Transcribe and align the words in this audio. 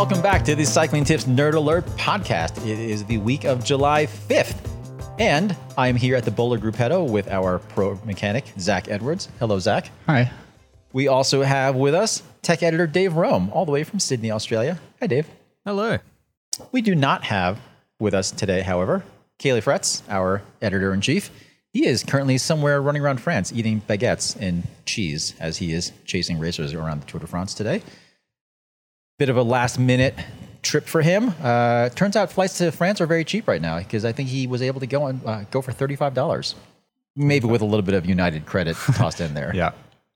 welcome 0.00 0.22
back 0.22 0.42
to 0.42 0.54
the 0.54 0.64
Cycling 0.64 1.04
Tips 1.04 1.24
Nerd 1.24 1.52
Alert 1.52 1.84
podcast. 1.88 2.56
It 2.66 2.78
is 2.78 3.04
the 3.04 3.18
week 3.18 3.44
of 3.44 3.62
July 3.62 4.06
5th, 4.06 4.56
and 5.18 5.54
I'm 5.76 5.94
here 5.94 6.16
at 6.16 6.24
the 6.24 6.30
Boulder 6.30 6.56
Gruppetto 6.56 7.06
with 7.06 7.28
our 7.28 7.58
pro 7.58 8.00
mechanic, 8.06 8.46
Zach 8.58 8.88
Edwards. 8.88 9.28
Hello, 9.38 9.58
Zach. 9.58 9.90
Hi. 10.06 10.32
We 10.94 11.06
also 11.06 11.42
have 11.42 11.76
with 11.76 11.94
us 11.94 12.22
tech 12.40 12.62
editor 12.62 12.86
Dave 12.86 13.12
Rome, 13.12 13.50
all 13.52 13.66
the 13.66 13.72
way 13.72 13.84
from 13.84 14.00
Sydney, 14.00 14.30
Australia. 14.30 14.80
Hi, 15.00 15.06
Dave. 15.06 15.28
Hello. 15.66 15.98
We 16.72 16.80
do 16.80 16.94
not 16.94 17.24
have 17.24 17.60
with 17.98 18.14
us 18.14 18.30
today, 18.30 18.62
however, 18.62 19.04
Caley 19.38 19.60
Fretz, 19.60 20.00
our 20.08 20.40
editor 20.62 20.94
in 20.94 21.02
chief. 21.02 21.30
He 21.74 21.84
is 21.86 22.04
currently 22.04 22.38
somewhere 22.38 22.80
running 22.80 23.02
around 23.02 23.20
France 23.20 23.52
eating 23.52 23.82
baguettes 23.82 24.34
and 24.40 24.62
cheese 24.86 25.34
as 25.38 25.58
he 25.58 25.74
is 25.74 25.92
chasing 26.06 26.38
racers 26.38 26.72
around 26.72 27.02
the 27.02 27.06
Tour 27.06 27.20
de 27.20 27.26
France 27.26 27.52
today. 27.52 27.82
Bit 29.20 29.28
of 29.28 29.36
a 29.36 29.42
last 29.42 29.78
minute 29.78 30.14
trip 30.62 30.86
for 30.86 31.02
him. 31.02 31.34
Uh, 31.42 31.90
turns 31.90 32.16
out 32.16 32.32
flights 32.32 32.56
to 32.56 32.72
France 32.72 33.02
are 33.02 33.06
very 33.06 33.22
cheap 33.22 33.46
right 33.46 33.60
now 33.60 33.78
because 33.78 34.06
I 34.06 34.12
think 34.12 34.30
he 34.30 34.46
was 34.46 34.62
able 34.62 34.80
to 34.80 34.86
go 34.86 35.08
and 35.08 35.20
uh, 35.26 35.44
go 35.50 35.60
for 35.60 35.72
thirty 35.72 35.94
five 35.94 36.14
dollars, 36.14 36.54
maybe 37.14 37.46
with 37.46 37.60
a 37.60 37.66
little 37.66 37.82
bit 37.82 37.92
of 37.92 38.06
United 38.06 38.46
credit 38.46 38.78
tossed 38.94 39.20
in 39.20 39.34
there. 39.34 39.54
Yeah. 39.54 39.72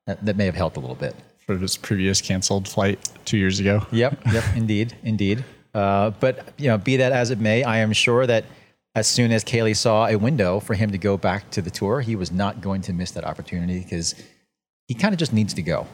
that, 0.07 0.25
that 0.25 0.37
may 0.39 0.47
have 0.47 0.55
helped 0.55 0.79
a 0.79 0.81
little 0.81 0.97
bit. 0.97 1.15
For 1.45 1.59
his 1.59 1.77
previous 1.77 2.23
canceled 2.23 2.67
flight 2.67 2.99
two 3.27 3.37
years 3.37 3.61
ago. 3.61 3.87
Yep, 3.93 4.23
yep, 4.33 4.45
indeed, 4.57 4.97
indeed. 5.03 5.45
Uh, 5.75 6.09
but 6.19 6.55
you 6.57 6.69
know, 6.69 6.79
be 6.79 6.97
that 6.97 7.13
as 7.13 7.31
it 7.31 7.39
may, 7.39 7.63
I 7.63 7.81
am 7.81 7.93
sure 7.93 8.27
that 8.27 8.47
as 8.95 9.07
soon 9.07 9.33
as 9.33 9.45
Caley 9.45 9.75
saw 9.75 10.07
a 10.07 10.17
window 10.17 10.61
for 10.61 10.73
him 10.73 10.93
to 10.93 10.99
go 10.99 11.19
back 11.19 11.51
to 11.51 11.61
the 11.61 11.71
tour, 11.71 12.01
he 12.01 12.17
was 12.17 12.33
not 12.33 12.63
going 12.63 12.81
to 12.81 12.95
miss 12.95 13.11
that 13.11 13.25
opportunity 13.25 13.81
because 13.81 14.15
he 14.89 14.95
kind 14.95 15.13
of 15.13 15.19
just 15.19 15.35
needs 15.35 15.53
to 15.53 15.63
go. 15.63 15.87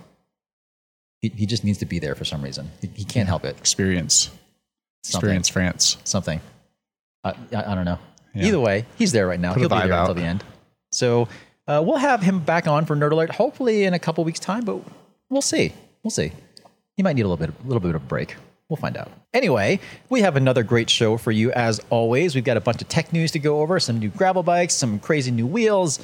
He, 1.22 1.28
he 1.28 1.46
just 1.46 1.64
needs 1.64 1.78
to 1.78 1.86
be 1.86 1.98
there 1.98 2.14
for 2.14 2.24
some 2.24 2.42
reason. 2.42 2.70
He, 2.80 2.88
he 2.94 3.04
can't 3.04 3.28
help 3.28 3.44
it. 3.44 3.56
Experience. 3.58 4.30
Something. 5.02 5.18
Experience 5.18 5.48
France. 5.48 5.96
Something. 6.04 6.40
Uh, 7.24 7.32
I, 7.52 7.72
I 7.72 7.74
don't 7.74 7.84
know. 7.84 7.98
Yeah. 8.34 8.46
Either 8.46 8.60
way, 8.60 8.86
he's 8.96 9.12
there 9.12 9.26
right 9.26 9.40
now. 9.40 9.52
Put 9.52 9.60
He'll 9.60 9.68
be 9.68 9.76
there 9.76 9.92
out. 9.92 10.08
until 10.08 10.14
the 10.22 10.28
end. 10.28 10.44
So 10.92 11.28
uh, 11.66 11.82
we'll 11.84 11.96
have 11.96 12.22
him 12.22 12.40
back 12.40 12.66
on 12.66 12.86
for 12.86 12.96
Nerd 12.96 13.12
Alert 13.12 13.30
hopefully 13.30 13.84
in 13.84 13.94
a 13.94 13.98
couple 13.98 14.24
weeks' 14.24 14.40
time, 14.40 14.64
but 14.64 14.80
we'll 15.28 15.42
see. 15.42 15.72
We'll 16.02 16.10
see. 16.10 16.32
He 16.96 17.02
might 17.02 17.14
need 17.14 17.22
a 17.22 17.28
little 17.28 17.44
bit, 17.44 17.54
a 17.62 17.66
little 17.66 17.80
bit 17.80 17.90
of 17.94 17.96
a 17.96 18.04
break. 18.04 18.36
We'll 18.68 18.76
find 18.76 18.96
out. 18.96 19.10
Anyway, 19.34 19.80
we 20.08 20.20
have 20.20 20.36
another 20.36 20.62
great 20.62 20.88
show 20.88 21.16
for 21.16 21.32
you 21.32 21.50
as 21.52 21.80
always. 21.90 22.34
We've 22.36 22.44
got 22.44 22.56
a 22.56 22.60
bunch 22.60 22.80
of 22.80 22.88
tech 22.88 23.12
news 23.12 23.32
to 23.32 23.40
go 23.40 23.60
over, 23.60 23.80
some 23.80 23.98
new 23.98 24.10
gravel 24.10 24.44
bikes, 24.44 24.74
some 24.74 25.00
crazy 25.00 25.32
new 25.32 25.46
wheels, 25.46 25.98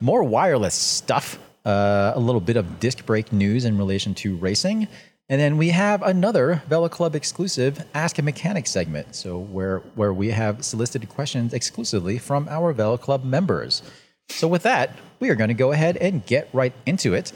more 0.00 0.22
wireless 0.22 0.74
stuff, 0.74 1.38
uh, 1.64 2.12
a 2.14 2.20
little 2.20 2.40
bit 2.40 2.56
of 2.56 2.80
disc 2.80 3.04
brake 3.06 3.32
news 3.32 3.64
in 3.64 3.76
relation 3.78 4.14
to 4.14 4.36
racing. 4.36 4.88
And 5.28 5.40
then 5.40 5.56
we 5.58 5.68
have 5.68 6.02
another 6.02 6.62
Velo 6.68 6.88
Club 6.88 7.14
exclusive 7.14 7.84
Ask 7.94 8.18
a 8.18 8.22
Mechanic 8.22 8.66
segment. 8.66 9.14
So 9.14 9.38
where 9.38 9.78
where 9.94 10.12
we 10.12 10.30
have 10.30 10.64
solicited 10.64 11.08
questions 11.08 11.54
exclusively 11.54 12.18
from 12.18 12.48
our 12.48 12.72
Velo 12.72 12.96
Club 12.96 13.24
members. 13.24 13.82
So 14.28 14.48
with 14.48 14.64
that, 14.64 14.96
we 15.20 15.28
are 15.30 15.36
going 15.36 15.48
to 15.48 15.54
go 15.54 15.72
ahead 15.72 15.96
and 15.98 16.26
get 16.26 16.48
right 16.52 16.72
into 16.86 17.14
it. 17.14 17.32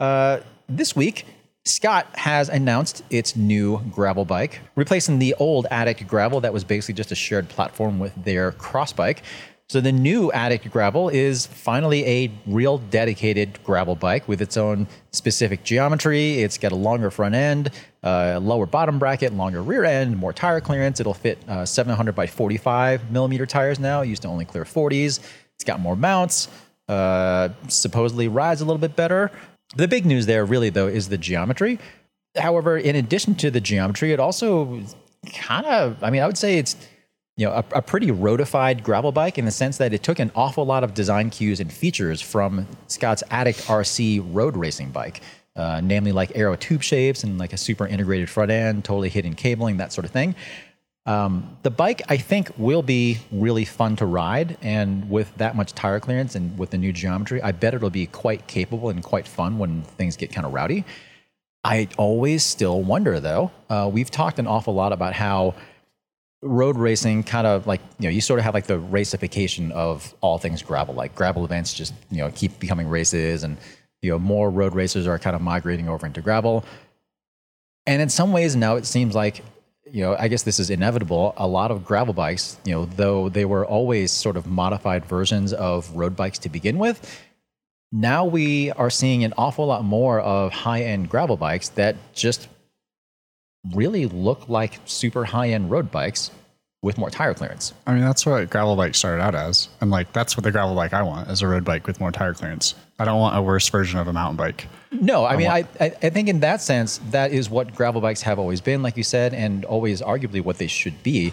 Uh, 0.00 0.40
this 0.68 0.96
week, 0.96 1.24
Scott 1.64 2.06
has 2.14 2.48
announced 2.48 3.02
its 3.10 3.36
new 3.36 3.80
gravel 3.90 4.24
bike, 4.24 4.60
replacing 4.76 5.18
the 5.18 5.34
old 5.34 5.66
Addict 5.70 6.06
gravel 6.06 6.40
that 6.40 6.52
was 6.52 6.64
basically 6.64 6.94
just 6.94 7.10
a 7.10 7.16
shared 7.16 7.48
platform 7.48 7.98
with 7.98 8.14
their 8.24 8.52
cross 8.52 8.92
bike. 8.92 9.22
So 9.68 9.80
the 9.80 9.90
new 9.90 10.30
Addict 10.30 10.70
gravel 10.70 11.08
is 11.08 11.46
finally 11.46 12.06
a 12.06 12.30
real 12.46 12.78
dedicated 12.78 13.58
gravel 13.64 13.96
bike 13.96 14.28
with 14.28 14.40
its 14.40 14.56
own 14.56 14.86
specific 15.10 15.64
geometry. 15.64 16.34
It's 16.40 16.56
got 16.56 16.70
a 16.70 16.76
longer 16.76 17.10
front 17.10 17.34
end, 17.34 17.70
uh, 18.04 18.38
lower 18.40 18.66
bottom 18.66 19.00
bracket, 19.00 19.32
longer 19.32 19.60
rear 19.60 19.84
end, 19.84 20.18
more 20.18 20.32
tire 20.32 20.60
clearance. 20.60 21.00
It'll 21.00 21.14
fit 21.14 21.38
uh, 21.48 21.66
700 21.66 22.14
by 22.14 22.28
45 22.28 23.10
millimeter 23.10 23.44
tires 23.44 23.80
now. 23.80 24.02
Used 24.02 24.22
to 24.22 24.28
only 24.28 24.44
clear 24.44 24.62
40s. 24.62 25.18
It's 25.56 25.64
got 25.64 25.80
more 25.80 25.96
mounts. 25.96 26.46
Uh, 26.88 27.48
supposedly 27.66 28.28
rides 28.28 28.60
a 28.60 28.64
little 28.64 28.78
bit 28.78 28.94
better. 28.94 29.32
The 29.74 29.88
big 29.88 30.06
news 30.06 30.26
there, 30.26 30.44
really 30.44 30.70
though, 30.70 30.86
is 30.86 31.08
the 31.08 31.18
geometry. 31.18 31.80
However, 32.36 32.78
in 32.78 32.94
addition 32.94 33.34
to 33.36 33.50
the 33.50 33.60
geometry, 33.60 34.12
it 34.12 34.20
also 34.20 34.80
kind 35.34 35.66
of, 35.66 36.04
I 36.04 36.10
mean, 36.10 36.22
I 36.22 36.26
would 36.26 36.38
say 36.38 36.58
it's 36.58 36.76
you 37.36 37.46
know 37.46 37.52
a, 37.52 37.64
a 37.72 37.82
pretty 37.82 38.08
roadified 38.08 38.82
gravel 38.82 39.12
bike 39.12 39.38
in 39.38 39.44
the 39.44 39.50
sense 39.50 39.76
that 39.78 39.92
it 39.92 40.02
took 40.02 40.18
an 40.18 40.30
awful 40.34 40.64
lot 40.64 40.82
of 40.82 40.94
design 40.94 41.30
cues 41.30 41.60
and 41.60 41.72
features 41.72 42.20
from 42.20 42.66
Scott's 42.88 43.22
Addict 43.30 43.58
RC 43.64 44.26
road 44.34 44.56
racing 44.56 44.90
bike, 44.90 45.20
uh, 45.54 45.80
namely 45.82 46.12
like 46.12 46.32
aero 46.34 46.56
tube 46.56 46.82
shapes 46.82 47.24
and 47.24 47.38
like 47.38 47.52
a 47.52 47.58
super 47.58 47.86
integrated 47.86 48.30
front 48.30 48.50
end, 48.50 48.84
totally 48.84 49.10
hidden 49.10 49.34
cabling, 49.34 49.76
that 49.76 49.92
sort 49.92 50.04
of 50.06 50.10
thing. 50.10 50.34
Um, 51.04 51.56
the 51.62 51.70
bike, 51.70 52.02
I 52.08 52.16
think, 52.16 52.50
will 52.58 52.82
be 52.82 53.18
really 53.30 53.64
fun 53.64 53.94
to 53.96 54.06
ride, 54.06 54.58
and 54.60 55.08
with 55.08 55.32
that 55.36 55.54
much 55.54 55.72
tire 55.72 56.00
clearance 56.00 56.34
and 56.34 56.58
with 56.58 56.70
the 56.70 56.78
new 56.78 56.92
geometry, 56.92 57.40
I 57.40 57.52
bet 57.52 57.74
it'll 57.74 57.90
be 57.90 58.06
quite 58.06 58.48
capable 58.48 58.88
and 58.88 59.04
quite 59.04 59.28
fun 59.28 59.58
when 59.58 59.82
things 59.82 60.16
get 60.16 60.32
kind 60.32 60.44
of 60.44 60.52
rowdy. 60.52 60.84
I 61.62 61.88
always 61.96 62.42
still 62.42 62.82
wonder, 62.82 63.20
though. 63.20 63.52
Uh, 63.70 63.88
we've 63.92 64.10
talked 64.10 64.40
an 64.40 64.48
awful 64.48 64.74
lot 64.74 64.92
about 64.92 65.12
how 65.12 65.54
road 66.42 66.76
racing 66.76 67.22
kind 67.22 67.46
of 67.46 67.66
like 67.66 67.80
you 67.98 68.04
know 68.04 68.10
you 68.10 68.20
sort 68.20 68.38
of 68.38 68.44
have 68.44 68.54
like 68.54 68.66
the 68.66 68.78
racification 68.78 69.72
of 69.72 70.14
all 70.20 70.38
things 70.38 70.62
gravel. 70.62 70.94
Like 70.94 71.14
gravel 71.14 71.44
events 71.44 71.74
just 71.74 71.94
you 72.10 72.18
know 72.18 72.30
keep 72.34 72.58
becoming 72.58 72.88
races 72.88 73.42
and 73.42 73.56
you 74.02 74.10
know 74.10 74.18
more 74.18 74.50
road 74.50 74.74
racers 74.74 75.06
are 75.06 75.18
kind 75.18 75.34
of 75.34 75.42
migrating 75.42 75.88
over 75.88 76.06
into 76.06 76.20
gravel. 76.20 76.64
And 77.86 78.02
in 78.02 78.08
some 78.08 78.32
ways 78.32 78.56
now 78.56 78.76
it 78.76 78.86
seems 78.86 79.14
like 79.14 79.42
you 79.90 80.02
know 80.02 80.16
i 80.18 80.28
guess 80.28 80.42
this 80.42 80.58
is 80.58 80.70
inevitable 80.70 81.32
a 81.36 81.46
lot 81.46 81.70
of 81.70 81.84
gravel 81.84 82.12
bikes 82.12 82.56
you 82.64 82.72
know 82.72 82.86
though 82.86 83.28
they 83.28 83.44
were 83.44 83.64
always 83.64 84.10
sort 84.10 84.36
of 84.36 84.46
modified 84.46 85.04
versions 85.04 85.52
of 85.52 85.88
road 85.96 86.16
bikes 86.16 86.38
to 86.38 86.48
begin 86.48 86.78
with 86.78 87.22
now 87.92 88.24
we 88.24 88.72
are 88.72 88.90
seeing 88.90 89.22
an 89.22 89.32
awful 89.38 89.66
lot 89.66 89.84
more 89.84 90.20
of 90.20 90.52
high-end 90.52 91.08
gravel 91.08 91.36
bikes 91.36 91.68
that 91.70 91.96
just 92.12 92.48
really 93.74 94.06
look 94.06 94.48
like 94.48 94.80
super 94.84 95.24
high-end 95.24 95.70
road 95.70 95.90
bikes 95.90 96.30
with 96.82 96.98
more 96.98 97.10
tire 97.10 97.34
clearance. 97.34 97.74
I 97.86 97.92
mean, 97.94 98.02
that's 98.02 98.24
what 98.24 98.48
gravel 98.48 98.76
bike 98.76 98.94
started 98.94 99.20
out 99.20 99.34
as. 99.34 99.68
And 99.80 99.90
like, 99.90 100.12
that's 100.12 100.36
what 100.36 100.44
the 100.44 100.52
gravel 100.52 100.74
bike 100.74 100.92
I 100.92 101.02
want 101.02 101.28
is 101.30 101.42
a 101.42 101.48
road 101.48 101.64
bike 101.64 101.86
with 101.86 101.98
more 101.98 102.12
tire 102.12 102.32
clearance. 102.32 102.74
I 102.98 103.04
don't 103.04 103.18
want 103.18 103.36
a 103.36 103.42
worse 103.42 103.68
version 103.68 103.98
of 103.98 104.06
a 104.06 104.12
mountain 104.12 104.36
bike. 104.36 104.68
No, 104.92 105.24
I 105.24 105.36
mean, 105.36 105.48
I, 105.48 105.66
I 105.80 105.86
I 106.02 106.10
think 106.10 106.28
in 106.28 106.40
that 106.40 106.62
sense, 106.62 106.98
that 107.10 107.32
is 107.32 107.50
what 107.50 107.74
gravel 107.74 108.00
bikes 108.00 108.22
have 108.22 108.38
always 108.38 108.60
been, 108.60 108.82
like 108.82 108.96
you 108.96 109.02
said, 109.02 109.34
and 109.34 109.64
always 109.64 110.00
arguably 110.00 110.42
what 110.42 110.58
they 110.58 110.68
should 110.68 111.02
be. 111.02 111.32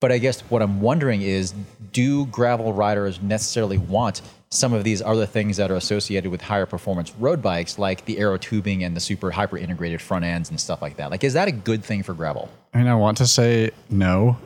But 0.00 0.12
I 0.12 0.18
guess 0.18 0.40
what 0.42 0.62
I'm 0.62 0.80
wondering 0.80 1.22
is 1.22 1.54
do 1.92 2.26
gravel 2.26 2.72
riders 2.72 3.20
necessarily 3.22 3.78
want 3.78 4.20
some 4.50 4.72
of 4.72 4.82
these 4.84 5.02
other 5.02 5.26
things 5.26 5.56
that 5.58 5.70
are 5.70 5.76
associated 5.76 6.30
with 6.30 6.40
higher 6.40 6.66
performance 6.66 7.12
road 7.18 7.42
bikes, 7.42 7.78
like 7.78 8.04
the 8.06 8.18
aero 8.18 8.38
tubing 8.38 8.82
and 8.82 8.96
the 8.96 9.00
super 9.00 9.30
hyper 9.30 9.58
integrated 9.58 10.00
front 10.00 10.24
ends 10.24 10.50
and 10.50 10.58
stuff 10.58 10.80
like 10.80 10.96
that? 10.96 11.10
Like, 11.10 11.22
is 11.24 11.34
that 11.34 11.48
a 11.48 11.52
good 11.52 11.84
thing 11.84 12.02
for 12.02 12.14
gravel? 12.14 12.48
I 12.72 12.78
mean, 12.78 12.86
I 12.86 12.94
want 12.94 13.18
to 13.18 13.26
say 13.26 13.70
no, 13.90 14.36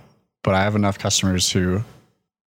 but 0.42 0.54
I 0.54 0.62
have 0.62 0.74
enough 0.74 0.98
customers 0.98 1.50
who 1.50 1.82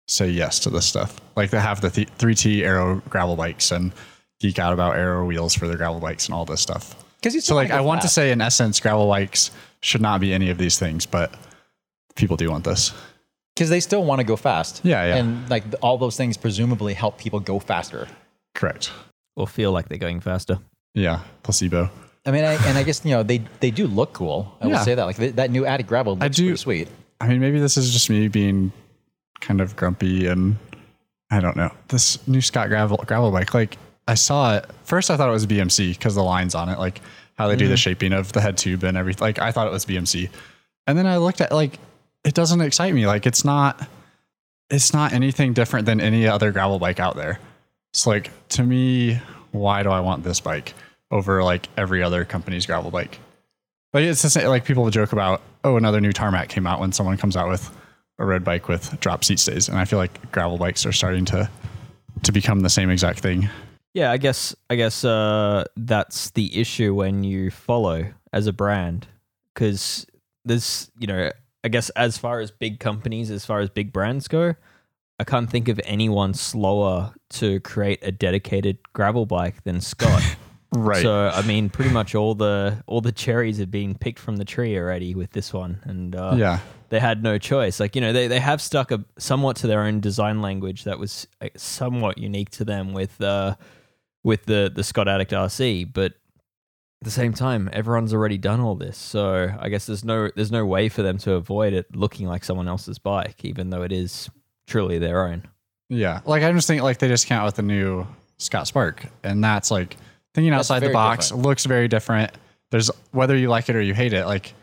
say 0.07 0.27
yes 0.29 0.59
to 0.59 0.69
this 0.69 0.85
stuff. 0.85 1.19
Like 1.35 1.49
they 1.49 1.59
have 1.59 1.81
the 1.81 1.89
th- 1.89 2.09
3T 2.17 2.63
Aero 2.63 3.01
gravel 3.09 3.35
bikes 3.35 3.71
and 3.71 3.91
geek 4.39 4.59
out 4.59 4.73
about 4.73 4.95
Aero 4.95 5.25
wheels 5.25 5.53
for 5.53 5.67
their 5.67 5.77
gravel 5.77 5.99
bikes 5.99 6.25
and 6.25 6.35
all 6.35 6.45
this 6.45 6.61
stuff. 6.61 6.95
Because 7.17 7.33
you 7.33 7.41
So 7.41 7.55
like, 7.55 7.71
I 7.71 7.81
want 7.81 8.01
to 8.01 8.07
say 8.07 8.31
in 8.31 8.41
essence, 8.41 8.79
gravel 8.79 9.07
bikes 9.07 9.51
should 9.81 10.01
not 10.01 10.21
be 10.21 10.33
any 10.33 10.49
of 10.49 10.57
these 10.57 10.77
things, 10.77 11.05
but 11.05 11.33
people 12.15 12.37
do 12.37 12.49
want 12.49 12.63
this. 12.63 12.93
Because 13.57 13.71
they 13.71 13.79
still 13.79 14.03
want 14.03 14.19
to 14.19 14.23
go 14.23 14.35
fast. 14.35 14.81
Yeah, 14.83 15.03
yeah. 15.03 15.15
And 15.15 15.49
like 15.49 15.63
all 15.81 15.97
those 15.97 16.15
things 16.15 16.37
presumably 16.37 16.93
help 16.93 17.17
people 17.17 17.39
go 17.39 17.57
faster. 17.57 18.07
Correct. 18.53 18.91
Or 19.35 19.47
feel 19.47 19.71
like 19.71 19.89
they're 19.89 19.97
going 19.97 20.19
faster. 20.19 20.59
Yeah. 20.93 21.21
Placebo. 21.41 21.89
I 22.27 22.31
mean, 22.31 22.43
I, 22.43 22.53
and 22.67 22.77
I 22.77 22.83
guess 22.83 23.03
you 23.03 23.11
know 23.11 23.23
they 23.23 23.39
they 23.59 23.71
do 23.71 23.87
look 23.87 24.13
cool. 24.13 24.55
I 24.61 24.67
will 24.67 24.77
say 24.79 24.93
that. 24.93 25.05
Like 25.05 25.15
th- 25.15 25.35
that 25.35 25.49
new 25.49 25.65
Addict 25.65 25.89
Gravel 25.89 26.15
looks 26.17 26.35
do- 26.35 26.43
pretty 26.43 26.57
sweet. 26.57 26.87
I 27.19 27.27
mean, 27.27 27.39
maybe 27.39 27.59
this 27.59 27.77
is 27.77 27.91
just 27.91 28.11
me 28.11 28.27
being 28.27 28.71
kind 29.41 29.59
of 29.59 29.75
grumpy 29.75 30.27
and 30.27 30.57
I 31.31 31.39
don't 31.39 31.57
know. 31.57 31.71
This 31.87 32.25
new 32.27 32.41
Scott 32.41 32.69
gravel 32.69 32.97
gravel 33.07 33.31
bike, 33.31 33.55
like 33.55 33.77
I 34.07 34.13
saw 34.13 34.57
it 34.57 34.65
first. 34.83 35.09
I 35.09 35.17
thought 35.17 35.29
it 35.29 35.31
was 35.31 35.47
BMC 35.47 35.93
because 35.93 36.13
the 36.13 36.23
lines 36.23 36.53
on 36.53 36.69
it, 36.69 36.77
like 36.77 37.01
how 37.37 37.47
they 37.47 37.55
do 37.55 37.67
the 37.67 37.73
mm. 37.73 37.79
shaping 37.79 38.13
of 38.13 38.33
the 38.33 38.41
head 38.41 38.57
tube 38.57 38.83
and 38.83 38.97
everything. 38.97 39.21
Like 39.21 39.39
I 39.39 39.51
thought 39.51 39.65
it 39.65 39.73
was 39.73 39.85
BMC, 39.85 40.29
and 40.85 40.97
then 40.97 41.07
I 41.07 41.17
looked 41.17 41.41
at 41.41 41.51
like 41.51 41.79
it 42.23 42.33
doesn't 42.33 42.61
excite 42.61 42.93
me. 42.93 43.07
Like 43.07 43.25
it's 43.25 43.45
not. 43.45 43.87
It's 44.69 44.93
not 44.93 45.13
anything 45.13 45.53
different 45.53 45.85
than 45.85 46.01
any 46.01 46.27
other 46.27 46.51
gravel 46.51 46.77
bike 46.77 46.99
out 46.99 47.15
there. 47.15 47.39
It's 47.93 48.05
like 48.05 48.31
to 48.49 48.63
me, 48.63 49.21
why 49.51 49.83
do 49.83 49.89
I 49.89 50.01
want 50.01 50.23
this 50.23 50.41
bike 50.41 50.73
over 51.09 51.41
like 51.43 51.69
every 51.77 52.03
other 52.03 52.25
company's 52.25 52.65
gravel 52.65 52.91
bike? 52.91 53.19
Like 53.93 54.03
it's 54.03 54.21
just 54.21 54.35
like 54.35 54.65
people 54.65 54.89
joke 54.89 55.13
about, 55.13 55.41
oh, 55.63 55.77
another 55.77 56.01
new 56.01 56.11
tarmac 56.11 56.49
came 56.49 56.67
out 56.67 56.81
when 56.81 56.91
someone 56.91 57.17
comes 57.17 57.37
out 57.37 57.47
with 57.47 57.71
a 58.19 58.25
road 58.25 58.43
bike 58.43 58.67
with 58.67 58.99
drop 58.99 59.23
seat 59.23 59.39
stays, 59.39 59.69
and 59.69 59.77
I 59.77 59.85
feel 59.85 59.99
like 59.99 60.31
gravel 60.31 60.57
bikes 60.57 60.85
are 60.85 60.91
starting 60.91 61.25
to 61.25 61.49
to 62.23 62.31
become 62.31 62.61
the 62.61 62.69
same 62.69 62.89
exact 62.89 63.19
thing. 63.19 63.49
Yeah, 63.93 64.11
I 64.11 64.17
guess 64.17 64.55
I 64.69 64.75
guess 64.75 65.03
uh, 65.03 65.65
that's 65.75 66.31
the 66.31 66.59
issue 66.59 66.93
when 66.93 67.23
you 67.23 67.51
follow 67.51 68.05
as 68.33 68.47
a 68.47 68.53
brand 68.53 69.07
because 69.53 70.05
there's 70.45 70.91
you 70.99 71.07
know 71.07 71.31
I 71.67 71.69
guess 71.69 71.89
as 71.89 72.17
far 72.17 72.39
as 72.39 72.49
big 72.49 72.79
companies, 72.79 73.29
as 73.29 73.43
far 73.43 73.59
as 73.59 73.69
big 73.69 73.91
brands 73.91 74.29
go, 74.29 74.55
I 75.19 75.25
can't 75.25 75.49
think 75.49 75.67
of 75.67 75.81
anyone 75.83 76.33
slower 76.33 77.13
to 77.31 77.59
create 77.59 77.99
a 78.03 78.09
dedicated 78.09 78.77
gravel 78.93 79.25
bike 79.25 79.65
than 79.65 79.81
Scott. 79.81 80.23
Right. 80.69 81.01
So 81.01 81.29
I 81.33 81.43
mean, 81.43 81.69
pretty 81.69 81.91
much 81.91 82.13
all 82.13 82.35
the 82.35 82.83
all 82.87 82.99
the 82.99 83.13
cherries 83.13 83.57
have 83.59 83.71
been 83.71 83.95
picked 83.95 84.19
from 84.19 84.35
the 84.35 84.43
tree 84.43 84.77
already 84.77 85.15
with 85.15 85.31
this 85.31 85.53
one, 85.53 85.79
and 85.85 86.13
uh, 86.13 86.35
yeah. 86.37 86.59
they 86.89 86.99
had 86.99 87.23
no 87.23 87.37
choice. 87.37 87.79
Like 87.79 87.95
you 87.95 88.01
know, 88.01 88.11
they 88.11 88.27
they 88.27 88.41
have 88.41 88.61
stuck 88.61 88.91
a 88.91 89.05
somewhat 89.17 89.55
to 89.57 89.67
their 89.67 89.83
own 89.83 90.01
design 90.01 90.41
language 90.41 90.83
that 90.83 90.99
was 90.99 91.25
uh, 91.39 91.47
somewhat 91.55 92.17
unique 92.17 92.49
to 92.49 92.65
them 92.65 92.91
with 92.91 93.21
uh 93.21 93.55
with 94.25 94.43
the 94.43 94.69
the 94.75 94.83
Scott 94.83 95.07
Addict 95.07 95.31
RC, 95.31 95.93
but 95.93 96.15
at 97.01 97.05
the 97.05 97.11
same 97.11 97.33
time, 97.33 97.69
everyone's 97.73 98.13
already 98.13 98.37
done 98.37 98.59
all 98.59 98.75
this, 98.75 98.97
so 98.97 99.49
I 99.59 99.69
guess 99.69 99.85
there's 99.85 100.03
no 100.03 100.29
there's 100.35 100.51
no 100.51 100.65
way 100.65 100.89
for 100.89 101.03
them 101.03 101.17
to 101.19 101.33
avoid 101.33 101.73
it 101.73 101.95
looking 101.95 102.27
like 102.27 102.43
someone 102.43 102.67
else's 102.67 102.97
bike, 102.97 103.45
even 103.45 103.69
though 103.69 103.83
it 103.83 103.91
is 103.91 104.29
truly 104.65 104.97
their 104.97 105.27
own. 105.27 105.43
Yeah. 105.89 106.21
Like 106.25 106.43
I 106.43 106.51
just 106.51 106.67
think 106.67 106.81
like 106.81 106.97
they 106.97 107.07
just 107.07 107.27
came 107.27 107.37
out 107.37 107.45
with 107.45 107.55
the 107.55 107.61
new 107.61 108.07
Scott 108.37 108.67
Spark, 108.67 109.05
and 109.23 109.43
that's 109.43 109.69
like 109.69 109.95
thinking 110.33 110.51
That's 110.51 110.71
outside 110.71 110.79
the 110.87 110.91
box. 110.93 111.27
different. 111.27 111.45
Looks 111.45 111.65
very 111.65 111.87
different. 111.87 112.31
There's 112.71 112.89
whether 113.11 113.37
you 113.37 113.49
like 113.49 113.69
it 113.69 113.75
or 113.75 113.81
you 113.81 113.93
hate 113.93 114.13
it. 114.13 114.25
Like 114.25 114.53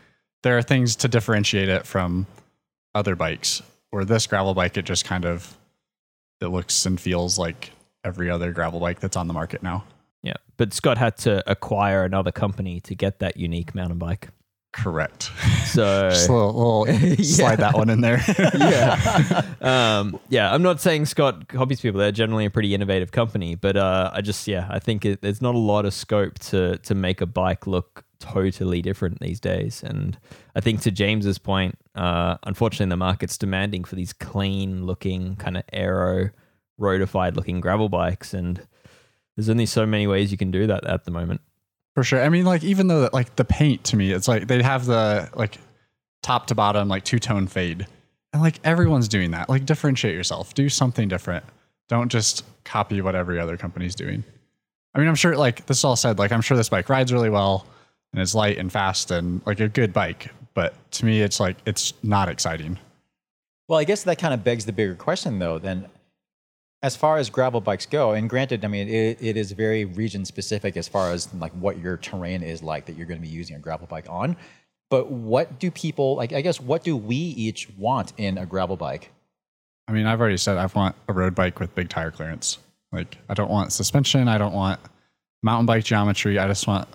there 0.43 0.57
are 0.57 0.61
things 0.61 0.97
to 0.97 1.07
differentiate 1.07 1.69
it 1.69 1.85
from 1.85 2.27
other 2.93 3.15
bikes. 3.15 3.61
Or 3.91 4.03
this 4.03 4.27
gravel 4.27 4.53
bike, 4.53 4.75
it 4.75 4.83
just 4.83 5.05
kind 5.05 5.25
of 5.25 5.57
it 6.41 6.47
looks 6.47 6.85
and 6.85 6.99
feels 6.99 7.39
like 7.39 7.71
every 8.03 8.29
other 8.29 8.51
gravel 8.51 8.79
bike 8.81 8.99
that's 8.99 9.15
on 9.15 9.27
the 9.27 9.33
market 9.33 9.63
now. 9.63 9.85
Yeah, 10.25 10.37
but 10.57 10.73
Scott 10.73 10.97
had 10.97 11.17
to 11.17 11.49
acquire 11.49 12.03
another 12.03 12.31
company 12.31 12.79
to 12.81 12.95
get 12.95 13.19
that 13.19 13.37
unique 13.37 13.75
mountain 13.75 13.99
bike. 13.99 14.29
Correct. 14.75 15.31
So 15.67 16.09
Just 16.09 16.27
a 16.27 16.33
little, 16.33 16.81
little 16.81 17.23
slide 17.23 17.59
that 17.59 17.75
one 17.75 17.89
in 17.89 18.01
there. 18.01 18.21
yeah. 18.55 19.41
um, 19.61 20.19
yeah, 20.27 20.53
I'm 20.53 20.63
not 20.63 20.81
saying 20.81 21.05
Scott 21.05 21.47
copies 21.47 21.79
people. 21.79 21.99
They're 21.99 22.11
generally 22.11 22.43
a 22.43 22.49
pretty 22.49 22.75
innovative 22.75 23.13
company, 23.13 23.55
but 23.55 23.77
uh, 23.77 24.11
I 24.13 24.19
just, 24.19 24.47
yeah, 24.49 24.67
I 24.69 24.79
think 24.79 25.05
it, 25.05 25.21
there's 25.21 25.41
not 25.41 25.55
a 25.55 25.59
lot 25.59 25.85
of 25.85 25.93
scope 25.93 26.39
to 26.39 26.77
to 26.79 26.93
make 26.93 27.21
a 27.21 27.25
bike 27.25 27.67
look 27.67 28.03
totally 28.19 28.81
different 28.81 29.19
these 29.21 29.39
days. 29.39 29.81
And 29.81 30.17
I 30.55 30.59
think 30.59 30.81
to 30.81 30.91
James's 30.91 31.37
point, 31.37 31.77
uh, 31.95 32.37
unfortunately, 32.43 32.89
the 32.89 32.97
market's 32.97 33.37
demanding 33.37 33.85
for 33.85 33.95
these 33.95 34.11
clean 34.11 34.85
looking, 34.85 35.37
kind 35.37 35.55
of 35.55 35.63
aero, 35.71 36.31
roadified 36.79 37.35
looking 37.35 37.61
gravel 37.61 37.87
bikes, 37.87 38.33
and 38.33 38.67
there's 39.35 39.49
only 39.49 39.65
so 39.65 39.85
many 39.85 40.07
ways 40.07 40.31
you 40.31 40.37
can 40.37 40.51
do 40.51 40.67
that 40.67 40.85
at 40.85 41.05
the 41.05 41.11
moment. 41.11 41.41
For 41.93 42.03
sure. 42.03 42.21
I 42.21 42.29
mean, 42.29 42.45
like 42.45 42.63
even 42.63 42.87
though 42.87 43.01
that, 43.01 43.13
like 43.13 43.35
the 43.35 43.45
paint 43.45 43.83
to 43.85 43.95
me, 43.95 44.11
it's 44.11 44.27
like 44.27 44.47
they 44.47 44.61
have 44.61 44.85
the 44.85 45.29
like 45.35 45.57
top 46.23 46.47
to 46.47 46.55
bottom 46.55 46.87
like 46.87 47.03
two 47.03 47.19
tone 47.19 47.47
fade, 47.47 47.87
and 48.33 48.41
like 48.41 48.59
everyone's 48.63 49.07
doing 49.07 49.31
that. 49.31 49.49
Like 49.49 49.65
differentiate 49.65 50.15
yourself. 50.15 50.53
Do 50.53 50.67
something 50.69 51.07
different. 51.07 51.45
Don't 51.87 52.09
just 52.09 52.43
copy 52.63 53.01
what 53.01 53.15
every 53.15 53.39
other 53.39 53.57
company's 53.57 53.95
doing. 53.95 54.23
I 54.93 54.99
mean, 54.99 55.07
I'm 55.07 55.15
sure 55.15 55.37
like 55.37 55.65
this 55.67 55.83
all 55.83 55.95
said, 55.95 56.19
like 56.19 56.31
I'm 56.31 56.41
sure 56.41 56.57
this 56.57 56.69
bike 56.69 56.89
rides 56.89 57.13
really 57.13 57.29
well 57.29 57.65
and 58.15 58.21
it's 58.21 58.33
light 58.33 58.57
and 58.57 58.71
fast 58.71 59.11
and 59.11 59.41
like 59.45 59.59
a 59.59 59.67
good 59.67 59.91
bike. 59.91 60.31
But 60.53 60.73
to 60.93 61.05
me, 61.05 61.21
it's 61.21 61.39
like 61.39 61.57
it's 61.65 61.93
not 62.01 62.29
exciting. 62.29 62.79
Well, 63.67 63.79
I 63.79 63.83
guess 63.83 64.03
that 64.03 64.19
kind 64.19 64.33
of 64.33 64.43
begs 64.43 64.65
the 64.65 64.71
bigger 64.71 64.95
question, 64.95 65.39
though. 65.39 65.59
Then, 65.59 65.87
as 66.85 66.95
far 66.95 67.17
as 67.17 67.31
gravel 67.31 67.61
bikes 67.61 67.87
go, 67.87 68.11
and 68.11 68.29
granted, 68.29 68.63
I 68.63 68.67
mean, 68.67 68.87
it, 68.87 69.17
it 69.19 69.37
is 69.37 69.51
very 69.53 69.85
region 69.85 70.23
specific 70.23 70.77
as 70.77 70.87
far 70.87 71.09
as 71.09 71.33
like 71.33 71.51
what 71.53 71.79
your 71.79 71.97
terrain 71.97 72.43
is 72.43 72.61
like 72.61 72.85
that 72.85 72.95
you're 72.95 73.07
going 73.07 73.19
to 73.19 73.27
be 73.27 73.33
using 73.33 73.55
a 73.55 73.59
gravel 73.59 73.87
bike 73.87 74.05
on. 74.07 74.37
But 74.91 75.09
what 75.09 75.57
do 75.57 75.71
people 75.71 76.15
like? 76.15 76.31
I 76.31 76.41
guess 76.41 76.61
what 76.61 76.83
do 76.83 76.95
we 76.95 77.15
each 77.15 77.71
want 77.75 78.13
in 78.17 78.37
a 78.37 78.45
gravel 78.45 78.77
bike? 78.77 79.09
I 79.87 79.93
mean, 79.93 80.05
I've 80.05 80.21
already 80.21 80.37
said 80.37 80.57
I 80.57 80.67
want 80.67 80.95
a 81.07 81.13
road 81.13 81.33
bike 81.33 81.59
with 81.59 81.73
big 81.73 81.89
tire 81.89 82.11
clearance. 82.11 82.59
Like, 82.91 83.17
I 83.29 83.33
don't 83.33 83.49
want 83.49 83.73
suspension. 83.73 84.27
I 84.27 84.37
don't 84.37 84.53
want 84.53 84.79
mountain 85.41 85.65
bike 85.65 85.85
geometry. 85.85 86.37
I 86.37 86.47
just 86.47 86.67
want 86.67 86.87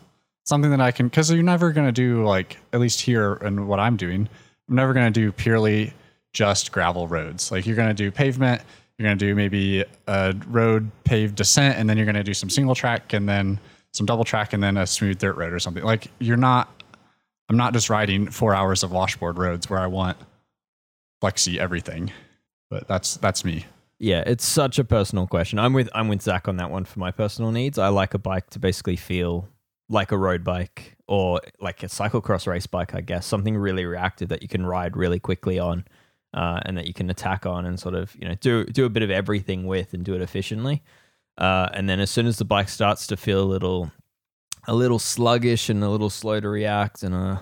something 0.44 0.70
that 0.70 0.80
I 0.80 0.92
can, 0.92 1.08
because 1.08 1.32
you're 1.32 1.42
never 1.42 1.72
going 1.72 1.88
to 1.88 1.92
do, 1.92 2.24
like, 2.24 2.58
at 2.72 2.78
least 2.78 3.00
here 3.00 3.34
and 3.34 3.66
what 3.66 3.80
I'm 3.80 3.96
doing, 3.96 4.28
I'm 4.68 4.76
never 4.76 4.92
going 4.92 5.12
to 5.12 5.20
do 5.20 5.32
purely 5.32 5.92
just 6.32 6.70
gravel 6.70 7.08
roads. 7.08 7.50
Like, 7.50 7.66
you're 7.66 7.76
going 7.76 7.88
to 7.88 7.94
do 7.94 8.12
pavement, 8.12 8.62
you're 9.00 9.08
going 9.08 9.18
to 9.18 9.26
do 9.26 9.34
maybe 9.34 9.84
a 10.06 10.34
road 10.46 10.90
paved 11.04 11.36
descent, 11.36 11.78
and 11.78 11.88
then 11.88 11.96
you're 11.96 12.06
going 12.06 12.14
to 12.14 12.22
do 12.22 12.34
some 12.34 12.50
single 12.50 12.74
track 12.74 13.12
and 13.12 13.28
then 13.28 13.58
some 13.92 14.06
double 14.06 14.24
track 14.24 14.52
and 14.52 14.62
then 14.62 14.76
a 14.76 14.86
smooth 14.86 15.18
dirt 15.18 15.36
road 15.36 15.52
or 15.52 15.58
something. 15.58 15.82
Like, 15.82 16.08
you're 16.18 16.36
not, 16.36 16.82
I'm 17.48 17.56
not 17.56 17.72
just 17.72 17.90
riding 17.90 18.30
four 18.30 18.54
hours 18.54 18.82
of 18.82 18.92
washboard 18.92 19.38
roads 19.38 19.68
where 19.68 19.80
I 19.80 19.86
want 19.86 20.16
flexi 21.22 21.56
everything 21.56 22.12
but 22.70 22.86
that's 22.88 23.16
that's 23.16 23.44
me. 23.44 23.66
Yeah, 23.98 24.22
it's 24.24 24.46
such 24.46 24.78
a 24.78 24.84
personal 24.84 25.26
question. 25.26 25.58
I'm 25.58 25.74
with 25.74 25.90
I'm 25.94 26.08
with 26.08 26.22
Zach 26.22 26.48
on 26.48 26.56
that 26.56 26.70
one 26.70 26.84
for 26.84 27.00
my 27.00 27.10
personal 27.10 27.50
needs. 27.50 27.78
I 27.78 27.88
like 27.88 28.14
a 28.14 28.18
bike 28.18 28.48
to 28.50 28.58
basically 28.58 28.96
feel 28.96 29.48
like 29.90 30.12
a 30.12 30.16
road 30.16 30.44
bike 30.44 30.96
or 31.06 31.40
like 31.60 31.82
a 31.82 31.86
cyclocross 31.86 32.46
race 32.46 32.66
bike, 32.66 32.94
I 32.94 33.00
guess. 33.00 33.26
Something 33.26 33.56
really 33.56 33.84
reactive 33.84 34.28
that 34.28 34.40
you 34.40 34.48
can 34.48 34.64
ride 34.64 34.96
really 34.96 35.18
quickly 35.18 35.58
on, 35.58 35.84
uh, 36.34 36.60
and 36.64 36.76
that 36.76 36.86
you 36.86 36.94
can 36.94 37.10
attack 37.10 37.46
on 37.46 37.66
and 37.66 37.78
sort 37.78 37.94
of 37.94 38.14
you 38.16 38.28
know 38.28 38.34
do 38.36 38.64
do 38.64 38.84
a 38.84 38.90
bit 38.90 39.02
of 39.02 39.10
everything 39.10 39.66
with 39.66 39.94
and 39.94 40.04
do 40.04 40.14
it 40.14 40.20
efficiently. 40.20 40.82
Uh, 41.38 41.68
and 41.72 41.88
then 41.88 42.00
as 42.00 42.10
soon 42.10 42.26
as 42.26 42.38
the 42.38 42.44
bike 42.44 42.68
starts 42.68 43.06
to 43.06 43.16
feel 43.16 43.42
a 43.42 43.44
little 43.44 43.90
a 44.68 44.74
little 44.74 44.98
sluggish 44.98 45.68
and 45.68 45.82
a 45.82 45.88
little 45.88 46.10
slow 46.10 46.38
to 46.38 46.48
react 46.48 47.02
and 47.02 47.14
a 47.14 47.40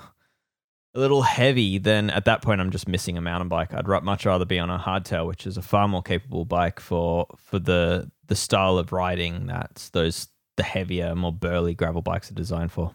a 0.94 0.98
little 0.98 1.22
heavy, 1.22 1.78
then 1.78 2.10
at 2.10 2.24
that 2.24 2.42
point 2.42 2.60
I'm 2.60 2.70
just 2.70 2.88
missing 2.88 3.18
a 3.18 3.20
mountain 3.20 3.48
bike. 3.48 3.74
I'd 3.74 3.86
much 4.02 4.24
rather 4.24 4.44
be 4.44 4.58
on 4.58 4.70
a 4.70 4.78
hardtail, 4.78 5.26
which 5.26 5.46
is 5.46 5.56
a 5.56 5.62
far 5.62 5.86
more 5.86 6.02
capable 6.02 6.44
bike 6.44 6.80
for 6.80 7.26
for 7.36 7.58
the 7.58 8.10
the 8.26 8.36
style 8.36 8.78
of 8.78 8.92
riding 8.92 9.46
that 9.46 9.90
those 9.92 10.28
the 10.56 10.62
heavier, 10.62 11.14
more 11.14 11.32
burly 11.32 11.74
gravel 11.74 12.02
bikes 12.02 12.30
are 12.30 12.34
designed 12.34 12.72
for. 12.72 12.92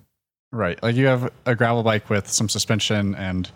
Right. 0.51 0.81
Like 0.83 0.95
you 0.95 1.07
have 1.07 1.31
a 1.45 1.55
gravel 1.55 1.81
bike 1.81 2.09
with 2.09 2.29
some 2.29 2.49
suspension 2.49 3.15
and 3.15 3.49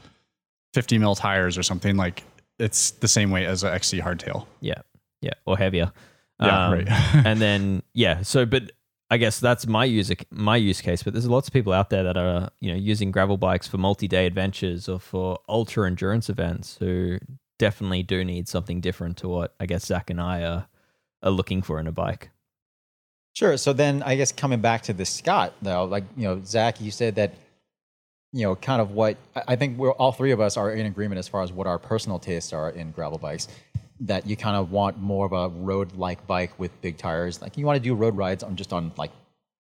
50 0.74 0.98
mil 0.98 1.16
tires 1.16 1.58
or 1.58 1.64
something 1.64 1.96
like 1.98 2.24
it's 2.60 2.92
the 2.92 3.08
same 3.08 3.32
weight 3.32 3.46
as 3.46 3.64
a 3.64 3.72
XC 3.72 4.00
hardtail. 4.00 4.46
Yeah, 4.62 4.82
yeah, 5.22 5.34
or 5.46 5.58
heavier. 5.58 5.92
Yeah, 6.40 6.68
Um, 6.68 6.74
right. 6.74 6.88
and 7.26 7.42
then 7.42 7.84
yeah, 7.94 8.22
so 8.22 8.46
but 8.46 8.72
I 9.10 9.18
guess 9.18 9.40
that's 9.40 9.68
my 9.68 9.86
use 9.86 10.12
my 10.32 10.58
use 10.58 10.82
case. 10.82 11.04
But 11.04 11.14
there's 11.14 11.28
lots 11.28 11.48
of 11.48 11.54
people 11.54 11.74
out 11.74 11.90
there 11.90 12.04
that 12.04 12.18
are 12.18 12.50
you 12.60 12.72
know 12.72 12.78
using 12.78 13.12
gravel 13.12 13.38
bikes 13.38 13.68
for 13.68 13.78
multi-day 13.78 14.26
adventures 14.26 14.90
or 14.90 15.00
for 15.00 15.40
ultra 15.48 15.88
endurance 15.88 16.30
events 16.30 16.78
who 16.80 17.18
definitely 17.60 18.04
do 18.04 18.24
need 18.24 18.48
something 18.48 18.82
different 18.82 19.18
to 19.18 19.28
what 19.28 19.56
I 19.60 19.66
guess 19.66 19.86
Zach 19.86 20.10
and 20.10 20.22
I 20.22 20.44
are 20.44 20.68
are 21.24 21.32
looking 21.32 21.62
for 21.62 21.80
in 21.80 21.88
a 21.88 21.92
bike. 21.92 22.30
Sure. 23.34 23.56
So 23.56 23.72
then, 23.72 24.02
I 24.02 24.16
guess 24.16 24.32
coming 24.32 24.62
back 24.62 24.82
to 24.84 24.94
the 24.94 25.06
Scott, 25.06 25.54
though, 25.62 25.86
like 25.86 26.06
you 26.16 26.24
know, 26.24 26.42
Zach, 26.44 26.82
you 26.82 26.90
said 26.90 27.16
that 27.16 27.34
you 28.34 28.44
know, 28.44 28.56
kind 28.56 28.82
of 28.82 28.92
what 28.92 29.18
I 29.48 29.56
think 29.56 29.78
we're 29.78 29.92
all 29.92 30.12
three 30.12 30.32
of 30.32 30.40
us 30.40 30.58
are 30.58 30.72
in 30.72 30.86
agreement 30.86 31.20
as 31.20 31.28
far 31.28 31.42
as 31.44 31.52
what 31.52 31.66
our 31.68 31.80
personal 31.80 32.20
tastes 32.20 32.54
are 32.54 32.70
in 32.70 32.92
gravel 32.92 33.18
bikes. 33.18 33.48
That 34.02 34.28
you 34.28 34.36
kind 34.38 34.56
of 34.56 34.72
want 34.72 35.00
more 35.00 35.26
of 35.26 35.32
a 35.34 35.50
road-like 35.58 36.28
bike 36.28 36.52
with 36.60 36.80
big 36.82 36.98
tires. 36.98 37.42
Like 37.42 37.58
you 37.58 37.66
want 37.66 37.78
to 37.78 37.84
do 37.84 37.96
road 37.96 38.16
rides 38.16 38.44
on 38.44 38.56
just 38.56 38.72
on 38.72 38.92
like 38.96 39.10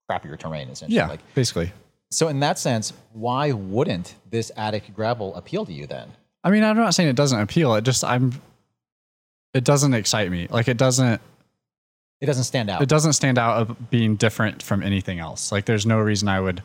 crappier 0.10 0.40
terrain, 0.40 0.70
essentially. 0.70 0.96
Yeah, 0.96 1.08
Like 1.08 1.20
basically. 1.36 1.74
so, 2.12 2.30
in 2.30 2.40
that 2.40 2.58
sense, 2.58 2.94
why 3.12 3.52
wouldn't 3.52 4.16
this 4.30 4.50
Addict 4.56 4.94
gravel 4.96 5.36
appeal 5.36 5.66
to 5.66 5.74
you 5.74 5.86
then? 5.86 6.10
I 6.46 6.50
mean, 6.50 6.64
I'm 6.64 6.78
not 6.78 6.96
saying 6.96 7.10
it 7.10 7.16
doesn't 7.18 7.40
appeal. 7.42 7.76
It 7.76 7.84
just 7.84 8.06
I'm 8.06 8.32
it 9.54 9.66
doesn't 9.66 9.94
excite 9.94 10.32
me. 10.32 10.48
Like 10.50 10.70
it 10.70 10.78
doesn't 10.78 11.20
It 12.22 12.26
doesn't 12.28 12.46
stand 12.46 12.70
out. 12.70 12.82
it 12.82 12.88
doesn't 12.88 13.14
stand 13.14 13.38
out 13.38 13.58
of 13.62 13.90
being 13.90 14.16
different 14.16 14.64
from 14.64 14.82
anything 14.82 15.20
else. 15.20 15.52
Like 15.52 15.66
there's 15.66 15.86
no 15.86 16.00
reason 16.00 16.30
I 16.30 16.40
would 16.40 16.64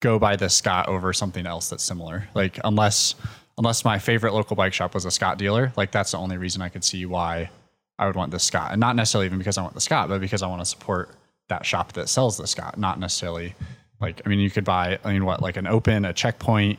go 0.00 0.18
buy 0.18 0.36
this 0.36 0.54
Scott 0.54 0.88
over 0.88 1.12
something 1.12 1.46
else 1.46 1.68
that's 1.68 1.84
similar. 1.84 2.28
Like 2.34 2.58
unless 2.64 3.14
unless 3.58 3.84
my 3.84 3.98
favorite 3.98 4.32
local 4.32 4.56
bike 4.56 4.72
shop 4.72 4.94
was 4.94 5.04
a 5.04 5.10
Scott 5.10 5.38
dealer, 5.38 5.72
like 5.76 5.92
that's 5.92 6.12
the 6.12 6.18
only 6.18 6.38
reason 6.38 6.62
I 6.62 6.70
could 6.70 6.82
see 6.82 7.04
why 7.06 7.50
I 7.98 8.06
would 8.06 8.16
want 8.16 8.30
the 8.30 8.38
Scott. 8.38 8.72
And 8.72 8.80
not 8.80 8.96
necessarily 8.96 9.26
even 9.26 9.38
because 9.38 9.58
I 9.58 9.62
want 9.62 9.74
the 9.74 9.80
Scott, 9.80 10.08
but 10.08 10.20
because 10.20 10.42
I 10.42 10.48
want 10.48 10.62
to 10.62 10.66
support 10.66 11.10
that 11.48 11.66
shop 11.66 11.92
that 11.92 12.08
sells 12.08 12.38
the 12.38 12.46
Scott, 12.46 12.78
not 12.78 12.98
necessarily 12.98 13.54
like 14.00 14.22
I 14.24 14.28
mean 14.28 14.40
you 14.40 14.50
could 14.50 14.64
buy 14.64 14.98
I 15.04 15.12
mean 15.12 15.24
what 15.24 15.42
like 15.42 15.56
an 15.56 15.66
open, 15.66 16.04
a 16.04 16.12
checkpoint, 16.12 16.78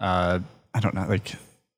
uh 0.00 0.40
I 0.74 0.80
don't 0.80 0.94
know, 0.94 1.06
like 1.08 1.32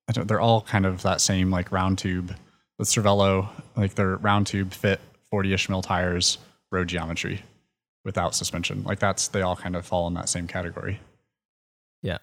I 0.09 0.13
don't 0.13 0.27
they're 0.27 0.41
all 0.41 0.63
kind 0.63 0.87
of 0.87 1.03
that 1.03 1.21
same 1.21 1.51
like 1.51 1.71
round 1.71 1.99
tube 1.99 2.35
with 2.79 2.89
Cervelo, 2.89 3.49
like 3.77 3.95
they're 3.95 4.17
round 4.17 4.47
tube 4.47 4.73
fit 4.73 5.01
40-ish 5.33 5.69
mil 5.69 5.83
tires, 5.83 6.39
road 6.73 6.89
geometry 6.89 7.43
without 8.05 8.35
suspension. 8.35 8.83
Like 8.85 8.99
that's 8.99 9.29
they 9.29 9.43
all 9.43 9.57
kind 9.57 9.77
of 9.77 9.87
fall 9.87 10.07
in 10.09 10.15
that 10.15 10.29
same 10.29 10.47
category. 10.47 11.01
Yeah, 12.03 12.19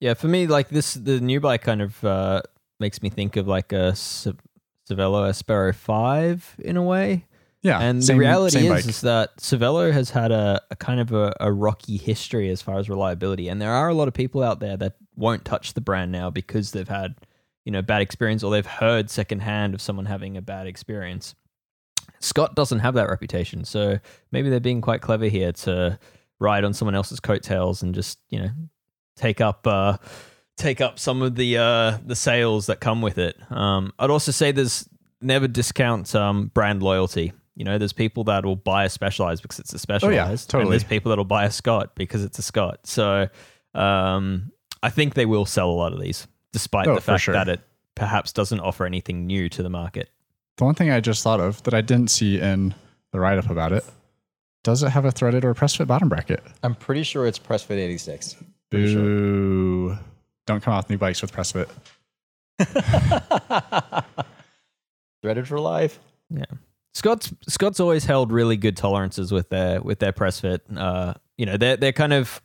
yeah. 0.00 0.14
For 0.14 0.28
me, 0.28 0.46
like 0.46 0.68
this, 0.68 0.94
the 0.94 1.20
new 1.20 1.40
bike 1.40 1.62
kind 1.62 1.82
of 1.82 2.04
uh, 2.04 2.42
makes 2.80 3.02
me 3.02 3.08
think 3.08 3.36
of 3.36 3.48
like 3.48 3.72
a 3.72 3.94
Ce- 3.94 4.28
Cervelo 4.90 5.28
Aspero 5.28 5.74
Five 5.74 6.54
in 6.58 6.76
a 6.76 6.82
way. 6.82 7.26
Yeah. 7.62 7.78
And 7.78 8.02
same- 8.04 8.16
the 8.16 8.20
reality 8.20 8.66
is, 8.66 8.86
is 8.86 9.00
that 9.02 9.36
Cervelo 9.38 9.92
has 9.92 10.10
had 10.10 10.32
a, 10.32 10.60
a 10.70 10.76
kind 10.76 11.00
of 11.00 11.12
a, 11.12 11.32
a 11.40 11.52
rocky 11.52 11.96
history 11.96 12.50
as 12.50 12.60
far 12.60 12.78
as 12.78 12.90
reliability, 12.90 13.48
and 13.48 13.62
there 13.62 13.72
are 13.72 13.88
a 13.88 13.94
lot 13.94 14.08
of 14.08 14.14
people 14.14 14.42
out 14.42 14.60
there 14.60 14.76
that 14.76 14.96
won't 15.16 15.44
touch 15.44 15.74
the 15.74 15.80
brand 15.80 16.10
now 16.10 16.28
because 16.30 16.72
they've 16.72 16.88
had 16.88 17.14
you 17.64 17.70
know 17.70 17.80
bad 17.80 18.02
experience 18.02 18.42
or 18.42 18.50
they've 18.50 18.66
heard 18.66 19.08
secondhand 19.08 19.74
of 19.74 19.80
someone 19.80 20.06
having 20.06 20.36
a 20.36 20.42
bad 20.42 20.66
experience. 20.66 21.34
Scott 22.22 22.54
doesn't 22.54 22.78
have 22.78 22.94
that 22.94 23.08
reputation, 23.08 23.64
so 23.64 23.98
maybe 24.30 24.48
they're 24.48 24.60
being 24.60 24.80
quite 24.80 25.00
clever 25.02 25.26
here 25.26 25.52
to 25.52 25.98
ride 26.40 26.64
on 26.64 26.72
someone 26.72 26.94
else's 26.94 27.20
coattails 27.20 27.82
and 27.82 27.94
just 27.94 28.18
you 28.30 28.38
know 28.40 28.50
take 29.16 29.40
up 29.40 29.66
uh, 29.66 29.96
take 30.56 30.80
up 30.80 30.98
some 30.98 31.20
of 31.22 31.34
the 31.34 31.58
uh, 31.58 31.98
the 32.06 32.16
sales 32.16 32.66
that 32.66 32.80
come 32.80 33.02
with 33.02 33.18
it. 33.18 33.36
Um, 33.50 33.92
I'd 33.98 34.10
also 34.10 34.32
say 34.32 34.52
there's 34.52 34.88
never 35.20 35.46
discount 35.48 36.14
um, 36.14 36.46
brand 36.54 36.82
loyalty. 36.82 37.32
You 37.54 37.64
know, 37.64 37.76
there's 37.76 37.92
people 37.92 38.24
that 38.24 38.46
will 38.46 38.56
buy 38.56 38.84
a 38.84 38.88
Specialized 38.88 39.42
because 39.42 39.58
it's 39.58 39.74
a 39.74 39.78
Specialized, 39.78 40.48
totally. 40.48 40.62
and 40.64 40.72
there's 40.72 40.84
people 40.84 41.10
that'll 41.10 41.24
buy 41.26 41.44
a 41.44 41.50
Scott 41.50 41.94
because 41.94 42.24
it's 42.24 42.38
a 42.38 42.42
Scott. 42.42 42.86
So 42.86 43.28
um, 43.74 44.50
I 44.82 44.90
think 44.90 45.14
they 45.14 45.26
will 45.26 45.44
sell 45.46 45.70
a 45.70 45.72
lot 45.72 45.92
of 45.92 46.00
these, 46.00 46.26
despite 46.52 46.88
Oh, 46.88 46.94
the 46.94 47.00
fact 47.00 47.22
sure. 47.24 47.34
that 47.34 47.48
it 47.48 47.60
perhaps 47.94 48.32
doesn't 48.32 48.60
offer 48.60 48.86
anything 48.86 49.26
new 49.26 49.48
to 49.50 49.62
the 49.62 49.68
market. 49.68 50.08
The 50.58 50.64
one 50.64 50.74
thing 50.74 50.90
I 50.90 51.00
just 51.00 51.22
thought 51.22 51.40
of 51.40 51.62
that 51.64 51.74
I 51.74 51.80
didn't 51.80 52.10
see 52.10 52.38
in 52.38 52.74
the 53.12 53.20
write 53.20 53.38
up 53.38 53.50
about 53.50 53.72
it 53.72 53.84
does 54.64 54.82
it 54.82 54.90
have 54.90 55.04
a 55.04 55.10
threaded 55.10 55.44
or 55.44 55.54
press 55.54 55.74
fit 55.74 55.88
bottom 55.88 56.08
bracket? 56.08 56.42
I'm 56.62 56.74
pretty 56.74 57.02
sure 57.02 57.26
it's 57.26 57.38
press 57.38 57.62
fit 57.62 57.78
86. 57.78 58.36
Pretty 58.70 58.92
sure. 58.92 59.02
Boo. 59.02 59.98
Don't 60.46 60.62
come 60.62 60.74
off 60.74 60.88
new 60.88 60.98
bikes 60.98 61.20
with 61.22 61.32
press 61.32 61.52
fit. 61.52 61.68
Threaded 65.22 65.48
for 65.48 65.58
life. 65.58 65.98
Yeah. 66.30 66.44
Scott's 66.94 67.32
Scott's 67.48 67.80
always 67.80 68.04
held 68.04 68.30
really 68.32 68.56
good 68.56 68.76
tolerances 68.76 69.32
with 69.32 69.48
their 69.48 69.80
with 69.80 69.98
their 69.98 70.12
press 70.12 70.40
fit. 70.40 70.62
Uh, 70.76 71.14
you 71.38 71.46
know, 71.46 71.56
they're 71.56 71.76
they're 71.76 71.92
kind 71.92 72.12
of 72.12 72.42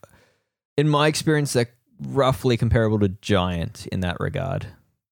in 0.77 0.87
my 0.87 1.07
experience, 1.07 1.53
they're 1.53 1.69
roughly 2.01 2.55
comparable 2.55 2.99
to 2.99 3.09
Giant 3.09 3.87
in 3.87 3.99
that 4.01 4.17
regard. 4.19 4.65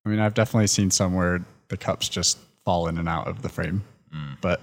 I 0.05 0.09
mean, 0.09 0.19
I've 0.19 0.35
definitely 0.35 0.67
seen 0.67 0.91
some 0.91 1.15
where 1.15 1.43
the 1.67 1.77
cups 1.77 2.07
just 2.07 2.37
fall 2.65 2.88
in 2.88 2.98
and 2.98 3.07
out 3.07 3.27
of 3.27 3.41
the 3.41 3.50
frame, 3.50 3.84
but 4.41 4.60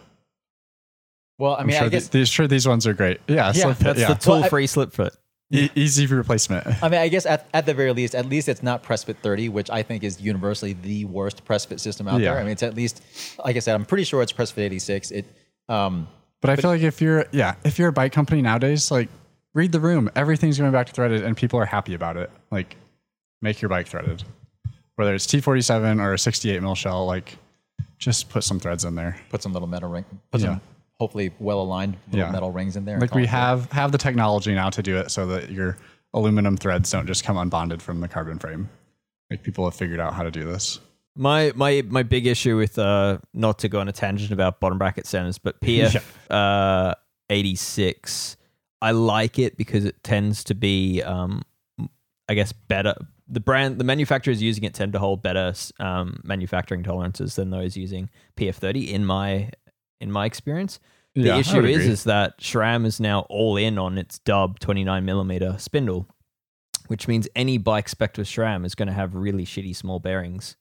Well, 1.38 1.54
I 1.54 1.60
I'm 1.60 1.66
mean, 1.66 1.76
sure, 1.76 1.86
I 1.86 1.88
guess. 1.88 2.08
these, 2.08 2.28
sure 2.28 2.46
these 2.46 2.66
ones 2.68 2.86
are 2.86 2.94
great. 2.94 3.20
Yeah, 3.28 3.46
Yeah, 3.46 3.52
slip 3.52 3.78
That's 3.78 4.00
yeah. 4.00 4.08
the 4.08 4.14
tool 4.14 4.34
Well, 4.34 4.44
I- 4.44 4.48
free 4.48 4.66
slip 4.66 4.92
foot. 4.92 5.14
E- 5.54 5.68
easy 5.74 6.06
replacement. 6.06 6.66
I 6.82 6.88
mean, 6.88 6.98
I 7.00 7.08
guess 7.08 7.26
at, 7.26 7.46
at 7.52 7.66
the 7.66 7.74
very 7.74 7.92
least, 7.92 8.14
at 8.14 8.24
least 8.26 8.48
it's 8.48 8.62
not 8.62 8.82
press 8.82 9.04
fit 9.04 9.18
30, 9.22 9.50
which 9.50 9.68
I 9.68 9.82
think 9.82 10.02
is 10.02 10.18
universally 10.18 10.72
the 10.72 11.04
worst 11.04 11.44
press 11.44 11.64
fit 11.66 11.78
system 11.78 12.08
out 12.08 12.20
Yeah. 12.20 12.32
there. 12.32 12.40
I 12.40 12.42
mean, 12.42 12.52
it's 12.52 12.62
at 12.62 12.74
least, 12.74 13.02
like 13.44 13.56
I 13.56 13.58
said, 13.58 13.74
I'm 13.74 13.84
pretty 13.84 14.04
sure 14.04 14.22
it's 14.22 14.32
press 14.32 14.50
fit 14.50 14.62
86. 14.64 15.10
It, 15.10 15.26
um, 15.68 16.08
But 16.40 16.50
I 16.50 16.56
feel 16.56 16.70
like 16.70 16.80
if 16.80 17.02
you're 17.02 17.26
yeah, 17.32 17.54
if 17.64 17.78
you're 17.78 17.88
a 17.88 17.92
bike 17.92 18.12
company 18.12 18.40
nowadays, 18.40 18.90
like 18.90 19.10
read 19.54 19.72
the 19.72 19.80
room. 19.80 20.10
Everything's 20.16 20.58
going 20.58 20.72
back 20.72 20.86
to 20.86 20.92
threaded 20.94 21.22
and 21.22 21.36
people 21.36 21.58
are 21.60 21.66
happy 21.66 21.92
about 21.92 22.16
it. 22.16 22.30
Like 22.50 22.76
make 23.42 23.60
your 23.60 23.68
bike 23.68 23.86
threaded. 23.88 24.24
Whether 24.96 25.14
it's 25.14 25.26
T47 25.26 26.00
or 26.00 26.14
a 26.14 26.18
68 26.18 26.62
mil 26.62 26.74
shell, 26.74 27.04
like 27.04 27.36
just 28.02 28.28
put 28.28 28.42
some 28.44 28.58
threads 28.58 28.84
in 28.84 28.94
there. 28.96 29.16
put 29.30 29.42
some 29.42 29.52
little 29.52 29.68
metal 29.68 29.88
ring, 29.88 30.04
put 30.32 30.40
Yeah. 30.40 30.46
some 30.54 30.60
hopefully 30.98 31.32
well 31.38 31.60
aligned 31.60 31.96
little 32.10 32.26
Yeah. 32.26 32.32
metal 32.32 32.50
rings 32.50 32.76
in 32.76 32.84
there. 32.84 32.98
Like 32.98 33.10
call 33.10 33.16
we 33.18 33.24
it 33.24 33.28
have 33.30 33.70
have 33.72 33.92
the 33.92 33.98
technology 33.98 34.54
now 34.54 34.70
to 34.70 34.82
do 34.82 34.96
it 34.98 35.10
so 35.10 35.26
that 35.28 35.50
your 35.50 35.76
aluminum 36.12 36.56
threads 36.56 36.90
don't 36.90 37.06
just 37.06 37.24
come 37.24 37.36
unbonded 37.36 37.80
from 37.80 38.00
the 38.00 38.08
carbon 38.08 38.38
frame. 38.38 38.68
Like 39.30 39.42
people 39.42 39.64
have 39.64 39.74
figured 39.74 40.00
out 40.00 40.14
how 40.14 40.24
to 40.24 40.30
do 40.30 40.44
this. 40.44 40.80
My 41.16 41.52
my 41.54 41.82
my 41.88 42.02
big 42.02 42.26
issue 42.26 42.56
with 42.56 42.78
uh 42.78 43.18
not 43.34 43.58
to 43.60 43.68
go 43.68 43.80
on 43.80 43.88
a 43.88 43.92
tangent 43.92 44.32
about 44.32 44.60
bottom 44.60 44.78
bracket 44.78 45.06
centers, 45.06 45.38
but 45.38 45.60
PF 45.60 46.02
uh 46.30 46.94
eighty 47.30 47.54
six, 47.54 48.36
I 48.80 48.90
like 48.92 49.38
it 49.38 49.56
because 49.56 49.84
it 49.84 50.02
tends 50.02 50.42
to 50.44 50.54
be 50.54 51.02
um 51.02 51.42
I 52.28 52.34
guess 52.34 52.52
better. 52.52 52.94
The 53.32 53.40
brand, 53.40 53.78
the 53.78 53.84
manufacturers 53.84 54.40
using 54.42 54.62
it 54.64 54.74
tend 54.74 54.92
to 54.92 54.98
hold 55.00 55.22
better 55.22 55.54
um, 55.80 56.20
manufacturing 56.22 56.82
tolerances 56.84 57.34
than 57.34 57.50
those 57.50 57.76
using 57.76 58.10
PF30. 58.36 58.88
In 58.90 59.04
my 59.06 59.50
in 60.00 60.12
my 60.12 60.26
experience, 60.26 60.78
the 61.14 61.22
Yeah, 61.22 61.38
issue 61.38 61.64
is 61.64 61.86
is 61.86 62.04
that 62.04 62.38
SRAM 62.38 62.84
is 62.86 63.00
now 63.00 63.20
all 63.30 63.56
in 63.56 63.78
on 63.78 63.96
its 63.98 64.18
dub 64.18 64.58
29 64.60 65.04
millimeter 65.04 65.56
spindle, 65.58 66.06
which 66.88 67.08
means 67.08 67.26
any 67.34 67.56
bike 67.58 67.88
spec 67.88 68.16
with 68.18 68.26
SRAM 68.28 68.64
is 68.66 68.74
going 68.74 68.88
to 68.88 68.92
have 68.94 69.14
really 69.14 69.46
shitty 69.46 69.74
small 69.74 69.98
bearings. 69.98 70.56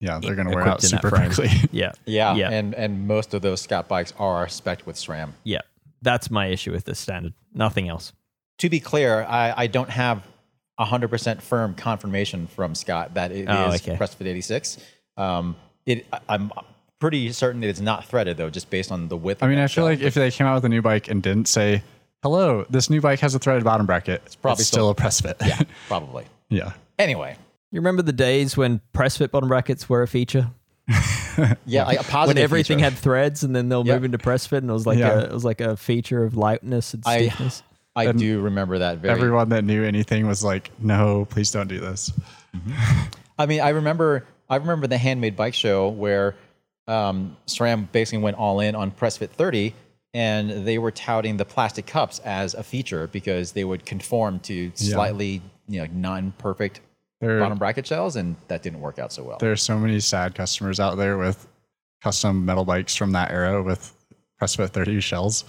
yeah, 0.00 0.18
they're 0.18 0.34
going 0.34 0.48
to 0.48 0.54
wear 0.54 0.66
out 0.66 0.82
equipped 0.82 0.84
in 0.84 0.90
that 0.92 1.02
super 1.02 1.16
frame. 1.16 1.30
quickly. 1.32 1.68
Yeah, 1.78 1.92
Yeah, 2.06 2.34
Yeah. 2.36 2.50
and 2.50 2.74
and 2.74 3.06
most 3.06 3.34
of 3.34 3.42
those 3.42 3.60
Scott 3.60 3.86
bikes 3.88 4.12
are 4.18 4.48
spec'd 4.48 4.86
with 4.86 4.96
SRAM. 4.96 5.32
yeah. 5.44 5.60
That's 6.02 6.30
my 6.30 6.46
issue 6.48 6.70
with 6.72 6.84
this 6.84 6.98
standard. 6.98 7.32
Nothing 7.54 7.88
else. 7.88 8.12
To 8.58 8.68
be 8.68 8.78
clear, 8.78 9.24
I, 9.24 9.54
I 9.56 9.66
don't 9.68 9.88
have 9.88 10.22
100% 10.78 11.40
firm 11.42 11.74
confirmation 11.74 12.46
from 12.46 12.74
Scott 12.74 13.14
that 13.14 13.30
it 13.32 13.40
is 13.42 13.46
Oh, 13.48 13.72
okay. 13.72 13.96
press 13.96 14.14
fit 14.14 14.26
86. 14.26 14.78
Um, 15.16 15.56
it, 15.86 16.06
I- 16.12 16.20
I'm 16.28 16.50
pretty 17.00 17.30
certain 17.32 17.60
that 17.60 17.68
it's 17.68 17.80
not 17.80 18.04
threaded 18.06 18.36
though, 18.36 18.50
just 18.50 18.70
based 18.70 18.90
on 18.90 19.08
the 19.08 19.16
width. 19.16 19.42
I 19.42 19.48
mean, 19.48 19.58
I 19.58 19.62
feel 19.62 19.68
shell. 19.68 19.84
like 19.84 20.00
if 20.00 20.14
they 20.14 20.30
came 20.30 20.46
out 20.46 20.54
with 20.54 20.64
a 20.64 20.68
new 20.68 20.82
bike 20.82 21.08
and 21.08 21.22
didn't 21.22 21.46
say, 21.48 21.82
"Hello, 22.22 22.64
this 22.70 22.88
new 22.90 23.00
bike 23.00 23.20
has 23.20 23.34
a 23.34 23.38
threaded 23.38 23.62
bottom 23.64 23.86
bracket," 23.86 24.22
it's 24.26 24.34
probably 24.36 24.64
still 24.64 24.76
still- 24.78 24.90
a 24.90 24.94
press 24.94 25.20
fit. 25.20 25.36
yeah, 25.44 25.60
probably. 25.88 26.24
yeah. 26.48 26.72
Anyway, 26.98 27.36
You 27.70 27.80
remember 27.80 28.02
the 28.02 28.12
days 28.12 28.56
when 28.56 28.80
press 28.92 29.16
fit 29.18 29.30
bottom 29.32 29.48
brackets 29.48 29.88
were 29.88 30.02
a 30.02 30.08
feature? 30.08 30.50
yeah, 31.66 31.84
like 31.84 32.00
a 32.00 32.04
positive 32.04 32.36
when 32.36 32.44
everything 32.44 32.78
feature. 32.78 32.90
had 32.90 32.98
threads 32.98 33.42
and 33.42 33.54
then 33.54 33.68
they'll 33.68 33.86
Yeah. 33.86 33.94
move 33.94 34.04
into 34.04 34.18
press 34.18 34.46
fit 34.46 34.62
and 34.62 34.70
it 34.70 34.72
was 34.72 34.86
like 34.86 34.98
Yeah. 34.98 35.12
a 35.14 35.18
it 35.24 35.32
was 35.32 35.44
like 35.44 35.60
a 35.60 35.76
feature 35.76 36.24
of 36.24 36.36
lightness 36.36 36.94
and 36.94 37.02
I- 37.06 37.26
stiffness. 37.28 37.62
I 37.62 37.73
and 37.96 38.18
do 38.18 38.40
remember 38.40 38.78
that 38.78 38.98
very. 38.98 39.14
Everyone 39.14 39.48
that 39.50 39.64
knew 39.64 39.84
anything 39.84 40.26
was 40.26 40.42
like, 40.42 40.70
"No, 40.80 41.26
please 41.30 41.50
don't 41.50 41.68
do 41.68 41.80
this." 41.80 42.12
I 43.38 43.46
mean, 43.46 43.60
I 43.60 43.70
remember 43.70 44.26
I 44.48 44.56
remember 44.56 44.86
the 44.86 44.98
handmade 44.98 45.36
bike 45.36 45.54
show 45.54 45.88
where 45.88 46.34
um, 46.86 47.36
SRAM 47.46 47.90
basically 47.92 48.22
went 48.22 48.36
all 48.36 48.60
in 48.60 48.74
on 48.74 48.90
PressFit 48.90 49.30
30, 49.30 49.74
and 50.12 50.66
they 50.66 50.78
were 50.78 50.90
touting 50.90 51.36
the 51.36 51.44
plastic 51.44 51.86
cups 51.86 52.18
as 52.20 52.54
a 52.54 52.62
feature 52.62 53.06
because 53.08 53.52
they 53.52 53.64
would 53.64 53.86
conform 53.86 54.38
to 54.40 54.70
slightly 54.74 55.40
you 55.68 55.80
know 55.80 55.88
non-perfect 55.92 56.80
There, 57.20 57.38
bottom 57.40 57.58
bracket 57.58 57.86
shells, 57.86 58.16
and 58.16 58.36
that 58.48 58.62
didn't 58.62 58.80
work 58.80 58.98
out 58.98 59.12
so 59.12 59.22
well. 59.22 59.38
there 59.38 59.52
are 59.52 59.56
so 59.56 59.78
many 59.78 59.98
sad 60.00 60.34
customers 60.34 60.78
out 60.78 60.96
there 60.96 61.16
with 61.16 61.46
custom 62.02 62.44
metal 62.44 62.64
bikes 62.64 62.94
from 62.94 63.12
that 63.12 63.30
era 63.30 63.62
with 63.62 63.94
press 64.38 64.56
fit 64.56 64.70
30 64.70 65.00
shells. 65.00 65.44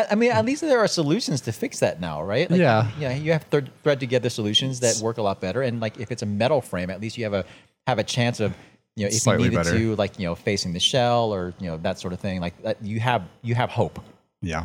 I, 0.00 0.12
I 0.12 0.14
mean, 0.14 0.30
at 0.32 0.44
least 0.44 0.60
there 0.62 0.78
are 0.78 0.88
solutions 0.88 1.40
to 1.42 1.52
fix 1.52 1.80
that 1.80 2.00
now, 2.00 2.22
right? 2.22 2.50
Like, 2.50 2.60
Yeah. 2.60 2.90
yeah. 2.98 3.14
You 3.14 3.32
have 3.32 3.44
thread, 3.44 3.70
thread 3.82 4.00
together 4.00 4.28
solutions 4.30 4.80
that 4.80 5.00
work 5.02 5.18
a 5.18 5.22
lot 5.22 5.40
better, 5.40 5.62
and 5.62 5.80
like 5.80 5.98
if 5.98 6.10
it's 6.10 6.22
a 6.22 6.26
metal 6.26 6.60
frame, 6.60 6.90
at 6.90 7.00
least 7.00 7.16
you 7.18 7.24
have 7.24 7.34
a 7.34 7.44
have 7.86 7.98
a 7.98 8.04
chance 8.04 8.40
of 8.40 8.54
you 8.96 9.04
know 9.04 9.08
if 9.08 9.14
Slightly 9.14 9.44
you 9.44 9.50
needed 9.50 9.64
better. 9.64 9.78
to 9.78 9.96
like 9.96 10.18
you 10.18 10.26
know 10.26 10.34
facing 10.34 10.72
the 10.72 10.80
shell 10.80 11.32
or 11.34 11.54
you 11.60 11.66
know 11.66 11.76
that 11.78 11.98
sort 11.98 12.12
of 12.12 12.20
thing. 12.20 12.40
Like 12.40 12.60
that, 12.62 12.82
you 12.82 13.00
have 13.00 13.22
you 13.42 13.54
have 13.54 13.70
hope, 13.70 13.98
Yeah, 14.42 14.64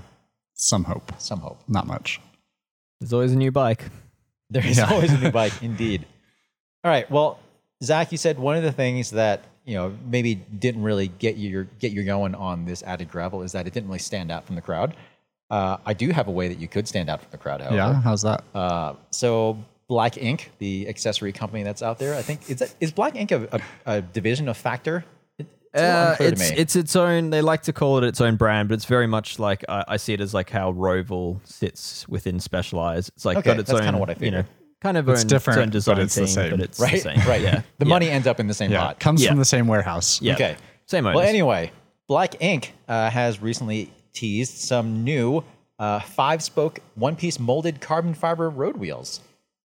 some 0.54 0.84
hope, 0.84 1.12
some 1.20 1.39
hope. 1.39 1.60
not 1.68 1.88
much. 1.88 2.20
There's 3.00 3.13
always 3.13 3.34
a 3.34 3.38
new 3.38 3.51
bike. 3.51 3.84
There 4.50 4.65
is 4.65 4.77
Yeah. 4.77 4.89
always 4.92 5.12
a 5.12 5.18
new 5.18 5.32
bike, 5.42 5.54
indeed. 5.63 6.06
All 6.84 6.92
right. 6.92 7.10
Well, 7.10 7.39
Zach, 7.84 8.12
you 8.12 8.18
said 8.18 8.38
one 8.39 8.56
of 8.58 8.63
the 8.63 8.72
things 8.72 9.12
that 9.12 9.44
you 9.65 9.74
know 9.75 9.96
maybe 10.06 10.36
didn't 10.36 10.84
really 10.84 11.08
get 11.08 11.36
you 11.36 11.68
get 11.80 11.92
you 11.92 12.04
going 12.04 12.36
on 12.36 12.65
this 12.65 12.84
Addict 12.84 13.12
gravel 13.12 13.42
is 13.42 13.51
that 13.54 13.65
it 13.68 13.74
didn't 13.74 13.89
really 13.89 14.00
stand 14.00 14.32
out 14.32 14.46
from 14.46 14.56
the 14.56 14.62
crowd. 14.62 14.96
Uh, 15.50 15.78
I 15.86 15.94
do 15.94 16.10
have 16.12 16.28
a 16.28 16.32
way 16.32 16.48
that 16.48 16.60
you 16.60 16.68
could 16.68 16.88
stand 16.88 17.10
out 17.10 17.22
from 17.22 17.30
the 17.32 17.38
crowd. 17.38 17.62
However. 17.62 17.75
Yeah, 17.75 18.02
how's 18.02 18.24
that? 18.24 18.44
Uh, 18.54 18.94
so 19.12 19.58
Black 19.88 20.14
Inc, 20.14 20.48
the 20.58 20.88
accessory 20.90 21.32
company 21.32 21.62
that's 21.64 21.84
out 21.84 22.00
there, 22.00 22.16
I 22.16 22.22
think 22.24 22.50
is 22.50 22.58
that, 22.58 22.74
is 22.80 22.92
Black 22.92 23.14
Inc 23.14 23.32
a, 23.32 23.62
a, 23.86 23.98
a 23.98 24.02
division 24.02 24.50
of 24.50 24.58
Factor? 24.58 25.06
It- 25.38 25.46
It's, 25.74 25.82
Uh, 25.82 26.16
it's 26.20 26.50
it's 26.52 26.75
its 26.75 26.96
own. 26.96 27.30
They 27.32 27.42
like 27.42 27.64
to 27.64 27.74
call 27.74 27.98
it 27.98 28.04
its 28.06 28.22
own 28.22 28.38
brand, 28.38 28.70
but 28.70 28.75
it's 28.75 28.86
very 28.86 29.08
much 29.08 29.40
like 29.40 29.64
I, 29.70 29.84
I 29.90 29.98
see 29.98 30.14
it 30.14 30.22
as 30.22 30.34
like 30.34 30.50
how 30.50 30.72
Roval 30.72 31.46
sits 31.46 32.08
within 32.08 32.40
Specialized. 32.40 33.12
It's 33.16 33.25
like 33.25 33.38
Okay, 33.38 33.52
got 33.52 33.60
its 33.60 33.68
that's 33.70 33.80
own. 33.82 33.86
kinda 33.86 34.00
what 34.00 34.10
I 34.10 34.16
you 34.20 34.32
know, 34.32 34.46
kind 34.82 34.98
of 34.98 35.08
It's 35.10 35.22
own, 35.22 35.28
different, 35.28 35.75
its 35.75 35.88
own 35.88 35.96
but 35.98 36.02
design 36.04 36.06
it's 36.06 36.16
the 36.16 36.22
team, 36.22 36.28
same. 36.30 36.50
but 36.52 36.60
it's 36.62 36.80
right, 36.80 36.92
the 36.94 36.98
same. 37.00 37.20
right. 37.28 37.42
Yeah, 37.42 37.62
The 37.78 37.86
yeah. 37.86 37.90
money 37.90 38.10
ends 38.10 38.25
up 38.25 38.40
in 38.40 38.48
the 38.48 38.54
same 38.54 38.72
Yeah, 38.72 38.80
pot. 38.86 39.00
comes 39.02 39.22
Yeah. 39.22 39.30
from 39.30 39.38
the 39.40 39.46
same 39.46 39.68
warehouse. 39.68 40.22
Yeah. 40.22 40.34
Okay. 40.36 40.56
Same 40.88 41.06
owners. 41.06 41.18
Well, 41.18 41.28
anyway, 41.28 41.72
Black 42.08 42.32
Inc 42.40 42.70
uh, 42.88 43.10
has 43.10 43.42
recently 43.42 43.92
teased 44.15 44.57
some 44.57 45.03
new 45.03 45.43
uh, 45.77 46.00
five-spoke, 46.00 46.79
one-piece 46.95 47.39
molded 47.39 47.81
carbon 47.81 48.13
fiber 48.13 48.50
road 48.50 48.77
wheels. 48.77 49.19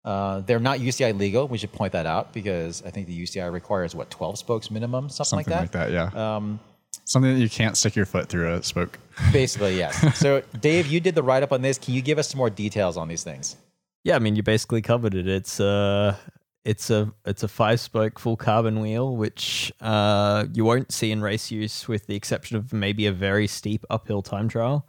Uh, 0.05 0.41
they're 0.41 0.59
not 0.59 0.79
UCI 0.79 1.17
legal. 1.17 1.47
We 1.47 1.59
should 1.59 1.73
point 1.73 1.93
that 1.93 2.07
out 2.07 2.33
because 2.33 2.83
I 2.85 2.91
think 2.91 3.07
the 3.07 3.23
UCI 3.23 3.53
requires 3.53 3.95
what 3.95 4.11
12 4.11 4.39
spokes 4.39 4.71
minimum, 4.71 5.09
something, 5.11 5.45
something 5.45 5.53
like 5.53 5.61
like 5.61 5.71
that. 5.73 5.91
that. 5.91 6.15
yeah, 6.15 6.37
Um, 6.37 6.59
something 7.05 7.35
that 7.35 7.41
you 7.41 7.51
can't 7.51 7.77
stick 7.77 7.95
your 7.95 8.07
foot 8.07 8.29
through 8.29 8.55
a 8.55 8.63
spoke. 8.63 8.99
basically, 9.33 9.77
yes. 9.77 10.19
So, 10.19 10.43
Dave, 10.61 10.87
you 10.87 10.99
did 11.01 11.15
the 11.15 11.23
write-up 11.23 11.53
on 11.53 11.61
this. 11.61 11.77
Can 11.79 11.93
you 11.95 12.01
give 12.01 12.19
us 12.19 12.29
some 12.31 12.39
more 12.39 12.49
details 12.51 12.97
on 12.97 13.07
these 13.09 13.23
things? 13.23 13.57
Yeah, 14.05 14.17
I 14.17 14.19
mean, 14.21 14.35
you 14.37 14.43
basically 14.43 14.81
covered 14.81 15.15
it. 15.15 15.29
It's 15.29 15.61
uh 15.61 16.17
it's 16.65 16.91
a 16.91 17.13
it's 17.25 17.43
a 17.43 17.49
five 17.49 17.81
spoke 17.81 18.19
full 18.19 18.37
carbon 18.37 18.81
wheel, 18.81 19.17
which 19.17 19.73
uh 19.81 20.47
you 20.53 20.65
won't 20.65 20.93
see 20.93 21.11
in 21.11 21.23
race 21.23 21.51
use, 21.51 21.89
with 21.89 22.07
the 22.07 22.15
exception 22.17 22.57
of 22.57 22.73
maybe 22.73 23.07
a 23.07 23.13
very 23.13 23.47
steep 23.47 23.85
uphill 23.91 24.23
time 24.23 24.49
trial. 24.49 24.89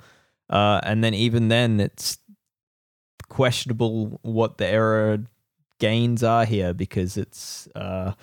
Uh, 0.50 0.82
and 0.84 1.04
then 1.04 1.14
even 1.14 1.48
then, 1.48 1.80
it's 1.80 2.18
questionable 3.30 4.20
what 4.24 4.58
the 4.58 4.66
aero 4.66 5.20
gains 5.80 6.24
are 6.24 6.46
here 6.46 6.74
because 6.74 7.18
it's 7.18 7.68
uh, 7.76 8.14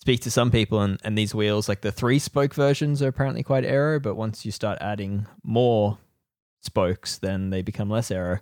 speak 0.00 0.20
to 0.20 0.30
some 0.30 0.50
people 0.50 0.80
and, 0.80 0.98
and 1.04 1.16
these 1.16 1.34
wheels 1.34 1.68
like 1.68 1.82
the 1.82 1.92
three 1.92 2.18
spoke 2.18 2.54
versions 2.54 3.02
are 3.02 3.08
apparently 3.08 3.42
quite 3.42 3.64
aero, 3.64 4.00
but 4.00 4.14
once 4.14 4.44
you 4.44 4.52
start 4.52 4.78
adding 4.80 5.26
more 5.42 5.98
spokes, 6.62 7.18
then 7.18 7.50
they 7.50 7.62
become 7.62 7.90
less 7.90 8.10
aero. 8.10 8.38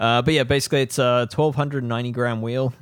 Uh, 0.00 0.20
but 0.22 0.34
yeah, 0.34 0.42
basically 0.42 0.82
it's 0.82 0.98
a 0.98 1.28
1290 1.32 2.10
gram 2.10 2.42
wheel 2.42 2.72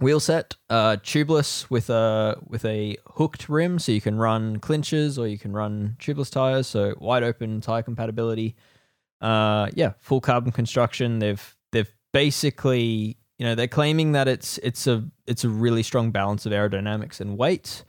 wheel 0.00 0.20
set, 0.20 0.56
uh, 0.70 0.96
tubeless 1.02 1.68
with 1.70 1.90
a 1.90 2.38
with 2.46 2.64
a 2.64 2.96
hooked 3.06 3.48
rim, 3.48 3.78
so 3.78 3.92
you 3.92 4.00
can 4.00 4.18
run 4.18 4.58
clinchers 4.58 5.18
or 5.18 5.26
you 5.26 5.38
can 5.38 5.52
run 5.52 5.96
tubeless 5.98 6.30
tires. 6.30 6.66
So 6.66 6.94
wide 6.98 7.22
open 7.22 7.60
tire 7.60 7.82
compatibility. 7.82 8.56
Uh, 9.20 9.68
yeah, 9.74 9.92
full 9.98 10.20
carbon 10.20 10.52
construction. 10.52 11.18
They've 11.18 11.56
they've 11.72 11.92
basically 12.12 13.16
you 13.38 13.46
know 13.46 13.54
they're 13.54 13.68
claiming 13.68 14.12
that 14.12 14.28
it's 14.28 14.58
it's 14.58 14.86
a 14.86 15.04
it's 15.26 15.44
a 15.44 15.48
really 15.48 15.82
strong 15.82 16.10
balance 16.10 16.46
of 16.46 16.52
aerodynamics 16.52 17.20
and 17.20 17.36
weight, 17.36 17.84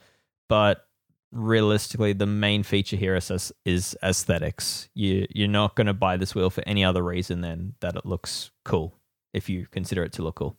but 0.48 0.86
realistically 1.32 2.12
the 2.12 2.26
main 2.26 2.62
feature 2.62 2.96
here 2.96 3.14
is 3.14 3.52
is 3.64 3.96
aesthetics. 4.02 4.88
You 4.94 5.26
you're 5.30 5.48
not 5.48 5.76
going 5.76 5.86
to 5.86 5.94
buy 5.94 6.16
this 6.16 6.34
wheel 6.34 6.50
for 6.50 6.62
any 6.66 6.84
other 6.84 7.02
reason 7.02 7.40
than 7.40 7.74
that 7.80 7.96
it 7.96 8.06
looks 8.06 8.50
cool. 8.64 8.96
If 9.32 9.48
you 9.48 9.66
consider 9.70 10.02
it 10.02 10.12
to 10.14 10.22
look 10.22 10.36
cool. 10.36 10.56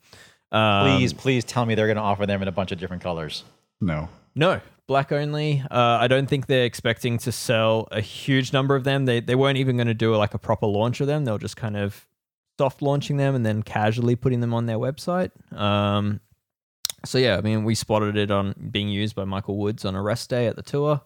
Um, 0.52 0.86
Please, 0.98 1.14
please 1.14 1.44
tell 1.46 1.66
me 1.66 1.76
they're 1.76 1.88
going 1.88 1.96
to 1.98 2.02
offer 2.04 2.26
them 2.26 2.42
in 2.42 2.48
a 2.48 2.52
bunch 2.52 2.72
of 2.72 2.80
different 2.80 3.02
colors. 3.02 3.44
No. 3.80 4.10
No, 4.36 4.62
black 4.88 5.12
only. 5.12 5.64
Uh, 5.72 5.98
I 6.00 6.08
don't 6.08 6.28
think 6.28 6.48
they're 6.48 6.66
expecting 6.66 7.18
to 7.20 7.32
sell 7.32 7.88
a 7.92 8.02
huge 8.02 8.54
number 8.54 8.76
of 8.76 8.84
them. 8.84 9.06
They 9.06 9.20
they 9.20 9.36
weren't 9.36 9.58
even 9.58 9.76
going 9.78 9.88
to 9.88 9.94
do 9.94 10.16
like 10.16 10.34
a 10.34 10.38
proper 10.40 10.68
launch 10.68 11.02
of 11.02 11.08
them. 11.08 11.26
They'll 11.26 11.38
just 11.38 11.58
kind 11.58 11.76
of 11.76 12.08
soft 12.58 12.82
launching 12.82 13.18
them 13.18 13.36
and 13.36 13.46
then 13.46 13.64
casually 13.64 14.16
putting 14.16 14.40
them 14.40 14.54
on 14.54 14.68
their 14.68 14.78
website. 14.78 15.32
Um, 15.58 16.22
so 17.04 17.18
yeah, 17.18 17.38
I 17.38 17.42
mean, 17.42 17.64
we 17.64 17.76
spotted 17.76 18.16
it 18.16 18.32
on 18.32 18.54
being 18.72 18.88
used 18.88 19.16
by 19.16 19.26
Michael 19.26 19.58
Woods 19.58 19.84
on 19.84 19.96
a 19.96 20.02
rest 20.02 20.30
day 20.30 20.48
at 20.48 20.56
the 20.56 20.62
tour, 20.62 21.02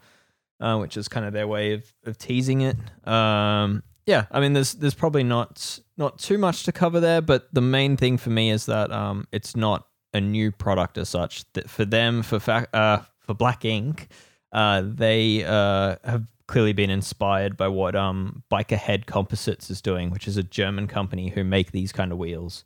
uh, 0.60 0.78
which 0.78 0.98
is 0.98 1.08
kind 1.08 1.26
of 1.26 1.34
their 1.34 1.48
way 1.48 1.74
of 1.74 1.92
of 2.06 2.18
teasing 2.18 2.62
it. 2.62 2.78
Um, 3.08 3.82
yeah, 4.06 4.26
I 4.32 4.40
mean, 4.40 4.54
there's 4.54 4.74
there's 4.74 4.94
probably 4.94 5.24
not 5.24 5.80
not 5.98 6.20
too 6.20 6.38
much 6.38 6.64
to 6.64 6.72
cover 6.72 7.00
there, 7.00 7.22
but 7.22 7.48
the 7.54 7.62
main 7.62 7.98
thing 7.98 8.18
for 8.18 8.30
me 8.30 8.52
is 8.52 8.68
that 8.68 8.92
um, 8.92 9.28
it's 9.32 9.56
not 9.56 9.88
a 10.14 10.22
new 10.22 10.52
product 10.52 10.98
as 10.98 11.10
such. 11.10 11.44
That 11.54 11.70
for 11.70 11.86
them, 11.86 12.22
for 12.22 12.40
fa- 12.40 12.68
uh, 12.74 13.00
for 13.20 13.34
Black 13.34 13.62
Inc, 13.62 14.08
uh, 14.52 14.84
they 14.86 15.44
uh, 15.44 15.96
have 16.04 16.26
clearly 16.48 16.74
been 16.74 16.92
inspired 16.92 17.58
by 17.58 17.68
what 17.68 17.96
um, 17.96 18.44
BikeAhead 18.52 19.08
Composites 19.08 19.70
is 19.70 19.82
doing, 19.82 20.12
which 20.12 20.28
is 20.28 20.38
a 20.38 20.44
German 20.44 20.88
company 20.88 21.30
who 21.30 21.44
make 21.44 21.72
these 21.72 21.92
kind 21.92 22.12
of 22.12 22.18
wheels. 22.18 22.64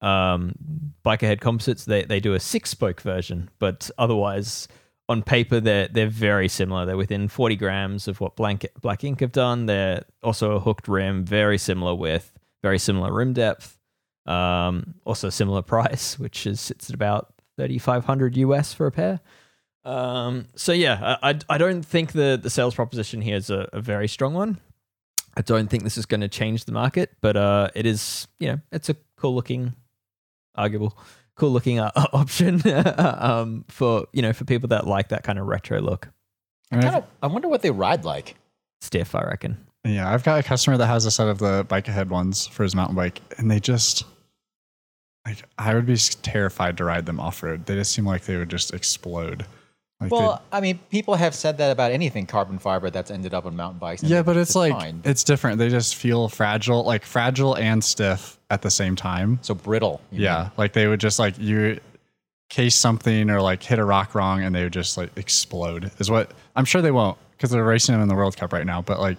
Um, 0.00 0.54
BikeAhead 1.04 1.40
Composites, 1.40 1.84
they, 1.84 2.04
they 2.04 2.20
do 2.20 2.34
a 2.34 2.40
six 2.40 2.70
spoke 2.70 3.00
version, 3.00 3.50
but 3.58 3.90
otherwise, 3.98 4.68
on 5.08 5.22
paper, 5.22 5.60
they're, 5.60 5.88
they're 5.88 6.08
very 6.08 6.48
similar. 6.48 6.84
They're 6.84 6.96
within 6.96 7.28
40 7.28 7.56
grams 7.56 8.08
of 8.08 8.20
what 8.20 8.36
Blank, 8.36 8.66
Black 8.80 9.00
Inc 9.00 9.20
have 9.20 9.32
done. 9.32 9.66
They're 9.66 10.04
also 10.22 10.52
a 10.52 10.60
hooked 10.60 10.88
rim, 10.88 11.24
very 11.24 11.58
similar 11.58 11.94
width, 11.94 12.32
very 12.62 12.78
similar 12.78 13.12
rim 13.12 13.32
depth, 13.32 13.78
um, 14.26 14.94
also 15.04 15.30
similar 15.30 15.62
price, 15.74 16.18
which 16.18 16.46
is 16.46 16.70
it's 16.70 16.90
at 16.90 16.94
about 16.94 17.32
3500 17.56 18.36
US 18.36 18.72
for 18.72 18.86
a 18.86 18.92
pair. 18.92 19.20
Um, 19.84 20.46
so 20.56 20.72
yeah, 20.72 21.16
I, 21.22 21.30
I, 21.30 21.38
I 21.50 21.58
don't 21.58 21.84
think 21.84 22.12
the, 22.12 22.38
the 22.40 22.50
sales 22.50 22.74
proposition 22.74 23.20
here 23.22 23.36
is 23.36 23.50
a, 23.50 23.68
a 23.72 23.80
very 23.80 24.08
strong 24.08 24.34
one. 24.34 24.58
I 25.36 25.42
don't 25.42 25.68
think 25.68 25.84
this 25.84 25.98
is 25.98 26.06
going 26.06 26.22
to 26.22 26.28
change 26.28 26.64
the 26.64 26.72
market, 26.72 27.12
but 27.20 27.36
uh, 27.36 27.68
it 27.74 27.86
is, 27.86 28.26
you 28.40 28.48
know, 28.48 28.60
it's 28.72 28.88
a 28.88 28.96
cool 29.16 29.34
looking, 29.34 29.74
arguable, 30.54 30.98
cool 31.36 31.50
looking 31.50 31.78
uh, 31.78 31.90
option 32.12 32.62
um, 32.98 33.64
for 33.68 34.06
you 34.12 34.22
know 34.22 34.32
for 34.32 34.44
people 34.44 34.68
that 34.68 34.86
like 34.86 35.08
that 35.08 35.22
kind 35.22 35.38
of 35.38 35.46
retro 35.46 35.80
look. 35.80 36.08
I 36.70 36.76
mean, 36.76 36.82
Kind 36.82 36.96
of, 36.96 37.04
I 37.22 37.28
wonder 37.28 37.48
what 37.48 37.62
they 37.62 37.70
ride 37.70 38.04
like. 38.04 38.34
Stiff, 38.80 39.14
I 39.14 39.22
reckon. 39.22 39.56
Yeah, 39.84 40.12
I've 40.12 40.24
got 40.24 40.40
a 40.40 40.42
customer 40.42 40.76
that 40.78 40.86
has 40.86 41.06
a 41.06 41.10
set 41.12 41.28
of 41.28 41.38
the 41.38 41.64
BikeAhead 41.66 42.08
ones 42.08 42.46
for 42.48 42.64
his 42.64 42.74
mountain 42.74 42.96
bike, 42.96 43.20
and 43.38 43.48
they 43.50 43.60
just 43.60 44.04
like 45.24 45.44
I 45.58 45.74
would 45.74 45.86
be 45.86 45.96
terrified 45.96 46.76
to 46.78 46.84
ride 46.84 47.06
them 47.06 47.20
off 47.20 47.42
road. 47.42 47.66
They 47.66 47.76
just 47.76 47.92
seem 47.92 48.06
like 48.06 48.24
they 48.24 48.36
would 48.36 48.50
just 48.50 48.74
explode. 48.74 49.46
Like 50.00 50.10
they- 50.10 50.16
Well, 50.16 50.42
I 50.52 50.60
mean, 50.60 50.78
people 50.90 51.14
have 51.14 51.34
said 51.34 51.56
that 51.58 51.70
about 51.70 51.90
anything 51.92 52.26
carbon 52.26 52.58
fiber 52.58 52.90
that's 52.90 53.10
ended 53.10 53.32
up 53.32 53.46
on 53.46 53.56
mountain 53.56 53.78
bikes. 53.78 54.02
yeah, 54.02 54.22
but 54.22 54.36
it's, 54.36 54.54
like 54.54 54.72
fine. 54.74 55.00
it's 55.04 55.24
different. 55.24 55.58
They 55.58 55.68
just 55.70 55.96
feel 55.96 56.28
fragile, 56.28 56.84
like 56.84 57.04
fragile 57.04 57.54
and 57.56 57.82
stiff 57.82 58.38
at 58.50 58.62
the 58.62 58.70
same 58.70 58.94
time. 58.96 59.38
so 59.42 59.54
brittle. 59.54 60.00
Yeah, 60.12 60.42
mean. 60.44 60.50
like 60.58 60.72
they 60.74 60.86
would 60.86 61.00
just 61.00 61.18
like 61.18 61.38
you 61.38 61.80
case 62.48 62.76
something 62.76 63.30
or 63.30 63.40
like 63.40 63.62
hit 63.62 63.78
a 63.78 63.84
rock 63.84 64.14
wrong, 64.14 64.42
and 64.42 64.54
they 64.54 64.64
would 64.64 64.72
just 64.72 64.96
like 64.98 65.16
explode. 65.16 65.90
Is 65.98 66.10
what 66.10 66.30
I'm 66.54 66.64
sure 66.66 66.82
they 66.82 66.90
won't 66.90 67.16
because 67.32 67.50
they're 67.50 67.64
racing 67.64 67.94
them 67.94 68.02
in 68.02 68.08
the 68.08 68.14
World 68.14 68.36
Cup 68.36 68.52
right 68.52 68.66
now. 68.66 68.82
But 68.82 69.00
like 69.00 69.18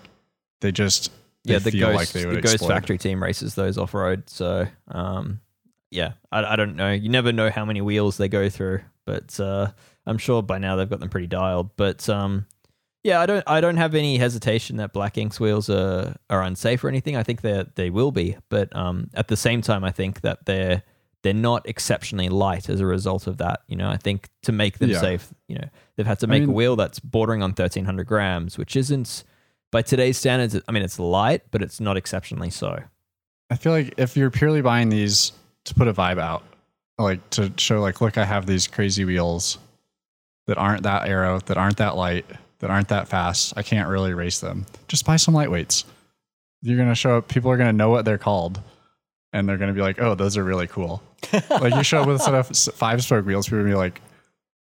they 0.61 0.71
just 0.71 1.11
they 1.43 1.53
yeah, 1.53 1.59
the 1.59 1.71
feel 1.71 1.87
Ghost, 1.87 1.97
like 1.97 2.09
they 2.09 2.21
the 2.21 2.27
would 2.29 2.43
Ghost 2.43 2.53
explode. 2.55 2.69
factory 2.69 2.97
team 2.99 3.21
races 3.23 3.55
those 3.55 3.77
off 3.79 3.93
road. 3.95 4.29
So, 4.29 4.67
um, 4.89 5.39
yeah, 5.89 6.13
I, 6.31 6.43
I 6.53 6.55
don't 6.55 6.75
know. 6.75 6.91
You 6.91 7.09
never 7.09 7.31
know 7.31 7.49
how 7.49 7.65
many 7.65 7.81
wheels 7.81 8.17
they 8.17 8.27
go 8.29 8.47
through, 8.49 8.81
but 9.05 9.39
uh, 9.39 9.71
I'm 10.07 10.17
sure 10.17 10.41
by 10.41 10.57
now 10.57 10.75
they've 10.75 10.89
got 10.89 10.99
them 10.99 11.09
pretty 11.09 11.27
dialed. 11.27 11.69
But 11.75 12.07
um, 12.09 12.45
yeah, 13.03 13.19
I 13.21 13.25
don't 13.25 13.43
I 13.45 13.61
don't 13.61 13.77
have 13.77 13.93
any 13.93 14.17
hesitation 14.17 14.77
that 14.77 14.93
Black 14.93 15.17
Inc's 15.17 15.39
wheels 15.39 15.69
are 15.69 16.15
are 16.29 16.41
unsafe 16.41 16.83
or 16.83 16.87
anything. 16.87 17.15
I 17.15 17.23
think 17.23 17.41
they 17.41 17.63
they 17.75 17.89
will 17.91 18.11
be, 18.11 18.37
but 18.49 18.75
um, 18.75 19.09
at 19.13 19.27
the 19.27 19.37
same 19.37 19.61
time, 19.61 19.83
I 19.83 19.91
think 19.91 20.21
that 20.21 20.45
they're 20.45 20.81
they're 21.23 21.33
not 21.33 21.67
exceptionally 21.67 22.29
light 22.29 22.69
as 22.69 22.79
a 22.79 22.85
result 22.85 23.27
of 23.27 23.37
that. 23.37 23.61
You 23.67 23.75
know, 23.75 23.89
I 23.89 23.97
think 23.97 24.29
to 24.43 24.51
make 24.51 24.77
them 24.79 24.89
Yeah. 24.91 25.01
safe, 25.01 25.33
you 25.47 25.55
know, 25.55 25.67
they've 25.95 26.05
had 26.07 26.19
to 26.19 26.27
make 26.27 26.43
a 26.43 26.47
mean- 26.47 26.55
wheel 26.55 26.75
that's 26.75 26.99
bordering 26.99 27.41
on 27.43 27.49
1300 27.51 28.05
grams, 28.07 28.57
which 28.57 28.75
isn't 28.75 29.23
by 29.71 29.81
today's 29.81 30.17
standards. 30.17 30.55
I 30.67 30.71
mean, 30.71 30.83
it's 30.83 30.99
light, 30.99 31.41
but 31.51 31.61
it's 31.61 31.79
not 31.81 31.97
exceptionally 31.97 32.49
so. 32.51 32.79
I 33.49 33.55
feel 33.55 33.71
like 33.73 33.93
if 33.97 34.15
you're 34.15 34.29
purely 34.31 34.61
buying 34.61 34.89
these 34.89 35.31
to 35.65 35.73
put 35.73 35.87
a 35.87 35.93
vibe 35.93 36.19
out, 36.19 36.43
like 36.99 37.27
to 37.31 37.51
show, 37.57 37.81
like, 37.81 37.99
look, 37.99 38.17
I 38.17 38.23
have 38.25 38.45
these 38.45 38.67
crazy 38.67 39.03
wheels 39.03 39.57
that 40.47 40.57
aren't 40.57 40.83
that 40.83 41.07
aero, 41.07 41.39
that 41.41 41.57
aren't 41.57 41.77
that 41.77 41.95
light, 41.95 42.25
that 42.59 42.69
aren't 42.69 42.87
that 42.87 43.07
fast. 43.07 43.53
I 43.55 43.63
can't 43.63 43.89
really 43.89 44.13
race 44.13 44.39
them. 44.39 44.65
Just 44.87 45.05
buy 45.05 45.17
some 45.17 45.33
lightweights. 45.33 45.83
You're 46.61 46.77
gonna 46.77 46.95
show 46.95 47.17
up. 47.17 47.27
People 47.27 47.51
are 47.51 47.57
gonna 47.57 47.73
know 47.73 47.89
what 47.89 48.05
they're 48.05 48.17
called, 48.17 48.59
and 49.31 49.47
they're 49.47 49.57
gonna 49.57 49.73
be 49.73 49.81
like, 49.81 50.01
"Oh, 50.01 50.15
those 50.15 50.37
are 50.37 50.43
really 50.43 50.67
cool." 50.67 51.03
like 51.49 51.75
you 51.75 51.83
show 51.83 52.01
up 52.01 52.07
with 52.07 52.17
a 52.17 52.19
set 52.19 52.33
of 52.33 52.47
five 52.75 53.03
spoke 53.03 53.25
wheels, 53.25 53.47
people 53.47 53.59
are 53.59 53.63
be 53.63 53.75
like, 53.75 54.01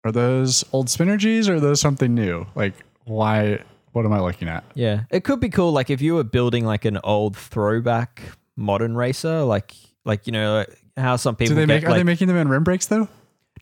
"Are 0.05 0.11
those 0.11 0.63
old 0.71 0.87
Spinergies 0.87 1.49
or 1.49 1.55
are 1.55 1.59
those 1.59 1.81
something 1.81 2.13
new?" 2.13 2.45
Like, 2.55 2.73
why? 3.05 3.59
What 3.91 4.05
am 4.05 4.13
I 4.13 4.21
looking 4.21 4.47
at? 4.47 4.63
Yeah, 4.73 5.01
it 5.11 5.23
could 5.23 5.39
be 5.39 5.49
cool. 5.49 5.71
Like 5.71 5.89
if 5.89 6.01
you 6.01 6.15
were 6.15 6.23
building 6.23 6.65
like 6.65 6.85
an 6.85 6.99
old 7.03 7.35
throwback 7.37 8.21
modern 8.55 8.95
racer, 8.95 9.41
like 9.41 9.75
like 10.05 10.25
you 10.25 10.31
know 10.31 10.65
how 10.97 11.15
some 11.15 11.35
people 11.35 11.49
Do 11.49 11.55
they 11.55 11.61
get 11.61 11.67
make? 11.67 11.83
Are 11.83 11.89
like, 11.89 11.99
they 11.99 12.03
making 12.03 12.27
them 12.27 12.37
in 12.37 12.47
rim 12.47 12.63
brakes 12.63 12.87
though? 12.87 13.07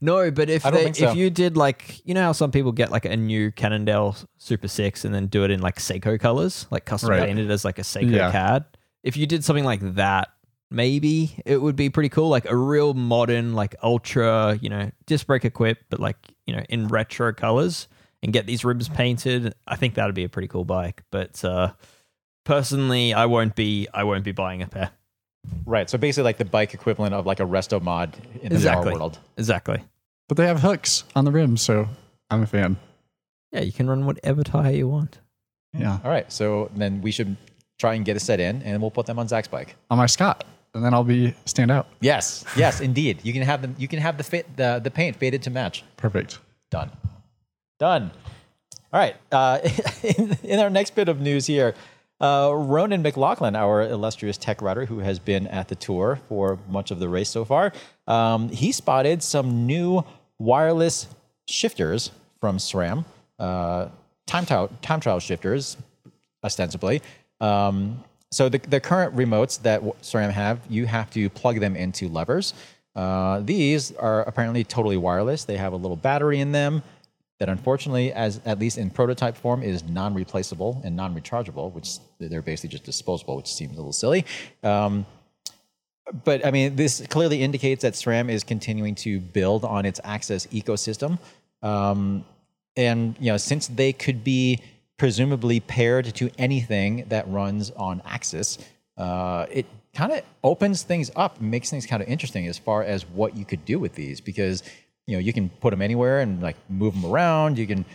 No, 0.02 0.32
but 0.32 0.50
if 0.50 0.64
they, 0.64 0.92
so. 0.94 1.12
if 1.12 1.16
you 1.16 1.30
did 1.30 1.56
like 1.56 2.02
you 2.06 2.14
know 2.16 2.24
how 2.24 2.32
some 2.32 2.52
people 2.52 2.72
get 2.72 2.92
like 2.92 3.06
a 3.06 3.16
new 3.16 3.52
Cannondale 3.52 4.16
Super 4.38 4.68
Six 4.68 5.06
and 5.06 5.14
then 5.14 5.28
do 5.28 5.44
it 5.44 5.52
in 5.52 5.62
like 5.62 5.78
Saeco 5.78 6.20
colors, 6.20 6.66
like 6.72 6.86
custom 6.86 7.12
Right. 7.12 7.24
painted 7.28 7.52
as 7.52 7.64
like 7.64 7.78
a 7.78 7.84
Saeco 7.84 8.12
Yeah. 8.12 8.32
CAD. 8.32 8.66
If 9.04 9.16
you 9.18 9.28
did 9.28 9.44
something 9.44 9.64
like 9.66 9.82
that, 9.96 10.30
maybe 10.72 11.40
it 11.46 11.62
would 11.62 11.76
be 11.76 11.90
pretty 11.90 12.10
cool. 12.10 12.30
Like 12.30 12.50
a 12.50 12.56
real 12.56 12.94
modern, 12.96 13.54
like 13.54 13.76
ultra, 13.84 14.58
you 14.62 14.70
know, 14.70 14.90
disc 15.06 15.28
brake 15.28 15.46
equipped, 15.46 15.86
but 15.90 16.00
like 16.00 16.18
you 16.48 16.56
know 16.56 16.64
in 16.70 16.88
retro 16.88 17.32
colors 17.34 17.88
and 18.24 18.34
get 18.34 18.48
these 18.48 18.66
rims 18.66 18.90
painted. 18.90 19.54
I 19.68 19.76
think 19.76 19.94
that'd 19.96 20.16
be 20.16 20.24
a 20.24 20.30
pretty 20.30 20.48
cool 20.48 20.66
bike. 20.66 21.04
But 21.12 21.44
uh, 21.46 21.74
personally, 22.44 23.14
I 23.14 23.26
won't 23.26 23.56
be 23.56 23.88
I 23.94 24.04
won't 24.04 24.24
be 24.24 24.32
buying 24.32 24.62
a 24.62 24.68
pair. 24.68 24.92
Right. 25.66 25.90
So 25.90 25.98
basically, 25.98 26.26
like 26.26 26.38
the 26.38 26.46
bike 26.46 26.74
equivalent 26.74 27.14
of 27.16 27.26
like 27.26 27.40
a 27.40 27.46
resto 27.46 27.82
mod 27.82 28.16
in 28.42 28.50
the 28.50 28.56
Exactly. 28.56 28.94
World. 28.94 29.18
Exactly. 29.38 29.84
But 30.32 30.38
they 30.38 30.48
have 30.48 30.62
hooks 30.62 31.04
on 31.14 31.26
the 31.26 31.32
rims, 31.34 31.62
so 31.62 31.90
I'm 32.30 32.42
a 32.42 32.48
fan. 32.48 32.78
Yeah, 33.52 33.64
you 33.64 33.74
can 33.74 33.90
run 33.90 34.06
whatever 34.06 34.46
tire 34.46 34.72
you 34.72 34.88
want. 34.88 35.20
Yeah. 35.78 36.00
All 36.06 36.10
right. 36.10 36.32
So 36.32 36.72
then 36.74 37.02
we 37.02 37.12
should 37.12 37.36
try 37.78 37.96
and 37.96 38.06
get 38.06 38.16
a 38.16 38.20
set 38.22 38.40
in, 38.40 38.62
and 38.62 38.82
we'll 38.82 38.92
put 38.92 39.08
them 39.08 39.20
on 39.20 39.28
Zach's 39.28 39.50
bike. 39.50 39.76
On 39.90 39.98
my 39.98 40.06
Scott. 40.06 40.46
And 40.74 40.86
then 40.86 40.94
I'll 40.94 41.04
be 41.04 41.36
stand 41.44 41.70
out. 41.70 41.88
Yes. 42.00 42.46
Yes, 42.56 42.80
indeed. 42.80 43.20
You 43.24 43.34
can 43.34 43.42
have 43.42 43.62
them. 43.62 43.76
You 43.78 43.90
can 43.90 44.00
have 44.00 44.18
the 44.18 44.24
fit 44.24 44.56
the 44.56 44.80
the 44.82 44.90
paint 44.90 45.18
faded 45.18 45.42
to 45.42 45.50
match. 45.50 45.84
Perfect. 45.98 46.40
Done. 46.70 46.92
Done. 47.78 48.10
All 48.94 49.02
right. 49.02 49.18
Uh, 49.34 49.60
in, 50.18 50.38
in 50.44 50.60
our 50.62 50.70
next 50.70 50.96
bit 50.96 51.10
of 51.10 51.20
news 51.20 51.46
here, 51.46 51.76
uh, 52.22 52.54
Ronan 52.54 53.02
McLaughlin, 53.02 53.58
our 53.58 53.82
illustrious 53.82 54.38
tech 54.38 54.62
writer 54.62 54.86
who 54.86 55.00
has 55.00 55.20
been 55.20 55.48
at 55.48 55.68
the 55.68 55.76
tour 55.76 56.20
for 56.30 56.58
much 56.70 56.90
of 56.90 57.00
the 57.00 57.10
race 57.10 57.28
so 57.30 57.44
far, 57.44 57.74
um, 58.08 58.48
he 58.48 58.72
spotted 58.72 59.22
some 59.24 59.66
new 59.66 60.06
wireless 60.42 61.08
shifters 61.48 62.12
from 62.40 62.58
SRAM, 62.58 63.06
uh, 63.40 63.88
time, 64.26 64.46
trial, 64.46 64.70
time 64.82 65.00
trial 65.00 65.20
shifters, 65.20 65.78
ostensibly. 66.44 67.02
Um, 67.40 68.04
so 68.32 68.50
the, 68.50 68.58
the 68.58 68.80
current 68.80 69.16
remotes 69.16 69.62
that 69.62 69.82
SRAM 70.02 70.32
have, 70.32 70.60
you 70.70 70.86
have 70.86 71.10
to 71.12 71.30
plug 71.30 71.60
them 71.60 71.76
into 71.76 72.08
levers. 72.08 72.54
Uh, 72.96 73.42
these 73.42 73.92
are 73.94 74.22
apparently 74.24 74.64
totally 74.64 74.98
wireless. 74.98 75.46
They 75.46 75.58
have 75.58 75.74
a 75.74 75.76
little 75.76 75.98
battery 75.98 76.40
in 76.40 76.52
them 76.52 76.82
that, 77.40 77.50
unfortunately, 77.50 78.14
as 78.14 78.40
at 78.46 78.60
least 78.60 78.78
in 78.78 78.90
prototype 78.90 79.36
form, 79.36 79.64
is 79.64 79.84
non-replaceable 79.84 80.82
and 80.84 80.96
non-rechargeable, 80.96 81.74
which 81.74 81.98
they're 82.20 82.42
basically 82.42 82.70
just 82.70 82.84
disposable, 82.84 83.36
which 83.36 83.52
seems 83.52 83.74
a 83.74 83.78
little 83.78 83.94
silly. 83.94 84.26
Um, 84.64 85.06
but 86.24 86.46
I 86.46 86.52
mean, 86.52 86.76
this 86.76 87.06
clearly 87.08 87.42
indicates 87.42 87.84
that 87.84 87.94
SRAM 87.94 88.30
is 88.30 88.44
continuing 88.44 88.96
to 88.96 89.20
build 89.20 89.64
on 89.64 89.86
its 89.86 90.00
AXS 90.02 90.48
ecosystem. 90.50 91.20
Um, 91.62 92.26
and 92.76 93.16
you 93.20 93.32
know, 93.32 93.38
since 93.38 93.68
they 93.68 93.94
could 93.94 94.24
be 94.24 94.62
presumably 94.98 95.60
paired 95.60 96.14
to 96.16 96.30
anything 96.38 97.06
that 97.10 97.28
runs 97.30 97.72
on 97.72 98.02
AXS, 98.02 98.60
uh, 98.98 99.46
it 99.52 99.66
kind 99.94 100.12
of 100.12 100.22
opens 100.44 100.84
things 100.84 101.12
up, 101.16 101.42
makes 101.42 101.70
things 101.70 101.86
kind 101.86 102.02
of 102.02 102.08
interesting 102.08 102.48
as 102.48 102.58
far 102.58 102.84
as 102.84 103.06
what 103.08 103.36
you 103.36 103.46
could 103.46 103.66
do 103.66 103.78
with 103.78 103.96
these 103.96 104.22
because 104.22 104.64
you 105.08 105.16
know 105.16 105.20
you 105.20 105.34
can 105.34 105.50
put 105.50 105.72
them 105.72 105.82
anywhere 105.82 106.20
and 106.22 106.42
like 106.42 106.56
move 106.70 106.94
them 106.94 107.12
around. 107.12 107.58
You 107.58 107.68
can 107.68 107.86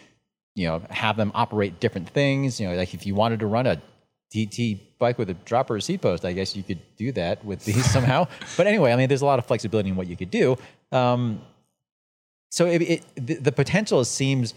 you 0.55 0.67
know 0.67 0.83
have 0.91 1.17
them 1.17 1.33
operate 1.35 1.81
different 1.81 2.09
things. 2.11 2.61
You 2.61 2.69
know, 2.69 2.77
like 2.77 2.95
if 2.95 3.07
you 3.07 3.15
wanted 3.15 3.41
to 3.41 3.47
run 3.47 3.67
a 3.67 3.81
TT 4.45 4.99
bike 4.99 5.19
with 5.19 5.31
a 5.31 5.35
dropper 5.35 5.77
or 5.77 5.81
seat 5.81 6.01
post, 6.03 6.25
I 6.25 6.33
guess 6.33 6.57
you 6.57 6.63
could 6.63 6.81
do 6.97 7.13
that 7.13 7.45
with 7.45 7.65
these 7.65 7.85
somehow. 7.93 8.27
But 8.57 8.67
anyway, 8.67 8.93
I 8.93 8.97
mean, 8.97 9.09
there's 9.09 9.23
a 9.23 9.27
lot 9.27 9.39
of 9.39 9.47
flexibility 9.47 9.91
in 9.91 9.97
what 9.97 10.07
you 10.07 10.17
could 10.17 10.31
do. 10.31 10.57
Um, 10.93 11.41
so 12.51 12.67
it, 12.67 12.83
it, 12.83 13.05
the, 13.17 13.35
the 13.35 13.53
potential 13.53 14.05
seems 14.05 14.55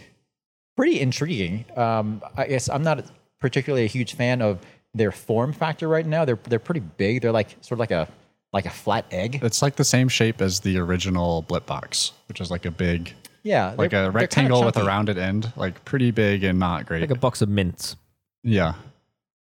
pretty 0.78 1.00
intriguing. 1.00 1.65
Um, 1.76 2.22
I 2.38 2.48
guess 2.48 2.70
I'm 2.70 2.84
not 2.84 3.06
particularly 3.39 3.86
a 3.86 3.89
huge 3.89 4.15
fan 4.15 4.42
of 4.42 4.60
their 4.94 5.12
form 5.12 5.54
factor 5.54 5.88
right 5.88 6.06
now. 6.06 6.26
They're 6.26 6.39
they're 6.44 6.60
pretty 6.60 6.80
big. 6.80 7.22
They're 7.22 7.32
like 7.32 7.58
sort 7.62 7.74
of 7.74 7.80
like 7.80 7.92
a 7.92 8.08
like 8.54 8.65
a 8.65 8.70
flat 8.70 9.06
egg. 9.12 9.39
It's 9.44 9.62
like 9.62 9.76
the 9.76 9.84
same 9.84 10.10
shape 10.10 10.42
as 10.42 10.62
the 10.62 10.78
original 10.78 11.44
Blip 11.44 11.65
box, 11.65 12.13
which 12.28 12.42
is 12.42 12.50
like 12.50 12.65
a 12.65 12.72
big, 12.72 13.13
Yeah, 13.44 13.76
like 13.78 13.94
a 13.94 13.96
they're 13.96 14.06
kinda 14.06 14.12
rectangle 14.12 14.65
with 14.65 14.78
a 14.78 14.84
rounded 14.84 15.18
end, 15.18 15.52
like 15.56 15.84
pretty 15.86 16.12
big 16.12 16.44
and 16.44 16.58
not 16.58 16.86
great. 16.86 17.02
Like 17.02 17.12
a 17.12 17.15
box 17.15 17.42
of 17.42 17.50
mints. 17.50 17.96
Yeah. 18.44 18.74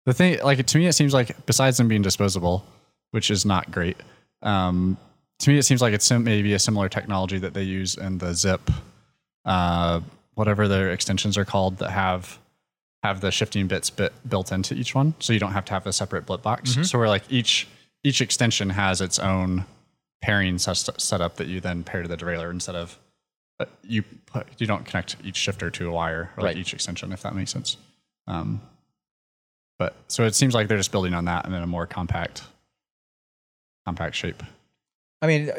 The 0.05 0.13
thing, 0.13 0.39
like 0.43 0.65
to 0.65 0.77
me, 0.77 0.87
it 0.87 0.93
seems 0.93 1.13
like 1.13 1.45
besides 1.45 1.77
them 1.77 1.87
being 1.87 2.01
disposable, 2.01 2.65
which 3.11 3.31
is 3.31 3.45
not 3.45 3.71
great. 3.71 3.97
Um, 4.41 4.97
to 5.39 5.49
me, 5.49 5.57
it 5.57 5.63
seems 5.63 5.81
like 5.81 5.93
it's 5.93 6.05
sim- 6.05 6.23
maybe 6.23 6.53
a 6.53 6.59
similar 6.59 6.89
technology 6.89 7.39
that 7.39 7.53
they 7.53 7.63
use 7.63 7.97
in 7.97 8.19
the 8.19 8.27
Zipp, 8.27 8.73
uh, 9.45 10.01
whatever 10.35 10.67
their 10.67 10.91
extensions 10.91 11.37
are 11.37 11.45
called 11.45 11.77
that 11.77 11.91
have 11.91 12.37
have 13.03 13.21
the 13.21 13.31
shifting 13.31 13.67
bits 13.67 13.89
bit 13.89 14.13
built 14.27 14.51
into 14.51 14.73
each 14.73 14.95
one, 14.95 15.13
so 15.19 15.33
you 15.33 15.39
don't 15.39 15.51
have 15.51 15.65
to 15.65 15.73
have 15.73 15.85
a 15.85 15.93
separate 15.93 16.25
blip 16.25 16.41
box. 16.41 16.75
So 16.89 16.97
where 16.97 17.07
like 17.07 17.23
each 17.29 17.67
each 18.03 18.21
extension 18.21 18.69
has 18.69 19.01
its 19.01 19.19
own 19.19 19.65
pairing 20.21 20.57
setup 20.57 21.35
that 21.35 21.47
you 21.47 21.59
then 21.59 21.83
pair 21.83 22.01
to 22.01 22.07
the 22.07 22.17
derailleur 22.17 22.49
instead 22.51 22.75
of 22.75 22.97
uh, 23.59 23.65
you 23.83 24.03
put, 24.25 24.47
you 24.57 24.67
don't 24.67 24.85
connect 24.85 25.15
each 25.23 25.37
shifter 25.37 25.69
to 25.71 25.87
a 25.87 25.91
wire 25.91 26.31
or 26.35 26.43
like 26.43 26.57
each 26.57 26.73
extension 26.73 27.11
if 27.11 27.21
that 27.21 27.35
makes 27.35 27.51
sense. 27.51 27.77
Um, 28.27 28.61
but 29.77 29.95
so 30.07 30.23
it 30.25 30.35
seems 30.35 30.53
like 30.53 30.67
they're 30.67 30.77
just 30.77 30.91
building 30.91 31.13
on 31.13 31.25
that 31.25 31.45
and 31.45 31.53
in 31.53 31.61
a 31.61 31.67
more 31.67 31.85
compact 31.85 32.43
compact 33.85 34.15
shape. 34.15 34.41
I 35.21 35.27
mean, 35.27 35.49
uh, 35.49 35.53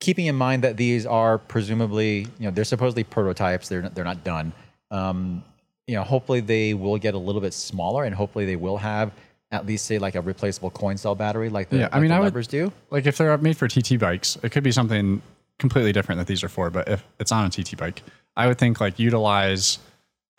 keeping 0.00 0.26
in 0.26 0.34
mind 0.34 0.64
that 0.64 0.76
these 0.76 1.06
are 1.06 1.38
presumably, 1.38 2.20
you 2.38 2.44
know, 2.46 2.50
they're 2.50 2.64
supposedly 2.64 3.04
prototypes. 3.04 3.68
They're 3.68 3.82
not, 3.82 3.94
they're 3.94 4.04
not 4.04 4.24
done. 4.24 4.52
Um, 4.90 5.42
you 5.86 5.94
know, 5.96 6.02
hopefully 6.02 6.40
they 6.40 6.74
will 6.74 6.98
get 6.98 7.14
a 7.14 7.18
little 7.18 7.40
bit 7.40 7.54
smaller, 7.54 8.04
and 8.04 8.14
hopefully 8.14 8.44
they 8.46 8.56
will 8.56 8.76
have 8.78 9.12
at 9.50 9.66
least 9.66 9.84
say 9.86 9.98
like 9.98 10.14
a 10.14 10.20
replaceable 10.20 10.70
coin 10.70 10.96
cell 10.96 11.14
battery, 11.14 11.48
like 11.50 11.68
the, 11.68 11.78
Yeah, 11.78 11.88
I 11.92 12.00
mean, 12.00 12.08
the 12.10 12.16
I 12.16 12.20
would- 12.20 12.48
do. 12.48 12.72
Like 12.90 13.06
if 13.06 13.18
they're 13.18 13.36
made 13.38 13.56
for 13.56 13.68
TT 13.68 13.98
bikes, 13.98 14.38
it 14.42 14.50
could 14.50 14.62
be 14.64 14.72
something 14.72 15.20
completely 15.58 15.92
different 15.92 16.18
that 16.18 16.26
these 16.26 16.42
are 16.42 16.48
for. 16.48 16.70
But 16.70 16.88
if 16.88 17.04
it's 17.18 17.32
on 17.32 17.44
a 17.46 17.50
TT 17.50 17.76
bike, 17.76 18.02
I 18.36 18.46
would 18.46 18.58
think 18.58 18.80
like 18.80 18.98
utilize 18.98 19.78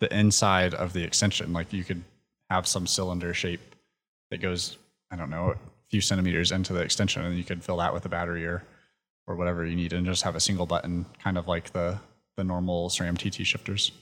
the 0.00 0.12
inside 0.16 0.74
of 0.74 0.92
the 0.92 1.04
extension. 1.04 1.52
Like 1.52 1.72
you 1.72 1.84
could 1.84 2.02
have 2.54 2.66
some 2.66 2.86
cylinder 2.86 3.34
shape 3.34 3.74
that 4.30 4.40
goes, 4.40 4.78
I 5.10 5.16
don't 5.16 5.30
know, 5.30 5.50
a 5.50 5.56
few 5.90 6.00
centimeters 6.00 6.52
into 6.52 6.72
the 6.72 6.80
extension, 6.80 7.24
and 7.24 7.36
you 7.36 7.44
could 7.44 7.62
fill 7.62 7.78
that 7.78 7.92
with 7.92 8.04
a 8.04 8.08
battery 8.08 8.46
or 8.46 8.62
or 9.26 9.36
whatever 9.36 9.64
you 9.64 9.74
need, 9.74 9.92
and 9.94 10.04
just 10.04 10.22
have 10.22 10.36
a 10.36 10.40
single 10.40 10.66
button, 10.66 11.06
kind 11.22 11.38
of 11.38 11.48
like 11.48 11.72
the 11.72 11.98
the 12.36 12.44
normal 12.44 12.88
SRAM 12.88 13.16
TT 13.16 13.46
shifters. 13.46 13.92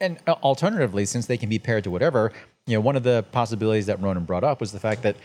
And 0.00 0.18
uh, 0.26 0.32
alternatively, 0.42 1.04
since 1.04 1.26
they 1.26 1.36
can 1.36 1.48
be 1.48 1.58
paired 1.58 1.84
to 1.84 1.90
whatever, 1.90 2.32
you 2.66 2.74
know, 2.74 2.80
one 2.80 2.96
of 2.96 3.02
the 3.02 3.24
possibilities 3.32 3.86
that 3.86 4.00
Ronan 4.00 4.24
brought 4.24 4.44
up 4.44 4.60
was 4.60 4.72
the 4.72 4.80
fact 4.80 5.02
that, 5.02 5.16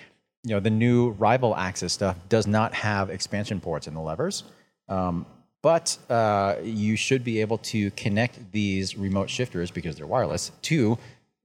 you 0.44 0.52
know, 0.52 0.60
the 0.60 0.70
new 0.70 1.12
rival 1.12 1.54
AXS 1.54 1.92
stuff 1.92 2.18
does 2.28 2.48
not 2.48 2.74
have 2.74 3.10
expansion 3.10 3.62
ports 3.62 3.88
in 3.88 3.94
the 3.94 4.02
levers. 4.02 4.44
Um, 4.90 5.26
but 5.62 5.98
uh, 6.10 6.58
you 6.62 6.96
should 6.96 7.24
be 7.24 7.42
able 7.42 7.58
to 7.60 7.90
connect 7.92 8.52
these 8.52 8.98
remote 8.98 9.30
shifters 9.30 9.72
because 9.72 9.96
they're 9.96 10.06
wireless 10.06 10.52
to 10.64 10.98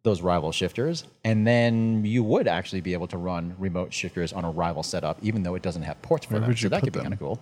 those 0.03 0.23
rival 0.23 0.51
shifters, 0.53 1.05
and 1.25 1.47
then 1.47 2.05
you 2.05 2.23
would 2.25 2.49
actually 2.49 2.81
be 2.81 2.95
able 2.95 3.07
to 3.09 3.19
run 3.19 3.55
remote 3.59 3.93
shifters 3.93 4.33
on 4.33 4.45
a 4.45 4.51
rival 4.51 4.83
setup, 4.83 5.19
even 5.23 5.43
though 5.43 5.55
it 5.55 5.63
doesn't 5.63 5.83
have 5.83 6.01
ports 6.01 6.27
for 6.27 6.35
Where 6.35 6.41
them. 6.41 6.57
so 6.57 6.69
that 6.71 6.83
could 6.83 6.93
be 6.93 7.01
kind 7.01 7.13
of 7.13 7.19
cool. 7.19 7.41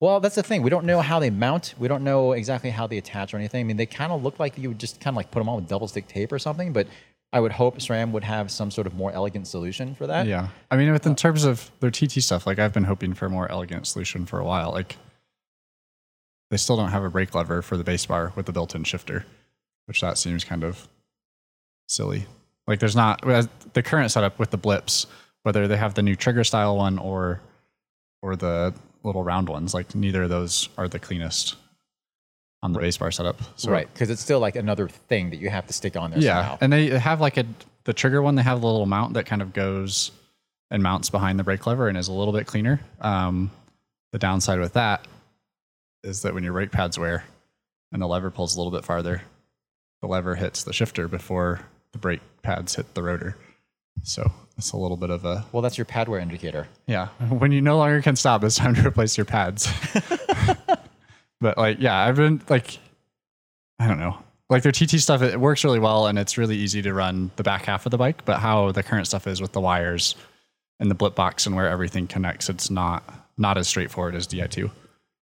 Well, 0.00 0.20
that's 0.20 0.34
the 0.34 0.42
thing. 0.42 0.62
We 0.62 0.68
don't 0.68 0.84
know 0.84 1.00
how 1.00 1.18
they 1.18 1.30
mount. 1.30 1.74
We 1.78 1.88
don't 1.88 2.04
know 2.04 2.32
exactly 2.32 2.68
how 2.68 2.86
they 2.86 2.98
attach 2.98 3.32
or 3.32 3.38
anything. 3.38 3.60
I 3.60 3.64
mean, 3.64 3.78
they 3.78 3.86
kind 3.86 4.12
of 4.12 4.22
look 4.22 4.38
like 4.38 4.58
you 4.58 4.68
would 4.68 4.78
just 4.78 5.00
kind 5.00 5.14
of 5.14 5.16
like 5.16 5.30
put 5.30 5.40
them 5.40 5.48
on 5.48 5.56
with 5.56 5.68
double 5.68 5.88
stick 5.88 6.08
tape 6.08 6.32
or 6.32 6.38
something. 6.38 6.72
But 6.74 6.88
I 7.32 7.40
would 7.40 7.52
hope 7.52 7.78
SRAM 7.78 8.10
would 8.12 8.24
have 8.24 8.50
some 8.50 8.70
sort 8.70 8.86
of 8.86 8.94
more 8.94 9.12
elegant 9.12 9.46
solution 9.46 9.94
for 9.94 10.06
that. 10.06 10.26
Yeah. 10.26 10.48
I 10.70 10.76
mean, 10.76 10.88
in 10.88 11.16
terms 11.16 11.44
of 11.44 11.70
their 11.80 11.90
TT 11.90 12.22
stuff, 12.22 12.46
like 12.46 12.58
I've 12.58 12.74
been 12.74 12.84
hoping 12.84 13.14
for 13.14 13.26
a 13.26 13.30
more 13.30 13.50
elegant 13.50 13.86
solution 13.86 14.26
for 14.26 14.38
a 14.38 14.44
while. 14.44 14.72
Like 14.72 14.96
they 16.50 16.58
still 16.58 16.76
don't 16.76 16.90
have 16.90 17.02
a 17.02 17.10
brake 17.10 17.34
lever 17.34 17.62
for 17.62 17.76
the 17.76 17.84
base 17.84 18.04
bar 18.04 18.32
with 18.36 18.46
the 18.46 18.52
built-in 18.52 18.84
shifter, 18.84 19.24
which 19.86 20.00
that 20.00 20.18
seems 20.18 20.44
kind 20.44 20.62
of 20.62 20.86
silly. 21.86 22.26
Like 22.66 22.80
there's 22.80 22.96
not 22.96 23.22
the 23.22 23.82
current 23.82 24.10
setup 24.10 24.38
with 24.38 24.50
the 24.50 24.56
blips, 24.56 25.06
whether 25.42 25.68
they 25.68 25.76
have 25.76 25.94
the 25.94 26.02
new 26.02 26.16
trigger 26.16 26.44
style 26.44 26.76
one 26.76 26.98
or 26.98 27.40
or 28.22 28.36
the 28.36 28.74
little 29.02 29.22
round 29.22 29.48
ones, 29.48 29.74
like 29.74 29.94
neither 29.94 30.22
of 30.22 30.30
those 30.30 30.70
are 30.78 30.88
the 30.88 30.98
cleanest 30.98 31.56
on 32.62 32.72
the 32.72 32.78
base 32.78 32.96
bar 32.96 33.10
setup. 33.10 33.38
So 33.56 33.70
Right, 33.70 33.92
because 33.92 34.08
it's 34.08 34.22
still 34.22 34.40
like 34.40 34.56
another 34.56 34.88
thing 34.88 35.28
that 35.30 35.36
you 35.36 35.50
have 35.50 35.66
to 35.66 35.74
stick 35.74 35.96
on 35.96 36.10
there 36.10 36.20
yeah, 36.20 36.36
somehow. 36.36 36.58
and 36.62 36.72
they 36.72 36.98
have 36.98 37.20
like 37.20 37.36
a 37.36 37.44
the 37.84 37.92
trigger 37.92 38.22
one. 38.22 38.34
They 38.34 38.42
have 38.42 38.62
a 38.62 38.66
little 38.66 38.86
mount 38.86 39.14
that 39.14 39.26
kind 39.26 39.42
of 39.42 39.52
goes 39.52 40.10
and 40.70 40.82
mounts 40.82 41.10
behind 41.10 41.38
the 41.38 41.44
brake 41.44 41.66
lever 41.66 41.88
and 41.88 41.98
is 41.98 42.08
a 42.08 42.12
little 42.12 42.32
bit 42.32 42.46
cleaner. 42.46 42.80
Um, 43.02 43.50
the 44.12 44.18
downside 44.18 44.58
with 44.58 44.72
that 44.72 45.06
is 46.02 46.22
that 46.22 46.32
when 46.32 46.44
your 46.44 46.54
brake 46.54 46.72
pads 46.72 46.98
wear 46.98 47.24
and 47.92 48.00
the 48.00 48.06
lever 48.06 48.30
pulls 48.30 48.56
a 48.56 48.58
little 48.58 48.72
bit 48.72 48.86
farther, 48.86 49.20
the 50.00 50.08
lever 50.08 50.34
hits 50.34 50.64
the 50.64 50.72
shifter 50.72 51.08
before 51.08 51.60
the 51.94 51.98
brake 51.98 52.20
pads 52.42 52.74
hit 52.74 52.92
the 52.94 53.02
rotor. 53.02 53.36
So 54.02 54.30
it's 54.58 54.72
a 54.72 54.76
little 54.76 54.96
bit 54.98 55.08
of 55.10 55.24
a 55.24 55.44
Well, 55.52 55.62
that's 55.62 55.78
your 55.78 55.84
pad 55.86 56.08
wear 56.08 56.20
indicator. 56.20 56.68
yeah. 56.86 57.06
When 57.30 57.50
you 57.52 57.62
no 57.62 57.78
longer 57.78 58.02
can 58.02 58.16
stop, 58.16 58.44
it's 58.44 58.56
time 58.56 58.74
to 58.74 58.86
replace 58.86 59.16
your 59.16 59.24
pads. 59.24 59.66
but 61.40 61.56
like, 61.56 61.78
yeah, 61.80 61.96
I've 61.96 62.16
been 62.16 62.42
like, 62.48 62.78
I 63.78 63.86
don't 63.88 63.98
know. 63.98 64.18
Like 64.50 64.62
their 64.62 64.72
TT 64.72 65.00
stuff, 65.00 65.22
it 65.22 65.40
works 65.40 65.64
really 65.64 65.78
well 65.78 66.06
and 66.06 66.18
it's 66.18 66.36
really 66.36 66.56
easy 66.56 66.82
to 66.82 66.92
run 66.92 67.30
the 67.36 67.42
back 67.42 67.64
half 67.64 67.86
of 67.86 67.90
the 67.90 67.98
bike. 67.98 68.24
But 68.24 68.40
how 68.40 68.72
the 68.72 68.82
current 68.82 69.06
stuff 69.06 69.26
is 69.26 69.40
with 69.40 69.52
the 69.52 69.60
wires 69.60 70.16
and 70.80 70.90
the 70.90 70.94
blip 70.94 71.14
box 71.14 71.46
and 71.46 71.56
where 71.56 71.68
everything 71.68 72.06
connects, 72.06 72.48
it's 72.50 72.70
not 72.70 73.02
not 73.38 73.56
as 73.58 73.66
straightforward 73.66 74.14
as 74.14 74.28
Di2, 74.28 74.70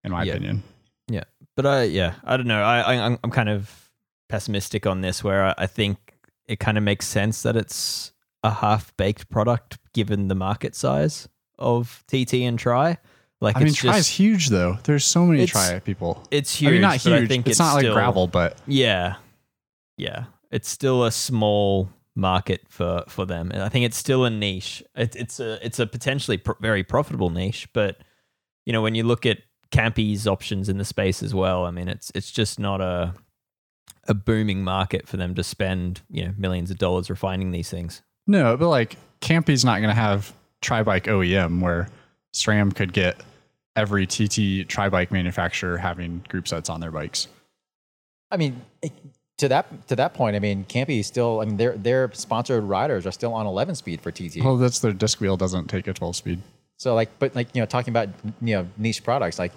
in 0.05 0.13
my 0.13 0.23
Yeah. 0.25 0.33
opinion. 0.33 0.63
Yeah, 1.09 1.25
but 1.57 1.67
I 1.67 1.83
yeah 1.85 2.15
I 2.25 2.37
don't 2.37 2.47
know. 2.47 2.63
I, 2.63 2.81
I 2.81 2.95
I'm 3.07 3.19
I'm 3.23 3.31
kind 3.31 3.49
of 3.49 3.91
pessimistic 4.29 4.87
on 4.87 5.01
this, 5.01 5.23
where 5.23 5.45
I, 5.47 5.55
I 5.59 5.67
think 5.67 6.10
it 6.51 6.59
kind 6.59 6.77
of 6.77 6.83
makes 6.83 7.07
sense 7.07 7.43
that 7.43 7.57
it's 7.57 8.13
a 8.43 8.51
half 8.51 8.95
baked 8.97 9.31
product 9.31 9.79
given 9.95 10.27
the 10.27 10.35
market 10.35 10.75
size 10.75 11.29
of 11.61 12.03
TT 12.09 12.35
and 12.35 12.59
Try. 12.59 12.99
Like 13.41 13.57
I 13.57 13.61
mean, 13.61 13.69
it's 13.69 13.77
Try 13.77 13.99
is 13.99 14.09
huge 14.09 14.49
though. 14.49 14.77
There's 14.83 15.05
so 15.05 15.25
many 15.25 15.47
Try 15.47 15.79
people. 15.79 16.27
it's 16.33 16.57
huge. 16.57 16.71
I 16.71 16.73
mean, 16.73 16.81
not 16.83 16.97
huge. 16.97 17.23
I 17.23 17.27
think 17.27 17.47
it's, 17.47 17.53
it's, 17.53 17.61
not 17.61 17.75
like 17.75 17.91
gravel, 17.93 18.27
but 18.27 18.59
Yeah, 18.67 19.15
yeah. 19.97 20.25
It's 20.51 20.69
still 20.69 21.05
a 21.05 21.13
small 21.13 21.89
market 22.17 22.63
for 22.69 23.05
for 23.07 23.25
them, 23.25 23.53
and 23.53 23.63
I 23.63 23.69
think 23.69 23.85
it's 23.85 23.97
still 23.97 24.25
a 24.25 24.31
niche. 24.31 24.83
It, 24.97 25.15
it's 25.15 25.39
a 25.39 25.65
it's 25.65 25.79
a 25.79 25.87
potentially 25.87 26.39
pr- 26.39 26.59
very 26.61 26.83
profitable 26.83 27.31
niche, 27.31 27.69
but 27.73 27.99
you 28.67 28.73
know 28.73 28.83
when 28.83 28.97
you 28.97 29.05
look 29.05 29.25
at 29.25 29.39
Campy's 29.71 30.27
options 30.27 30.69
in 30.69 30.79
the 30.79 30.85
space 30.85 31.23
as 31.23 31.33
well, 31.33 31.65
I 31.65 31.71
mean 31.71 31.87
it's 31.87 32.11
it's 32.17 32.33
just 32.33 32.59
not 32.59 32.81
a 32.81 33.15
a 34.11 34.15
booming 34.15 34.63
market 34.63 35.09
for 35.09 35.17
them 35.17 35.35
to 35.37 35.43
spend 35.43 36.03
you 36.11 36.27
know 36.27 36.35
millions 36.37 36.71
of 36.71 36.77
dollars 36.77 37.09
refining 37.09 37.53
these 37.53 37.71
things. 37.71 38.03
No, 38.27 38.57
but 38.57 38.69
like 38.69 38.97
Campy's 39.21 39.65
not 39.65 39.79
going 39.79 39.89
to 39.89 39.95
have 39.95 40.35
tri-bike 40.61 41.05
OEM 41.05 41.63
where 41.63 41.89
SRAM 42.35 42.75
could 42.75 42.93
get 42.93 43.23
every 43.77 44.07
TT 44.07 44.69
tri-bike 44.69 45.11
manufacturer 45.11 45.79
having 45.79 46.25
group 46.29 46.49
sets 46.49 46.69
on 46.69 46.81
their 46.81 46.91
bikes. 46.91 47.29
I 48.31 48.37
mean, 48.37 48.61
to 49.39 49.49
that 49.49 49.89
to 49.89 49.97
that 49.97 50.13
point, 50.13 50.37
I 50.37 50.41
mean, 50.41 50.65
Campy 50.65 51.05
still. 51.05 51.41
I 51.41 51.45
mean, 51.45 51.57
their 51.57 51.77
their 51.77 52.13
sponsored 52.13 52.65
riders 52.65 53.07
are 53.07 53.13
still 53.13 53.33
on 53.33 53.47
11 53.47 53.77
speed 53.77 54.01
for 54.01 54.11
TT. 54.11 54.43
Well, 54.43 54.57
that's 54.57 54.81
their 54.81 54.93
disc 54.93 55.21
wheel 55.21 55.37
doesn't 55.37 55.69
take 55.69 55.87
a 55.87 55.95
12 55.95 56.17
speed. 56.17 56.43
So 56.77 56.95
like, 56.95 57.11
but 57.19 57.35
like 57.35 57.55
you 57.55 57.63
know, 57.63 57.67
talking 57.67 57.93
about 57.93 58.09
you 58.43 58.57
know 58.57 58.69
niche 58.77 59.05
products, 59.05 59.39
like 59.39 59.53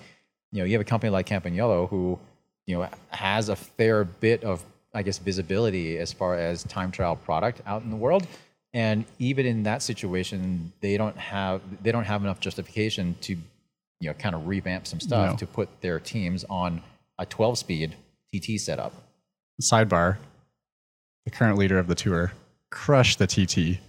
you 0.52 0.60
know, 0.60 0.66
you 0.66 0.74
have 0.74 0.82
a 0.82 0.86
company 0.86 1.10
like 1.10 1.28
Campagnolo 1.28 1.90
who 1.90 2.20
you 2.68 2.78
know 2.78 2.88
has 3.10 3.50
a 3.50 3.56
fair 3.56 4.04
bit 4.04 4.44
of 4.44 4.64
I 4.94 5.02
guess 5.02 5.18
visibility 5.18 5.98
as 5.98 6.14
far 6.14 6.36
as 6.36 6.64
time 6.64 6.92
trial 6.92 7.16
product 7.16 7.62
out 7.66 7.82
in 7.84 7.90
the 7.90 7.96
world, 7.96 8.28
and 8.74 9.06
even 9.20 9.46
in 9.46 9.64
that 9.64 9.82
situation, 9.82 10.72
they 10.82 10.98
don't 10.98 11.18
have 11.18 11.62
they 11.82 11.92
don't 11.92 12.06
have 12.06 12.22
enough 12.24 12.40
justification 12.40 13.16
to 13.22 13.34
you 13.34 14.10
know 14.10 14.14
kind 14.14 14.36
of 14.36 14.48
revamp 14.48 14.86
some 14.88 15.00
stuff 15.00 15.32
No. 15.32 15.38
to 15.38 15.48
put 15.48 15.70
their 15.82 16.00
teams 16.00 16.46
on 16.50 16.82
a 17.18 17.26
12 17.26 17.58
speed 17.58 17.96
TT 18.34 18.60
setup. 18.60 18.94
Sidebar: 19.62 20.18
the 21.26 21.32
current 21.32 21.58
leader 21.58 21.80
of 21.80 21.88
the 21.88 21.96
tour 21.96 22.34
crushed 22.72 23.20
the 23.20 23.28
TT 23.28 23.80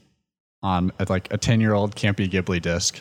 on 0.62 0.92
like 1.08 1.32
a 1.32 1.36
ten 1.36 1.60
year 1.60 1.74
old 1.74 1.94
Campy 1.96 2.30
Ghibli 2.30 2.60
disc 2.62 3.00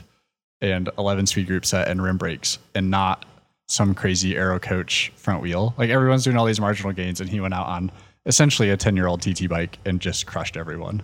and 0.62 0.90
eleven 0.98 1.26
speed 1.26 1.48
group 1.48 1.66
set 1.66 1.88
and 1.88 2.02
rim 2.04 2.18
brakes, 2.18 2.58
and 2.76 2.90
not 2.90 3.26
some 3.74 3.96
crazy 3.96 4.36
Aerocoach 4.36 5.10
front 5.12 5.42
wheel. 5.42 5.74
Like 5.78 5.90
everyone's 5.90 6.24
doing 6.24 6.38
all 6.38 6.46
these 6.46 6.62
marginal 6.62 6.94
gains, 6.94 7.20
and 7.20 7.30
he 7.30 7.40
went 7.40 7.54
out 7.54 7.66
on 7.66 7.92
essentially 8.26 8.70
a 8.70 8.78
ten 8.78 8.96
year 8.96 9.08
old 9.08 9.22
TT 9.22 9.50
bike 9.50 9.80
and 9.86 10.00
just 10.00 10.28
crushed 10.28 10.56
everyone. 10.56 11.02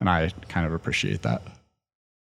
And 0.00 0.08
I 0.10 0.30
kind 0.48 0.66
of 0.66 0.72
appreciate 0.72 1.22
that. 1.22 1.42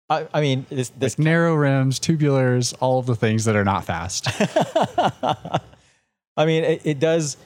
I, 0.08 0.26
I 0.32 0.40
mean, 0.40 0.66
this, 0.70 0.90
this 0.90 1.18
Like 1.18 1.24
narrow 1.24 1.54
rims, 1.54 1.98
tubulars, 1.98 2.74
all 2.80 3.00
of 3.00 3.06
the 3.06 3.16
things 3.16 3.44
that 3.44 3.56
are 3.56 3.64
not 3.64 3.84
fast. 3.84 4.28
I 6.36 6.46
mean, 6.46 6.64
it, 6.64 6.82
it 6.84 6.98
does. 6.98 7.36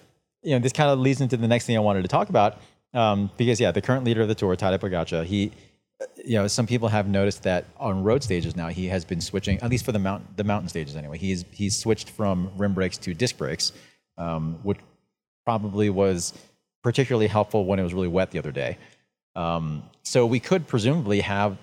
You 0.43 0.53
know, 0.53 0.59
this 0.59 0.73
kind 0.73 0.91
of 0.91 0.99
leads 0.99 1.21
into 1.21 1.37
the 1.37 1.49
next 1.49 1.67
thing 1.67 1.77
I 1.77 1.81
wanted 1.81 2.03
to 2.03 2.09
talk 2.09 2.29
about, 2.29 2.59
um, 2.95 3.31
because 3.37 3.61
yeah, 3.61 3.73
the 3.73 3.83
current 3.83 4.05
leader 4.05 4.23
of 4.23 4.29
the 4.29 4.35
tour, 4.35 4.55
Tadej 4.57 4.79
Pogacar, 4.79 5.25
he, 5.25 5.53
you 6.25 6.37
know, 6.37 6.47
some 6.47 6.67
people 6.67 6.89
have 6.89 7.09
noticed 7.09 7.43
that 7.43 7.67
on 7.79 8.03
road 8.03 8.23
stages 8.23 8.57
now 8.57 8.69
he 8.69 8.87
has 8.87 9.05
been 9.05 9.21
switching, 9.21 9.59
at 9.61 9.71
least 9.71 9.85
for 9.85 9.93
the 9.93 9.99
mountain, 9.99 10.29
the 10.37 10.45
mountain 10.45 10.69
stages 10.69 10.97
anyway. 10.97 11.19
He's 11.19 11.45
he's 11.51 11.79
switched 11.79 12.11
from 12.11 12.51
rim 12.57 12.75
brakes 12.75 12.99
to 12.99 13.15
disc 13.15 13.37
brakes, 13.37 13.73
um, 14.19 14.59
which 14.63 14.79
probably 15.45 15.91
was 15.91 16.33
particularly 16.83 17.27
helpful 17.27 17.65
when 17.65 17.79
it 17.79 17.83
was 17.83 17.93
really 17.93 18.09
wet 18.09 18.31
the 18.31 18.39
other 18.39 18.53
day. 18.53 18.79
Um, 19.37 19.83
so 20.03 20.27
we 20.27 20.41
could 20.41 20.67
presumably 20.67 21.21
have 21.21 21.59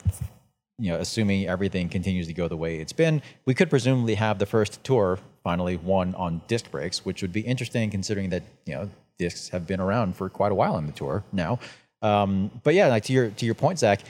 you 0.80 0.92
know, 0.92 1.00
assuming 1.00 1.48
everything 1.48 1.90
continues 1.90 2.28
to 2.28 2.34
go 2.34 2.48
the 2.48 2.58
way 2.58 2.78
it's 2.78 2.94
been, 2.94 3.22
we 3.46 3.54
could 3.54 3.70
presumably 3.70 4.16
have 4.16 4.38
the 4.38 4.46
first 4.46 4.84
tour 4.84 5.18
finally 5.44 5.78
won 5.78 6.14
on 6.16 6.42
disc 6.48 6.70
brakes, 6.70 7.04
which 7.04 7.22
would 7.22 7.32
be 7.32 7.42
interesting 7.42 7.90
considering 7.90 8.30
that 8.30 8.44
you 8.66 8.76
know 8.76 8.90
discs 9.18 9.50
have 9.50 9.66
been 9.66 9.80
around 9.80 10.16
for 10.16 10.30
quite 10.30 10.52
a 10.52 10.56
while 10.56 10.78
in 10.78 10.86
the 10.86 10.94
tour 10.94 11.24
now. 11.32 11.60
Um, 12.04 12.52
but 12.64 12.76
yeah, 12.76 12.88
like 12.88 13.04
to 13.06 13.14
your 13.14 13.30
to 13.30 13.46
your 13.46 13.56
point, 13.56 13.80
Zach, 13.80 14.02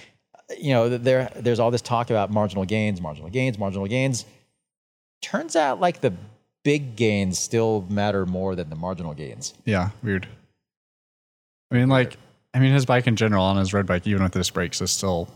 you 0.58 0.74
know, 0.74 0.90
there 0.90 1.32
there's 1.36 1.60
all 1.60 1.72
this 1.72 1.82
talk 1.82 2.10
about 2.10 2.32
marginal 2.32 2.66
gains, 2.66 3.02
marginal 3.02 3.30
gains, 3.30 3.58
marginal 3.58 3.88
gains. 3.88 4.26
Turns 5.22 5.56
out 5.56 5.80
like 5.80 6.02
the 6.02 6.14
big 6.64 6.96
gains 6.96 7.40
still 7.40 7.86
matter 7.90 8.26
more 8.26 8.56
than 8.56 8.70
the 8.70 8.76
marginal 8.76 9.14
gains. 9.14 9.54
Yeah, 9.66 9.90
weird. 10.04 10.28
I 11.72 11.76
mean, 11.76 11.90
like, 11.90 12.18
I 12.54 12.60
mean, 12.60 12.74
his 12.74 12.86
bike 12.86 13.08
in 13.08 13.16
general 13.16 13.44
on 13.44 13.58
his 13.58 13.74
road 13.74 13.86
bike, 13.86 14.08
even 14.08 14.24
with 14.24 14.34
disc 14.34 14.54
brakes, 14.54 14.82
is 14.82 14.92
still 14.92 15.28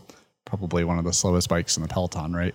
probably 0.44 0.84
one 0.84 0.98
of 0.98 1.04
the 1.04 1.12
slowest 1.12 1.48
bikes 1.48 1.76
in 1.76 1.82
the 1.82 1.88
peloton, 1.88 2.34
right? 2.34 2.54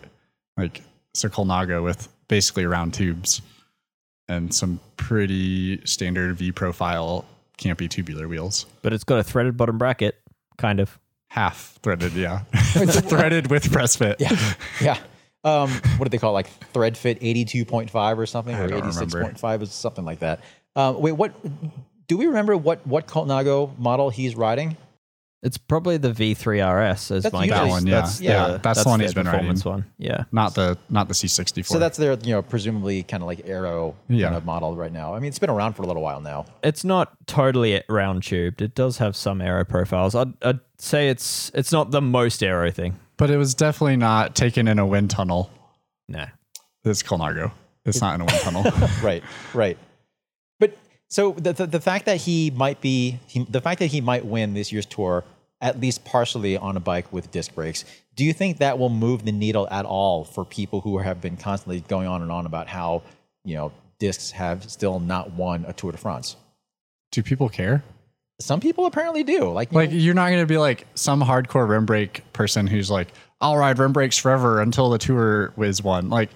Like, 0.58 0.82
it's 1.14 1.24
a 1.24 1.30
Colnago 1.30 1.84
with 1.84 2.10
basically 2.28 2.66
round 2.66 2.94
tubes 2.94 3.42
and 4.28 4.54
some 4.54 4.80
pretty 4.98 5.84
standard 5.86 6.36
V 6.36 6.52
profile 6.52 7.26
campy 7.58 7.90
tubular 7.90 8.28
wheels. 8.28 8.66
But 8.82 8.94
it's 8.94 9.04
got 9.04 9.20
a 9.20 9.24
threaded 9.24 9.58
bottom 9.58 9.78
bracket, 9.78 10.20
kind 10.58 10.80
of. 10.80 11.00
Half 11.30 11.80
threaded, 11.84 12.14
yeah. 12.14 12.40
threaded 12.54 13.50
with 13.50 13.72
press 13.72 13.96
fit. 13.96 14.18
Yeah, 14.20 14.54
yeah. 14.82 14.98
Um, 15.44 15.70
what 15.98 16.06
do 16.06 16.10
they 16.10 16.18
call 16.18 16.32
it? 16.32 16.34
Like 16.34 16.48
thread 16.74 16.98
fit 16.98 17.18
eighty 17.22 17.46
two 17.46 17.66
point 17.66 17.90
five 17.90 18.18
or 18.18 18.26
something, 18.26 18.56
or 18.56 18.74
eighty 18.74 18.92
six 18.92 19.14
point 19.14 19.40
five, 19.40 19.62
is 19.62 19.72
something 19.72 20.06
like 20.06 20.20
that. 20.20 20.42
Um, 20.76 21.00
wait, 21.00 21.14
what? 21.14 21.34
Do 22.08 22.18
we 22.18 22.28
remember 22.28 22.56
what 22.56 22.86
what 22.88 23.08
Colnago 23.08 23.78
model 23.78 24.10
he's 24.10 24.36
riding? 24.36 24.78
It's 25.44 25.58
probably 25.58 25.98
the 25.98 26.12
V3 26.12 26.62
RS 26.94 27.12
as 27.12 27.24
That's 27.24 27.32
my 27.34 27.44
usually- 27.46 27.60
guess. 27.62 27.70
one, 27.70 27.86
yeah. 27.88 27.96
That's, 28.02 28.22
Yeah, 28.22 28.58
that's 28.62 28.84
the 28.84 28.90
one 28.90 29.00
he's 29.00 29.14
their 29.14 29.24
been 29.24 29.32
performance 29.32 29.64
one. 29.64 29.86
Yeah. 30.00 30.24
Not 30.32 30.56
the 30.56 30.78
not 30.90 31.08
the 31.08 31.14
C64. 31.14 31.66
So 31.68 31.78
that's 31.80 31.98
their 31.98 32.14
you 32.14 32.32
know 32.34 32.42
presumably 32.42 33.04
kind 33.04 33.22
of 33.22 33.28
like 33.28 33.42
aero 33.46 33.96
Yeah. 34.10 34.26
kind 34.28 34.36
of 34.38 34.46
model 34.46 34.76
right 34.76 34.92
now. 34.92 35.14
I 35.14 35.20
mean, 35.20 35.28
it's 35.30 35.38
been 35.40 35.52
around 35.52 35.74
for 35.74 35.84
a 35.84 35.86
little 35.86 36.02
while 36.02 36.22
now. 36.22 36.46
It's 36.64 36.84
not 36.84 37.14
totally 37.28 37.82
round 37.88 38.24
tubed. 38.24 38.62
It 38.64 38.74
does 38.74 38.98
have 38.98 39.16
some 39.16 39.40
aero 39.42 39.64
profiles. 39.64 40.16
I'd, 40.16 40.34
I'd 40.44 40.60
say 40.80 41.10
it's 41.10 41.52
it's 41.54 41.72
not 41.72 41.92
the 41.92 42.02
most 42.02 42.42
aero 42.42 42.72
thing. 42.72 42.98
but 43.18 43.30
it 43.30 43.38
was 43.38 43.54
definitely 43.54 43.98
not 43.98 44.36
taken 44.36 44.68
in 44.68 44.80
a 44.80 44.86
wind 44.88 45.12
tunnel. 45.12 45.52
No. 46.08 46.26
It's 46.84 47.04
Colnago. 47.04 47.52
It's 47.86 48.02
not 48.02 48.16
in 48.16 48.22
a 48.22 48.26
wind 48.26 48.40
tunnel. 48.42 48.64
right, 49.04 49.24
right. 49.54 49.78
So 51.10 51.32
the, 51.32 51.54
the 51.54 51.68
the 51.68 51.82
fact 51.82 52.06
that 52.06 52.18
he 52.18 52.52
might 52.52 52.82
be 52.82 53.20
he, 53.28 53.44
the 53.46 53.62
fact 53.62 53.80
that 53.80 53.88
he 53.88 54.02
might 54.02 54.26
win 54.26 54.54
this 54.54 54.72
year's 54.72 54.86
tour 54.86 55.24
at 55.62 55.80
least 55.80 56.06
partially 56.06 56.58
on 56.58 56.78
a 56.78 56.80
bike 56.80 57.12
with 57.12 57.32
disc 57.32 57.56
brakes. 57.56 57.84
Do 58.16 58.24
you 58.24 58.34
think 58.34 58.58
that 58.58 58.78
will 58.78 58.90
move 58.90 59.26
the 59.26 59.32
needle 59.32 59.68
at 59.72 59.86
all 59.86 60.24
for 60.24 60.46
people 60.46 60.82
who 60.82 61.00
have 61.00 61.22
been 61.22 61.38
constantly 61.38 61.82
going 61.82 62.08
on 62.08 62.22
and 62.22 62.32
on 62.32 62.46
about 62.46 62.68
how 62.68 63.04
you 63.44 63.56
know 63.56 63.72
discs 64.00 64.32
have 64.32 64.70
still 64.70 65.00
not 65.00 65.32
won 65.32 65.66
a 65.68 65.74
Tour 65.74 65.92
de 65.92 65.98
France? 65.98 66.36
Do 67.12 67.24
people 67.24 67.50
care? 67.50 67.84
Some 68.40 68.60
people 68.60 68.86
apparently 68.86 69.24
do. 69.24 69.52
Like, 69.52 69.72
Like 69.74 69.90
you're 69.92 70.14
not 70.14 70.30
going 70.30 70.42
to 70.42 70.46
be 70.46 70.60
like 70.60 70.86
some 70.94 71.22
hardcore 71.22 71.68
rim 71.68 71.88
brake 71.88 72.22
person 72.34 72.68
who's 72.68 72.92
like, 72.92 73.08
I'll 73.42 73.58
ride 73.58 73.80
rim 73.80 73.94
brakes 73.94 74.18
forever 74.18 74.62
until 74.62 74.92
the 74.92 75.00
tour 75.00 75.54
is 75.58 75.82
won. 75.82 76.10
Like 76.10 76.30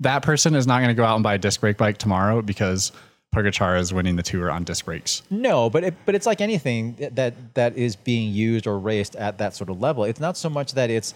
that 0.00 0.22
person 0.22 0.54
is 0.54 0.66
not 0.66 0.78
going 0.78 0.88
to 0.88 0.94
go 0.94 1.04
out 1.04 1.16
and 1.16 1.22
buy 1.22 1.34
a 1.34 1.38
disc 1.38 1.60
brake 1.60 1.76
bike 1.76 1.98
tomorrow 1.98 2.40
because 2.40 2.92
Pogacar 3.34 3.78
is 3.78 3.92
winning 3.92 4.16
the 4.16 4.22
tour 4.22 4.50
on 4.50 4.64
disc 4.64 4.84
brakes. 4.84 5.22
No, 5.30 5.68
but 5.68 5.84
it, 5.84 5.94
but 6.06 6.14
it's 6.14 6.26
like 6.26 6.40
anything 6.40 6.96
that 7.12 7.54
that 7.54 7.76
is 7.76 7.96
being 7.96 8.32
used 8.32 8.66
or 8.66 8.78
raced 8.78 9.16
at 9.16 9.38
that 9.38 9.54
sort 9.54 9.70
of 9.70 9.80
level. 9.80 10.04
It's 10.04 10.20
not 10.20 10.36
so 10.36 10.48
much 10.48 10.72
that 10.74 10.90
it's 10.90 11.14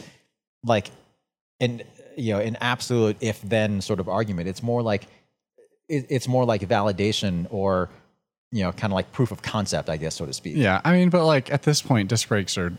like 0.65 0.91
an 1.61 1.83
you 2.17 2.35
know 2.35 2.41
an 2.41 2.57
absolute 2.61 3.17
if 3.21 3.41
then 3.43 3.81
sort 3.81 4.01
of 4.01 4.09
argument. 4.09 4.49
It's 4.49 4.63
more 4.63 4.83
like 4.83 5.05
it, 5.89 6.07
it's 6.09 6.29
more 6.29 6.45
like 6.45 6.63
validation 6.63 7.47
or 7.51 7.89
you 8.51 8.63
know 8.63 8.73
kind 8.73 8.93
of 8.93 8.95
like 8.95 9.13
proof 9.13 9.31
of 9.31 9.43
concept, 9.43 9.89
I 9.89 9.97
guess, 9.97 10.17
so 10.17 10.27
to 10.27 10.33
speak. 10.33 10.57
Yeah, 10.57 10.81
I 10.85 10.93
mean, 10.93 11.11
but 11.11 11.25
like 11.25 11.53
at 11.53 11.63
this 11.63 11.83
point, 11.83 12.09
disc 12.09 12.29
brakes 12.29 12.57
are, 12.59 12.73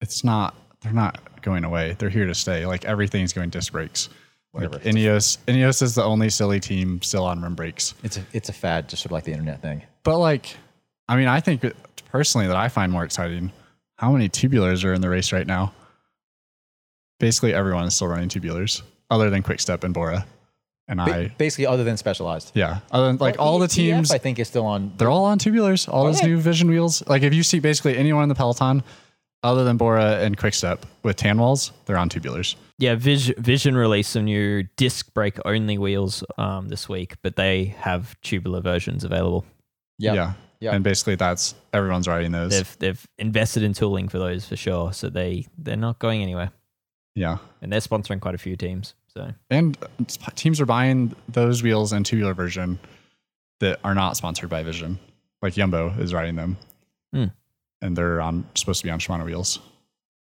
it's 0.00 0.24
not, 0.24 0.54
they're 0.82 0.92
not 0.92 1.42
going 1.42 1.64
away. 1.64 1.96
They're 1.98 2.10
here 2.10 2.26
to 2.26 2.34
stay. 2.34 2.66
Like 2.66 2.84
everything's 2.84 3.32
going 3.32 3.50
disc 3.50 3.72
brakes. 3.72 4.08
Like 4.52 4.70
Whatever. 4.72 4.78
Ineos, 4.90 5.38
Ineos 5.46 5.80
is 5.82 5.94
the 5.94 6.02
only 6.02 6.28
silly 6.28 6.58
team 6.58 7.00
still 7.02 7.24
on 7.24 7.40
rim 7.40 7.54
brakes. 7.54 7.94
It's 8.02 8.16
a 8.16 8.22
it's 8.32 8.48
a 8.48 8.52
fad, 8.52 8.88
just 8.88 9.02
sort 9.02 9.10
of 9.10 9.12
like 9.12 9.24
the 9.24 9.30
internet 9.32 9.62
thing. 9.62 9.82
But 10.02 10.18
like, 10.18 10.56
I 11.08 11.16
mean, 11.16 11.28
I 11.28 11.38
think 11.40 11.64
personally 12.10 12.46
that 12.48 12.56
I 12.56 12.68
find 12.68 12.90
more 12.90 13.04
exciting. 13.04 13.52
How 13.98 14.10
many 14.12 14.28
tubulars 14.28 14.84
are 14.84 14.92
in 14.92 15.02
the 15.02 15.08
race 15.08 15.32
right 15.32 15.46
now? 15.46 15.72
Basically, 17.18 17.52
everyone 17.54 17.84
is 17.84 17.94
still 17.94 18.08
running 18.08 18.28
tubulars, 18.28 18.82
other 19.10 19.30
than 19.30 19.42
Quickstep 19.42 19.84
and 19.84 19.92
Bora. 19.94 20.26
And 20.88 20.98
Ba- 20.98 21.14
I, 21.14 21.28
basically, 21.38 21.66
other 21.66 21.84
than 21.84 21.96
specialized. 21.96 22.50
yeah, 22.54 22.80
other 22.90 23.06
than 23.06 23.18
like 23.18 23.38
Well, 23.38 23.46
all 23.46 23.58
the 23.60 23.68
teams, 23.68 24.10
I 24.10 24.18
think, 24.18 24.38
is 24.40 24.48
still 24.48 24.66
on. 24.66 24.94
they're 24.96 25.10
all 25.10 25.26
on 25.26 25.38
tubulars. 25.38 25.88
All 25.88 26.06
those 26.06 26.22
new 26.22 26.38
Vision 26.38 26.68
wheels. 26.68 27.06
Like 27.06 27.22
if 27.22 27.32
you 27.34 27.42
see 27.44 27.60
basically 27.60 27.96
anyone 27.96 28.24
in 28.24 28.28
the 28.28 28.34
peloton, 28.34 28.82
other 29.42 29.64
than 29.64 29.76
Bora 29.76 30.18
and 30.20 30.36
Quickstep 30.36 30.82
with 31.02 31.16
tan 31.16 31.38
walls, 31.38 31.72
they're 31.86 31.96
on 31.96 32.08
tubulars. 32.08 32.56
Yeah, 32.78 32.94
Vision, 32.94 33.34
Vision 33.38 33.76
released 33.76 34.12
some 34.12 34.24
new 34.24 34.64
disc 34.76 35.12
brake 35.14 35.38
only 35.44 35.78
wheels 35.78 36.24
um, 36.38 36.68
this 36.68 36.88
week, 36.88 37.14
but 37.22 37.36
they 37.36 37.76
have 37.78 38.20
tubular 38.22 38.60
versions 38.60 39.04
available. 39.04 39.44
Yeah, 39.98 40.14
Yeah. 40.14 40.32
Yeah. 40.60 40.74
And 40.74 40.84
basically, 40.84 41.14
that's 41.14 41.54
everyone's 41.72 42.06
riding 42.06 42.32
those. 42.32 42.50
They've 42.50 42.78
they've 42.78 43.08
invested 43.18 43.62
in 43.62 43.72
tooling 43.72 44.10
for 44.10 44.18
those 44.18 44.46
for 44.46 44.56
sure, 44.56 44.92
so 44.92 45.08
they 45.08 45.46
they're 45.56 45.74
not 45.74 45.98
going 45.98 46.22
anywhere, 46.22 46.50
yeah. 47.14 47.38
and 47.62 47.72
they're 47.72 47.80
sponsoring 47.80 48.20
quite 48.20 48.34
a 48.34 48.38
few 48.38 48.56
teams. 48.56 48.94
So 49.08 49.32
And 49.48 49.76
teams 50.34 50.60
are 50.60 50.66
buying 50.66 51.16
those 51.28 51.62
wheels 51.62 51.94
in 51.94 52.04
tubular 52.04 52.34
version 52.34 52.78
that 53.60 53.80
are 53.84 53.94
not 53.94 54.16
sponsored 54.18 54.50
by 54.50 54.62
Vision. 54.62 54.98
Like 55.40 55.54
Jumbo 55.54 55.90
is 55.98 56.12
riding 56.12 56.36
them. 56.36 56.58
Hmm. 57.14 57.24
And 57.82 57.96
they're 57.96 58.20
on 58.20 58.44
supposed 58.54 58.80
to 58.80 58.86
be 58.86 58.90
on 58.90 58.98
Shimano 58.98 59.24
wheels. 59.24 59.58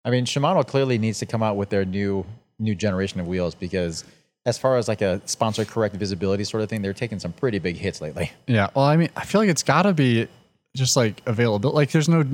I 0.04 0.10
mean, 0.10 0.24
Shimano 0.24 0.66
clearly 0.66 0.98
needs 0.98 1.18
to 1.18 1.26
come 1.26 1.42
out 1.42 1.56
with 1.56 1.68
their 1.70 1.84
new 1.84 2.24
new 2.58 2.74
generation 2.74 3.20
of 3.20 3.26
wheels 3.26 3.54
because, 3.54 4.04
as 4.46 4.58
far 4.58 4.76
as 4.76 4.86
like 4.88 5.02
a 5.02 5.20
sponsor 5.26 5.64
correct 5.64 5.96
visibility 5.96 6.44
sort 6.44 6.62
of 6.62 6.68
thing, 6.68 6.82
they're 6.82 6.92
taking 6.92 7.18
some 7.18 7.32
pretty 7.32 7.58
big 7.58 7.76
hits 7.76 8.00
lately. 8.00 8.30
Yeah. 8.46 8.68
Well, 8.74 8.84
I 8.84 8.96
mean, 8.96 9.10
I 9.16 9.24
feel 9.24 9.40
like 9.40 9.50
it's 9.50 9.62
got 9.62 9.82
to 9.82 9.92
be 9.92 10.28
just 10.76 10.96
like 10.96 11.22
available. 11.26 11.72
Like, 11.72 11.90
there's 11.90 12.08
no, 12.08 12.24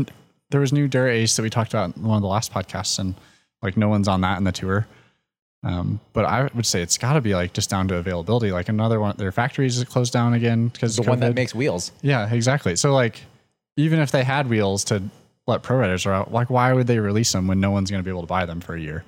there 0.51 0.61
was 0.61 0.73
new 0.73 0.89
Dura 0.89 1.11
Ace 1.13 1.37
that 1.37 1.43
we 1.43 1.51
talked 1.51 1.73
about 1.73 1.97
in 1.97 2.03
one 2.03 2.17
of 2.17 2.23
the 2.23 2.29
last 2.29 2.53
podcasts, 2.53 2.99
and 2.99 3.15
like 3.63 3.77
no 3.77 3.89
one's 3.89 4.09
on 4.09 4.21
that 4.21 4.39
in 4.39 4.45
the 4.45 4.53
tour. 4.53 4.87
Um, 5.65 5.99
but 6.13 6.25
I 6.25 6.49
would 6.55 6.67
say 6.67 6.81
it's 6.83 6.99
got 6.99 7.15
to 7.15 7.21
be 7.21 7.35
like 7.35 7.53
just 7.53 7.71
down 7.71 7.89
to 7.89 7.97
availability. 7.97 8.53
Like 8.53 8.69
another 8.69 9.01
one, 9.01 9.17
their 9.17 9.33
factories 9.33 9.79
is 9.79 9.85
closed 9.85 10.13
down 10.13 10.35
again 10.35 10.69
because 10.69 10.95
The 10.95 11.03
one 11.03 11.19
that 11.21 11.35
makes 11.35 11.55
wheels. 11.55 11.91
Yeah, 12.03 12.33
exactly. 12.33 12.77
So 12.77 12.95
like, 12.95 13.23
even 13.77 14.01
if 14.01 14.11
they 14.11 14.25
had 14.25 14.49
wheels 14.49 14.85
to 14.85 15.03
let 15.47 15.63
pro 15.63 15.79
riders 15.79 16.07
out, 16.07 16.33
like 16.33 16.51
why 16.51 16.73
would 16.73 16.87
they 16.87 16.99
release 16.99 17.33
them 17.33 17.47
when 17.47 17.61
no 17.61 17.71
one's 17.71 17.91
going 17.91 18.01
to 18.01 18.05
be 18.05 18.11
able 18.11 18.23
to 18.23 18.27
buy 18.27 18.47
them 18.47 18.61
for 18.61 18.75
a 18.75 18.81
year? 18.81 19.05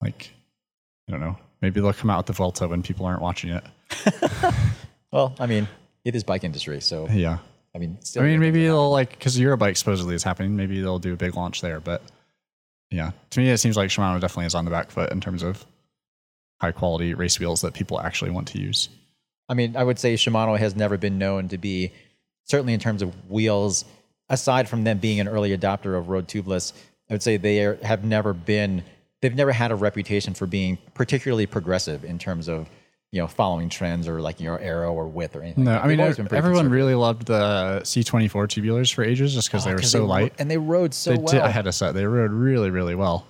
Like, 0.00 0.30
I 1.08 1.12
don't 1.12 1.20
know. 1.20 1.36
Maybe 1.60 1.80
they'll 1.80 1.92
come 1.92 2.10
out 2.10 2.18
with 2.18 2.26
the 2.26 2.32
Vuelta 2.32 2.68
when 2.68 2.82
people 2.82 3.06
aren't 3.06 3.22
watching 3.22 3.50
it. 3.50 3.64
Well, 5.12 5.34
I 5.38 5.46
mean, 5.46 5.68
it 6.04 6.14
is 6.14 6.24
bike 6.24 6.42
industry, 6.42 6.80
so 6.80 7.06
Yeah. 7.08 7.38
I 7.74 7.78
mean, 7.78 7.98
still 8.00 8.22
I 8.22 8.26
mean, 8.26 8.40
maybe 8.40 8.64
they'll 8.64 8.90
like 8.90 9.10
because 9.10 9.38
Eurobike 9.38 9.76
supposedly 9.76 10.14
is 10.14 10.22
happening. 10.22 10.56
Maybe 10.56 10.80
they'll 10.80 10.98
do 10.98 11.12
a 11.14 11.16
big 11.16 11.36
launch 11.36 11.60
there. 11.60 11.80
But 11.80 12.02
yeah, 12.90 13.12
to 13.30 13.40
me, 13.40 13.48
it 13.50 13.58
seems 13.58 13.76
like 13.76 13.88
Shimano 13.88 14.20
definitely 14.20 14.46
is 14.46 14.54
on 14.54 14.64
the 14.64 14.70
back 14.70 14.90
foot 14.90 15.10
in 15.10 15.20
terms 15.20 15.42
of 15.42 15.64
high 16.60 16.72
quality 16.72 17.14
race 17.14 17.38
wheels 17.40 17.62
that 17.62 17.72
people 17.72 18.00
actually 18.00 18.30
want 18.30 18.48
to 18.48 18.58
use. 18.58 18.88
I 19.48 19.54
mean, 19.54 19.74
I 19.76 19.84
would 19.84 19.98
say 19.98 20.14
Shimano 20.14 20.58
has 20.58 20.76
never 20.76 20.98
been 20.98 21.18
known 21.18 21.48
to 21.48 21.58
be, 21.58 21.92
certainly 22.44 22.72
in 22.74 22.80
terms 22.80 23.02
of 23.02 23.30
wheels, 23.30 23.84
aside 24.28 24.68
from 24.68 24.84
them 24.84 24.98
being 24.98 25.20
an 25.20 25.28
early 25.28 25.56
adopter 25.56 25.96
of 25.96 26.08
road 26.08 26.28
tubeless, 26.28 26.72
I 27.10 27.14
would 27.14 27.22
say 27.22 27.36
they 27.36 27.64
are, 27.64 27.76
have 27.82 28.04
never 28.04 28.32
been, 28.32 28.82
they've 29.20 29.34
never 29.34 29.52
had 29.52 29.70
a 29.70 29.74
reputation 29.74 30.34
for 30.34 30.46
being 30.46 30.78
particularly 30.94 31.46
progressive 31.46 32.04
in 32.04 32.18
terms 32.18 32.48
of, 32.48 32.68
you 33.10 33.20
know, 33.20 33.26
following 33.26 33.68
trends 33.68 34.08
or 34.08 34.22
like, 34.22 34.40
your 34.40 34.58
know, 34.58 34.64
aero 34.64 34.92
or 34.94 35.06
width 35.06 35.36
or 35.36 35.42
anything. 35.42 35.64
No, 35.64 35.72
Like, 35.72 35.84
I 35.84 35.88
mean 35.88 35.98
they've 35.98 36.16
been 36.16 36.32
everyone 36.34 36.70
really 36.70 36.94
loved 36.94 37.26
the 37.26 37.80
C24 37.84 38.30
tubulars 38.48 38.92
for 38.94 39.04
ages 39.04 39.34
just 39.34 39.48
because 39.48 39.66
Oh, 39.66 39.70
they 39.70 39.74
were 39.74 39.82
so 39.82 40.00
ro- 40.00 40.06
light. 40.06 40.32
and 40.38 40.50
they 40.50 40.56
rode 40.56 40.94
so 40.94 41.10
they 41.10 41.16
well. 41.18 41.26
did, 41.26 41.40
I 41.42 41.50
had 41.50 41.66
a 41.66 41.72
set. 41.72 41.92
They 41.92 42.06
rode 42.06 42.30
really, 42.32 42.70
really 42.70 42.94
well. 42.94 43.26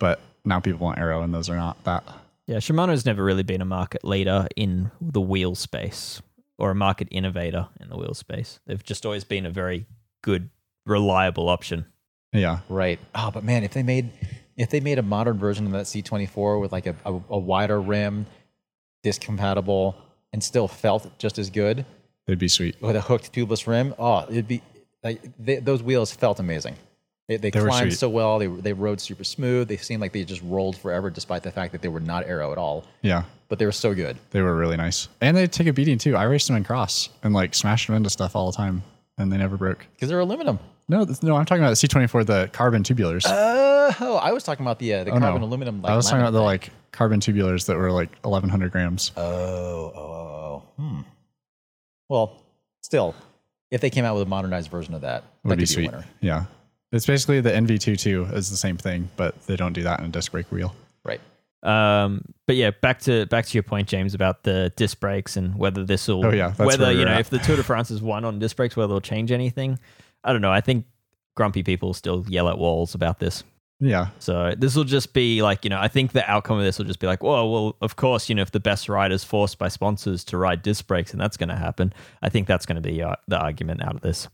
But 0.00 0.18
now 0.44 0.58
people 0.58 0.80
want 0.80 0.98
aero, 0.98 1.22
and 1.22 1.32
those 1.32 1.48
are 1.48 1.56
not 1.56 1.82
that. 1.84 2.02
Yeah, 2.46 2.56
Shimano's 2.56 3.06
never 3.06 3.22
really 3.22 3.44
been 3.44 3.60
a 3.60 3.64
market 3.66 4.02
leader 4.04 4.48
in 4.56 4.90
the 5.00 5.20
wheel 5.20 5.54
space 5.54 6.20
or 6.60 6.70
a 6.70 6.74
market 6.74 7.08
innovator 7.10 7.68
in 7.80 7.88
the 7.88 7.96
wheel 7.96 8.14
space. 8.14 8.60
They've 8.66 8.82
just 8.82 9.04
always 9.06 9.24
been 9.24 9.46
a 9.46 9.50
very 9.50 9.86
good, 10.22 10.50
reliable 10.86 11.48
option. 11.48 11.86
Yeah, 12.32 12.60
Right. 12.68 13.00
Oh, 13.14 13.30
but 13.32 13.42
man, 13.42 13.64
if 13.64 13.72
they 13.72 13.82
made 13.82 14.12
if 14.56 14.70
they 14.70 14.80
made 14.80 14.98
a 14.98 15.02
modern 15.02 15.38
version 15.38 15.66
of 15.66 15.72
that 15.72 15.86
C24 15.86 16.60
with 16.60 16.70
like 16.70 16.86
a, 16.86 16.94
a, 17.04 17.12
a 17.30 17.38
wider 17.38 17.80
rim, 17.80 18.26
disc 19.02 19.20
compatible, 19.22 19.96
and 20.32 20.44
still 20.44 20.68
felt 20.68 21.18
just 21.18 21.38
as 21.38 21.50
good 21.50 21.84
they'd 22.26 22.38
be 22.38 22.48
sweet. 22.48 22.80
with 22.80 22.94
a 22.94 23.00
hooked 23.00 23.32
tubeless 23.32 23.66
rim, 23.66 23.94
oh, 23.98 24.26
it'd 24.28 24.46
be 24.46 24.62
like 25.02 25.22
they, 25.38 25.56
those 25.56 25.82
wheels 25.82 26.12
felt 26.12 26.38
amazing. 26.38 26.76
They, 27.30 27.36
they, 27.36 27.50
They 27.50 27.60
climbed 27.60 27.94
so 27.94 28.08
well. 28.08 28.40
They 28.40 28.48
they 28.48 28.72
rode 28.72 29.00
super 29.00 29.22
smooth. 29.22 29.68
They 29.68 29.76
seemed 29.76 30.00
like 30.00 30.12
they 30.12 30.24
just 30.24 30.42
rolled 30.42 30.76
forever, 30.76 31.10
despite 31.10 31.44
the 31.44 31.52
fact 31.52 31.70
that 31.70 31.80
they 31.80 31.86
were 31.86 32.00
not 32.00 32.26
aero 32.26 32.50
at 32.50 32.58
all. 32.58 32.84
Yeah, 33.02 33.22
But 33.48 33.60
they 33.60 33.66
were 33.66 33.70
so 33.72 33.94
good. 33.94 34.16
they 34.32 34.40
were 34.42 34.56
really 34.56 34.76
nice, 34.76 35.06
and 35.20 35.36
they 35.36 35.46
take 35.46 35.68
a 35.68 35.72
beating 35.72 35.96
too. 35.96 36.16
I 36.16 36.24
raced 36.24 36.48
them 36.48 36.56
in 36.56 36.64
cross 36.64 37.08
and 37.22 37.32
like 37.32 37.54
smashed 37.54 37.86
them 37.86 37.94
into 37.94 38.10
stuff 38.10 38.34
all 38.34 38.50
the 38.50 38.56
time, 38.56 38.82
and 39.16 39.30
they 39.32 39.36
never 39.36 39.56
broke. 39.56 39.86
because 39.94 40.08
they're 40.08 40.18
aluminum. 40.18 40.58
No, 40.88 41.06
no, 41.22 41.36
I'm 41.36 41.44
talking 41.44 41.62
about 41.62 41.78
the 41.78 41.86
C24, 41.86 42.26
the 42.26 42.50
carbon 42.52 42.82
tubulars. 42.82 43.22
Oh, 43.28 44.18
I 44.20 44.32
was 44.32 44.42
talking 44.42 44.64
about 44.66 44.80
the 44.80 44.94
uh, 44.94 45.04
the 45.04 45.12
Oh, 45.12 45.14
no. 45.14 45.20
carbon 45.20 45.42
aluminum. 45.42 45.82
Like, 45.82 45.92
I 45.92 45.96
was 45.96 46.06
talking 46.06 46.20
about 46.22 46.30
laminate 46.32 46.38
the 46.38 46.42
like 46.42 46.70
carbon 46.90 47.20
tubulars 47.20 47.66
that 47.66 47.76
were 47.76 47.92
like 47.92 48.10
1100 48.22 48.72
grams. 48.72 49.12
Oh, 49.16 49.22
oh, 49.22 49.92
oh, 49.94 50.02
oh. 50.78 50.82
Hmm. 50.82 51.00
Well, 52.08 52.42
still, 52.82 53.14
if 53.70 53.80
they 53.80 53.90
came 53.90 54.04
out 54.04 54.14
with 54.14 54.24
a 54.24 54.28
modernized 54.28 54.68
version 54.68 54.94
of 54.94 55.02
that, 55.02 55.22
would 55.44 55.52
that 55.52 55.56
be 55.58 55.66
sweet. 55.66 55.92
winner. 55.92 56.04
Yeah, 56.20 56.46
it's 56.92 57.06
basically 57.06 57.40
the 57.40 57.50
NV22 57.50 58.32
is 58.34 58.50
the 58.50 58.56
same 58.56 58.76
thing, 58.76 59.08
but 59.16 59.40
they 59.46 59.56
don't 59.56 59.72
do 59.72 59.82
that 59.82 60.00
in 60.00 60.06
a 60.06 60.08
disc 60.08 60.32
brake 60.32 60.50
wheel. 60.50 60.74
Right. 61.04 61.20
Um, 61.62 62.24
but 62.46 62.56
yeah, 62.56 62.70
back 62.70 63.00
to 63.00 63.26
back 63.26 63.46
to 63.46 63.54
your 63.54 63.62
point, 63.62 63.86
James, 63.88 64.14
about 64.14 64.44
the 64.44 64.72
disc 64.76 64.98
brakes 64.98 65.36
and 65.36 65.56
whether 65.56 65.84
this 65.84 66.08
will, 66.08 66.24
Oh, 66.26 66.30
yeah, 66.30 66.52
whether 66.54 66.84
where 66.86 66.92
you 66.92 67.04
know 67.04 67.12
at. 67.12 67.20
if 67.20 67.30
the 67.30 67.38
Tour 67.38 67.56
de 67.56 67.62
France 67.62 67.90
is 67.90 68.00
won 68.00 68.24
on 68.24 68.38
disc 68.38 68.56
brakes, 68.56 68.76
whether 68.76 68.90
it'll 68.90 69.00
change 69.00 69.30
anything. 69.30 69.78
I 70.24 70.32
don't 70.32 70.42
know. 70.42 70.52
I 70.52 70.60
think 70.60 70.86
grumpy 71.36 71.62
people 71.62 71.94
still 71.94 72.24
yell 72.28 72.48
at 72.48 72.58
walls 72.58 72.94
about 72.94 73.18
this. 73.18 73.44
Yeah, 73.82 74.08
So 74.18 74.52
this 74.58 74.76
will 74.76 74.84
just 74.84 75.14
be 75.14 75.40
like, 75.40 75.64
you 75.64 75.70
know, 75.70 75.80
I 75.80 75.88
think 75.88 76.12
the 76.12 76.30
outcome 76.30 76.58
of 76.58 76.64
this 76.64 76.76
will 76.76 76.84
just 76.84 76.98
be 76.98 77.06
like, 77.06 77.22
well, 77.22 77.50
well, 77.50 77.76
of 77.80 77.96
course, 77.96 78.28
you 78.28 78.34
know, 78.34 78.42
if 78.42 78.50
the 78.50 78.60
best 78.60 78.90
rider 78.90 79.14
is 79.14 79.24
forced 79.24 79.56
by 79.56 79.68
sponsors 79.68 80.22
to 80.24 80.36
ride 80.36 80.60
disc 80.60 80.86
brakes, 80.86 81.12
and 81.12 81.20
that's 81.20 81.38
going 81.38 81.48
to 81.48 81.56
happen, 81.56 81.94
I 82.20 82.28
think 82.28 82.46
that's 82.46 82.66
going 82.66 82.76
to 82.76 82.86
be 82.86 83.00
uh, 83.02 83.14
the 83.26 83.38
argument 83.38 83.82
out 83.82 83.94
of 83.94 84.02
this. 84.02 84.28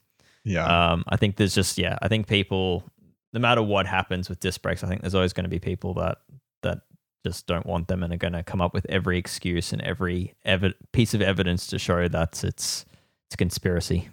Yeah, 0.47 0.93
Um, 0.93 1.05
I 1.09 1.17
think 1.17 1.37
there's 1.37 1.55
just, 1.55 1.77
yeah, 1.77 1.99
I 2.01 2.09
think 2.09 2.29
people, 2.29 2.85
no 3.33 3.41
matter 3.41 3.63
what 3.63 3.87
happens 3.87 4.29
with 4.29 4.39
disc 4.39 4.63
brakes, 4.63 4.85
I 4.85 4.89
think 4.89 5.01
there's 5.01 5.15
always 5.15 5.33
going 5.33 5.45
to 5.45 5.51
be 5.51 5.59
people 5.59 5.95
that 5.95 6.19
that 6.63 6.83
just 7.27 7.49
don't 7.49 7.67
want 7.67 7.89
them 7.89 8.05
and 8.05 8.13
are 8.13 8.17
going 8.17 8.33
to 8.33 8.45
come 8.45 8.61
up 8.61 8.73
with 8.73 8.87
every 8.89 9.19
excuse 9.19 9.73
and 9.73 9.83
every 9.83 10.35
evi- 10.47 10.75
piece 10.93 11.13
of 11.15 11.21
evidence 11.21 11.67
to 11.67 11.79
show 11.79 12.07
that 12.07 12.45
it's 12.45 12.87
it's 13.27 13.35
a 13.35 13.37
conspiracy. 13.37 14.09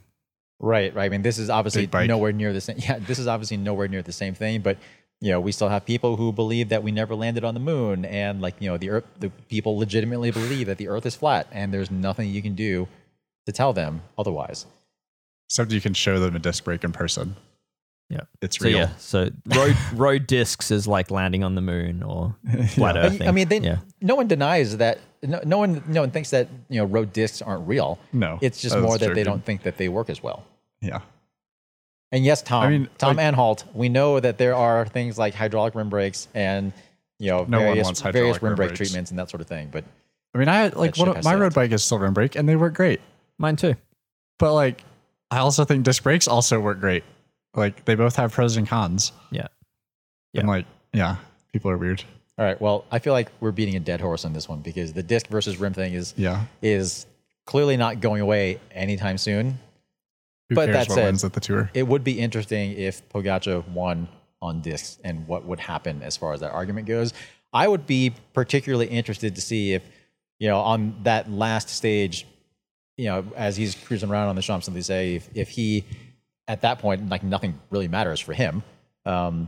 Right, 0.60 0.94
right. 0.96 1.06
I 1.06 1.10
mean, 1.10 1.22
this 1.22 1.38
is 1.38 1.50
obviously 1.50 1.86
Big 1.86 2.08
nowhere 2.08 2.32
near 2.32 2.52
the 2.52 2.62
same. 2.62 2.78
Yeah, 2.80 2.98
this 2.98 3.20
is 3.20 3.28
obviously 3.28 3.58
nowhere 3.58 3.88
near 3.88 4.02
the 4.02 4.12
same 4.12 4.34
thing. 4.34 4.62
But 4.62 4.78
you 5.22 5.30
know, 5.30 5.40
we 5.40 5.52
still 5.52 5.70
have 5.70 5.86
people 5.86 6.18
who 6.18 6.32
believe 6.32 6.70
that 6.70 6.82
we 6.82 6.92
never 6.92 7.14
landed 7.14 7.44
on 7.44 7.54
the 7.54 7.60
moon, 7.60 8.06
and 8.06 8.42
like 8.42 8.56
you 8.60 8.70
know, 8.70 8.78
the 8.78 8.90
Earth. 8.90 9.06
The 9.20 9.30
people 9.30 9.78
legitimately 9.78 10.32
believe 10.32 10.66
that 10.66 10.80
the 10.80 10.88
Earth 10.88 11.06
is 11.06 11.16
flat, 11.16 11.48
and 11.52 11.72
there's 11.72 11.92
nothing 11.92 12.30
you 12.30 12.42
can 12.42 12.56
do 12.56 12.88
to 13.46 13.52
tell 13.52 13.74
them 13.74 14.02
otherwise. 14.18 14.66
Except 15.54 15.72
you 15.72 15.80
can 15.80 15.94
show 15.94 16.20
them 16.20 16.36
a 16.36 16.40
disc 16.40 16.64
brake 16.64 16.84
in 16.84 16.92
person. 16.92 17.36
Yeah. 18.10 18.22
It's 18.42 18.58
So 18.58 18.66
real. 18.66 18.78
yeah, 18.80 18.96
so 18.98 19.30
road 19.56 19.78
road 19.94 20.26
discs 20.28 20.72
is 20.72 20.88
like 20.88 21.12
landing 21.12 21.44
on 21.44 21.54
the 21.54 21.62
moon 21.62 22.02
or 22.02 22.36
flat 22.70 22.96
Yeah. 22.96 23.02
Earth. 23.06 23.22
I 23.22 23.32
mean, 23.32 23.48
they, 23.50 23.60
yeah. 23.60 23.78
no 24.02 24.16
one 24.16 24.28
denies 24.28 24.78
that. 24.78 24.98
No, 25.22 25.40
no 25.46 25.60
one, 25.60 25.84
no 25.88 26.02
one 26.02 26.10
thinks 26.12 26.32
that 26.32 26.48
you 26.70 26.80
know 26.80 26.86
road 26.86 27.14
discs 27.14 27.42
aren't 27.42 27.68
real. 27.68 28.00
No, 28.12 28.40
It's 28.42 28.60
just 28.62 28.76
more 28.78 28.98
that 28.98 29.14
they 29.14 29.24
don't 29.24 29.46
think 29.46 29.62
that 29.64 29.78
they 29.78 29.90
work 29.90 30.10
as 30.10 30.22
well. 30.24 30.44
Yeah, 30.82 31.00
And 32.12 32.26
yes, 32.26 32.42
Tom, 32.42 32.64
I 32.64 32.70
mean, 32.70 32.90
Tom 32.98 33.16
like- 33.16 33.24
Anhalt, 33.26 33.64
we 33.74 33.88
know 33.90 34.20
that 34.20 34.38
there 34.40 34.54
are 34.56 34.86
things 34.86 35.18
like 35.18 35.34
hydraulic 35.36 35.76
rim 35.76 35.88
brakes 35.90 36.28
and 36.34 36.74
you 37.20 37.30
know 37.30 37.46
No 37.48 37.60
various, 37.60 38.02
various 38.02 38.42
rim 38.42 38.50
rim 38.50 38.56
brake 38.58 38.74
treatments 38.76 39.12
and 39.12 39.20
that 39.20 39.30
sort 39.30 39.40
of 39.42 39.48
thing. 39.48 39.70
But 39.72 39.86
I 40.36 40.40
mean, 40.40 40.50
I 40.50 40.70
like 40.70 40.96
That 40.96 41.08
one 41.08 41.18
of, 41.18 41.24
my 41.24 41.36
road 41.36 41.54
bike 41.54 41.72
is 41.72 41.84
still 41.84 42.00
rim 42.00 42.14
brake, 42.14 42.36
and 42.36 42.50
they 42.50 42.56
work 42.58 42.74
great. 42.74 43.00
Mine 43.38 43.56
too. 43.56 43.76
But 44.40 44.54
like, 44.56 44.84
I 45.34 45.40
also 45.40 45.66
think 45.66 45.84
disc 45.84 46.04
brakes 46.04 46.28
also 46.28 46.60
work 46.60 46.80
great. 46.80 47.04
Like, 47.56 47.86
they 47.86 47.96
both 47.96 48.16
have 48.18 48.32
pros 48.32 48.56
and 48.58 48.68
cons. 48.68 49.12
Yeah. 49.32 49.48
And 50.36 50.48
like, 50.48 50.66
yeah, 50.94 51.18
people 51.52 51.70
are 51.72 51.78
weird. 51.78 52.04
all 52.38 52.46
right, 52.46 52.60
well, 52.60 52.86
I 52.92 53.00
feel 53.00 53.14
like 53.14 53.30
we're 53.40 53.52
beating 53.52 53.76
a 53.76 53.80
dead 53.80 54.02
horse 54.02 54.26
on 54.26 54.34
this 54.34 54.50
one 54.50 54.60
because 54.62 54.94
the 54.94 55.04
disc 55.04 55.28
versus 55.28 55.58
rim 55.60 55.74
thing 55.74 55.94
is 55.94 56.14
Yeah. 56.18 56.46
is 56.62 57.06
clearly 57.46 57.78
not 57.78 58.00
going 58.00 58.22
away 58.22 58.60
anytime 58.72 59.18
soon. 59.18 59.60
Who 60.50 60.56
But 60.56 60.66
cares 60.68 60.74
that 60.76 60.90
what 60.90 60.96
said- 60.96 61.06
wins 61.06 61.24
at 61.24 61.34
the 61.34 61.40
tour? 61.40 61.70
It 61.74 61.88
would 61.88 62.04
be 62.04 62.20
interesting 62.20 62.72
if 62.74 63.08
Pogacar 63.10 63.68
won 63.70 64.08
on 64.42 64.62
discs 64.62 64.98
and 65.04 65.28
what 65.28 65.46
would 65.46 65.60
happen 65.60 66.02
as 66.04 66.18
far 66.18 66.34
as 66.34 66.40
that 66.42 66.52
argument 66.52 66.88
goes. 66.88 67.14
I 67.54 67.68
would 67.68 67.86
be 67.86 68.14
particularly 68.34 68.88
interested 68.88 69.36
to 69.36 69.42
see 69.42 69.74
if, 69.74 69.84
you 70.40 70.48
know, 70.48 70.60
on 70.60 70.96
that 71.04 71.32
last 71.32 71.70
stage, 71.70 72.26
you 72.98 73.06
know, 73.06 73.26
as 73.36 73.58
he's 73.58 73.76
cruising 73.76 74.10
around 74.10 74.30
on 74.30 74.36
the 74.36 74.42
Champs 74.42 74.68
Elysees, 74.68 75.24
if, 75.24 75.30
if 75.36 75.50
he, 75.50 75.84
at 76.48 76.62
that 76.62 76.80
point, 76.80 77.10
like 77.10 77.24
nothing 77.24 77.60
really 77.70 77.88
matters 77.88 78.20
for 78.20 78.34
him. 78.34 78.64
Um, 79.06 79.48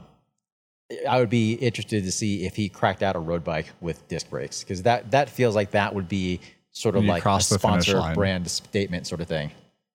I 1.09 1.19
would 1.19 1.29
be 1.29 1.53
interested 1.53 2.03
to 2.03 2.11
see 2.11 2.45
if 2.45 2.55
he 2.55 2.69
cracked 2.69 3.01
out 3.01 3.15
a 3.15 3.19
road 3.19 3.43
bike 3.43 3.67
with 3.81 4.07
disc 4.07 4.29
brakes 4.29 4.63
because 4.63 4.83
that 4.83 5.09
that 5.11 5.29
feels 5.29 5.55
like 5.55 5.71
that 5.71 5.95
would 5.95 6.07
be 6.07 6.39
sort 6.71 6.95
of 6.95 7.03
you 7.03 7.09
like 7.09 7.21
a 7.21 7.23
cross 7.23 7.49
the 7.49 7.57
finish 7.57 7.87
sponsor 7.87 8.13
brand 8.13 8.49
statement 8.51 9.07
sort 9.07 9.21
of 9.21 9.27
thing. 9.27 9.49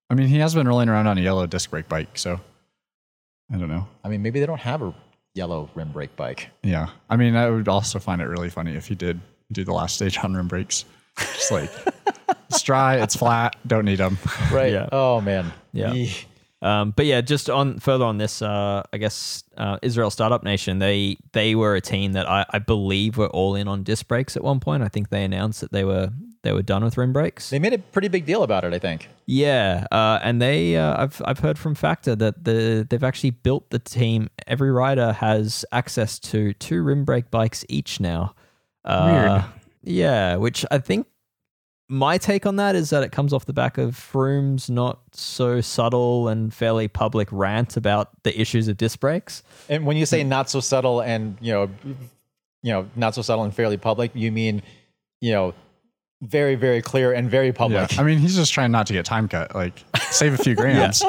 I 0.08 0.14
mean, 0.14 0.26
he 0.26 0.38
has 0.38 0.52
been 0.54 0.66
rolling 0.66 0.88
around 0.88 1.06
on 1.06 1.16
a 1.16 1.20
yellow 1.20 1.46
disc 1.46 1.70
brake 1.70 1.88
bike, 1.88 2.18
so 2.18 2.40
I 3.52 3.56
don't 3.56 3.68
know. 3.68 3.86
I 4.02 4.08
mean, 4.08 4.22
maybe 4.22 4.40
they 4.40 4.46
don't 4.46 4.60
have 4.60 4.82
a 4.82 4.92
yellow 5.34 5.70
rim 5.74 5.92
brake 5.92 6.14
bike. 6.16 6.48
Yeah. 6.62 6.88
I 7.08 7.16
mean, 7.16 7.36
I 7.36 7.50
would 7.50 7.68
also 7.68 7.98
find 7.98 8.20
it 8.20 8.26
really 8.26 8.50
funny 8.50 8.74
if 8.74 8.86
he 8.86 8.94
did 8.94 9.20
do 9.52 9.64
the 9.64 9.72
last 9.72 9.96
stage 9.96 10.18
on 10.18 10.34
rim 10.34 10.48
brakes. 10.48 10.84
Just 11.18 11.53
like, 11.53 11.70
it's 12.49 12.62
dry, 12.62 12.97
it's 12.97 13.16
flat, 13.16 13.57
don't 13.66 13.85
need 13.85 13.99
them. 13.99 14.18
Right. 14.53 14.72
Yeah. 14.72 14.89
Oh 14.91 15.20
man. 15.20 15.53
Yeah. 15.72 15.93
Eeh. 15.93 16.24
Um, 16.62 16.91
but 16.95 17.07
yeah, 17.07 17.20
just 17.22 17.49
on 17.49 17.78
further 17.78 18.05
on 18.05 18.18
this, 18.18 18.43
uh, 18.43 18.83
I 18.93 18.99
guess 18.99 19.45
uh, 19.57 19.78
Israel 19.81 20.11
Startup 20.11 20.43
Nation, 20.43 20.78
they 20.78 21.16
they 21.33 21.55
were 21.55 21.74
a 21.74 21.81
team 21.81 22.12
that 22.12 22.28
I, 22.28 22.45
I 22.51 22.59
believe 22.59 23.16
were 23.16 23.28
all 23.28 23.55
in 23.55 23.66
on 23.66 23.83
disc 23.83 24.07
brakes 24.09 24.37
at 24.37 24.45
one 24.45 24.61
point. 24.61 24.83
I 24.83 24.89
think 24.89 25.09
they 25.09 25.24
announced 25.24 25.62
that 25.62 25.72
they 25.72 25.85
were 25.85 26.11
they 26.43 26.53
were 26.53 26.62
done 26.62 26.85
with 26.85 26.99
rim 26.99 27.12
brakes. 27.14 27.49
They 27.51 27.59
made 27.59 27.72
a 27.72 27.78
pretty 27.78 28.09
big 28.09 28.26
deal 28.26 28.43
about 28.43 28.64
it. 28.64 28.74
I 28.74 28.78
think. 28.78 29.09
Yeah, 29.24 29.87
uh, 29.91 30.18
and 30.22 30.43
they 30.43 30.76
uh, 30.76 31.03
I've 31.03 31.22
I've 31.24 31.39
heard 31.39 31.59
from 31.59 31.74
Factor 31.74 32.14
that 32.16 32.45
the 32.45 32.87
they've 32.89 33.05
actually 33.05 33.31
built 33.31 33.70
the 33.70 33.78
team. 33.78 34.28
Every 34.47 34.70
rider 34.70 35.12
has 35.12 35.64
access 35.72 36.18
to 36.18 36.53
two 36.55 36.83
rim 36.83 37.05
brake 37.07 37.31
bikes 37.31 37.64
each 37.70 38.01
now. 38.01 38.35
Uh, 38.85 39.07
Weird. 39.07 39.45
Yeah, 39.83 40.37
which 40.37 40.66
I 40.70 40.78
think 40.78 41.07
my 41.93 42.16
take 42.18 42.47
on 42.47 42.55
that 42.57 42.76
is 42.76 42.91
that 42.91 43.03
it 43.03 43.11
comes 43.11 43.32
off 43.32 43.47
the 43.47 43.53
back 43.53 43.76
of 43.76 43.97
Froome's 43.97 44.70
not 44.70 45.01
so 45.12 45.61
subtle 45.61 46.28
and 46.28 46.55
fairly 46.55 46.86
public 46.86 47.26
rant 47.32 47.76
about 47.76 48.11
the 48.22 48.41
issues 48.41 48.68
of 48.68 48.76
disc 48.76 49.01
brakes. 49.01 49.43
And 49.68 49.84
when 49.84 49.97
you 49.97 50.07
say 50.07 50.22
not 50.22 50.49
so 50.49 50.61
subtle 50.61 51.01
and 51.01 51.36
you 51.41 51.53
know, 51.53 51.68
you 52.62 52.72
know, 52.72 52.88
not 52.95 53.16
so 53.16 53.22
subtle 53.22 53.43
and 53.45 53.53
fairly 53.53 53.76
public, 53.76 54.12
you 54.14 54.30
mean, 54.30 54.62
you 55.20 55.32
know, 55.32 55.53
very 56.22 56.55
very 56.55 56.80
clear 56.80 57.12
and 57.12 57.28
very 57.28 57.47
Yeah. 57.49 57.53
public. 57.53 57.99
I 57.99 58.05
mean, 58.05 58.18
he's 58.18 58.36
just 58.36 58.53
trying 58.53 58.70
not 58.70 58.86
to 58.86 58.93
get 58.93 59.05
time 59.05 59.26
cut, 59.26 59.53
like, 59.55 59.82
save 60.11 60.34
a 60.34 60.38
few 60.38 60.55
grams. 60.62 61.03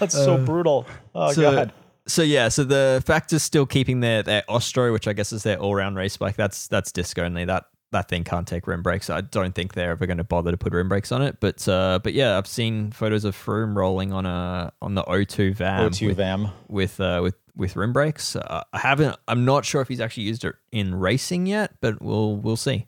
That's 0.00 0.14
so 0.14 0.34
uh, 0.34 0.38
brutal. 0.44 0.86
Oh 1.14 1.32
so- 1.32 1.42
god. 1.42 1.72
So 2.06 2.22
yeah, 2.22 2.48
so 2.48 2.64
the 2.64 3.02
Factor's 3.06 3.42
still 3.42 3.66
keeping 3.66 4.00
their 4.00 4.22
their 4.22 4.42
Ostro, 4.48 4.92
which 4.92 5.06
I 5.06 5.12
guess 5.12 5.32
is 5.32 5.42
their 5.42 5.58
all 5.58 5.74
round 5.74 5.96
race 5.96 6.16
bike. 6.16 6.36
That's 6.36 6.68
that's 6.68 6.92
disc 6.92 7.18
only. 7.18 7.44
That 7.44 7.64
that 7.92 8.08
thing 8.08 8.24
can't 8.24 8.48
take 8.48 8.66
rim 8.66 8.82
brakes. 8.82 9.08
I 9.10 9.20
don't 9.20 9.54
think 9.54 9.74
they're 9.74 9.90
ever 9.90 10.06
going 10.06 10.18
to 10.18 10.24
bother 10.24 10.50
to 10.50 10.56
put 10.56 10.72
rim 10.72 10.88
brakes 10.88 11.12
on 11.12 11.22
it. 11.22 11.38
But 11.40 11.66
uh, 11.68 12.00
but 12.02 12.14
yeah, 12.14 12.36
I've 12.36 12.46
seen 12.46 12.90
photos 12.90 13.24
of 13.24 13.36
Froome 13.36 13.76
rolling 13.76 14.12
on 14.12 14.26
a 14.26 14.72
on 14.82 14.94
the 14.94 15.04
O2 15.04 15.54
VAM 15.54 15.90
O2 15.90 16.08
with 16.08 16.16
VAM. 16.16 16.48
with 16.68 17.00
uh, 17.00 17.20
with 17.22 17.36
with 17.54 17.76
rim 17.76 17.92
brakes. 17.92 18.34
Uh, 18.34 18.64
I 18.72 18.78
haven't. 18.78 19.16
I'm 19.28 19.44
not 19.44 19.64
sure 19.64 19.80
if 19.80 19.88
he's 19.88 20.00
actually 20.00 20.24
used 20.24 20.44
it 20.44 20.54
in 20.72 20.94
racing 20.94 21.46
yet, 21.46 21.72
but 21.80 22.02
we'll 22.02 22.36
we'll 22.36 22.56
see. 22.56 22.86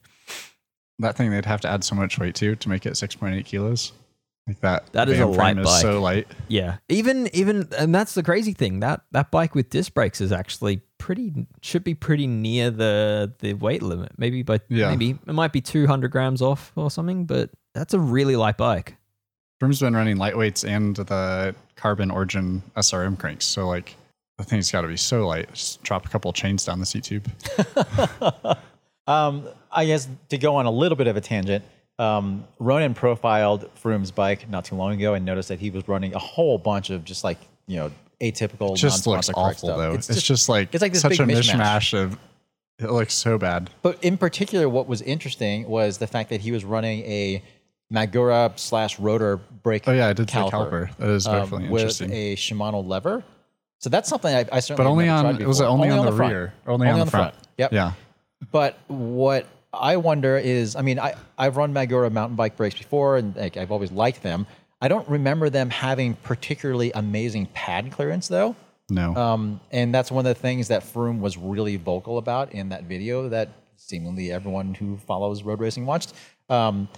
That 1.00 1.16
thing 1.16 1.30
they'd 1.30 1.44
have 1.44 1.60
to 1.62 1.68
add 1.68 1.84
so 1.84 1.94
much 1.94 2.18
weight 2.18 2.34
to 2.36 2.54
to 2.56 2.68
make 2.68 2.86
it 2.86 2.92
6.8 2.92 3.44
kilos. 3.44 3.92
Like 4.46 4.60
that. 4.60 4.92
That 4.92 5.08
is 5.08 5.18
a 5.20 5.26
light 5.26 5.58
is 5.58 5.80
so 5.80 6.02
light. 6.02 6.28
Yeah, 6.48 6.76
even 6.90 7.30
even 7.34 7.68
and 7.78 7.94
that's 7.94 8.12
the 8.12 8.22
crazy 8.22 8.52
thing 8.52 8.80
that 8.80 9.00
that 9.12 9.30
bike 9.30 9.54
with 9.54 9.70
disc 9.70 9.94
brakes 9.94 10.20
is 10.20 10.32
actually 10.32 10.82
pretty 10.98 11.46
should 11.62 11.82
be 11.82 11.94
pretty 11.94 12.26
near 12.26 12.70
the 12.70 13.32
the 13.38 13.54
weight 13.54 13.82
limit. 13.82 14.12
Maybe 14.18 14.42
by 14.42 14.60
Yeah. 14.68 14.90
maybe 14.90 15.10
it 15.26 15.32
might 15.32 15.52
be 15.52 15.62
200 15.62 16.10
grams 16.10 16.42
off 16.42 16.72
or 16.76 16.90
something, 16.90 17.24
but 17.24 17.50
that's 17.74 17.94
a 17.94 17.98
really 17.98 18.36
light 18.36 18.58
bike. 18.58 18.96
Froome's 19.62 19.80
been 19.80 19.96
running 19.96 20.18
lightweights 20.18 20.68
and 20.68 20.94
the 20.96 21.54
carbon 21.76 22.10
origin 22.10 22.62
SRM 22.76 23.18
cranks. 23.18 23.46
So 23.46 23.66
like 23.66 23.96
the 24.36 24.44
thing's 24.44 24.70
got 24.70 24.82
to 24.82 24.88
be 24.88 24.96
so 24.98 25.26
light. 25.26 25.48
Just 25.54 25.82
drop 25.84 26.04
a 26.04 26.08
couple 26.10 26.30
chains 26.34 26.66
down 26.66 26.80
the 26.80 26.86
seat 26.86 27.04
tube. 27.04 27.30
Um, 29.06 29.46
I 29.70 29.84
guess 29.84 30.08
to 30.30 30.38
go 30.38 30.56
on 30.56 30.64
a 30.64 30.70
little 30.70 30.96
bit 30.96 31.08
of 31.08 31.16
a 31.16 31.20
tangent, 31.20 31.62
um, 31.98 32.44
Ronan 32.58 32.94
profiled 32.94 33.70
Froome's 33.76 34.10
bike 34.10 34.48
not 34.48 34.64
too 34.64 34.74
long 34.74 34.92
ago 34.92 35.14
and 35.14 35.24
noticed 35.24 35.48
that 35.48 35.60
he 35.60 35.70
was 35.70 35.86
running 35.86 36.14
a 36.14 36.18
whole 36.18 36.58
bunch 36.58 36.90
of 36.90 37.04
just 37.04 37.24
like 37.24 37.38
you 37.66 37.76
know 37.76 37.90
atypical. 38.20 38.72
It 38.72 38.78
just 38.78 39.06
looks 39.06 39.30
awful 39.34 39.54
stuff. 39.54 39.78
though. 39.78 39.92
It's, 39.92 40.22
just, 40.22 40.48
like 40.48 40.74
it's 40.74 40.82
like 40.82 40.92
this 40.92 41.02
such 41.02 41.18
a 41.18 41.24
mishmash. 41.24 41.54
mishmash 41.54 42.02
of. 42.02 42.18
It 42.80 42.90
looks 42.90 43.14
so 43.14 43.38
bad. 43.38 43.70
But 43.82 44.02
in 44.02 44.18
particular, 44.18 44.68
what 44.68 44.88
was 44.88 45.00
interesting 45.02 45.68
was 45.68 45.98
the 45.98 46.08
fact 46.08 46.30
that 46.30 46.40
he 46.40 46.50
was 46.50 46.64
running 46.64 47.02
a 47.04 47.40
Magura 47.92 48.58
slash 48.58 48.98
rotor 48.98 49.36
brake. 49.36 49.84
Oh 49.86 49.92
yeah, 49.92 50.08
I 50.08 50.12
did 50.12 50.26
caliper, 50.26 50.50
caliper. 50.50 50.96
That 50.96 51.10
is 51.10 51.26
um, 51.28 51.38
definitely 51.38 51.68
with 51.68 51.82
interesting. 51.82 52.12
a 52.12 52.34
Shimano 52.34 52.84
lever. 52.84 53.22
So 53.78 53.90
that's 53.90 54.08
something 54.08 54.34
I, 54.34 54.44
I 54.50 54.60
certainly. 54.60 54.84
but 54.84 54.90
only 54.90 55.08
on 55.08 55.26
was 55.46 55.60
it 55.60 55.64
before. 55.64 55.66
only, 55.66 55.90
on, 55.90 56.06
the, 56.06 56.12
front. 56.12 56.32
rear? 56.32 56.54
Only, 56.66 56.88
on, 56.88 57.00
the 57.00 57.06
front. 57.06 57.34
Yep. 57.58 57.72
Yeah. 57.72 57.92
But 58.50 58.78
what 58.88 59.46
I 59.74 59.96
wonder 59.96 60.36
is, 60.36 60.76
I 60.76 60.82
mean, 60.82 60.98
I, 60.98 61.14
I've 61.36 61.56
run 61.56 61.72
Magura 61.74 62.10
mountain 62.10 62.36
bike 62.36 62.56
brakes 62.56 62.76
before, 62.76 63.16
and 63.16 63.36
like, 63.36 63.56
I've 63.56 63.70
always 63.70 63.92
liked 63.92 64.22
them. 64.22 64.46
I 64.80 64.88
don't 64.88 65.08
remember 65.08 65.50
them 65.50 65.70
having 65.70 66.14
particularly 66.14 66.92
amazing 66.92 67.46
pad 67.54 67.92
clearance, 67.92 68.28
though. 68.28 68.56
No. 68.90 69.14
Um, 69.14 69.60
and 69.70 69.94
that's 69.94 70.10
one 70.10 70.26
of 70.26 70.34
the 70.34 70.40
things 70.40 70.68
that 70.68 70.82
Froome 70.82 71.20
was 71.20 71.38
really 71.38 71.76
vocal 71.76 72.18
about 72.18 72.52
in 72.52 72.68
that 72.68 72.84
video 72.84 73.28
that 73.30 73.48
seemingly 73.76 74.30
everyone 74.30 74.74
who 74.74 74.96
follows 74.98 75.42
road 75.42 75.60
racing 75.60 75.86
watched. 75.86 76.12
Um, 76.48 76.88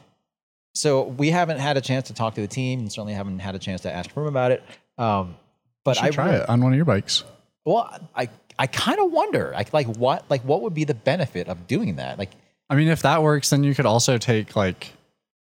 so 0.75 1.05
we 1.05 1.31
haven't 1.31 1.59
had 1.59 1.77
a 1.77 1.81
chance 1.81 2.09
to 2.09 2.15
talk 2.15 2.35
to 2.35 2.41
the 2.41 2.49
team, 2.49 2.81
and 2.81 2.93
certainly 2.93 3.15
haven't 3.15 3.39
had 3.39 3.55
a 3.55 3.59
chance 3.59 3.83
to 3.83 3.93
ask 3.93 4.11
Froome 4.11 4.29
about 4.29 4.51
it. 4.51 4.63
Um, 4.99 5.37
but 5.85 6.03
I 6.03 6.11
try 6.11 6.27
really- 6.27 6.37
it 6.39 6.49
on 6.49 6.61
one 6.63 6.73
of 6.73 6.77
your 6.77 6.85
bikes. 6.85 7.25
Well, 7.65 7.89
I 8.15 8.29
I 8.59 8.67
kind 8.67 8.99
of 8.99 9.13
wonder, 9.13 9.53
like, 9.55 9.73
like 9.73 9.87
what, 9.97 10.25
like, 10.31 10.43
what 10.43 10.63
would 10.63 10.73
be 10.73 10.85
the 10.85 10.95
benefit 10.95 11.49
of 11.49 11.67
doing 11.67 11.97
that? 11.97 12.19
Like, 12.19 12.31
I 12.69 12.75
mean, 12.75 12.89
if 12.89 13.03
that 13.03 13.23
works, 13.23 13.51
then 13.51 13.65
you 13.65 13.75
could 13.75 13.87
also 13.87 14.19
take 14.19 14.57
like 14.57 14.93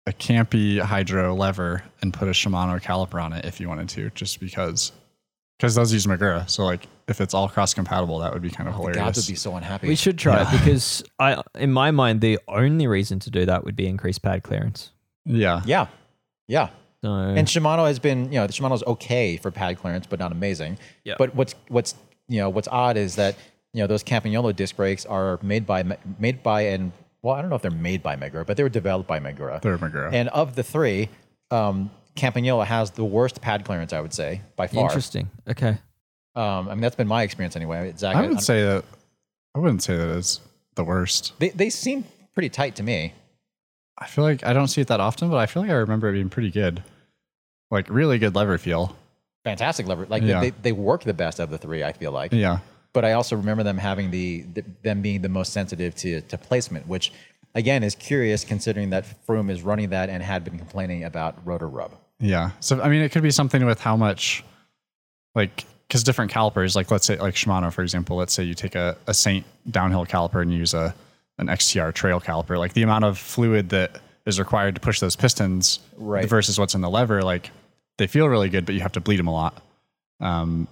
a 0.07 0.13
campy 0.13 0.79
hydro 0.79 1.35
lever 1.35 1.83
and 2.01 2.13
put 2.13 2.27
a 2.27 2.31
Shimano 2.31 2.81
caliper 2.81 3.21
on 3.23 3.33
it 3.33 3.45
if 3.45 3.59
you 3.59 3.67
wanted 3.67 3.89
to, 3.89 4.09
just 4.11 4.39
because. 4.39 4.91
Because 5.57 5.75
those 5.75 5.91
use 5.91 6.05
Magura, 6.05 6.49
so 6.49 6.63
like 6.63 6.87
if 7.09 7.19
it's 7.19 7.33
all 7.33 7.49
cross 7.49 7.73
compatible, 7.73 8.19
that 8.19 8.31
would 8.31 8.41
be 8.41 8.49
kind 8.49 8.69
of 8.69 8.75
oh, 8.75 8.77
the 8.77 8.81
hilarious. 8.91 9.03
gods 9.03 9.17
would 9.17 9.31
be 9.33 9.35
so 9.35 9.57
unhappy. 9.57 9.89
We 9.89 9.95
should 9.95 10.17
try 10.17 10.43
it 10.43 10.51
because 10.51 11.03
I, 11.19 11.41
in 11.55 11.73
my 11.73 11.91
mind, 11.91 12.21
the 12.21 12.39
only 12.47 12.87
reason 12.87 13.19
to 13.19 13.29
do 13.29 13.45
that 13.45 13.65
would 13.65 13.75
be 13.75 13.85
increased 13.85 14.21
pad 14.21 14.43
clearance. 14.43 14.91
yeah, 15.25 15.61
yeah, 15.65 15.87
yeah. 16.47 16.69
So 17.03 17.11
And 17.11 17.45
Shimano 17.45 17.87
has 17.87 17.99
been, 17.99 18.25
you 18.31 18.39
know, 18.39 18.47
the 18.47 18.53
Shimano's 18.53 18.83
okay 18.83 19.35
for 19.35 19.51
pad 19.51 19.77
clearance, 19.79 20.05
but 20.07 20.19
not 20.19 20.31
amazing. 20.31 20.77
Yeah. 21.03 21.15
But 21.17 21.35
what's 21.35 21.55
what's 21.67 21.95
you 22.29 22.39
know 22.39 22.49
what's 22.49 22.69
odd 22.69 22.95
is 22.95 23.15
that 23.15 23.35
you 23.73 23.81
know 23.81 23.87
those 23.87 24.03
Campagnolo 24.03 24.55
disc 24.55 24.77
brakes 24.77 25.05
are 25.05 25.39
made 25.41 25.65
by 25.65 25.83
made 26.19 26.41
by 26.41 26.61
and 26.61 26.93
well, 27.21 27.35
I 27.35 27.41
don't 27.41 27.49
know 27.49 27.55
if 27.55 27.61
they're 27.61 27.71
made 27.71 28.01
by 28.03 28.15
Magura, 28.15 28.45
but 28.45 28.57
they 28.57 28.63
were 28.63 28.69
developed 28.69 29.07
by 29.07 29.19
Magura. 29.19 29.61
they're 29.61 29.77
Magura. 29.77 30.13
And 30.13 30.29
of 30.29 30.55
the 30.55 30.63
three, 30.63 31.09
um, 31.51 31.91
Campagnolo 32.15 32.65
has 32.65 32.91
the 32.91 33.03
worst 33.05 33.41
pad 33.41 33.65
clearance, 33.65 33.93
I 33.93 34.01
would 34.01 34.13
say, 34.13 34.41
by 34.55 34.67
far. 34.67 34.83
interesting. 34.83 35.29
Okay. 35.47 35.77
Um, 36.35 36.69
I 36.69 36.73
mean, 36.75 36.81
that's 36.81 36.95
been 36.95 37.07
my 37.07 37.23
experience 37.23 37.55
anyway. 37.55 37.93
Zach, 37.97 38.15
I 38.15 38.21
wouldn't 38.21 38.43
say 38.43 38.63
that 38.63 38.83
I 39.55 39.59
wouldn't 39.59 39.83
say 39.83 39.97
that 39.97 40.09
is 40.09 40.39
the 40.75 40.83
worst. 40.83 41.33
they 41.39 41.49
they 41.49 41.69
seem 41.69 42.05
pretty 42.33 42.49
tight 42.49 42.75
to 42.77 42.83
me. 42.83 43.13
I 43.97 44.07
feel 44.07 44.23
like 44.23 44.45
I 44.45 44.53
don't 44.53 44.67
see 44.69 44.79
it 44.79 44.87
that 44.87 44.99
often, 45.01 45.29
but 45.29 45.37
I 45.37 45.45
feel 45.47 45.61
like 45.63 45.71
I 45.71 45.75
remember 45.75 46.07
it 46.09 46.13
being 46.13 46.29
pretty 46.29 46.51
good, 46.51 46.83
like 47.71 47.89
really 47.89 48.17
good 48.19 48.35
lever 48.35 48.57
feel. 48.57 48.95
Fantastic 49.43 49.87
lever, 49.87 50.05
like 50.07 50.23
Yeah. 50.23 50.39
they, 50.39 50.49
they 50.51 50.71
work 50.71 51.03
the 51.03 51.13
best 51.13 51.39
of 51.39 51.49
the 51.49 51.57
three. 51.57 51.83
I 51.83 51.91
feel 51.93 52.11
like. 52.11 52.31
Yeah, 52.31 52.59
but 52.93 53.05
I 53.05 53.13
also 53.13 53.35
remember 53.35 53.63
them 53.63 53.77
having 53.77 54.11
the, 54.11 54.41
the 54.53 54.63
them 54.83 55.01
being 55.01 55.21
the 55.21 55.29
most 55.29 55.53
sensitive 55.53 55.95
to 55.95 56.21
to 56.21 56.37
placement, 56.37 56.87
which 56.87 57.11
again 57.55 57.83
is 57.83 57.95
curious 57.95 58.43
considering 58.43 58.89
that 58.91 59.05
Froome 59.27 59.49
is 59.51 59.61
running 59.63 59.89
that 59.89 60.09
and 60.09 60.21
had 60.23 60.43
been 60.43 60.57
complaining 60.57 61.03
about 61.03 61.35
rotor 61.45 61.67
rub. 61.67 61.91
yeah. 62.19 62.51
So 62.59 62.81
I 62.81 62.89
mean, 62.89 63.01
it 63.01 63.11
could 63.11 63.23
be 63.23 63.31
something 63.31 63.65
with 63.65 63.79
how 63.79 63.95
much, 63.97 64.43
like, 65.35 65.65
because 65.87 66.03
different 66.03 66.31
calipers, 66.31 66.75
like 66.75 66.91
let's 66.91 67.05
say 67.05 67.17
like 67.17 67.33
Shimano 67.35 67.71
for 67.73 67.81
example, 67.81 68.17
let's 68.17 68.33
say 68.33 68.43
you 68.43 68.53
take 68.53 68.75
a, 68.75 68.95
a 69.07 69.13
Saint 69.13 69.45
downhill 69.71 70.05
caliper 70.05 70.41
and 70.41 70.53
use 70.53 70.73
a 70.73 70.93
an 71.37 71.47
XTR 71.47 71.93
trail 71.93 72.19
caliper, 72.19 72.57
like 72.57 72.73
the 72.73 72.83
amount 72.83 73.05
of 73.05 73.17
fluid 73.17 73.69
that 73.69 73.99
is 74.25 74.39
required 74.39 74.75
to 74.75 74.81
push 74.81 74.99
those 74.99 75.15
pistons 75.15 75.79
Right. 75.97 76.27
versus 76.27 76.59
what's 76.59 76.75
in 76.75 76.81
the 76.81 76.89
lever, 76.89 77.21
like 77.23 77.49
they 77.97 78.07
feel 78.07 78.27
really 78.27 78.49
good, 78.49 78.65
but 78.65 78.75
you 78.75 78.81
have 78.81 78.91
to 78.91 78.99
bleed 79.01 79.17
them 79.17 79.27
a 79.27 79.31
lot. 79.33 79.61
Um, 80.19 80.67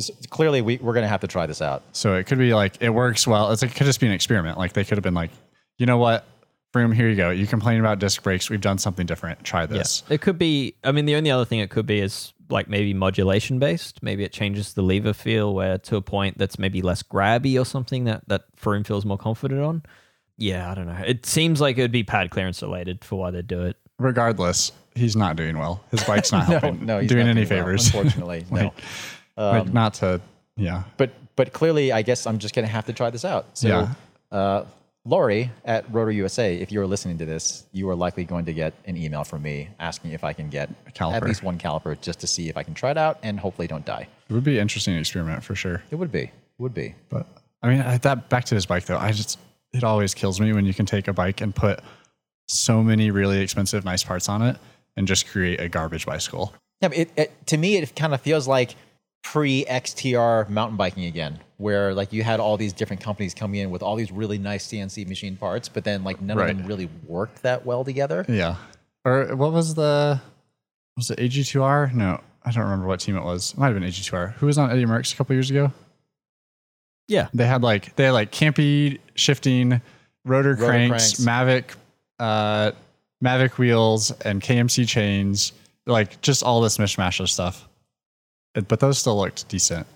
So 0.00 0.14
clearly, 0.30 0.62
we, 0.62 0.78
we're 0.78 0.94
going 0.94 1.04
to 1.04 1.08
have 1.08 1.20
to 1.20 1.28
try 1.28 1.46
this 1.46 1.62
out. 1.62 1.82
So 1.92 2.14
it 2.14 2.26
could 2.26 2.38
be 2.38 2.54
like 2.54 2.80
it 2.80 2.90
works 2.90 3.26
well. 3.26 3.50
It's 3.52 3.62
like, 3.62 3.72
it 3.72 3.74
could 3.74 3.86
just 3.86 4.00
be 4.00 4.06
an 4.06 4.12
experiment. 4.12 4.58
Like 4.58 4.72
they 4.72 4.84
could 4.84 4.98
have 4.98 5.04
been 5.04 5.14
like, 5.14 5.30
you 5.78 5.86
know 5.86 5.98
what, 5.98 6.24
Froome, 6.72 6.94
here 6.94 7.08
you 7.08 7.16
go. 7.16 7.30
You 7.30 7.46
complain 7.46 7.80
about 7.80 7.98
disc 7.98 8.22
brakes. 8.22 8.48
We've 8.48 8.60
done 8.60 8.78
something 8.78 9.06
different. 9.06 9.42
Try 9.42 9.66
this. 9.66 10.04
It 10.08 10.20
could 10.20 10.38
be. 10.38 10.74
I 10.84 10.92
mean, 10.92 11.04
the 11.04 11.16
only 11.16 11.30
other 11.30 11.44
thing 11.44 11.58
it 11.58 11.70
could 11.70 11.86
be 11.86 11.98
is 11.98 12.32
like 12.48 12.68
maybe 12.68 12.94
modulation 12.94 13.58
based. 13.58 14.02
Maybe 14.02 14.22
it 14.24 14.32
changes 14.32 14.74
the 14.74 14.82
lever 14.82 15.12
feel 15.12 15.52
where 15.52 15.78
to 15.78 15.96
a 15.96 16.02
point 16.02 16.38
that's 16.38 16.58
maybe 16.58 16.80
less 16.80 17.02
grabby 17.02 17.60
or 17.60 17.64
something 17.64 18.04
that 18.04 18.28
that 18.28 18.44
Froome 18.56 18.86
feels 18.86 19.04
more 19.04 19.18
confident 19.18 19.60
on. 19.60 19.82
Yeah, 20.36 20.70
I 20.70 20.74
don't 20.74 20.86
know. 20.86 21.02
It 21.04 21.26
seems 21.26 21.60
like 21.60 21.76
it 21.76 21.82
would 21.82 21.92
be 21.92 22.04
pad 22.04 22.30
clearance 22.30 22.62
related 22.62 23.04
for 23.04 23.16
why 23.16 23.30
they 23.30 23.42
do 23.42 23.62
it. 23.62 23.76
Regardless, 23.98 24.72
he's 24.94 25.16
not 25.16 25.36
doing 25.36 25.58
well. 25.58 25.82
His 25.90 26.04
bike's 26.04 26.30
not 26.32 26.46
helping. 26.46 26.86
no, 26.86 27.00
he's 27.00 27.10
doing 27.10 27.26
not 27.26 27.36
any 27.36 27.44
doing 27.44 27.58
well, 27.58 27.66
favors. 27.66 27.86
unfortunately, 27.94 28.46
no. 28.50 28.56
Like, 28.56 28.72
like 29.48 29.72
not 29.72 29.94
to. 29.94 30.20
Yeah. 30.56 30.84
But 30.96 31.10
but 31.36 31.52
clearly, 31.52 31.92
I 31.92 32.02
guess 32.02 32.26
I'm 32.26 32.38
just 32.38 32.54
going 32.54 32.66
to 32.66 32.72
have 32.72 32.86
to 32.86 32.92
try 32.92 33.10
this 33.10 33.24
out. 33.24 33.46
So, 33.56 33.68
Yeah. 33.68 33.94
uh, 34.36 34.64
Lori 35.06 35.50
at 35.64 35.90
Rotor 35.90 36.10
USA, 36.10 36.54
if 36.56 36.70
you 36.70 36.80
are 36.82 36.86
listening 36.86 37.16
to 37.18 37.24
this, 37.24 37.64
you 37.72 37.88
are 37.88 37.94
likely 37.94 38.24
going 38.24 38.44
to 38.44 38.52
get 38.52 38.74
an 38.84 38.96
email 38.98 39.24
from 39.24 39.40
me 39.42 39.70
asking 39.78 40.10
if 40.12 40.22
I 40.22 40.34
can 40.34 40.50
get 40.50 40.68
caliper. 40.92 41.14
at 41.14 41.22
least 41.24 41.42
one 41.42 41.56
caliper 41.58 41.98
just 42.00 42.20
to 42.20 42.26
see 42.26 42.50
if 42.50 42.56
I 42.58 42.62
can 42.62 42.74
try 42.74 42.90
it 42.90 42.98
out 42.98 43.18
and 43.22 43.40
hopefully 43.40 43.66
don't 43.66 43.86
die. 43.86 44.06
It 44.28 44.32
would 44.34 44.44
be 44.44 44.56
an 44.58 44.62
interesting 44.62 44.96
experiment 44.96 45.42
for 45.42 45.54
sure. 45.54 45.82
It 45.90 45.94
would 45.96 46.12
be, 46.12 46.24
it 46.24 46.32
would 46.58 46.74
be. 46.74 46.94
But 47.08 47.26
I 47.62 47.68
mean, 47.70 47.80
I- 47.80 47.96
that 47.98 48.28
back 48.28 48.44
to 48.46 48.54
this 48.54 48.66
bike 48.66 48.84
though. 48.84 48.98
I 48.98 49.12
just 49.12 49.38
it 49.72 49.84
always 49.84 50.12
kills 50.14 50.38
me 50.40 50.52
when 50.52 50.66
you 50.66 50.74
can 50.74 50.84
take 50.84 51.08
a 51.08 51.12
bike 51.14 51.40
and 51.40 51.54
put 51.54 51.80
so 52.46 52.82
many 52.82 53.10
really 53.10 53.40
expensive, 53.40 53.84
nice 53.84 54.04
parts 54.04 54.28
on 54.28 54.42
it 54.42 54.56
and 54.96 55.06
just 55.08 55.26
create 55.28 55.60
a 55.60 55.68
garbage 55.70 56.04
bicycle. 56.04 56.52
Yeah, 56.82 56.88
but 56.88 56.98
it, 56.98 57.10
it 57.16 57.46
to 57.46 57.56
me 57.56 57.76
it 57.78 57.96
kind 57.96 58.12
of 58.12 58.20
feels 58.20 58.46
like 58.46 58.74
pre 59.22 59.64
XTR 59.66 60.48
mountain 60.48 60.76
biking 60.76 61.04
again, 61.04 61.38
where 61.58 61.94
like 61.94 62.12
you 62.12 62.22
had 62.22 62.40
all 62.40 62.56
these 62.56 62.72
different 62.72 63.02
companies 63.02 63.34
coming 63.34 63.60
in 63.60 63.70
with 63.70 63.82
all 63.82 63.96
these 63.96 64.10
really 64.10 64.38
nice 64.38 64.66
CNC 64.66 65.06
machine 65.08 65.36
parts, 65.36 65.68
but 65.68 65.84
then 65.84 66.02
like 66.04 66.20
none 66.20 66.36
Right. 66.38 66.50
of 66.50 66.56
them 66.58 66.66
really 66.66 66.88
worked 67.06 67.42
that 67.42 67.64
well 67.66 67.84
together. 67.84 68.24
Yeah. 68.28 68.56
Or 69.04 69.34
what 69.36 69.52
was 69.52 69.74
the 69.74 70.20
was 70.96 71.10
it 71.10 71.18
AG2R? 71.18 71.92
No, 71.94 72.20
I 72.44 72.50
don't 72.50 72.64
remember 72.64 72.86
what 72.86 73.00
team 73.00 73.16
it 73.16 73.22
was. 73.24 73.52
It 73.52 73.58
might 73.58 73.66
have 73.68 73.74
been 73.74 73.84
AG2R. 73.88 74.32
Who 74.34 74.46
was 74.46 74.58
on 74.58 74.70
Eddie 74.70 74.84
Merckx 74.86 75.12
a 75.12 75.16
couple 75.16 75.34
years 75.34 75.50
ago? 75.50 75.72
Yeah. 77.08 77.28
They 77.34 77.46
had 77.46 77.62
like 77.62 77.94
they 77.96 78.04
had 78.04 78.12
like 78.12 78.30
campy 78.32 78.98
shifting 79.14 79.80
rotor, 80.24 80.50
Rotor 80.54 80.56
cranks, 80.56 81.22
cranks. 81.22 81.24
Mavic 81.24 81.74
uh 82.18 82.72
Mavic 83.22 83.58
wheels 83.58 84.10
and 84.22 84.40
KMC 84.40 84.86
chains, 84.88 85.52
like 85.86 86.20
just 86.22 86.42
all 86.42 86.60
this 86.60 86.78
mishmash 86.78 87.20
of 87.20 87.28
stuff. 87.30 87.66
It- 88.54 88.68
but 88.68 88.80
those 88.80 88.98
still 88.98 89.16
looked 89.18 89.48
decent 89.48 89.86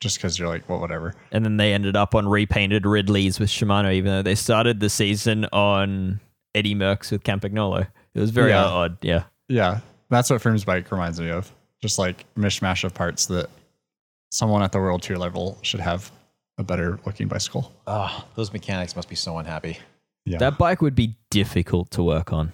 just 0.00 0.16
because 0.18 0.38
you're 0.38 0.48
like, 0.48 0.68
well, 0.68 0.80
whatever. 0.80 1.14
And 1.30 1.44
then 1.44 1.56
they 1.56 1.72
ended 1.72 1.96
up 1.96 2.14
on 2.14 2.26
repainted 2.28 2.84
Ridleys 2.84 3.38
with 3.38 3.48
Shimano, 3.48 3.92
even 3.94 4.10
though 4.12 4.22
they 4.22 4.34
started 4.34 4.80
the 4.80 4.88
season 4.90 5.44
on 5.52 6.20
Eddie 6.54 6.74
Merckx 6.74 7.10
with 7.12 7.22
Campagnolo. 7.22 7.86
It 8.14 8.20
was 8.20 8.30
very 8.30 8.50
Yeah. 8.50 8.64
odd. 8.64 8.98
Yeah. 9.02 9.24
Yeah, 9.48 9.80
that's 10.10 10.28
what 10.30 10.40
Froome's 10.42 10.64
bike 10.64 10.90
reminds 10.90 11.20
me 11.20 11.30
of. 11.30 11.50
Just 11.80 11.98
like 11.98 12.24
mishmash 12.36 12.84
of 12.84 12.94
parts 12.94 13.26
that 13.26 13.48
someone 14.30 14.62
at 14.62 14.72
the 14.72 14.78
world 14.78 15.02
tour 15.02 15.16
level 15.18 15.58
should 15.62 15.80
have 15.80 16.10
a 16.58 16.62
better 16.64 16.98
looking 17.06 17.28
bicycle. 17.28 17.72
Ah, 17.86 18.24
those 18.34 18.52
mechanics 18.52 18.94
must 18.96 19.08
be 19.08 19.14
so 19.16 19.38
unhappy. 19.38 19.78
Yeah, 20.24 20.38
That 20.38 20.58
bike 20.58 20.80
would 20.82 20.94
be 20.94 21.16
difficult 21.30 21.90
to 21.92 22.02
work 22.02 22.32
on. 22.32 22.52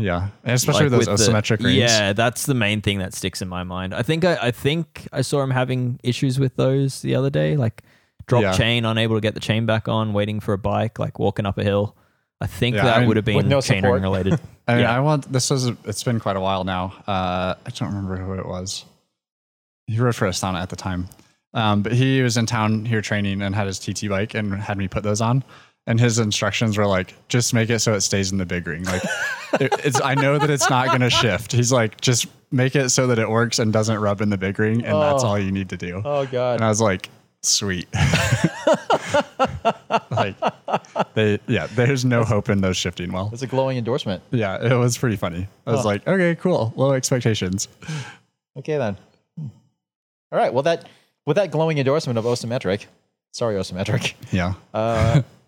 Yeah, 0.00 0.28
and 0.44 0.54
especially 0.54 0.88
Like 0.88 0.98
with 1.00 1.06
those 1.08 1.26
the- 1.26 1.32
asymmetric 1.32 1.62
rings. 1.62 1.76
Yeah, 1.76 2.12
that's 2.12 2.46
the 2.46 2.54
main 2.54 2.80
thing 2.80 2.98
that 2.98 3.14
sticks 3.14 3.42
in 3.42 3.48
my 3.48 3.62
mind. 3.64 3.94
I 3.94 4.02
think 4.02 4.24
I, 4.24 4.36
I 4.40 4.50
think 4.50 5.08
I 5.12 5.22
saw 5.22 5.42
him 5.42 5.50
having 5.50 6.00
issues 6.02 6.38
with 6.40 6.56
those 6.56 7.02
the 7.02 7.14
other 7.14 7.30
day, 7.30 7.56
like 7.56 7.82
drop 8.26 8.42
Yeah. 8.42 8.52
chain, 8.56 8.84
unable 8.84 9.16
to 9.16 9.20
get 9.20 9.34
the 9.34 9.40
chain 9.40 9.66
back 9.66 9.88
on, 9.88 10.12
waiting 10.12 10.40
for 10.40 10.52
a 10.54 10.58
bike, 10.58 10.98
like 10.98 11.18
walking 11.18 11.46
up 11.46 11.58
a 11.58 11.64
hill. 11.64 11.96
I 12.40 12.46
think 12.46 12.76
Yeah, 12.76 12.84
that 12.84 12.96
I 12.96 12.98
mean, 13.00 13.08
would 13.08 13.16
have 13.16 13.24
been 13.26 13.48
no 13.48 13.58
chainring 13.58 13.80
support. 13.82 14.02
related. 14.02 14.40
I 14.68 14.72
mean, 14.74 14.82
Yeah. 14.82 14.96
I 14.96 15.00
want 15.00 15.30
this 15.32 15.50
was 15.50 15.66
it's 15.84 16.02
been 16.02 16.20
quite 16.20 16.36
a 16.36 16.40
while 16.40 16.64
now. 16.64 16.94
Uh, 17.06 17.54
I 17.66 17.70
don't 17.74 17.88
remember 17.88 18.16
who 18.16 18.32
it 18.34 18.46
was. 18.46 18.84
He 19.86 19.98
rode 19.98 20.14
for 20.14 20.28
Astana 20.28 20.62
at 20.62 20.68
the 20.70 20.76
time, 20.76 21.08
um, 21.52 21.82
but 21.82 21.92
he 21.92 22.22
was 22.22 22.36
in 22.36 22.46
town 22.46 22.84
here 22.84 23.00
training 23.02 23.42
and 23.42 23.54
had 23.54 23.66
his 23.66 23.78
TT 23.78 24.08
bike 24.08 24.34
and 24.34 24.54
had 24.54 24.78
me 24.78 24.86
put 24.88 25.02
those 25.02 25.20
on. 25.20 25.42
And 25.90 25.98
his 25.98 26.20
instructions 26.20 26.78
were 26.78 26.86
like, 26.86 27.14
just 27.28 27.52
make 27.52 27.68
it 27.68 27.80
so 27.80 27.94
it 27.94 28.02
stays 28.02 28.30
in 28.30 28.38
the 28.38 28.46
big 28.46 28.64
ring. 28.66 28.84
Like, 28.84 29.02
it, 29.60 29.74
it's 29.84 30.00
I 30.00 30.14
know 30.14 30.38
that 30.38 30.48
it's 30.48 30.70
not 30.70 30.86
going 30.86 31.00
to 31.00 31.10
shift. 31.10 31.50
He's 31.50 31.72
like, 31.72 32.00
just 32.00 32.26
make 32.52 32.76
it 32.76 32.90
so 32.90 33.08
that 33.08 33.18
it 33.18 33.28
works 33.28 33.58
and 33.58 33.72
doesn't 33.72 33.98
rub 33.98 34.20
in 34.20 34.30
the 34.30 34.38
big 34.38 34.56
ring, 34.58 34.84
and 34.84 35.02
that's 35.02 35.24
Oh. 35.24 35.28
all 35.28 35.38
you 35.38 35.50
need 35.50 35.68
to 35.70 35.76
do. 35.76 36.00
Oh 36.04 36.26
God. 36.26 36.54
And 36.56 36.64
I 36.64 36.68
was 36.68 36.80
like, 36.80 37.08
sweet. 37.42 37.88
like, 40.10 40.36
they 41.14 41.38
yeah, 41.46 41.66
there's 41.74 42.04
no 42.04 42.24
hope 42.24 42.48
in 42.48 42.60
those 42.60 42.76
shifting 42.76 43.12
well. 43.12 43.30
It's 43.32 43.42
a 43.42 43.46
glowing 43.46 43.78
endorsement. 43.78 44.22
Yeah, 44.30 44.64
it 44.64 44.74
was 44.76 44.96
pretty 44.98 45.16
funny. 45.16 45.48
I 45.66 45.72
was 45.72 45.80
Huh. 45.80 45.86
like, 45.86 46.06
okay, 46.06 46.34
cool. 46.36 46.72
Low 46.76 46.92
expectations. 46.92 47.68
Okay 48.58 48.78
then. 48.78 48.96
All 49.38 50.38
right. 50.38 50.52
Well, 50.52 50.62
that 50.64 50.88
with 51.26 51.36
that 51.36 51.50
glowing 51.50 51.78
endorsement 51.78 52.18
of 52.18 52.24
Osymetric, 52.24 52.86
sorry 53.32 53.56
Osymetric. 53.56 54.14
Yeah, 54.32 54.54
Uh, 54.74 55.22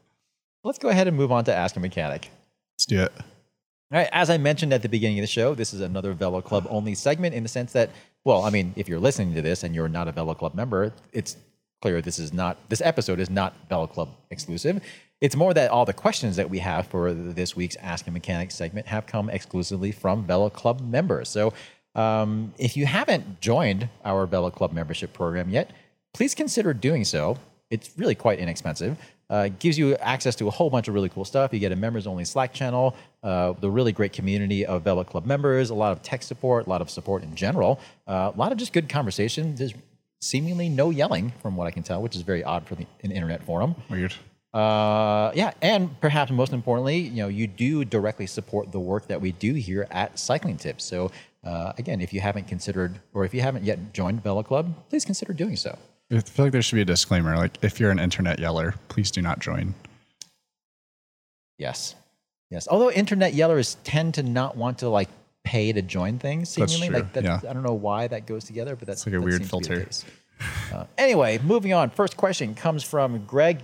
let's 0.64 0.78
go 0.78 0.88
ahead 0.88 1.08
and 1.08 1.16
move 1.16 1.32
on 1.32 1.44
to 1.44 1.54
Ask 1.54 1.76
a 1.76 1.80
Mechanic. 1.80 2.30
let's 2.74 2.86
do 2.86 3.02
it. 3.02 3.12
All 3.16 3.98
right, 3.98 4.08
as 4.12 4.30
I 4.30 4.38
mentioned 4.38 4.72
at 4.72 4.80
the 4.82 4.88
beginning 4.88 5.18
of 5.18 5.22
the 5.22 5.26
show, 5.28 5.54
this 5.54 5.74
is 5.74 5.80
another 5.80 6.14
Velo 6.14 6.40
Club 6.40 6.66
only 6.70 6.94
segment 6.94 7.34
in 7.34 7.42
the 7.42 7.48
sense 7.48 7.72
that, 7.72 7.90
well, 8.24 8.44
I 8.44 8.50
mean, 8.50 8.72
if 8.74 8.88
you're 8.88 9.00
listening 9.00 9.34
to 9.34 9.42
this 9.42 9.64
and 9.64 9.74
you're 9.74 9.88
not 9.88 10.08
a 10.08 10.12
Velo 10.12 10.34
Club 10.34 10.54
member, 10.54 10.92
it's 11.12 11.36
clear 11.82 12.00
this 12.00 12.18
is 12.18 12.32
not 12.32 12.56
this 12.70 12.80
episode 12.80 13.20
is 13.20 13.28
not 13.28 13.54
Velo 13.68 13.86
Club 13.86 14.08
exclusive. 14.30 14.82
It's 15.20 15.36
more 15.36 15.52
that 15.52 15.70
all 15.70 15.84
the 15.84 15.92
questions 15.92 16.36
that 16.36 16.48
we 16.48 16.58
have 16.60 16.86
for 16.86 17.12
this 17.12 17.54
week's 17.54 17.76
Ask 17.76 18.06
a 18.06 18.10
Mechanic 18.10 18.50
segment 18.50 18.86
have 18.86 19.06
come 19.06 19.28
exclusively 19.28 19.92
from 19.92 20.24
Velo 20.26 20.48
Club 20.48 20.80
members. 20.80 21.28
So, 21.28 21.52
um, 21.94 22.54
if 22.56 22.76
you 22.76 22.86
haven't 22.86 23.40
joined 23.40 23.90
our 24.04 24.26
Velo 24.26 24.50
Club 24.50 24.72
membership 24.72 25.12
program 25.12 25.50
yet, 25.50 25.70
please 26.14 26.34
consider 26.34 26.72
doing 26.72 27.04
so. 27.04 27.36
It's 27.70 27.90
really 27.98 28.14
quite 28.14 28.38
inexpensive. 28.38 28.96
Uh, 29.32 29.48
gives 29.58 29.78
you 29.78 29.96
access 29.96 30.36
to 30.36 30.46
a 30.46 30.50
whole 30.50 30.68
bunch 30.68 30.88
of 30.88 30.94
really 30.94 31.08
cool 31.08 31.24
stuff. 31.24 31.54
You 31.54 31.58
get 31.58 31.72
a 31.72 31.76
members 31.76 32.06
only 32.06 32.22
Slack 32.26 32.52
channel, 32.52 32.94
uh, 33.22 33.54
the 33.58 33.70
really 33.70 33.90
great 33.90 34.12
community 34.12 34.66
of 34.66 34.82
Velo 34.82 35.04
Club 35.04 35.24
members, 35.24 35.70
a 35.70 35.74
lot 35.74 35.90
of 35.90 36.02
tech 36.02 36.22
support, 36.22 36.66
a 36.66 36.68
lot 36.68 36.82
of 36.82 36.90
support 36.90 37.22
in 37.22 37.34
general, 37.34 37.80
uh, 38.06 38.30
a 38.34 38.38
lot 38.38 38.52
of 38.52 38.58
just 38.58 38.74
good 38.74 38.90
conversation. 38.90 39.54
There's 39.54 39.72
seemingly 40.20 40.68
no 40.68 40.90
yelling, 40.90 41.32
from 41.40 41.56
what 41.56 41.66
I 41.66 41.70
can 41.70 41.82
tell, 41.82 42.02
which 42.02 42.14
is 42.14 42.20
very 42.20 42.44
odd 42.44 42.66
for 42.66 42.74
the, 42.74 42.86
an 43.04 43.10
internet 43.10 43.42
forum. 43.42 43.74
Weird. 43.88 44.12
Uh, 44.52 45.32
yeah, 45.34 45.52
and 45.62 45.98
perhaps 46.02 46.30
most 46.30 46.52
importantly, 46.52 46.98
you 46.98 47.22
know, 47.22 47.28
you 47.28 47.46
do 47.46 47.86
directly 47.86 48.26
support 48.26 48.70
the 48.70 48.80
work 48.80 49.06
that 49.06 49.18
we 49.18 49.32
do 49.32 49.54
here 49.54 49.88
at 49.90 50.18
Cycling 50.18 50.58
Tips. 50.58 50.84
So, 50.84 51.10
uh, 51.42 51.72
again, 51.78 52.02
if 52.02 52.12
you 52.12 52.20
haven't 52.20 52.48
considered, 52.48 53.00
or 53.14 53.24
if 53.24 53.32
you 53.32 53.40
haven't 53.40 53.64
yet 53.64 53.94
joined 53.94 54.22
Velo 54.22 54.42
Club, 54.42 54.74
please 54.90 55.06
consider 55.06 55.32
doing 55.32 55.56
so. 55.56 55.78
I 56.12 56.20
feel 56.20 56.44
like 56.46 56.52
there 56.52 56.62
should 56.62 56.76
be 56.76 56.82
a 56.82 56.86
disclaimer. 56.86 57.36
Like, 57.36 57.56
if 57.62 57.80
you're 57.80 57.90
an 57.90 57.98
internet 57.98 58.38
yeller, 58.38 58.74
please 58.88 59.10
do 59.10 59.22
not 59.22 59.38
join. 59.38 59.74
Yes. 61.58 61.94
Yes. 62.50 62.68
Although 62.68 62.90
internet 62.90 63.32
yellers 63.32 63.76
tend 63.84 64.14
to 64.14 64.22
not 64.22 64.56
want 64.56 64.78
to 64.78 64.88
like 64.88 65.08
pay 65.44 65.72
to 65.72 65.80
join 65.80 66.18
things, 66.18 66.54
That's 66.54 66.72
seemingly. 66.74 66.88
true, 66.88 67.04
Like 67.04 67.12
that's, 67.14 67.24
yeah. 67.44 67.50
I 67.50 67.52
don't 67.54 67.62
know 67.62 67.72
why 67.72 68.08
that 68.08 68.26
goes 68.26 68.44
together, 68.44 68.76
but 68.76 68.86
that's 68.86 69.06
like 69.06 69.14
a 69.14 69.18
that 69.18 69.24
weird 69.24 69.40
seems 69.46 69.50
to 69.50 69.56
be 69.70 69.76
the 69.76 69.84
filter. 69.84 70.06
Uh, 70.72 70.84
anyway, 70.98 71.38
moving 71.42 71.72
on. 71.72 71.88
First 71.90 72.16
question 72.16 72.54
comes 72.54 72.82
from 72.82 73.24
Greg. 73.24 73.60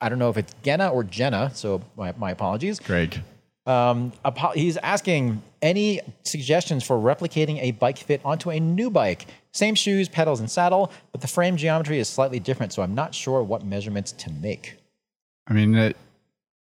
I 0.00 0.08
don't 0.08 0.18
know 0.18 0.28
if 0.28 0.36
it's 0.36 0.54
Genna 0.62 0.92
or 0.92 1.02
Jenna, 1.02 1.50
so 1.54 1.82
my, 1.96 2.12
my 2.18 2.30
apologies. 2.30 2.78
Greg. 2.78 3.20
Um, 3.66 4.12
he's 4.54 4.76
asking 4.76 5.42
any 5.62 6.00
suggestions 6.22 6.84
for 6.84 6.98
replicating 6.98 7.58
a 7.62 7.70
bike 7.72 7.96
fit 7.96 8.20
onto 8.24 8.50
a 8.50 8.60
new 8.60 8.90
bike. 8.90 9.26
Same 9.54 9.74
shoes, 9.74 10.08
pedals, 10.08 10.40
and 10.40 10.50
saddle, 10.50 10.92
but 11.12 11.20
the 11.20 11.28
frame 11.28 11.56
geometry 11.56 11.98
is 12.00 12.08
slightly 12.08 12.40
different, 12.40 12.72
so 12.72 12.82
I'm 12.82 12.94
not 12.94 13.14
sure 13.14 13.42
what 13.42 13.64
measurements 13.64 14.12
to 14.12 14.30
make. 14.30 14.76
I 15.46 15.52
mean, 15.52 15.74
it, 15.76 15.96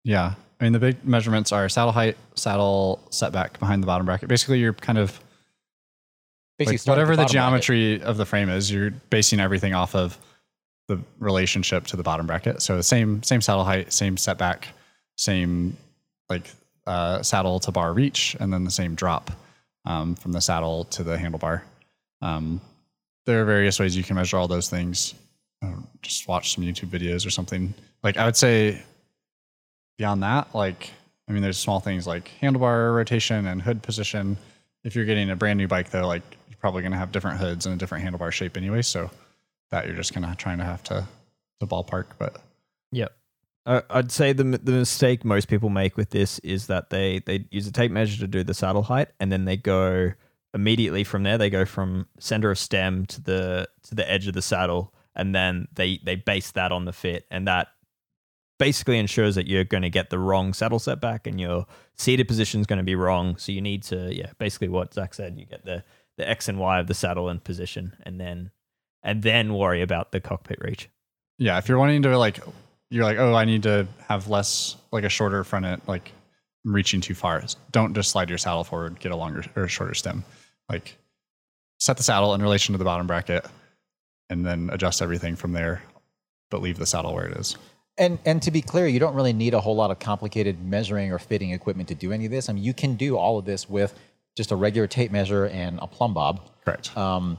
yeah. 0.04 0.36
I 0.60 0.64
mean, 0.64 0.74
the 0.74 0.80
big 0.80 1.04
measurements 1.04 1.52
are 1.52 1.68
saddle 1.70 1.91
height, 1.91 2.18
saddle 2.36 3.02
setback 3.10 3.60
behind 3.60 3.82
the 3.82 3.88
bottom 3.88 4.06
bracket. 4.06 4.30
Basically, 4.30 4.60
you're 4.60 4.74
kind 4.74 4.98
of 5.00 5.20
Basically, 6.58 6.78
like 6.78 6.88
whatever 6.88 7.14
the, 7.14 7.24
bracket. 7.24 7.34
geometry 7.34 8.02
of 8.04 8.18
the 8.18 8.26
frame 8.26 8.50
is, 8.50 8.72
you're 8.72 8.91
basing 9.10 9.39
everything 9.39 9.74
off 9.74 9.96
of 9.96 10.18
the 10.88 11.00
relationship 11.20 11.88
to 11.88 11.98
the 11.98 12.04
bottom 12.04 12.28
bracket. 12.28 12.62
So 12.62 12.78
the 12.78 12.84
same 12.84 13.24
same 13.24 13.41
saddle 13.41 13.64
height, 13.64 13.91
same 13.91 14.18
setback, 14.18 14.68
same 15.18 15.76
like 16.30 16.52
uh, 16.86 17.24
saddle 17.24 17.60
to 17.62 17.72
bar 17.72 17.91
reach, 17.94 18.36
and 18.39 18.54
then 18.54 18.64
the 18.66 18.72
same 18.72 18.94
drop 18.94 19.32
um, 19.86 20.14
from 20.16 20.32
the 20.32 20.41
saddle 20.41 20.84
to 20.86 21.04
the 21.04 21.18
handlebar. 21.18 21.64
Um, 22.22 22.62
there 23.26 23.42
are 23.42 23.46
various 23.46 23.80
ways 23.80 23.96
you 23.96 24.04
can 24.04 24.16
measure 24.16 24.38
all 24.38 24.48
those 24.48 24.70
things. 24.70 25.14
Um, 25.62 25.88
just 26.02 26.28
watch 26.28 26.54
some 26.54 26.64
YouTube 26.64 26.90
videos 26.90 27.26
or 27.26 27.30
something. 27.30 27.74
Like 28.04 28.18
I 28.18 28.26
would 28.26 28.36
say, 28.36 28.82
beyond 29.98 30.24
that, 30.24 30.54
like 30.54 30.92
I 31.28 31.32
mean, 31.32 31.42
there's 31.42 31.58
small 31.58 31.80
things 31.80 32.06
like 32.06 32.32
handlebar 32.42 32.96
rotation 32.96 33.48
and 33.48 33.62
hood 33.62 33.82
position. 33.82 34.38
If 34.84 34.96
you're 34.96 35.06
getting 35.06 35.30
a 35.30 35.36
brand 35.36 35.58
new 35.58 35.68
bike, 35.68 35.90
though, 35.90 36.08
like 36.08 36.24
you're 36.50 36.58
probably 36.60 36.82
going 36.82 36.92
to 36.92 36.98
have 36.98 37.12
different 37.12 37.40
hoods 37.40 37.66
and 37.66 37.74
a 37.74 37.78
different 37.78 38.06
handlebar 38.06 38.32
shape 38.32 38.58
anyway. 38.58 38.82
So 38.82 39.10
that 39.72 39.88
you're 39.88 39.96
just 39.96 40.14
kind 40.14 40.26
of 40.26 40.38
trying 40.38 40.58
to 40.58 40.66
have 40.66 40.84
to 40.84 41.08
to 41.60 41.68
ballpark. 41.68 42.06
But 42.18 42.42
Yep. 42.92 43.14
Uh, 43.66 43.82
I'd 43.90 44.12
say 44.12 44.34
the 44.34 44.44
the 44.44 44.72
mistake 44.72 45.24
most 45.24 45.48
people 45.48 45.70
make 45.70 45.96
with 45.96 46.10
this 46.10 46.40
is 46.40 46.68
that 46.68 46.90
they 46.90 47.20
they 47.20 47.46
use 47.52 47.68
a 47.68 47.72
tape 47.72 47.92
measure 47.92 48.20
to 48.20 48.28
do 48.28 48.44
the 48.44 48.54
saddle 48.54 48.84
height, 48.84 49.10
and 49.20 49.32
then 49.32 49.46
they 49.46 49.56
go 49.56 50.12
immediately 50.54 51.04
from 51.04 51.24
there. 51.24 51.38
They 51.38 51.49
go 51.49 51.66
from 51.66 52.08
center 52.20 52.51
of 52.51 52.60
stem 52.60 53.06
to 53.08 53.22
the 53.22 53.70
to 53.84 53.95
the 53.95 54.10
edge 54.10 54.28
of 54.28 54.34
the 54.34 54.41
saddle, 54.41 54.93
and 55.16 55.34
then 55.34 55.68
they 55.74 55.99
they 56.04 56.16
base 56.16 56.51
that 56.51 56.72
on 56.72 56.86
the 56.86 56.93
fit, 56.93 57.26
and 57.32 57.47
that 57.47 57.70
basically 58.60 58.99
ensures 58.99 59.36
that 59.36 59.47
you're 59.47 59.64
going 59.64 59.84
to 59.84 59.89
get 59.89 60.10
the 60.10 60.20
wrong 60.20 60.54
saddle 60.54 60.80
setback, 60.80 61.28
and 61.28 61.39
your 61.39 61.66
seated 61.95 62.28
position 62.28 62.62
is 62.62 62.68
going 62.68 62.78
to 62.78 62.84
be 62.84 62.95
wrong. 62.95 63.38
So 63.38 63.51
you 63.51 63.62
need 63.62 63.84
to 63.84 64.14
yeah, 64.16 64.32
basically 64.38 64.70
what 64.70 64.93
Zach 64.93 65.14
said. 65.14 65.38
You 65.38 65.45
get 65.45 65.66
the 65.66 65.84
the 66.18 66.30
x 66.30 66.47
and 66.47 66.60
y 66.60 66.80
of 66.80 66.88
the 66.88 66.93
saddle 66.93 67.30
and 67.30 67.43
position, 67.43 67.95
and 68.04 68.20
then 68.20 68.51
and 69.01 69.24
then 69.24 69.54
worry 69.54 69.82
about 69.82 70.12
the 70.12 70.22
cockpit 70.22 70.60
reach. 70.62 70.89
yeah, 71.38 71.58
if 71.58 71.68
you're 71.68 71.78
wanting 71.78 72.04
to 72.04 72.18
like, 72.18 72.39
you're 72.89 73.04
like, 73.04 73.18
oh, 73.18 73.34
I 73.34 73.43
need 73.45 73.64
to 73.64 73.88
have 74.08 74.30
less 74.30 74.78
like 74.91 75.04
a 75.04 75.10
shorter 75.10 75.43
front 75.43 75.66
end, 75.66 75.82
like 75.88 76.12
I'm 76.66 76.74
reaching 76.74 77.01
too 77.01 77.16
far. 77.16 77.43
Don't 77.72 77.93
just 77.93 78.12
slide 78.12 78.30
your 78.30 78.38
saddle 78.38 78.64
forward, 78.64 78.99
get 78.99 79.12
a 79.12 79.16
longer 79.16 79.43
or 79.56 79.68
shorter 79.68 79.93
stem. 79.93 80.24
Like 80.70 80.97
set 81.80 81.97
the 81.97 82.03
saddle 82.03 82.34
in 82.34 82.41
relation 82.41 82.74
to 82.74 82.78
the 82.78 82.86
bottom 82.86 83.07
bracket, 83.07 83.45
and 84.30 84.45
then 84.45 84.70
adjust 84.72 85.01
everything 85.01 85.36
from 85.36 85.51
there, 85.51 85.84
but 86.49 86.61
leave 86.61 86.78
the 86.78 86.86
saddle 86.86 87.14
where 87.14 87.26
it 87.26 87.38
is. 87.38 87.57
And 87.97 88.18
and 88.26 88.41
to 88.41 88.51
be 88.51 88.61
clear, 88.61 88.88
you 88.88 88.99
don't 88.99 89.14
really 89.14 89.34
need 89.34 89.53
a 89.53 89.59
whole 89.59 89.76
lot 89.76 89.91
of 89.91 89.99
complicated 89.99 90.64
measuring 90.64 91.11
or 91.11 91.20
fitting 91.20 91.51
equipment 91.51 91.89
to 91.89 91.95
do 91.95 92.11
any 92.11 92.26
of 92.26 92.32
this. 92.32 92.49
I 92.49 92.53
mean, 92.53 92.64
you 92.64 92.74
can 92.74 92.95
do 92.95 93.18
all 93.18 93.38
of 93.38 93.45
this 93.45 93.70
with 93.70 93.93
just 94.36 94.51
a 94.51 94.55
regular 94.55 94.88
tape 94.88 95.11
measure 95.11 95.45
and 95.45 95.78
a 95.82 95.88
plumb 95.88 96.14
bob. 96.14 96.49
Correct. 96.66 96.95
Um, 96.97 97.38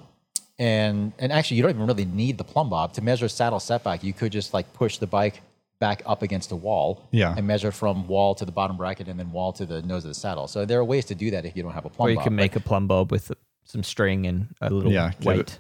and 0.59 1.13
and 1.19 1.33
actually, 1.33 1.57
you 1.57 1.65
don't 1.65 1.71
even 1.73 1.87
really 1.87 2.05
need 2.05 2.39
the 2.39 2.45
plumb 2.45 2.71
bob 2.71 2.93
to 2.95 3.03
measure 3.03 3.29
saddle 3.29 3.59
setback. 3.59 4.05
You 4.05 4.13
could 4.13 4.31
just 4.31 4.55
like 4.55 4.73
push 4.75 4.99
the 4.99 5.09
bike 5.09 5.41
back 5.87 6.03
up 6.13 6.21
against 6.23 6.49
a 6.57 6.57
wall 6.67 6.87
Yeah. 7.11 7.35
and 7.37 7.47
measure 7.47 7.71
from 7.81 8.07
wall 8.13 8.31
to 8.41 8.45
the 8.49 8.53
bottom 8.61 8.77
bracket 8.77 9.07
and 9.11 9.17
then 9.21 9.29
wall 9.33 9.53
to 9.61 9.65
the 9.73 9.83
nose 9.83 10.05
of 10.07 10.09
the 10.15 10.15
saddle. 10.25 10.47
So 10.55 10.65
there 10.65 10.79
are 10.81 10.85
ways 10.95 11.05
to 11.07 11.15
do 11.15 11.31
that 11.35 11.45
if 11.45 11.53
you 11.57 11.63
don't 11.65 11.73
have 11.79 11.85
a 11.85 11.91
plumb 11.91 12.07
Or 12.07 12.11
you 12.11 12.17
bob. 12.17 12.25
can 12.29 12.35
make 12.45 12.57
a 12.57 12.61
plumb 12.69 12.87
bob 12.93 13.11
with 13.13 13.31
some 13.65 13.83
string 13.83 14.27
and 14.27 14.39
a 14.63 14.71
little 14.71 14.91
Yeah, 14.99 15.11
weight. 15.23 15.41
it. 15.41 15.59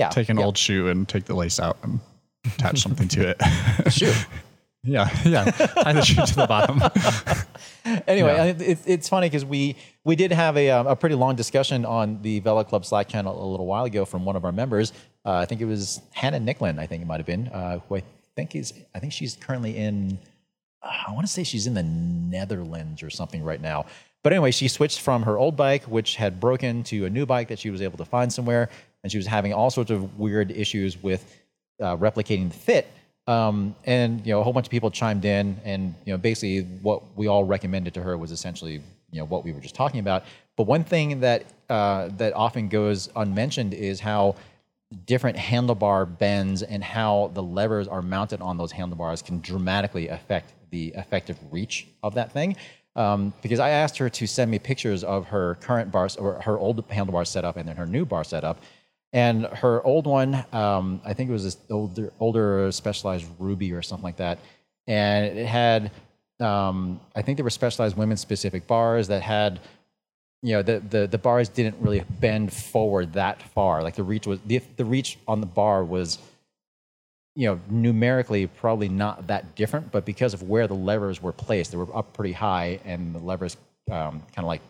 yeah, 0.00 0.10
take 0.10 0.28
an 0.28 0.38
yeah, 0.38 0.44
old 0.46 0.56
shoe 0.56 0.86
and 0.88 1.08
take 1.08 1.24
the 1.24 1.34
lace 1.34 1.58
out 1.66 1.76
and 1.82 1.98
attach 2.46 2.78
something 2.86 3.08
to 3.08 3.20
it. 3.34 3.92
shoe. 3.92 4.12
yeah, 4.84 5.08
yeah. 5.24 5.44
Tie 5.84 5.92
the 5.92 6.02
shoe 6.02 6.24
to 6.24 6.34
the 6.36 6.46
bottom. 6.46 6.76
anyway, 8.06 8.34
Yeah. 8.36 8.42
I- 8.42 8.70
it, 8.72 8.78
it's 8.86 9.08
funny 9.08 9.26
because 9.28 9.44
we 9.44 9.74
we 10.04 10.14
did 10.16 10.32
have 10.32 10.56
a, 10.56 10.70
um, 10.70 10.86
a 10.86 10.96
pretty 10.96 11.14
long 11.16 11.34
discussion 11.36 11.84
on 11.84 12.22
the 12.22 12.38
Velo 12.40 12.64
Club 12.64 12.84
Slack 12.84 13.08
channel 13.08 13.34
a 13.44 13.48
little 13.52 13.66
while 13.66 13.84
ago 13.84 14.04
from 14.04 14.24
one 14.24 14.36
of 14.36 14.44
our 14.44 14.52
members. 14.52 14.92
Uh, 15.24 15.32
I 15.32 15.44
think 15.46 15.60
it 15.60 15.66
was 15.66 16.00
Hannah 16.12 16.38
Nicklin. 16.40 16.78
I 16.78 16.86
think 16.86 17.02
it 17.02 17.06
might 17.06 17.18
have 17.18 17.26
been 17.26 17.48
uh, 17.48 17.80
who 17.88 17.96
I 17.96 18.02
think 18.38 18.54
is. 18.54 18.72
I 18.94 19.00
think 19.00 19.12
she's 19.12 19.36
currently 19.36 19.76
in. 19.76 20.18
uh, 20.82 20.92
I 21.08 21.12
want 21.12 21.26
to 21.26 21.32
say 21.32 21.42
she's 21.42 21.66
in 21.66 21.74
the 21.74 21.82
Netherlands 21.82 23.02
or 23.02 23.10
something 23.10 23.42
right 23.42 23.60
now. 23.60 23.86
But 24.22 24.32
anyway, 24.32 24.52
she 24.52 24.68
switched 24.68 25.00
from 25.00 25.22
her 25.22 25.36
old 25.36 25.56
bike, 25.56 25.84
which 25.84 26.16
had 26.16 26.38
broken, 26.38 26.82
to 26.84 27.04
a 27.06 27.10
new 27.10 27.26
bike 27.26 27.48
that 27.48 27.58
she 27.58 27.70
was 27.70 27.82
able 27.82 27.98
to 27.98 28.04
find 28.04 28.32
somewhere. 28.32 28.68
and 29.02 29.10
she 29.12 29.18
was 29.18 29.26
having 29.26 29.52
all 29.52 29.70
sorts 29.70 29.90
of 29.90 30.18
weird 30.18 30.50
issues 30.50 31.00
with 31.02 31.22
uh, 31.80 31.96
replicating 31.96 32.48
the 32.48 32.58
fit. 32.58 32.86
Um, 33.26 33.74
and 33.84 34.24
you 34.24 34.32
know, 34.32 34.40
a 34.40 34.44
whole 34.44 34.52
bunch 34.52 34.66
of 34.66 34.70
people 34.70 34.90
chimed 34.90 35.24
in, 35.24 35.60
and 35.64 35.94
you 36.04 36.12
know, 36.12 36.18
basically 36.18 36.60
what 36.82 37.02
we 37.16 37.26
all 37.26 37.44
recommended 37.44 37.92
to 37.94 38.02
her 38.02 38.16
was 38.16 38.30
essentially 38.30 38.80
you 39.10 39.18
know 39.18 39.24
what 39.24 39.44
we 39.44 39.52
were 39.52 39.60
just 39.60 39.74
talking 39.74 40.00
about. 40.00 40.24
But 40.56 40.64
one 40.66 40.84
thing 40.84 41.20
that 41.20 41.44
uh, 41.68 42.08
that 42.16 42.32
often 42.34 42.68
goes 42.68 43.10
unmentioned 43.14 43.74
is 43.74 44.00
how 44.00 44.36
different 45.04 45.36
handlebar 45.36 46.18
bends 46.18 46.62
and 46.62 46.82
how 46.82 47.30
the 47.34 47.42
levers 47.42 47.88
are 47.88 48.02
mounted 48.02 48.40
on 48.40 48.56
those 48.56 48.72
handlebars 48.72 49.22
can 49.22 49.40
dramatically 49.40 50.08
affect 50.08 50.54
the 50.70 50.88
effective 50.96 51.38
reach 51.50 51.86
of 52.02 52.14
that 52.14 52.32
thing. 52.32 52.56
Um, 52.96 53.32
because 53.42 53.60
I 53.60 53.70
asked 53.70 53.98
her 53.98 54.08
to 54.10 54.26
send 54.26 54.50
me 54.50 54.58
pictures 54.58 55.04
of 55.04 55.26
her 55.26 55.56
current 55.56 55.92
bar 55.92 56.08
or 56.18 56.40
her 56.42 56.58
old 56.58 56.88
handlebar 56.88 57.26
setup 57.26 57.56
and 57.56 57.68
then 57.68 57.76
her 57.76 57.86
new 57.86 58.04
bar 58.04 58.24
setup. 58.24 58.60
And 59.12 59.44
her 59.46 59.82
old 59.84 60.06
one, 60.06 60.44
um, 60.52 61.00
I 61.04 61.14
think 61.14 61.30
it 61.30 61.32
was 61.32 61.44
this 61.44 61.56
older, 61.70 62.12
older 62.18 62.72
specialized 62.72 63.26
Ruby 63.38 63.72
or 63.72 63.82
something 63.82 64.04
like 64.04 64.16
that. 64.16 64.38
And 64.86 65.38
it 65.38 65.46
had, 65.46 65.92
um, 66.40 67.00
I 67.14 67.22
think 67.22 67.36
they 67.36 67.42
were 67.42 67.50
specialized 67.50 67.96
women 67.96 68.16
specific 68.16 68.66
bars 68.66 69.08
that 69.08 69.22
had 69.22 69.60
you 70.42 70.54
know 70.54 70.62
the, 70.62 70.80
the 70.80 71.06
the 71.06 71.18
bars 71.18 71.48
didn't 71.48 71.76
really 71.80 72.04
bend 72.20 72.52
forward 72.52 73.14
that 73.14 73.42
far. 73.42 73.82
Like 73.82 73.96
the 73.96 74.02
reach 74.02 74.26
was 74.26 74.40
the, 74.46 74.60
the 74.76 74.84
reach 74.84 75.18
on 75.26 75.40
the 75.40 75.46
bar 75.46 75.84
was 75.84 76.18
you 77.34 77.46
know 77.46 77.60
numerically 77.70 78.46
probably 78.46 78.88
not 78.88 79.28
that 79.28 79.54
different 79.54 79.92
but 79.92 80.04
because 80.04 80.34
of 80.34 80.42
where 80.42 80.66
the 80.66 80.74
levers 80.74 81.22
were 81.22 81.32
placed 81.32 81.70
they 81.70 81.78
were 81.78 81.96
up 81.96 82.12
pretty 82.12 82.32
high 82.32 82.80
and 82.84 83.14
the 83.14 83.18
levers 83.20 83.56
um, 83.92 84.20
kind 84.34 84.38
of 84.38 84.46
like 84.46 84.60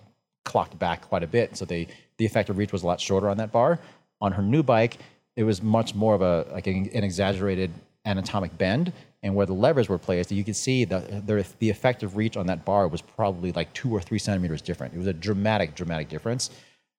clocked 0.45 0.79
back 0.79 1.03
quite 1.03 1.23
a 1.23 1.27
bit. 1.27 1.57
So 1.57 1.65
they 1.65 1.87
the 2.17 2.25
effective 2.25 2.59
reach 2.59 2.73
was 2.73 2.83
a 2.83 2.87
lot 2.87 3.01
shorter 3.01 3.29
on 3.29 3.37
that 3.37 3.53
bar. 3.53 3.79
On 4.21 4.33
her 4.33 4.43
new 4.43 4.63
bike 4.63 4.99
it 5.37 5.45
was 5.45 5.63
much 5.63 5.95
more 5.95 6.15
of 6.15 6.23
a 6.23 6.47
like 6.53 6.67
an, 6.67 6.91
an 6.93 7.05
exaggerated 7.05 7.71
anatomic 8.05 8.57
bend 8.59 8.93
and 9.23 9.35
where 9.35 9.47
the 9.47 9.55
levers 9.55 9.89
were 9.89 9.99
placed, 9.99 10.31
you 10.31 10.45
could 10.45 10.57
see 10.57 10.85
the, 10.85 11.23
the, 11.27 11.47
the 11.59 11.71
effective 11.71 12.17
reach 12.17 12.37
on 12.37 12.47
that 12.47 12.65
bar 12.65 12.87
was 12.87 13.03
probably 13.03 13.53
like 13.53 13.73
two 13.73 13.93
or 13.93 14.01
three 14.01 14.19
centimeters 14.19 14.63
different. 14.63 14.95
It 14.95 14.99
was 14.99 15.09
a 15.09 15.13
dramatic, 15.13 15.75
dramatic 15.75 16.09
difference. 16.09 16.51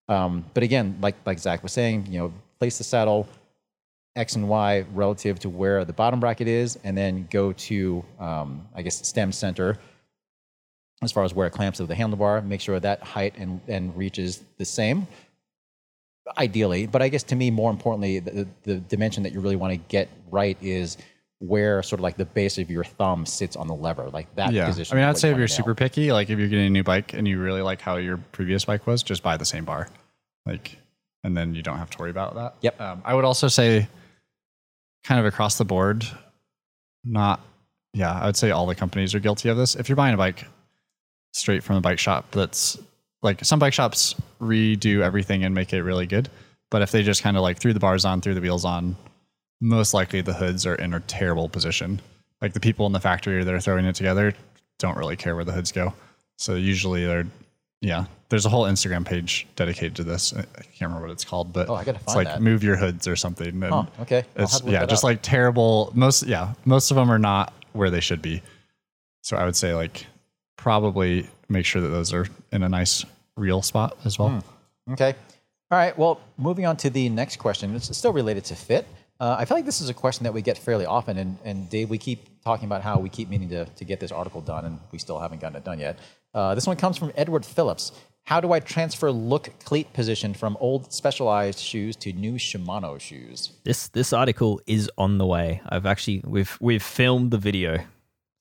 Um, 0.10 0.44
but 0.54 0.64
again, 0.64 0.98
like 1.02 1.16
like 1.26 1.40
Zach 1.40 1.64
was 1.64 1.72
saying, 1.72 2.08
you 2.10 2.20
know, 2.20 2.34
place 2.60 2.78
the 2.78 2.84
saddle 2.84 3.28
X 4.16 4.36
and 4.36 4.50
Y 4.50 4.86
relative 4.94 5.40
to 5.40 5.50
where 5.50 5.86
the 5.86 5.94
bottom 5.94 6.20
bracket 6.20 6.48
is, 6.48 6.78
and 6.84 6.98
then 6.98 7.28
go 7.30 7.54
to 7.54 8.04
um, 8.20 8.68
I 8.76 8.82
guess 8.82 9.08
stem 9.08 9.32
center 9.32 9.78
as 11.02 11.12
far 11.12 11.24
as 11.24 11.34
where 11.34 11.48
it 11.48 11.52
clamps 11.52 11.78
to 11.78 11.86
the 11.86 11.96
handlebar. 11.96 12.46
Make 12.46 12.60
sure 12.60 12.80
that 12.80 13.02
height 13.02 13.36
and, 13.38 13.62
and 13.68 13.96
reach 13.96 14.20
is 14.20 14.44
the 14.58 14.66
same, 14.66 15.08
ideally. 16.38 16.88
But 16.88 17.02
I 17.02 17.08
guess 17.08 17.24
to 17.24 17.36
me, 17.36 17.52
more 17.52 17.72
importantly, 17.72 18.20
the, 18.20 18.48
the 18.64 18.76
dimension 18.76 19.24
that 19.24 19.32
you 19.32 19.40
really 19.40 19.56
want 19.56 19.72
to 19.74 19.78
get 19.88 20.10
right 20.30 20.58
is 20.62 20.98
where 21.40 21.82
sort 21.82 22.00
of 22.00 22.04
like 22.04 22.18
the 22.18 22.26
base 22.26 22.58
of 22.58 22.70
your 22.70 22.84
thumb 22.84 23.26
sits 23.26 23.56
on 23.56 23.68
the 23.68 23.74
lever, 23.74 24.10
like 24.10 24.34
that 24.36 24.52
Yeah. 24.52 24.68
position. 24.68 24.98
I 24.98 25.00
mean, 25.02 25.10
I'd 25.10 25.18
say 25.18 25.32
if 25.32 25.38
you're 25.38 25.48
super 25.48 25.74
picky, 25.74 26.12
like 26.12 26.30
if 26.30 26.38
you're 26.38 26.50
getting 26.50 26.68
a 26.68 26.70
new 26.70 26.84
bike 26.84 27.14
and 27.14 27.28
you 27.28 27.40
really 27.40 27.62
like 27.62 27.80
how 27.82 27.96
your 27.96 28.18
previous 28.18 28.66
bike 28.66 28.86
was, 28.86 29.04
just 29.04 29.24
buy 29.24 29.38
the 29.38 29.46
same 29.46 29.64
bar. 29.64 29.88
Like, 30.46 30.78
and 31.24 31.36
then 31.38 31.56
you 31.56 31.62
don't 31.62 31.78
have 31.78 31.90
to 31.92 31.98
worry 31.98 32.10
about 32.12 32.36
that. 32.36 32.56
Yep. 32.62 32.82
Um, 32.82 33.02
I 33.06 33.14
would 33.14 33.24
also 33.26 33.48
say, 33.48 33.88
kind 35.06 35.20
of 35.20 35.26
across 35.26 35.58
the 35.58 35.66
board, 35.66 36.06
not, 37.06 37.40
yeah, 37.94 38.12
I 38.12 38.26
would 38.26 38.36
say 38.36 38.52
all 38.52 38.66
the 38.66 38.76
companies 38.76 39.16
are 39.16 39.20
guilty 39.20 39.48
of 39.48 39.56
this. 39.56 39.76
If 39.76 39.88
you're 39.88 39.96
buying 39.96 40.14
a 40.14 40.18
bike 40.18 40.46
straight 41.34 41.64
from 41.64 41.78
a 41.78 41.82
bike 41.82 42.00
shop 42.00 42.32
that's 42.32 42.78
like 43.22 43.46
some 43.46 43.60
bike 43.60 43.74
shops 43.74 44.16
redo 44.42 45.02
everything 45.02 45.44
and 45.46 45.54
make 45.56 45.72
it 45.74 45.84
really 45.84 46.06
good. 46.08 46.28
But 46.72 46.82
if 46.82 46.92
they 46.92 47.02
just 47.04 47.24
kind 47.24 47.38
of 47.38 47.44
like 47.44 47.60
threw 47.60 47.72
the 47.74 47.80
bars 47.80 48.04
on, 48.04 48.20
threw 48.22 48.34
the 48.34 48.42
wheels 48.42 48.66
on, 48.66 48.96
most 49.62 49.94
likely 49.94 50.22
the 50.22 50.34
hoods 50.34 50.66
are 50.66 50.76
in 50.76 50.94
a 50.94 51.00
terrible 51.02 51.50
position. 51.50 52.02
Like 52.42 52.54
the 52.54 52.60
people 52.60 52.86
in 52.86 52.92
the 52.94 53.00
factory 53.00 53.44
that 53.44 53.54
are 53.54 53.60
throwing 53.60 53.86
it 53.86 53.96
together 53.96 54.34
don't 54.78 54.98
really 54.98 55.16
care 55.18 55.36
where 55.36 55.44
the 55.46 55.52
hoods 55.52 55.72
go. 55.72 55.94
So 56.38 56.56
usually 56.56 57.06
they're, 57.06 57.26
yeah, 57.82 58.06
there's 58.30 58.46
a 58.46 58.50
whole 58.50 58.64
Instagram 58.66 59.06
page 59.06 59.46
dedicated 59.58 59.96
to 59.98 60.04
this. 60.06 60.34
I 60.34 60.44
can't 60.44 60.82
remember 60.82 61.08
what 61.08 61.12
it's 61.12 61.26
called, 61.26 61.52
but 61.52 61.70
Oh, 61.70 61.76
I 61.76 61.84
gotta 61.84 62.00
it's 62.02 62.16
like 62.16 62.28
that. 62.28 62.42
move 62.42 62.64
your 62.64 62.78
hoods 62.78 63.08
or 63.08 63.16
something. 63.18 63.48
And 63.48 63.64
Huh, 63.66 63.84
okay. 64.02 64.24
I'll 64.38 64.44
It's 64.44 64.54
have 64.54 64.62
to 64.62 64.66
look 64.68 64.74
yeah, 64.74 64.86
just 64.86 65.04
up. 65.04 65.10
like 65.10 65.20
terrible. 65.22 65.92
Most 65.96 66.24
yeah, 66.24 66.54
most 66.66 66.92
of 66.92 66.96
them 66.96 67.10
are 67.12 67.20
not 67.20 67.54
where 67.74 67.90
they 67.90 68.00
should 68.00 68.22
be. 68.22 68.42
So 69.24 69.36
I 69.36 69.44
would 69.44 69.56
say 69.58 69.74
like 69.74 70.06
probably 70.56 71.28
make 71.50 71.66
sure 71.66 71.82
that 71.82 71.90
those 71.90 72.14
are 72.14 72.26
in 72.52 72.64
a 72.64 72.70
nice 72.70 73.06
real 73.36 73.62
spot 73.62 73.98
as 74.06 74.18
well. 74.20 74.30
Hmm. 74.88 74.94
Okay. 74.94 75.16
All 75.72 75.78
right. 75.78 75.98
Well, 75.98 76.20
moving 76.38 76.66
on 76.66 76.78
to 76.78 76.90
the 76.90 77.10
next 77.10 77.38
question. 77.38 77.76
It's 77.76 77.96
still 77.98 78.14
related 78.14 78.46
to 78.46 78.56
fit. 78.56 78.88
Uh, 79.20 79.36
I 79.38 79.46
feel 79.46 79.58
like 79.58 79.66
this 79.66 79.82
is 79.82 79.90
a 79.90 79.94
question 79.94 80.24
that 80.24 80.34
we 80.34 80.42
get 80.42 80.58
fairly 80.58 80.86
often. 80.86 81.18
And, 81.18 81.38
and 81.44 81.70
Dave, 81.70 81.90
we 81.90 81.98
keep 81.98 82.42
talking 82.44 82.66
about 82.66 82.82
how 82.82 83.00
we 83.00 83.10
keep 83.10 83.30
meaning 83.30 83.50
to, 83.50 83.66
to 83.66 83.84
get 83.86 84.00
this 84.00 84.12
article 84.12 84.40
done, 84.42 84.66
and 84.66 84.80
we 84.92 85.00
still 85.00 85.20
haven't 85.20 85.42
gotten 85.42 85.58
it 85.58 85.66
done 85.66 85.80
yet. 85.80 86.00
Uh, 86.34 86.56
this 86.56 86.66
one 86.66 86.78
comes 86.78 86.98
from 86.98 87.12
Edward 87.16 87.46
Phillips. 87.46 87.92
How 88.24 88.40
do 88.40 88.54
I 88.54 88.60
transfer 88.60 89.12
look 89.12 89.50
cleat 89.66 89.92
position 89.92 90.34
from 90.34 90.56
old 90.60 90.94
specialized 90.94 91.60
shoes 91.60 91.96
to 91.98 92.14
new 92.14 92.34
Shimano 92.34 93.00
shoes? 93.00 93.52
This 93.64 93.88
this 93.88 94.14
article 94.14 94.62
is 94.68 94.90
on 95.00 95.18
the 95.18 95.26
way. 95.26 95.62
I've 95.68 95.88
actually 95.88 96.22
we've 96.24 96.56
we've 96.62 96.84
filmed 96.84 97.32
the 97.32 97.40
video. 97.40 97.80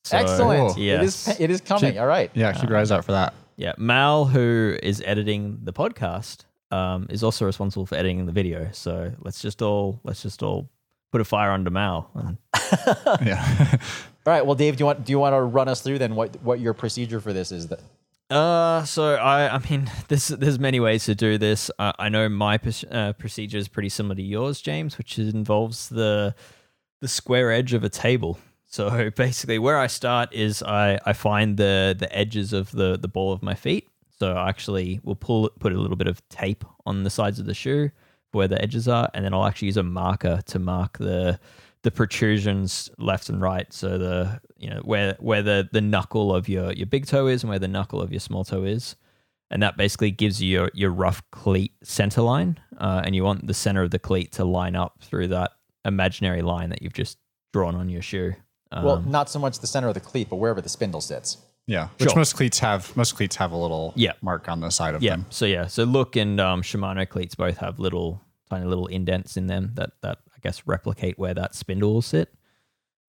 So, 0.04 0.18
Excellent. 0.18 0.76
It 0.76 0.82
Yes. 0.82 1.28
is, 1.28 1.40
it 1.40 1.50
is 1.50 1.60
coming. 1.62 1.98
All 1.98 2.06
right. 2.06 2.30
Yeah, 2.34 2.52
keep 2.52 2.68
your 2.68 2.78
eyes 2.78 2.92
out 2.92 3.04
for 3.04 3.12
that. 3.12 3.32
Yeah, 3.56 3.72
Mal, 3.78 4.26
who 4.26 4.76
is 4.82 5.02
editing 5.04 5.60
the 5.62 5.72
podcast, 5.72 6.44
um, 6.70 7.06
is 7.10 7.22
also 7.22 7.44
responsible 7.46 7.86
for 7.86 7.94
editing 7.94 8.26
the 8.26 8.32
video. 8.32 8.68
So 8.72 9.12
let's 9.20 9.40
just 9.40 9.62
all 9.62 10.00
let's 10.04 10.22
just 10.22 10.42
all 10.42 10.68
put 11.12 11.20
a 11.20 11.24
fire 11.24 11.50
under 11.52 11.70
Mal. 11.70 12.10
And 12.14 12.38
Yeah. 13.26 13.76
All 14.26 14.34
right. 14.34 14.44
Well, 14.44 14.56
Dave, 14.56 14.76
do 14.76 14.82
you 14.82 14.86
want 14.86 15.04
do 15.06 15.10
you 15.12 15.18
want 15.18 15.34
to 15.34 15.40
run 15.40 15.68
us 15.68 15.80
through 15.80 15.98
then 15.98 16.14
what 16.14 16.36
what 16.42 16.60
your 16.60 16.74
procedure 16.74 17.20
for 17.20 17.32
this 17.32 17.50
is? 17.50 17.68
That 17.68 17.80
Uh, 18.28 18.84
so 18.84 19.14
I, 19.14 19.54
I 19.54 19.58
mean, 19.70 19.90
there's 20.08 20.28
there's 20.28 20.58
many 20.58 20.80
ways 20.80 21.04
to 21.06 21.14
do 21.14 21.38
this. 21.38 21.70
Uh, 21.78 21.92
I 21.98 22.10
know 22.10 22.28
my 22.28 22.58
pr- 22.58 22.70
uh, 22.90 23.12
procedure 23.14 23.56
is 23.56 23.68
pretty 23.68 23.88
similar 23.88 24.16
to 24.16 24.22
yours, 24.22 24.60
James, 24.60 24.98
which 24.98 25.18
involves 25.18 25.88
the 25.88 26.34
the 27.00 27.08
square 27.08 27.50
edge 27.50 27.72
of 27.72 27.84
a 27.84 27.88
table. 27.88 28.38
So 28.66 29.10
basically, 29.16 29.58
where 29.58 29.78
I 29.78 29.86
start 29.86 30.34
is 30.34 30.62
I, 30.62 30.98
I 31.06 31.14
find 31.14 31.56
the 31.56 31.96
the 31.98 32.14
edges 32.14 32.52
of 32.52 32.70
the 32.72 32.98
the 32.98 33.08
ball 33.08 33.32
of 33.32 33.42
my 33.42 33.54
feet. 33.54 33.87
So 34.20 34.32
I 34.32 34.48
actually 34.48 35.00
will 35.04 35.16
pull 35.16 35.50
put 35.60 35.72
a 35.72 35.80
little 35.80 35.96
bit 35.96 36.08
of 36.08 36.26
tape 36.28 36.64
on 36.86 37.04
the 37.04 37.10
sides 37.10 37.38
of 37.38 37.46
the 37.46 37.54
shoe 37.54 37.90
where 38.32 38.48
the 38.48 38.60
edges 38.60 38.88
are, 38.88 39.08
and 39.14 39.24
then 39.24 39.32
I'll 39.32 39.46
actually 39.46 39.66
use 39.66 39.76
a 39.76 39.82
marker 39.82 40.40
to 40.46 40.58
mark 40.58 40.98
the 40.98 41.38
the 41.82 41.90
protrusions 41.90 42.90
left 42.98 43.28
and 43.28 43.40
right. 43.40 43.72
So 43.72 43.98
the 43.98 44.40
you 44.56 44.70
know 44.70 44.80
where 44.84 45.16
where 45.20 45.42
the 45.42 45.68
the 45.72 45.80
knuckle 45.80 46.34
of 46.34 46.48
your 46.48 46.72
your 46.72 46.86
big 46.86 47.06
toe 47.06 47.26
is 47.26 47.42
and 47.42 47.50
where 47.50 47.58
the 47.58 47.68
knuckle 47.68 48.00
of 48.00 48.10
your 48.10 48.20
small 48.20 48.44
toe 48.44 48.64
is, 48.64 48.96
and 49.50 49.62
that 49.62 49.76
basically 49.76 50.10
gives 50.10 50.42
you 50.42 50.50
your 50.50 50.70
your 50.74 50.90
rough 50.90 51.22
cleat 51.30 51.72
center 51.82 52.22
line, 52.22 52.58
uh, 52.78 53.02
and 53.04 53.14
you 53.14 53.24
want 53.24 53.46
the 53.46 53.54
center 53.54 53.82
of 53.82 53.90
the 53.90 53.98
cleat 53.98 54.32
to 54.32 54.44
line 54.44 54.76
up 54.76 55.00
through 55.00 55.28
that 55.28 55.52
imaginary 55.84 56.42
line 56.42 56.70
that 56.70 56.82
you've 56.82 56.92
just 56.92 57.18
drawn 57.52 57.74
on 57.74 57.88
your 57.88 58.02
shoe. 58.02 58.34
Um, 58.70 58.84
well, 58.84 59.00
not 59.00 59.30
so 59.30 59.38
much 59.38 59.60
the 59.60 59.66
center 59.66 59.88
of 59.88 59.94
the 59.94 60.00
cleat, 60.00 60.28
but 60.28 60.36
wherever 60.36 60.60
the 60.60 60.68
spindle 60.68 61.00
sits. 61.00 61.38
Yeah. 61.68 61.88
Which 61.98 62.08
Sure. 62.10 62.16
most 62.18 62.34
cleats 62.34 62.58
have 62.60 62.96
most 62.96 63.14
cleats 63.14 63.36
have 63.36 63.52
a 63.52 63.56
little 63.56 63.92
Yeah. 63.94 64.12
mark 64.22 64.48
on 64.48 64.60
the 64.60 64.70
side 64.70 64.94
of 64.96 65.02
Yeah. 65.02 65.10
them. 65.16 65.26
So 65.30 65.44
yeah. 65.44 65.66
So 65.66 65.84
look 65.84 66.16
and 66.16 66.40
um, 66.40 66.62
Shimano 66.62 67.08
cleats 67.08 67.34
both 67.36 67.58
have 67.58 67.78
little 67.78 68.20
tiny 68.50 68.64
little 68.66 68.86
indents 68.86 69.36
in 69.36 69.46
them 69.46 69.72
that 69.74 69.90
that 70.00 70.18
I 70.34 70.38
guess 70.42 70.62
replicate 70.66 71.18
where 71.18 71.34
that 71.34 71.54
spindle 71.54 71.92
will 71.92 72.02
sit. 72.02 72.32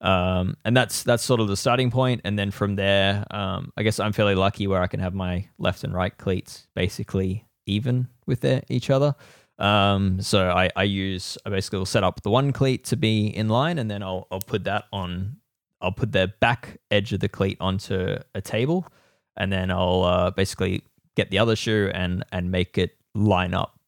Um, 0.02 0.56
and 0.66 0.76
that's 0.78 1.04
that's 1.04 1.24
sort 1.24 1.40
of 1.42 1.48
the 1.48 1.58
starting 1.58 1.90
point, 1.92 2.22
and 2.24 2.38
then 2.40 2.52
from 2.52 2.76
there, 2.76 3.26
um, 3.32 3.72
I 3.76 3.84
guess 3.84 4.00
I'm 4.00 4.14
fairly 4.14 4.36
lucky 4.36 4.66
where 4.68 4.82
I 4.82 4.88
can 4.88 5.00
have 5.02 5.14
my 5.14 5.48
left 5.58 5.84
and 5.84 5.94
right 5.94 6.16
cleats 6.18 6.68
basically 6.74 7.46
even 7.66 8.08
with 8.26 8.42
their, 8.42 8.64
each 8.70 8.90
other. 8.90 9.16
Um, 9.58 10.22
so 10.22 10.50
I, 10.52 10.70
I 10.76 10.84
use 10.84 11.38
I 11.46 11.50
basically 11.50 11.80
will 11.80 11.86
set 11.86 12.04
up 12.06 12.22
the 12.24 12.30
one 12.30 12.54
cleat 12.54 12.86
to 12.86 12.96
be 12.98 13.28
in 13.28 13.50
line, 13.50 13.78
and 13.78 13.90
then 13.92 14.02
I'll 14.04 14.28
I'll 14.32 14.40
put 14.42 14.64
that 14.66 14.86
on 14.94 15.38
I'll 15.82 15.92
put 15.92 16.12
the 16.12 16.34
back 16.40 16.80
edge 16.92 17.14
of 17.14 17.20
the 17.20 17.30
cleat 17.30 17.58
onto 17.60 18.18
a 18.36 18.42
table, 18.42 18.88
and 19.38 19.52
then 19.52 19.72
I'll 19.72 20.04
uh, 20.04 20.32
basically 20.32 20.84
get 21.16 21.30
the 21.32 21.40
other 21.40 21.56
shoe 21.56 21.92
and 21.94 22.24
and 22.32 22.52
make 22.52 22.78
it 22.78 22.98
line 23.16 23.54
up 23.54 23.80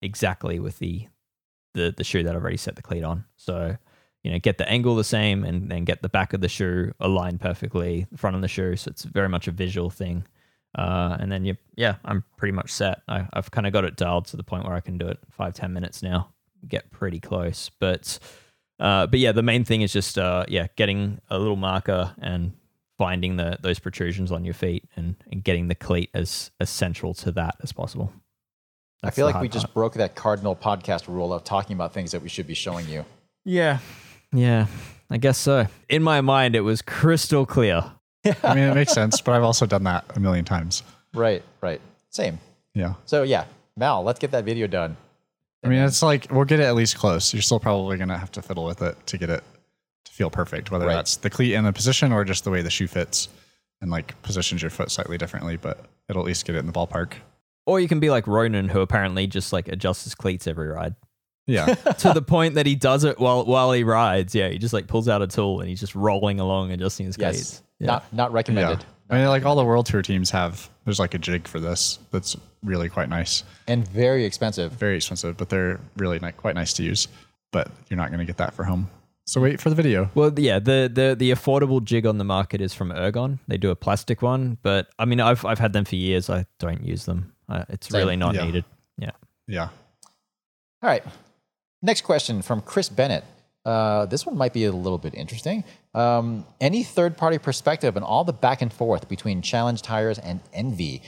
exactly 0.00 0.58
with 0.58 0.78
the 0.78 1.08
the 1.74 1.94
the 1.96 2.04
shoe 2.04 2.22
that 2.22 2.34
I've 2.34 2.42
already 2.42 2.56
set 2.56 2.76
the 2.76 2.82
cleat 2.82 3.04
on. 3.04 3.24
So 3.36 3.76
you 4.22 4.30
know, 4.30 4.38
get 4.38 4.56
the 4.56 4.68
angle 4.68 4.94
the 4.94 5.04
same, 5.04 5.42
and 5.42 5.68
then 5.68 5.84
get 5.84 6.00
the 6.00 6.08
back 6.08 6.32
of 6.32 6.40
the 6.40 6.48
shoe 6.48 6.92
aligned 7.00 7.40
perfectly, 7.40 8.06
the 8.12 8.18
front 8.18 8.36
of 8.36 8.42
the 8.42 8.48
shoe. 8.48 8.76
So 8.76 8.88
it's 8.88 9.02
very 9.02 9.28
much 9.28 9.48
a 9.48 9.50
visual 9.50 9.90
thing. 9.90 10.24
Uh, 10.78 11.16
and 11.20 11.30
then 11.30 11.44
you, 11.44 11.56
yeah, 11.74 11.96
I'm 12.04 12.24
pretty 12.36 12.52
much 12.52 12.70
set. 12.70 13.02
I, 13.08 13.26
I've 13.32 13.50
kind 13.50 13.66
of 13.66 13.72
got 13.72 13.84
it 13.84 13.96
dialed 13.96 14.26
to 14.26 14.36
the 14.36 14.44
point 14.44 14.64
where 14.64 14.74
I 14.74 14.80
can 14.80 14.96
do 14.96 15.08
it 15.08 15.18
five 15.30 15.54
ten 15.54 15.72
minutes 15.72 16.02
now. 16.02 16.28
Get 16.68 16.90
pretty 16.92 17.18
close, 17.18 17.70
but 17.80 18.18
uh, 18.80 19.06
but 19.06 19.18
yeah, 19.18 19.32
the 19.32 19.42
main 19.42 19.64
thing 19.64 19.82
is 19.82 19.92
just 19.92 20.18
uh, 20.18 20.44
yeah, 20.48 20.66
getting 20.76 21.20
a 21.30 21.38
little 21.38 21.56
marker 21.56 22.14
and 22.20 22.52
finding 22.98 23.36
the 23.36 23.58
those 23.60 23.78
protrusions 23.78 24.30
on 24.30 24.44
your 24.44 24.54
feet 24.54 24.84
and, 24.96 25.16
and 25.30 25.42
getting 25.42 25.68
the 25.68 25.74
cleat 25.74 26.10
as 26.14 26.50
as 26.60 26.70
central 26.70 27.14
to 27.14 27.32
that 27.32 27.56
as 27.62 27.72
possible. 27.72 28.12
I 29.04 29.10
feel 29.10 29.26
like 29.26 29.40
we 29.40 29.48
just 29.48 29.74
broke 29.74 29.94
that 29.94 30.14
cardinal 30.14 30.54
podcast 30.54 31.08
rule 31.08 31.32
of 31.32 31.42
talking 31.42 31.74
about 31.74 31.92
things 31.92 32.12
that 32.12 32.22
we 32.22 32.28
should 32.28 32.46
be 32.46 32.54
showing 32.54 32.88
you. 32.88 33.04
Yeah. 33.44 33.78
Yeah. 34.32 34.66
I 35.10 35.16
guess 35.16 35.38
so. 35.38 35.66
In 35.88 36.04
my 36.04 36.20
mind, 36.20 36.54
it 36.54 36.60
was 36.60 36.82
crystal 36.82 37.44
clear. 37.44 37.84
I 38.24 38.54
mean, 38.54 38.64
it 38.64 38.74
makes 38.74 38.92
sense, 38.92 39.20
but 39.20 39.32
I've 39.32 39.42
also 39.42 39.66
done 39.66 39.82
that 39.84 40.04
a 40.14 40.20
million 40.20 40.44
times. 40.44 40.84
Right, 41.12 41.42
right. 41.60 41.80
Same. 42.10 42.38
Yeah. 42.74 42.94
So 43.04 43.24
yeah, 43.24 43.46
Mal, 43.76 44.04
let's 44.04 44.20
get 44.20 44.30
that 44.30 44.44
video 44.44 44.68
done. 44.68 44.96
I 45.64 45.68
mean, 45.68 45.78
it's 45.80 46.02
like 46.02 46.26
we'll 46.30 46.44
get 46.44 46.60
it 46.60 46.64
at 46.64 46.74
least 46.74 46.96
close. 46.96 47.32
You're 47.32 47.42
still 47.42 47.60
probably 47.60 47.96
gonna 47.98 48.18
have 48.18 48.32
to 48.32 48.42
fiddle 48.42 48.64
with 48.64 48.82
it 48.82 48.96
to 49.06 49.18
get 49.18 49.30
it 49.30 49.44
to 50.04 50.12
feel 50.12 50.30
perfect, 50.30 50.70
whether 50.70 50.86
Right. 50.86 50.94
that's 50.96 51.16
the 51.16 51.30
cleat 51.30 51.54
and 51.54 51.66
the 51.66 51.72
position 51.72 52.12
or 52.12 52.24
just 52.24 52.44
the 52.44 52.50
way 52.50 52.62
the 52.62 52.70
shoe 52.70 52.88
fits 52.88 53.28
and 53.80 53.90
like 53.90 54.20
positions 54.22 54.60
your 54.62 54.70
foot 54.70 54.90
slightly 54.90 55.18
differently. 55.18 55.56
But 55.56 55.84
it'll 56.08 56.22
at 56.22 56.26
least 56.26 56.44
get 56.44 56.56
it 56.56 56.58
in 56.58 56.66
the 56.66 56.72
ballpark. 56.72 57.12
Or 57.64 57.78
you 57.78 57.86
can 57.86 58.00
be 58.00 58.10
like 58.10 58.26
Ronan, 58.26 58.68
who 58.68 58.80
apparently 58.80 59.28
just 59.28 59.52
like 59.52 59.68
adjusts 59.68 60.02
his 60.04 60.14
cleats 60.16 60.48
every 60.48 60.66
ride 60.66 60.96
Yeah. 61.46 61.66
to 61.98 62.12
the 62.12 62.22
point 62.22 62.54
that 62.56 62.66
he 62.66 62.74
does 62.74 63.04
it 63.04 63.20
while 63.20 63.44
while 63.44 63.70
he 63.70 63.84
rides. 63.84 64.34
Yeah, 64.34 64.48
he 64.48 64.58
just 64.58 64.74
like 64.74 64.88
pulls 64.88 65.08
out 65.08 65.22
a 65.22 65.28
tool 65.28 65.60
and 65.60 65.68
he's 65.68 65.78
just 65.80 65.94
rolling 65.94 66.40
along 66.40 66.72
adjusting 66.72 67.06
his 67.06 67.16
Yes. 67.16 67.34
cleats. 67.36 67.62
Yeah. 67.78 67.86
Not 67.86 68.12
not 68.12 68.30
yeah. 68.30 68.34
recommended. 68.36 68.84
I 69.10 69.16
mean, 69.18 69.26
like 69.28 69.44
all 69.44 69.54
the 69.54 69.64
world 69.64 69.86
tour 69.86 70.02
teams 70.02 70.30
have. 70.30 70.68
There's 70.84 70.98
like 70.98 71.14
a 71.14 71.18
jig 71.18 71.46
for 71.46 71.60
this 71.60 72.00
that's 72.10 72.36
really 72.62 72.88
quite 72.88 73.08
nice. 73.08 73.44
And 73.68 73.86
very 73.88 74.24
expensive. 74.24 74.72
Very 74.72 74.96
expensive, 74.96 75.36
but 75.36 75.48
they're 75.48 75.80
really 75.96 76.18
ni- 76.20 76.32
quite 76.32 76.54
nice 76.54 76.72
to 76.74 76.82
use. 76.82 77.08
But 77.52 77.70
you're 77.88 77.96
not 77.98 78.10
gonna 78.10 78.24
get 78.24 78.36
that 78.38 78.54
for 78.54 78.64
home. 78.64 78.88
So 79.26 79.40
wait 79.40 79.60
for 79.60 79.70
the 79.70 79.76
video. 79.76 80.10
Well, 80.14 80.32
yeah, 80.36 80.58
the, 80.58 80.90
the 80.92 81.14
the 81.16 81.30
affordable 81.30 81.82
jig 81.84 82.06
on 82.06 82.18
the 82.18 82.24
market 82.24 82.60
is 82.60 82.74
from 82.74 82.90
Ergon. 82.90 83.38
They 83.46 83.56
do 83.56 83.70
a 83.70 83.76
plastic 83.76 84.20
one, 84.22 84.58
but 84.62 84.88
I 84.98 85.04
mean, 85.04 85.20
I've 85.20 85.44
I've 85.44 85.58
had 85.60 85.72
them 85.72 85.84
for 85.84 85.96
years. 85.96 86.28
I 86.30 86.46
don't 86.58 86.82
use 86.84 87.04
them. 87.04 87.32
Uh, 87.48 87.64
it's 87.68 87.88
Same. 87.88 87.98
really 88.00 88.16
not 88.16 88.34
Yeah. 88.34 88.44
needed. 88.44 88.64
Yeah. 88.98 89.10
Yeah. 89.46 89.68
All 90.82 90.88
right. 90.90 91.04
Next 91.82 92.02
question 92.02 92.42
from 92.42 92.60
Chris 92.62 92.88
Bennett. 92.88 93.24
Uh, 93.64 94.06
this 94.06 94.26
one 94.26 94.36
might 94.36 94.52
be 94.52 94.64
a 94.64 94.72
little 94.72 94.98
bit 94.98 95.14
interesting. 95.14 95.62
Um, 95.94 96.44
any 96.60 96.82
third 96.82 97.16
party 97.16 97.38
perspective 97.38 97.96
on 97.96 98.02
all 98.02 98.24
the 98.24 98.32
back 98.32 98.60
and 98.62 98.72
forth 98.72 99.08
between 99.08 99.40
Challenge 99.42 99.80
tires 99.82 100.18
and 100.18 100.40
Enve? 100.52 101.00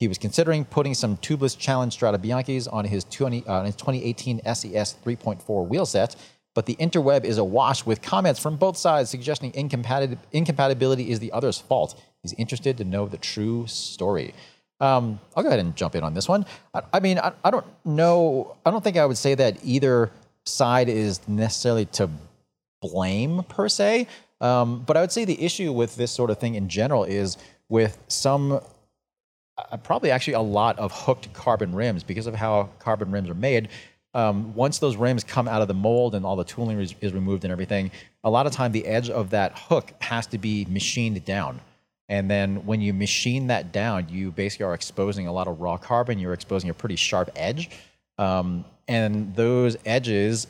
He 0.00 0.08
was 0.08 0.18
considering 0.18 0.64
putting 0.64 0.94
some 0.94 1.18
tubeless 1.18 1.56
Challenge 1.56 1.92
Strada 1.92 2.18
Bianchis 2.18 2.66
on 2.72 2.86
his, 2.86 3.04
20, 3.04 3.44
uh, 3.46 3.64
his 3.64 3.76
2018 3.76 4.40
SES 4.44 4.96
3.4 5.04 5.68
wheel 5.68 5.84
set, 5.84 6.16
but 6.54 6.66
the 6.66 6.74
interweb 6.76 7.24
is 7.24 7.38
awash 7.38 7.84
with 7.84 8.00
comments 8.02 8.40
from 8.40 8.56
both 8.56 8.76
sides 8.76 9.10
suggesting 9.10 9.52
incompatib- 9.52 10.18
incompatibility 10.32 11.10
is 11.10 11.20
the 11.20 11.30
other's 11.32 11.58
fault. 11.58 12.02
He's 12.22 12.32
interested 12.32 12.78
to 12.78 12.84
know 12.84 13.06
the 13.06 13.18
true 13.18 13.66
story. 13.66 14.34
Um, 14.80 15.20
I'll 15.36 15.42
go 15.42 15.50
ahead 15.50 15.60
and 15.60 15.76
jump 15.76 15.94
in 15.94 16.02
on 16.02 16.14
this 16.14 16.28
one. 16.28 16.46
I, 16.72 16.82
I 16.94 17.00
mean, 17.00 17.18
I, 17.18 17.32
I 17.44 17.50
don't 17.50 17.66
know. 17.84 18.56
I 18.64 18.70
don't 18.70 18.82
think 18.82 18.96
I 18.96 19.04
would 19.04 19.18
say 19.18 19.34
that 19.34 19.58
either 19.62 20.10
side 20.46 20.88
is 20.88 21.26
necessarily 21.28 21.84
to 21.84 22.08
blame 22.80 23.42
per 23.44 23.68
se. 23.68 24.06
Um, 24.40 24.82
but 24.86 24.96
I 24.96 25.02
would 25.02 25.12
say 25.12 25.26
the 25.26 25.40
issue 25.42 25.72
with 25.72 25.96
this 25.96 26.10
sort 26.10 26.30
of 26.30 26.38
thing 26.38 26.54
in 26.54 26.70
general 26.70 27.04
is 27.04 27.36
with 27.68 27.98
some, 28.08 28.60
uh, 29.70 29.76
probably 29.76 30.10
actually 30.10 30.34
a 30.34 30.40
lot 30.40 30.78
of 30.78 30.92
hooked 30.92 31.32
carbon 31.32 31.74
rims 31.74 32.02
because 32.02 32.26
of 32.26 32.34
how 32.34 32.68
carbon 32.78 33.10
rims 33.10 33.28
are 33.28 33.34
made. 33.34 33.68
Um, 34.12 34.54
once 34.54 34.78
those 34.78 34.96
rims 34.96 35.22
come 35.22 35.46
out 35.46 35.62
of 35.62 35.68
the 35.68 35.74
mold 35.74 36.14
and 36.14 36.26
all 36.26 36.36
the 36.36 36.44
tooling 36.44 36.80
is, 36.80 36.94
is 37.00 37.12
removed 37.12 37.44
and 37.44 37.52
everything, 37.52 37.90
a 38.24 38.30
lot 38.30 38.46
of 38.46 38.52
time 38.52 38.72
the 38.72 38.86
edge 38.86 39.08
of 39.08 39.30
that 39.30 39.56
hook 39.56 39.92
has 40.00 40.26
to 40.28 40.38
be 40.38 40.66
machined 40.68 41.24
down. 41.24 41.60
And 42.08 42.28
then 42.28 42.66
when 42.66 42.80
you 42.80 42.92
machine 42.92 43.46
that 43.46 43.70
down, 43.70 44.08
you 44.08 44.32
basically 44.32 44.66
are 44.66 44.74
exposing 44.74 45.28
a 45.28 45.32
lot 45.32 45.46
of 45.46 45.60
raw 45.60 45.76
carbon. 45.76 46.18
You're 46.18 46.32
exposing 46.32 46.68
a 46.68 46.74
pretty 46.74 46.96
sharp 46.96 47.30
edge. 47.36 47.70
Um, 48.18 48.64
and 48.88 49.34
those 49.36 49.76
edges 49.86 50.48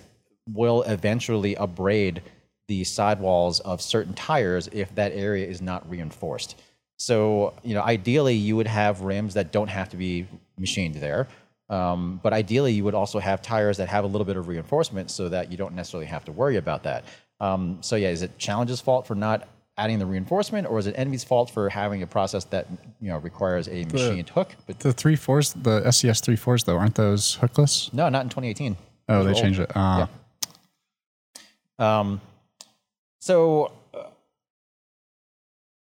will 0.49 0.83
eventually 0.83 1.55
abrade 1.57 2.23
the 2.67 2.85
sidewalls 2.85 3.61
of 3.61 3.83
certain 3.83 4.15
tires 4.15 4.69
if 4.73 4.95
that 4.95 5.13
area 5.13 5.47
is 5.47 5.61
not 5.61 5.89
reinforced. 5.91 6.57
So, 7.01 7.55
you 7.63 7.73
know, 7.73 7.81
ideally 7.81 8.35
you 8.35 8.57
would 8.57 8.67
have 8.67 9.01
rims 9.01 9.33
that 9.35 9.53
don't 9.53 9.69
have 9.69 9.89
to 9.89 9.97
be 9.97 10.27
machined 10.59 10.97
there. 10.97 11.29
Um, 11.71 12.21
but 12.23 12.33
ideally, 12.35 12.73
you 12.75 12.85
would 12.85 12.95
also 12.95 13.19
have 13.21 13.41
tires 13.41 13.79
that 13.79 13.89
have 13.89 14.05
a 14.05 14.07
little 14.07 14.27
bit 14.27 14.37
of 14.37 14.49
reinforcement 14.49 15.11
so 15.11 15.29
that 15.31 15.51
you 15.51 15.57
don't 15.57 15.75
necessarily 15.75 16.07
have 16.07 16.25
to 16.27 16.33
worry 16.33 16.57
about 16.57 16.83
that. 16.83 17.05
Um, 17.41 17.79
so, 17.81 17.97
yeah, 17.97 18.09
is 18.11 18.21
it 18.23 18.37
Challenge's 18.39 18.81
fault 18.83 19.07
for 19.07 19.15
not 19.15 19.49
adding 19.79 19.99
the 19.99 20.05
reinforcement, 20.05 20.67
or 20.69 20.79
is 20.79 20.87
it 20.87 20.95
Enve's 20.99 21.25
fault 21.25 21.49
for 21.49 21.71
having 21.71 22.03
a 22.03 22.07
process 22.07 22.45
that 22.47 22.67
you 23.01 23.09
know 23.09 23.17
requires 23.19 23.67
a 23.69 23.85
machined 23.87 24.29
hook? 24.29 24.55
But 24.67 24.81
The 24.81 24.93
three 24.93 25.17
fours, 25.17 25.55
the 25.55 25.91
SES 25.91 26.21
three 26.21 26.37
fours 26.37 26.65
though, 26.65 26.77
aren't 26.77 26.97
those 26.97 27.39
hookless? 27.39 27.91
no, 27.95 28.09
not 28.11 28.25
in 28.25 28.29
2018. 28.29 28.77
Oh, 29.09 29.15
Those 29.15 29.25
they 29.25 29.31
old. 29.33 29.43
changed 29.43 29.61
it. 29.61 29.71
Uh, 29.75 30.07
Um, 31.79 32.21
so, 33.21 33.73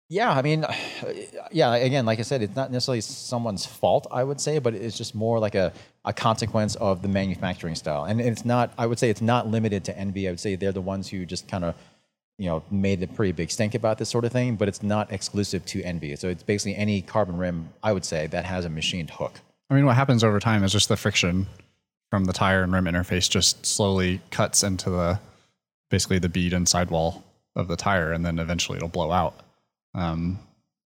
yeah, 0.09 0.31
I 0.31 0.43
mean, 0.43 0.65
yeah, 1.53 1.75
again, 1.75 2.07
like 2.07 2.19
I 2.19 2.23
said, 2.23 2.43
it's 2.43 2.57
not 2.57 2.71
necessarily 2.71 3.01
someone's 3.01 3.67
fault, 3.67 4.07
I 4.11 4.23
would 4.25 4.41
say, 4.41 4.59
but 4.59 4.75
it's 4.75 4.97
just 4.97 5.15
more 5.15 5.39
like 5.39 5.55
a, 5.55 5.73
a 6.05 6.13
consequence 6.13 6.77
of 6.77 7.03
the 7.03 7.09
manufacturing 7.09 7.75
style. 7.75 8.05
And 8.05 8.21
it's 8.21 8.45
not, 8.45 8.73
I 8.79 8.87
would 8.87 8.99
say 8.99 9.11
it's 9.11 9.23
not 9.23 9.49
limited 9.49 9.85
to 9.85 9.95
Enve. 9.95 10.27
I 10.27 10.31
would 10.31 10.41
say 10.41 10.55
they're 10.57 10.73
the 10.73 10.81
ones 10.81 11.09
who 11.09 11.27
just 11.27 11.49
kind 11.49 11.65
of, 11.65 11.75
you 12.39 12.47
know, 12.47 12.63
made 12.71 13.03
a 13.03 13.07
pretty 13.07 13.33
big 13.33 13.51
stink 13.51 13.75
about 13.75 13.99
this 13.99 14.09
sort 14.09 14.25
of 14.25 14.33
thing, 14.33 14.57
but 14.57 14.69
it's 14.69 14.83
not 14.83 15.11
exclusive 15.11 15.65
to 15.67 15.83
Enve. 15.83 16.19
So 16.19 16.29
it's 16.29 16.43
basically 16.43 16.77
any 16.77 17.03
carbon 17.03 17.37
rim, 17.37 17.71
I 17.83 17.93
would 17.93 18.05
say, 18.05 18.27
that 18.29 18.45
has 18.45 18.65
a 18.65 18.69
machined 18.69 19.11
hook. 19.11 19.41
I 19.71 19.75
mean, 19.75 19.87
what 19.87 19.97
happens 19.97 20.23
over 20.23 20.39
time 20.39 20.63
is 20.63 20.73
just 20.73 20.89
the 20.89 20.97
friction 20.97 21.47
from 22.11 22.27
the 22.27 22.33
tire 22.33 22.63
and 22.63 22.73
rim 22.73 22.85
interface 22.85 23.29
just 23.29 23.67
slowly 23.67 24.21
cuts 24.31 24.63
into 24.63 24.91
the 24.91 25.19
basically 25.91 26.19
the 26.19 26.29
bead 26.29 26.53
and 26.53 26.69
sidewall 26.69 27.25
of 27.57 27.69
the 27.69 27.77
tire, 27.77 28.13
and 28.13 28.25
then 28.25 28.39
eventually 28.39 28.77
it'll 28.77 28.89
blow 28.89 29.11
out. 29.11 29.41
Um, 29.97 30.39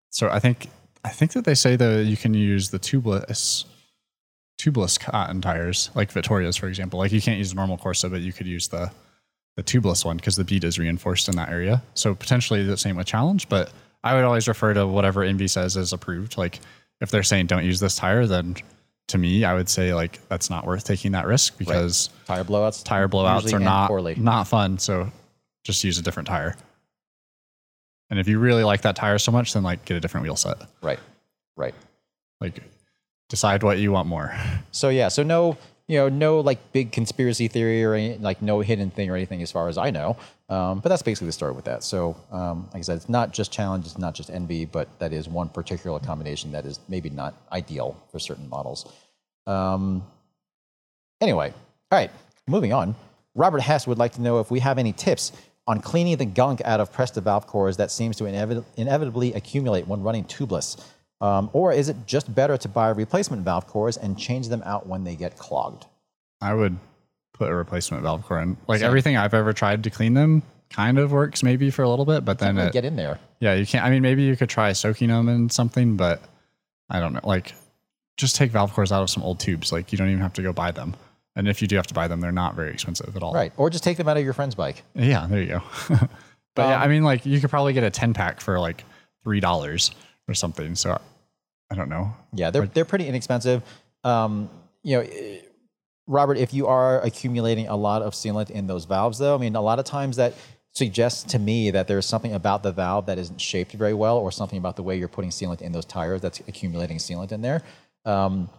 so 0.09 0.29
I 0.29 0.39
think 0.39 0.69
I 1.05 1.09
think 1.09 1.33
that 1.33 1.45
they 1.45 1.55
say 1.55 1.75
that 1.75 2.05
you 2.05 2.17
can 2.17 2.33
use 2.33 2.69
the 2.71 2.79
tubeless 2.79 3.65
tubeless 4.59 4.99
cotton 4.99 5.41
tires, 5.41 5.89
like 5.95 6.11
Vittoria's, 6.11 6.55
for 6.57 6.67
example. 6.67 6.99
Like 6.99 7.11
you 7.11 7.21
can't 7.21 7.37
use 7.37 7.49
the 7.49 7.55
normal 7.55 7.77
Corsa, 7.77 8.09
but 8.09 8.21
you 8.21 8.33
could 8.33 8.47
use 8.47 8.67
the 8.67 8.91
the 9.57 9.63
tubeless 9.63 10.05
one 10.05 10.17
because 10.17 10.37
the 10.37 10.43
bead 10.45 10.63
is 10.63 10.79
reinforced 10.79 11.27
in 11.27 11.35
that 11.35 11.49
area. 11.49 11.83
So 11.93 12.15
potentially 12.15 12.63
the 12.63 12.77
same 12.77 12.95
with 12.95 13.05
Challenge, 13.07 13.49
but 13.49 13.71
I 14.03 14.15
would 14.15 14.23
always 14.23 14.47
refer 14.47 14.73
to 14.73 14.87
whatever 14.87 15.21
Enve 15.21 15.49
says 15.49 15.75
is 15.75 15.91
approved. 15.93 16.37
Like 16.37 16.59
if 17.01 17.11
they're 17.11 17.23
saying 17.23 17.47
don't 17.47 17.65
use 17.65 17.79
this 17.79 17.95
tire, 17.97 18.25
then 18.25 18.55
to 19.09 19.17
me, 19.17 19.43
I 19.43 19.53
would 19.53 19.67
say 19.67 19.93
like 19.93 20.25
that's 20.29 20.49
not 20.49 20.65
worth 20.65 20.85
taking 20.85 21.11
that 21.11 21.25
risk 21.27 21.57
because 21.57 22.09
Tire 22.27 22.45
blowouts? 22.45 22.83
tire 22.85 23.09
blowouts 23.09 23.51
are 23.53 23.59
not 23.59 23.87
poorly. 23.89 24.15
not 24.15 24.47
fun. 24.47 24.77
So 24.79 25.11
just 25.65 25.83
use 25.83 25.97
a 25.97 26.01
different 26.01 26.27
tire. 26.27 26.55
And 28.11 28.19
if 28.19 28.27
you 28.27 28.37
really 28.39 28.63
like 28.63 28.81
that 28.81 28.97
tire 28.97 29.17
so 29.17 29.31
much, 29.31 29.53
then 29.53 29.63
like 29.63 29.85
get 29.85 29.95
a 29.95 29.99
different 30.01 30.25
wheel 30.25 30.35
set. 30.35 30.57
Right, 30.81 30.99
right. 31.55 31.73
Like 32.41 32.61
decide 33.29 33.63
what 33.63 33.79
you 33.79 33.91
want 33.91 34.07
more. 34.07 34.37
So 34.73 34.87
yeah, 34.87 35.09
so 35.09 35.21
no, 35.21 35.57
you 35.87 35.97
know, 35.97 36.07
no 36.07 36.39
like 36.39 36.71
big 36.71 36.93
conspiracy 36.93 37.49
theory 37.49 37.83
or 37.83 37.93
any, 37.93 38.17
like 38.17 38.41
no 38.41 38.61
hidden 38.61 38.89
thing 38.89 39.09
or 39.09 39.15
anything 39.15 39.41
as 39.41 39.51
far 39.51 39.67
as 39.67 39.77
I 39.77 39.89
know. 39.89 40.15
Um, 40.47 40.79
but 40.79 40.89
that's 40.89 41.01
basically 41.01 41.27
the 41.27 41.33
story 41.33 41.51
with 41.51 41.65
that. 41.65 41.83
So 41.83 42.15
um, 42.31 42.69
like 42.73 42.79
I 42.79 42.81
said, 42.81 42.95
it's 42.97 43.09
not 43.09 43.33
just 43.33 43.51
challenge, 43.51 43.85
it's 43.85 43.97
not 43.97 44.13
just 44.13 44.29
Enve, 44.29 44.71
but 44.71 44.87
that 44.99 45.11
is 45.11 45.27
one 45.27 45.49
particular 45.49 45.99
combination 45.99 46.53
that 46.53 46.65
is 46.65 46.79
maybe 46.87 47.09
not 47.09 47.35
ideal 47.51 47.97
for 48.11 48.19
certain 48.19 48.47
models. 48.49 48.91
Um, 49.45 50.03
anyway, 51.19 51.53
all 51.91 51.99
right, 51.99 52.11
moving 52.47 52.71
on. 52.71 52.95
Robert 53.35 53.61
Hess 53.61 53.87
would 53.87 53.97
like 53.97 54.13
to 54.13 54.21
know 54.21 54.39
if 54.39 54.51
we 54.51 54.59
have 54.59 54.77
any 54.77 54.93
tips 54.93 55.31
on 55.71 55.79
cleaning 55.79 56.17
the 56.17 56.25
gunk 56.25 56.61
out 56.65 56.81
of 56.81 56.91
pressed 56.91 57.15
valve 57.15 57.47
cores 57.47 57.77
that 57.77 57.89
seems 57.89 58.17
to 58.17 58.25
inevit- 58.25 58.65
inevitably 58.75 59.33
accumulate 59.33 59.87
when 59.87 60.03
running 60.03 60.25
tubeless. 60.25 60.77
Um, 61.21 61.49
or 61.53 61.71
is 61.71 61.87
it 61.87 61.95
just 62.05 62.33
better 62.35 62.57
to 62.57 62.67
buy 62.67 62.89
replacement 62.89 63.43
valve 63.43 63.67
cores 63.67 63.95
and 63.95 64.19
change 64.19 64.49
them 64.49 64.61
out 64.65 64.85
when 64.85 65.05
they 65.05 65.15
get 65.15 65.37
clogged? 65.37 65.85
I 66.41 66.53
would 66.53 66.77
put 67.33 67.49
a 67.49 67.55
replacement 67.55 68.03
valve 68.03 68.25
core 68.25 68.41
in. 68.41 68.57
Like 68.67 68.81
everything 68.81 69.15
I've 69.15 69.33
ever 69.33 69.53
tried 69.53 69.85
to 69.85 69.89
clean 69.89 70.13
them 70.13 70.43
kind 70.69 70.99
of 70.99 71.13
works 71.13 71.41
maybe 71.41 71.71
for 71.71 71.83
a 71.83 71.89
little 71.89 72.05
bit, 72.05 72.25
but 72.25 72.39
then 72.39 72.57
Really 72.57 72.67
it, 72.67 72.73
get 72.73 72.83
in 72.83 72.97
there. 72.97 73.19
yeah, 73.39 73.53
you 73.53 73.65
can't. 73.65 73.85
I 73.85 73.89
mean, 73.91 74.01
maybe 74.01 74.23
you 74.23 74.35
could 74.35 74.49
try 74.49 74.73
soaking 74.73 75.07
them 75.07 75.29
in 75.29 75.49
something, 75.49 75.95
but 75.95 76.21
I 76.89 76.99
don't 76.99 77.13
know. 77.13 77.21
Like, 77.23 77.53
just 78.17 78.35
take 78.35 78.51
valve 78.51 78.73
cores 78.73 78.91
out 78.91 79.03
of 79.03 79.09
some 79.09 79.23
old 79.23 79.39
tubes. 79.39 79.71
Like, 79.71 79.93
you 79.93 79.97
don't 79.97 80.09
even 80.09 80.21
have 80.21 80.33
to 80.33 80.41
go 80.41 80.51
buy 80.51 80.71
them. 80.71 80.95
And 81.35 81.47
if 81.47 81.61
you 81.61 81.67
do 81.67 81.75
have 81.77 81.87
to 81.87 81.93
buy 81.93 82.07
them, 82.07 82.19
they're 82.19 82.31
not 82.31 82.55
very 82.55 82.71
expensive 82.71 83.15
at 83.15 83.23
all. 83.23 83.33
Right. 83.33 83.53
Or 83.57 83.69
just 83.69 83.83
take 83.83 83.97
them 83.97 84.07
out 84.07 84.17
of 84.17 84.23
your 84.23 84.33
friend's 84.33 84.55
bike. 84.55 84.83
Yeah, 84.95 85.27
there 85.27 85.41
you 85.41 85.47
go. 85.47 85.61
but 86.55 86.67
yeah, 86.67 86.75
Um, 86.75 86.81
I 86.81 86.87
mean, 86.87 87.03
like, 87.03 87.25
you 87.25 87.39
could 87.39 87.49
probably 87.49 87.73
get 87.73 87.83
a 87.83 87.89
10 87.89 88.13
pack 88.13 88.41
for 88.41 88.59
like 88.59 88.83
$3 89.25 89.93
or 90.27 90.33
something. 90.33 90.75
So 90.75 90.99
I 91.71 91.75
don't 91.75 91.89
know. 91.89 92.13
Yeah, 92.33 92.51
they're, 92.51 92.65
they're 92.67 92.85
pretty 92.85 93.07
inexpensive. 93.07 93.63
Um, 94.03 94.49
you 94.83 94.97
know, 94.97 95.37
Robert, 96.07 96.37
if 96.37 96.53
you 96.53 96.67
are 96.67 97.01
accumulating 97.01 97.67
a 97.69 97.75
lot 97.77 98.01
of 98.01 98.13
sealant 98.13 98.49
in 98.49 98.67
those 98.67 98.83
valves, 98.85 99.17
though, 99.19 99.35
I 99.35 99.37
mean, 99.37 99.55
a 99.55 99.61
lot 99.61 99.79
of 99.79 99.85
times 99.85 100.17
that 100.17 100.33
suggests 100.73 101.23
to 101.31 101.39
me 101.39 101.71
that 101.71 101.87
there's 101.87 102.05
something 102.05 102.33
about 102.33 102.63
the 102.63 102.71
valve 102.71 103.05
that 103.05 103.17
isn't 103.17 103.39
shaped 103.39 103.71
very 103.73 103.93
well, 103.93 104.17
or 104.17 104.31
something 104.31 104.57
about 104.57 104.75
the 104.75 104.83
way 104.83 104.97
you're 104.97 105.07
putting 105.07 105.29
sealant 105.29 105.61
in 105.61 105.71
those 105.71 105.85
tires 105.85 106.19
that's 106.21 106.39
accumulating 106.47 106.97
sealant 106.97 107.31
in 107.31 107.41
there. 107.41 107.61
Um, 108.05 108.49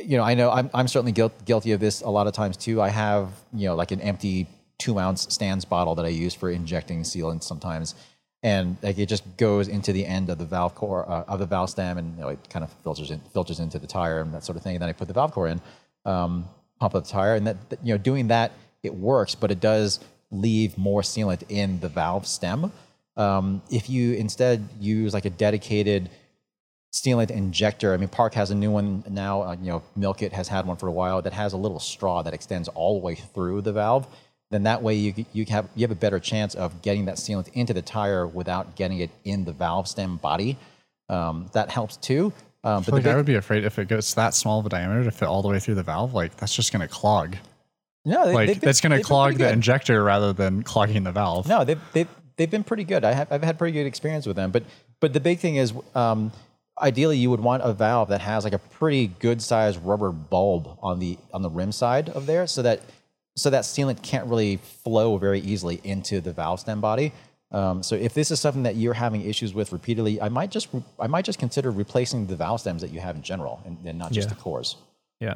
you 0.00 0.16
know, 0.16 0.24
I 0.24 0.34
know 0.34 0.50
I'm, 0.50 0.70
I'm 0.74 0.88
certainly 0.88 1.12
guilt, 1.12 1.32
guilty 1.44 1.72
of 1.72 1.80
this 1.80 2.00
a 2.00 2.08
lot 2.08 2.26
of 2.26 2.32
times 2.32 2.56
too. 2.56 2.80
I 2.80 2.88
have, 2.88 3.30
you 3.52 3.66
know, 3.68 3.74
like 3.74 3.90
an 3.90 4.00
empty 4.00 4.46
two 4.78 4.98
ounce 4.98 5.26
Stan's 5.32 5.64
bottle 5.64 5.94
that 5.96 6.04
I 6.04 6.08
use 6.08 6.34
for 6.34 6.50
injecting 6.50 7.02
sealant 7.02 7.42
sometimes. 7.42 7.94
And 8.42 8.78
like 8.82 8.98
it 8.98 9.06
just 9.06 9.24
goes 9.36 9.68
into 9.68 9.92
the 9.92 10.06
end 10.06 10.30
of 10.30 10.38
the 10.38 10.46
valve 10.46 10.74
core 10.74 11.08
uh, 11.08 11.24
of 11.28 11.38
the 11.38 11.46
valve 11.46 11.68
stem, 11.68 11.98
and 11.98 12.16
you 12.16 12.22
know, 12.22 12.28
it 12.28 12.38
kind 12.48 12.64
of 12.64 12.72
filters 12.82 13.10
in, 13.10 13.20
filters 13.34 13.60
into 13.60 13.78
the 13.78 13.86
tire 13.86 14.20
and 14.20 14.32
that 14.32 14.44
sort 14.44 14.56
of 14.56 14.62
thing. 14.62 14.76
And 14.76 14.82
then 14.82 14.88
I 14.88 14.92
put 14.92 15.08
the 15.08 15.14
valve 15.14 15.32
core 15.32 15.48
in, 15.48 15.60
um, 16.06 16.48
pump 16.78 16.94
up 16.94 17.04
the 17.04 17.10
tire, 17.10 17.34
and 17.34 17.46
that 17.46 17.56
you 17.82 17.92
know, 17.92 17.98
doing 17.98 18.28
that 18.28 18.52
it 18.82 18.94
works, 18.94 19.34
but 19.34 19.50
it 19.50 19.60
does 19.60 20.00
leave 20.30 20.78
more 20.78 21.02
sealant 21.02 21.42
in 21.50 21.80
the 21.80 21.88
valve 21.88 22.26
stem. 22.26 22.72
Um, 23.16 23.60
if 23.70 23.90
you 23.90 24.14
instead 24.14 24.66
use 24.80 25.12
like 25.12 25.26
a 25.26 25.30
dedicated 25.30 26.08
sealant 26.92 27.30
injector. 27.30 27.94
I 27.94 27.96
mean, 27.96 28.08
Park 28.08 28.34
has 28.34 28.50
a 28.50 28.54
new 28.54 28.70
one 28.70 29.04
now. 29.08 29.42
Uh, 29.42 29.56
you 29.60 29.70
know, 29.70 29.82
Milkit 29.98 30.32
has 30.32 30.48
had 30.48 30.66
one 30.66 30.76
for 30.76 30.88
a 30.88 30.92
while 30.92 31.22
that 31.22 31.32
has 31.32 31.52
a 31.52 31.56
little 31.56 31.78
straw 31.80 32.22
that 32.22 32.34
extends 32.34 32.68
all 32.68 32.98
the 32.98 33.04
way 33.04 33.14
through 33.14 33.62
the 33.62 33.72
valve. 33.72 34.06
Then 34.50 34.64
that 34.64 34.82
way 34.82 34.94
you 34.94 35.26
you 35.32 35.44
have 35.50 35.68
you 35.76 35.82
have 35.82 35.92
a 35.92 36.00
better 36.00 36.18
chance 36.18 36.54
of 36.56 36.82
getting 36.82 37.04
that 37.04 37.16
sealant 37.16 37.48
into 37.52 37.72
the 37.72 37.82
tire 37.82 38.26
without 38.26 38.74
getting 38.74 38.98
it 38.98 39.10
in 39.24 39.44
the 39.44 39.52
valve 39.52 39.86
stem 39.86 40.16
body. 40.16 40.58
Um, 41.08 41.48
that 41.52 41.70
helps 41.70 41.96
too. 41.96 42.32
Um, 42.62 42.82
but 42.82 42.94
like 42.94 43.02
the 43.04 43.12
I 43.12 43.16
would 43.16 43.26
be 43.26 43.36
afraid 43.36 43.64
if 43.64 43.78
it 43.78 43.88
goes 43.88 44.12
that 44.14 44.34
small 44.34 44.58
of 44.60 44.66
a 44.66 44.68
diameter 44.68 45.04
to 45.04 45.10
fit 45.10 45.26
all 45.28 45.40
the 45.42 45.48
way 45.48 45.60
through 45.60 45.76
the 45.76 45.82
valve. 45.82 46.12
Like 46.14 46.36
that's 46.36 46.54
just 46.54 46.72
going 46.72 46.82
to 46.86 46.88
clog. 46.88 47.36
no, 48.04 48.26
they, 48.26 48.34
Like 48.34 48.48
been- 48.48 48.58
that's 48.58 48.80
going 48.80 48.96
to 48.98 49.02
clog 49.04 49.36
the 49.36 49.50
injector 49.50 50.02
rather 50.02 50.32
than 50.32 50.62
clogging 50.62 51.04
the 51.04 51.12
valve. 51.12 51.46
No, 51.48 51.64
they've, 51.64 51.80
they've, 51.92 52.08
they've 52.36 52.50
been 52.50 52.64
pretty 52.64 52.84
good. 52.84 53.04
I 53.04 53.12
have, 53.12 53.30
I've 53.32 53.42
had 53.42 53.56
pretty 53.56 53.72
good 53.72 53.86
experience 53.86 54.26
with 54.26 54.36
them. 54.36 54.50
But 54.50 54.64
but 55.00 55.12
the 55.12 55.20
big 55.20 55.38
thing 55.38 55.56
is, 55.56 55.72
um, 55.94 56.32
ideally, 56.80 57.16
you 57.18 57.30
would 57.30 57.40
want 57.40 57.62
a 57.62 57.72
valve 57.72 58.08
that 58.08 58.20
has 58.20 58.44
like 58.44 58.52
a 58.52 58.58
pretty 58.58 59.08
good 59.08 59.40
sized 59.42 59.82
rubber 59.84 60.10
bulb 60.12 60.76
on 60.82 60.98
the 60.98 61.18
on 61.32 61.42
the 61.42 61.50
rim 61.50 61.72
side 61.72 62.08
of 62.10 62.26
there, 62.26 62.46
so 62.46 62.62
that 62.62 62.80
so 63.36 63.50
that 63.50 63.64
sealant 63.64 64.02
can't 64.02 64.26
really 64.26 64.56
flow 64.56 65.16
very 65.18 65.40
easily 65.40 65.80
into 65.84 66.20
the 66.20 66.32
valve 66.32 66.60
stem 66.60 66.80
body. 66.80 67.12
Um, 67.52 67.82
so 67.82 67.96
if 67.96 68.14
this 68.14 68.30
is 68.30 68.38
something 68.38 68.62
that 68.62 68.76
you're 68.76 68.94
having 68.94 69.22
issues 69.22 69.52
with 69.54 69.72
repeatedly, 69.72 70.20
I 70.20 70.28
might 70.28 70.50
just 70.50 70.68
re- 70.72 70.84
I 70.98 71.06
might 71.06 71.24
just 71.24 71.38
consider 71.38 71.70
replacing 71.70 72.26
the 72.26 72.36
valve 72.36 72.60
stems 72.60 72.80
that 72.82 72.92
you 72.92 73.00
have 73.00 73.16
in 73.16 73.22
general, 73.22 73.60
and, 73.64 73.76
and 73.84 73.98
not 73.98 74.12
just 74.12 74.28
Yeah. 74.28 74.34
the 74.34 74.40
cores. 74.40 74.76
Yeah. 75.20 75.34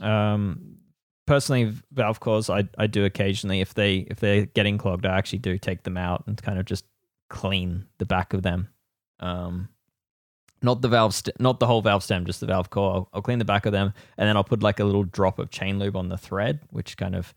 Um, 0.00 0.78
personally, 1.26 1.72
valve 1.92 2.20
cores, 2.20 2.50
I 2.50 2.68
I 2.78 2.86
do 2.86 3.04
occasionally 3.04 3.60
if 3.60 3.74
they 3.74 3.98
if 4.10 4.18
they're 4.20 4.46
getting 4.46 4.78
clogged, 4.78 5.06
I 5.06 5.16
actually 5.16 5.38
do 5.40 5.58
take 5.58 5.82
them 5.84 5.96
out 5.96 6.24
and 6.26 6.40
kind 6.42 6.58
of 6.58 6.64
just 6.64 6.84
clean 7.30 7.86
the 7.98 8.06
back 8.06 8.34
of 8.34 8.42
them. 8.42 8.68
Um, 9.20 9.68
not 10.62 10.82
the 10.82 10.88
valve, 10.88 11.14
st- 11.14 11.38
not 11.40 11.60
the 11.60 11.66
whole 11.66 11.82
valve 11.82 12.02
stem, 12.02 12.24
just 12.26 12.40
the 12.40 12.46
valve 12.46 12.70
core. 12.70 12.92
I'll, 12.94 13.08
I'll 13.14 13.22
clean 13.22 13.38
the 13.38 13.44
back 13.44 13.66
of 13.66 13.72
them, 13.72 13.92
and 14.16 14.28
then 14.28 14.36
I'll 14.36 14.44
put 14.44 14.62
like 14.62 14.80
a 14.80 14.84
little 14.84 15.04
drop 15.04 15.38
of 15.38 15.50
chain 15.50 15.78
lube 15.78 15.96
on 15.96 16.08
the 16.08 16.18
thread, 16.18 16.60
which 16.70 16.96
kind 16.96 17.14
of, 17.14 17.34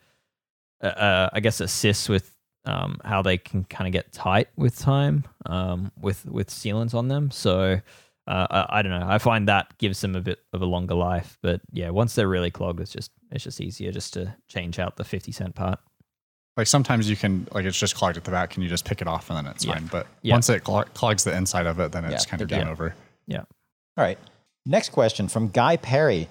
uh, 0.84 0.88
uh, 0.88 1.30
I 1.34 1.40
guess, 1.40 1.60
assists 1.62 2.08
with 2.10 2.32
um, 2.66 3.00
how 3.04 3.22
they 3.22 3.38
can 3.38 3.64
kind 3.66 3.88
of 3.88 3.94
get 3.94 4.12
tight 4.12 4.50
with 4.56 4.78
time, 4.78 5.24
um, 5.46 5.92
with 6.00 6.26
with 6.26 6.50
sealants 6.50 6.94
on 6.94 7.08
them. 7.08 7.30
So 7.32 7.80
uh, 8.28 8.48
I, 8.50 8.80
I 8.80 8.82
don't 8.82 9.00
know. 9.00 9.08
I 9.08 9.18
find 9.20 9.48
that 9.48 9.78
gives 9.78 10.02
them 10.02 10.16
a 10.16 10.22
bit 10.22 10.40
of 10.54 10.62
a 10.62 10.66
longer 10.66 10.96
life. 10.96 11.38
But 11.42 11.62
yeah, 11.72 11.90
once 11.92 12.16
they're 12.16 12.28
really 12.28 12.52
clogged, 12.52 12.80
it's 12.80 12.92
just 12.92 13.12
it's 13.32 13.44
just 13.44 13.62
easier 13.62 13.92
just 13.92 14.14
to 14.14 14.36
change 14.48 14.80
out 14.80 14.96
the 14.98 15.04
fifty 15.04 15.32
cent 15.32 15.54
part. 15.56 15.80
Like 16.58 16.68
sometimes 16.68 17.10
you 17.10 17.18
can 17.18 17.48
like 17.52 17.66
it's 17.66 17.78
just 17.78 17.96
clogged 17.96 18.16
at 18.18 18.24
the 18.24 18.32
back. 18.32 18.50
Can 18.52 18.64
you 18.64 18.70
just 18.70 18.86
pick 18.86 19.02
it 19.02 19.08
off 19.08 19.30
and 19.30 19.38
then 19.38 19.46
it's 19.46 19.66
Yeah. 19.66 19.74
fine? 19.74 19.88
But 19.88 20.08
Yeah. 20.22 20.36
once 20.36 20.50
it 20.50 20.64
clog- 20.64 20.94
clogs 20.94 21.24
the 21.26 21.36
inside 21.36 21.66
of 21.68 21.80
it, 21.82 21.92
then 21.92 22.06
it's 22.06 22.26
Yeah, 22.26 22.30
kind 22.30 22.42
of 22.42 22.48
game 22.48 22.68
over. 22.68 22.96
Yeah. 23.28 23.44
All 23.98 24.04
right. 24.04 24.20
Next 24.66 24.90
question 24.90 25.28
from 25.28 25.50
Guy 25.50 25.78
Perry. 25.78 26.28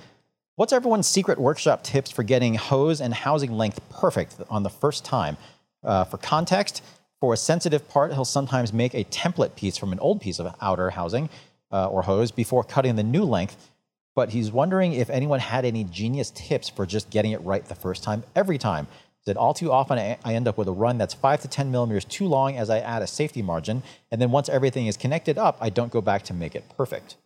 What's 0.57 0.73
everyone's 0.73 1.07
secret 1.07 1.39
workshop 1.39 1.83
tips 1.83 2.11
for 2.11 2.23
getting 2.23 2.55
hose 2.55 3.01
and 3.01 3.13
housing 3.13 3.53
length 3.53 3.81
perfect 3.91 4.37
on 4.49 4.63
the 4.63 4.71
first 4.71 5.05
time? 5.05 5.37
Uh, 5.83 6.05
for 6.05 6.19
context, 6.19 6.83
for 7.21 7.35
a 7.35 7.37
sensitive 7.37 7.89
part, 7.89 8.13
he'll 8.13 8.25
sometimes 8.25 8.73
make 8.73 8.95
a 8.95 9.05
template 9.05 9.57
piece 9.57 9.77
from 9.77 9.93
an 9.93 9.99
old 9.99 10.21
piece 10.21 10.39
of 10.39 10.55
outer 10.61 10.91
housing 10.91 11.29
uh, 11.73 11.89
or 11.89 12.03
hose 12.03 12.31
before 12.31 12.63
cutting 12.63 12.97
the 12.97 13.03
new 13.03 13.25
length. 13.25 13.71
But 14.15 14.31
he's 14.31 14.53
wondering 14.53 14.93
if 14.93 15.11
anyone 15.11 15.41
had 15.41 15.65
any 15.65 15.85
genius 15.85 16.31
tips 16.31 16.69
for 16.69 16.87
just 16.87 17.11
getting 17.11 17.33
it 17.33 17.41
right 17.43 17.65
the 17.65 17.75
first 17.75 18.05
time, 18.05 18.23
every 18.37 18.59
time. 18.59 18.87
Said 19.27 19.37
all 19.39 19.55
too 19.55 19.72
often 19.72 19.99
I 19.99 20.35
end 20.35 20.47
up 20.47 20.59
with 20.59 20.68
a 20.68 20.72
run 20.72 20.99
that's 20.99 21.14
five 21.14 21.41
to 21.43 21.49
10 21.49 21.70
millimeters 21.70 22.05
too 22.05 22.27
long 22.29 22.57
as 22.59 22.68
I 22.68 22.81
add 22.81 23.01
a 23.03 23.07
safety 23.07 23.41
margin. 23.41 23.83
And 24.11 24.20
then 24.20 24.31
once 24.31 24.51
everything 24.51 24.87
is 24.87 24.97
connected 24.99 25.39
up, 25.39 25.57
I 25.62 25.70
don't 25.70 25.91
go 25.91 26.03
back 26.03 26.25
to 26.25 26.35
make 26.35 26.55
it 26.55 26.64
perfect. 26.77 27.16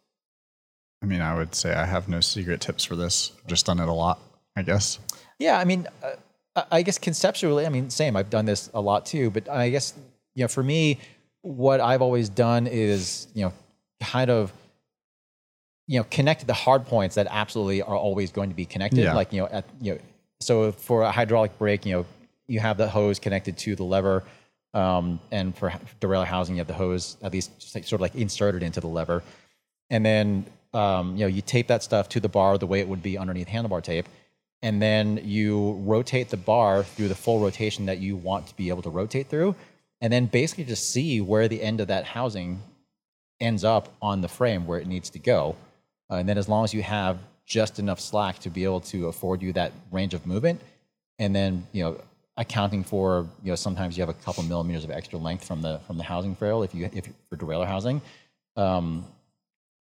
I 1.03 1.07
mean, 1.07 1.20
I 1.20 1.34
would 1.36 1.55
say 1.57 1.74
I 1.74 1.86
have 1.86 2.09
no 2.09 2.20
secret 2.20 2.61
tips 2.61 2.84
for 2.84 2.94
this. 2.94 3.32
I've 3.40 3.49
just 3.49 3.66
done 3.66 3.80
it 3.80 3.88
a 3.88 3.92
lot, 3.92 4.20
I 4.57 4.62
guess. 4.62 4.99
Yeah, 5.40 5.59
I 5.59 5.64
mean, 5.64 5.88
uh, 6.03 6.11
I- 6.57 6.78
I 6.78 6.82
guess 6.82 6.99
conceptually, 6.99 7.66
I 7.66 7.68
mean, 7.68 7.90
same. 7.90 8.16
I've 8.16 8.30
done 8.30 8.44
this 8.46 8.70
a 8.74 8.80
lot 8.80 9.05
too, 9.07 9.30
but 9.30 9.49
I 9.49 9.68
guess 9.70 9.94
you 10.34 10.44
know, 10.44 10.49
for 10.49 10.62
me, 10.62 10.99
what 11.42 11.80
I've 11.80 12.03
always 12.03 12.28
done 12.28 12.66
is 12.68 13.26
you 13.34 13.44
know, 13.44 13.53
kind 14.01 14.30
of 14.30 14.53
you 15.88 15.99
know, 15.99 16.07
connect 16.11 16.46
the 16.46 16.53
hard 16.53 16.84
points 16.86 17.14
that 17.14 17.26
absolutely 17.30 17.80
are 17.82 17.96
always 17.96 18.30
going 18.30 18.51
to 18.51 18.55
be 18.55 18.66
connected. 18.66 19.01
Yeah. 19.01 19.14
Like 19.14 19.32
you 19.32 19.40
know, 19.40 19.46
at 19.49 19.64
you 19.80 19.94
know, 19.94 20.01
so 20.41 20.72
for 20.72 21.03
a 21.03 21.11
hydraulic 21.11 21.59
brake, 21.59 21.84
you 21.86 21.93
know, 21.93 22.07
you 22.47 22.61
have 22.61 22.76
the 22.76 22.89
hose 22.89 23.18
connected 23.18 23.59
to 23.59 23.76
the 23.76 23.84
lever, 23.84 24.22
um, 24.74 25.20
and 25.30 25.57
for 25.57 25.72
derailleur 26.01 26.26
housing, 26.26 26.57
you 26.57 26.61
have 26.61 26.66
the 26.66 26.74
hose 26.74 27.16
at 27.22 27.32
least 27.32 27.51
sort 27.61 27.93
of 27.93 28.01
like 28.01 28.14
inserted 28.14 28.62
into 28.62 28.80
the 28.80 28.86
lever, 28.86 29.22
and 29.91 30.05
then 30.05 30.47
um, 30.74 31.16
you 31.16 31.20
know, 31.20 31.26
you 31.26 31.43
tape 31.43 31.68
that 31.68 31.82
stuff 31.82 32.09
to 32.11 32.20
the 32.20 32.28
bar 32.28 32.59
the 32.59 32.66
way 32.66 32.80
it 32.80 32.89
would 32.89 33.03
be 33.03 33.16
underneath 33.16 33.49
handlebar 33.49 33.82
tape. 33.82 34.07
And 34.61 34.82
then 34.82 35.20
you 35.22 35.72
rotate 35.84 36.30
the 36.30 36.36
bar 36.36 36.82
through 36.82 37.09
the 37.09 37.14
full 37.14 37.41
rotation 37.41 37.86
that 37.86 37.99
you 37.99 38.16
want 38.16 38.49
to 38.49 38.57
be 38.57 38.68
able 38.70 38.82
to 38.82 38.91
rotate 38.91 39.28
through 39.28 39.55
and 40.01 40.12
then 40.12 40.26
basically 40.26 40.64
just 40.64 40.93
see 40.93 41.20
where 41.20 41.49
the 41.49 41.62
end 41.62 41.80
of 41.80 41.89
that 41.89 42.05
housing 42.05 42.62
ends 43.41 43.64
up 43.64 43.89
on 44.03 44.20
the 44.20 44.28
frame 44.28 44.66
where 44.66 44.78
it 44.78 44.86
needs 44.86 45.11
to 45.11 45.18
go. 45.18 45.57
Uh, 46.11 46.16
and 46.16 46.28
then 46.28 46.39
as 46.39 46.49
long 46.49 46.64
as 46.64 46.74
you 46.74 46.82
have 46.82 47.18
just 47.49 47.78
enough 47.78 47.99
slack 47.99 48.38
to 48.38 48.51
be 48.51 48.62
able 48.62 48.80
to 48.80 49.09
afford 49.09 49.42
you 49.42 49.53
that 49.53 49.72
range 49.90 50.14
of 50.14 50.26
movement 50.26 50.61
and 51.18 51.34
then 51.34 51.66
you 51.72 51.82
know 51.82 52.01
accounting 52.36 52.84
for 52.84 53.26
you 53.42 53.51
know 53.51 53.57
sometimes 53.57 53.96
you 53.96 54.03
have 54.03 54.09
a 54.09 54.20
couple 54.24 54.42
millimeters 54.44 54.84
of 54.84 54.90
extra 54.90 55.18
length 55.18 55.44
from 55.44 55.62
the 55.62 55.80
from 55.86 55.96
the 55.96 56.05
housing 56.05 56.36
ferrule 56.36 56.62
if 56.62 56.74
you 56.74 56.88
if 56.92 57.09
for 57.28 57.36
derailleur 57.36 57.66
housing 57.66 58.01
um, 58.57 59.05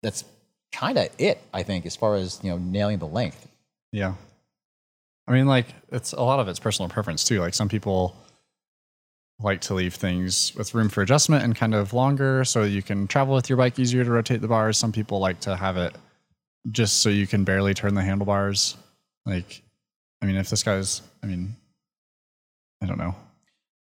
that's 0.01 0.24
kind 0.72 0.97
of 0.97 1.07
it 1.20 1.39
i 1.53 1.61
think 1.61 1.86
as 1.86 1.95
far 1.95 2.15
as 2.15 2.39
you 2.41 2.49
know 2.49 2.57
nailing 2.57 2.97
the 2.97 3.07
length 3.07 3.47
Yeah. 3.91 4.13
I 5.28 5.34
mean, 5.34 5.45
like, 5.45 5.68
it's 5.91 6.13
a 6.13 6.22
lot 6.22 6.39
of 6.39 6.47
it's 6.47 6.59
personal 6.59 6.88
preference 6.89 7.24
too. 7.26 7.41
Like, 7.41 7.53
some 7.53 7.68
people 7.68 8.15
like 9.39 9.59
to 9.61 9.74
leave 9.74 9.93
things 9.93 10.55
with 10.55 10.74
room 10.74 10.89
for 10.89 11.01
adjustment 11.01 11.43
and 11.43 11.55
kind 11.55 11.76
of 11.76 11.93
longer 11.93 12.45
so 12.45 12.63
you 12.63 12.82
can 12.82 13.07
travel 13.07 13.36
with 13.36 13.49
your 13.49 13.57
bike 13.57 13.78
easier 13.78 14.03
to 14.03 14.09
rotate 14.09 14.41
the 14.41 14.47
bars. 14.47 14.78
Some 14.78 14.91
people 14.91 15.20
like 15.20 15.39
to 15.41 15.55
have 15.55 15.78
it 15.78 15.95
just 16.72 16.99
so 16.99 17.09
you 17.09 17.28
can 17.28 17.43
barely 17.43 17.74
turn 17.74 17.93
the 17.93 18.01
handlebars. 18.01 18.76
Like, 19.26 19.61
I 20.22 20.26
mean, 20.26 20.36
if 20.36 20.49
this 20.49 20.63
guy's, 20.63 21.01
I 21.24 21.28
mean, 21.28 21.55
I 22.82 22.86
don't 22.86 22.97
know. 22.97 23.15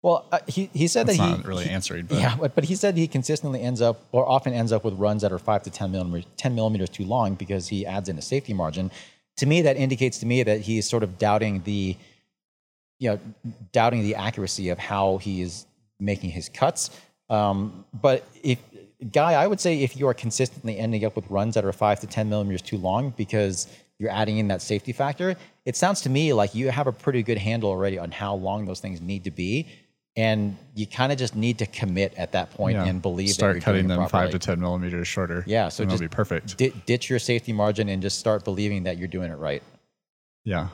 Well, 0.03 0.25
uh, 0.31 0.39
he 0.47 0.69
he 0.73 0.87
said 0.87 1.07
That's 1.07 1.17
that 1.17 1.23
he 1.23 1.29
not 1.31 1.45
really 1.45 1.65
he- 1.65 1.69
answering, 1.69 2.05
but 2.09 2.19
yeah, 2.19 2.35
but, 2.39 2.55
but 2.55 2.63
he 2.63 2.75
said 2.75 2.95
he 2.95 3.07
consistently 3.07 3.61
ends 3.61 3.81
up 3.81 4.05
or 4.11 4.27
often 4.27 4.53
ends 4.53 4.71
up 4.71 4.83
with 4.83 4.93
runs 4.93 5.21
that 5.23 5.31
are 5.31 5.39
five 5.39 5.63
to 5.63 5.69
ten 5.69 5.91
millimeters 5.91 6.29
ten 6.37 6.55
millimeters 6.55 6.89
too 6.89 7.05
long 7.05 7.35
because 7.35 7.67
he 7.67 7.85
adds 7.85 8.07
in 8.09 8.17
a 8.17 8.21
safety 8.21 8.53
margin. 8.53 8.91
To 9.37 9.45
me, 9.45 9.61
that 9.63 9.77
indicates 9.77 10.19
to 10.19 10.25
me 10.25 10.43
that 10.43 10.61
he's 10.61 10.87
sort 10.89 11.03
of 11.03 11.17
doubting 11.17 11.61
the, 11.63 11.95
you 12.99 13.09
know, 13.09 13.19
doubting 13.71 14.01
the 14.01 14.15
accuracy 14.15 14.69
of 14.69 14.79
how 14.79 15.17
he 15.17 15.41
is 15.41 15.65
making 15.99 16.31
his 16.31 16.49
cuts. 16.49 16.89
Um, 17.29 17.85
but 17.93 18.25
if 18.41 18.59
guy, 19.11 19.33
I 19.33 19.47
would 19.47 19.59
say 19.59 19.81
if 19.81 19.95
you 19.97 20.07
are 20.07 20.13
consistently 20.13 20.77
ending 20.77 21.05
up 21.05 21.15
with 21.15 21.29
runs 21.29 21.55
that 21.55 21.65
are 21.65 21.73
five 21.73 21.99
to 22.01 22.07
ten 22.07 22.29
millimeters 22.29 22.61
too 22.61 22.77
long 22.77 23.11
because 23.11 23.67
you're 23.99 24.11
adding 24.11 24.37
in 24.37 24.47
that 24.49 24.61
safety 24.61 24.91
factor, 24.91 25.35
it 25.65 25.75
sounds 25.75 26.01
to 26.01 26.09
me 26.09 26.33
like 26.33 26.53
you 26.53 26.69
have 26.69 26.87
a 26.87 26.91
pretty 26.91 27.23
good 27.23 27.37
handle 27.37 27.69
already 27.69 27.97
on 27.97 28.11
how 28.11 28.35
long 28.35 28.65
those 28.65 28.79
things 28.79 29.01
need 29.01 29.23
to 29.23 29.31
be. 29.31 29.67
And 30.15 30.57
you 30.73 30.87
kind 30.87 31.11
of 31.11 31.19
just 31.19 31.35
need 31.35 31.59
to 31.59 31.67
commit 31.67 32.15
at 32.17 32.31
that 32.31 32.49
point 32.51 32.75
yeah, 32.75 32.85
and 32.85 33.03
believe 33.03 33.27
that 33.27 33.33
start 33.33 33.55
you're 33.55 33.61
cutting 33.61 33.87
doing 33.87 33.99
it 33.99 34.01
them 34.01 34.09
five 34.09 34.31
to 34.31 34.39
10 34.39 34.59
millimeters 34.59 35.07
shorter. 35.07 35.43
Yeah, 35.45 35.69
so 35.69 35.85
just 35.85 36.01
be 36.01 36.07
perfect. 36.07 36.57
Di- 36.57 36.73
ditch 36.87 37.07
your 37.07 37.19
safety 37.19 37.53
margin 37.53 37.87
and 37.87 38.01
just 38.01 38.17
start 38.17 38.43
believing 38.43 38.83
that 38.83 38.97
you're 38.97 39.07
doing 39.07 39.31
it 39.31 39.35
right. 39.35 39.61
yeah. 40.43 40.69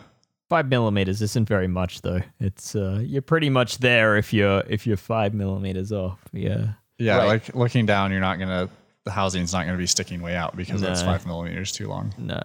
Five 0.49 0.69
millimeters 0.69 1.21
isn't 1.21 1.47
very 1.49 1.67
much 1.67 2.01
though. 2.03 2.21
It's 2.39 2.75
uh, 2.75 3.01
you're 3.03 3.21
pretty 3.21 3.49
much 3.49 3.79
there 3.79 4.15
if 4.17 4.31
you're 4.31 4.63
if 4.69 4.85
you're 4.85 4.97
five 4.97 5.33
millimeters 5.33 5.91
off. 5.91 6.19
Yeah. 6.31 6.73
Yeah. 6.97 7.17
Right. 7.17 7.27
Like, 7.27 7.55
looking 7.55 7.85
down, 7.85 8.11
you're 8.11 8.21
not 8.21 8.37
going 8.37 8.49
to, 8.49 8.69
the 9.05 9.11
housing's 9.11 9.51
not 9.53 9.63
going 9.65 9.73
to 9.73 9.81
be 9.81 9.87
sticking 9.87 10.21
way 10.21 10.35
out 10.35 10.55
because 10.55 10.81
that's 10.81 11.01
No. 11.01 11.07
five 11.07 11.25
millimeters 11.25 11.71
too 11.71 11.87
long. 11.87 12.13
No. 12.17 12.41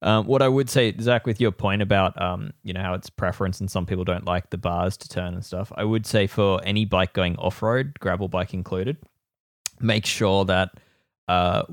Um, 0.00 0.26
what 0.26 0.42
I 0.42 0.48
would 0.48 0.70
say, 0.70 0.94
Zach, 1.00 1.26
with 1.26 1.40
your 1.40 1.50
point 1.50 1.82
about 1.82 2.20
um, 2.22 2.52
you 2.62 2.72
know 2.72 2.80
how 2.82 2.94
it's 2.94 3.10
preference 3.10 3.58
and 3.60 3.68
some 3.68 3.84
people 3.84 4.04
don't 4.04 4.24
like 4.24 4.50
the 4.50 4.56
bars 4.58 4.96
to 4.98 5.08
turn 5.08 5.34
and 5.34 5.44
stuff, 5.44 5.72
I 5.74 5.82
would 5.82 6.06
say 6.06 6.28
for 6.28 6.60
any 6.62 6.84
bike 6.84 7.14
going 7.14 7.34
off 7.36 7.60
road, 7.62 7.98
gravel 7.98 8.28
bike 8.28 8.54
included, 8.54 8.96
make 9.80 10.06
sure 10.06 10.44
that 10.44 10.70
uh, 11.26 11.64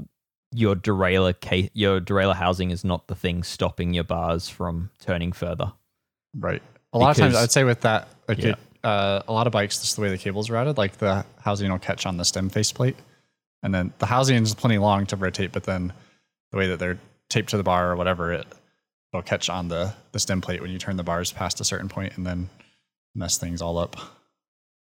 your 0.51 0.75
derailleur 0.75 1.39
case, 1.39 1.69
your 1.73 2.01
derailleur 2.01 2.35
housing 2.35 2.71
is 2.71 2.83
not 2.83 3.07
the 3.07 3.15
thing 3.15 3.43
stopping 3.43 3.93
your 3.93 4.03
bars 4.05 4.49
from 4.49 4.89
turning 4.99 5.31
further. 5.31 5.71
Right. 6.35 6.63
A 6.93 6.97
lot 6.97 7.11
of 7.11 7.17
times, 7.17 7.35
I'd 7.35 7.51
say 7.51 7.63
with 7.63 7.81
that, 7.81 8.07
like 8.27 8.39
Yeah. 8.39 8.49
it, 8.53 8.57
uh, 8.85 9.23
a 9.27 9.33
lot 9.33 9.47
of 9.47 9.53
bikes, 9.53 9.81
just 9.81 9.95
the 9.95 10.01
way 10.01 10.09
the 10.09 10.17
cable's 10.17 10.49
routed, 10.49 10.77
like 10.77 10.97
the 10.97 11.25
housing 11.41 11.71
will 11.71 11.79
catch 11.79 12.05
on 12.05 12.17
the 12.17 12.23
stem 12.23 12.49
faceplate, 12.49 12.95
and 13.63 13.73
then 13.73 13.91
the 13.97 14.05
housing 14.05 14.41
is 14.41 14.53
plenty 14.53 14.77
long 14.77 15.05
to 15.07 15.15
rotate, 15.15 15.51
but 15.51 15.63
then 15.63 15.91
the 16.51 16.57
way 16.57 16.67
that 16.67 16.77
they're 16.77 16.99
taped 17.29 17.49
to 17.49 17.57
the 17.57 17.63
bar 17.63 17.91
or 17.91 17.95
whatever, 17.95 18.31
it 18.31 18.45
will 19.11 19.23
catch 19.23 19.49
on 19.49 19.67
the 19.67 19.93
the 20.11 20.19
stem 20.19 20.39
plate 20.39 20.61
when 20.61 20.69
you 20.69 20.77
turn 20.77 20.97
the 20.97 21.03
bars 21.03 21.31
past 21.31 21.59
a 21.59 21.63
certain 21.63 21.89
point, 21.89 22.15
and 22.15 22.25
then 22.25 22.49
mess 23.15 23.37
things 23.37 23.61
all 23.61 23.77
up. 23.79 23.97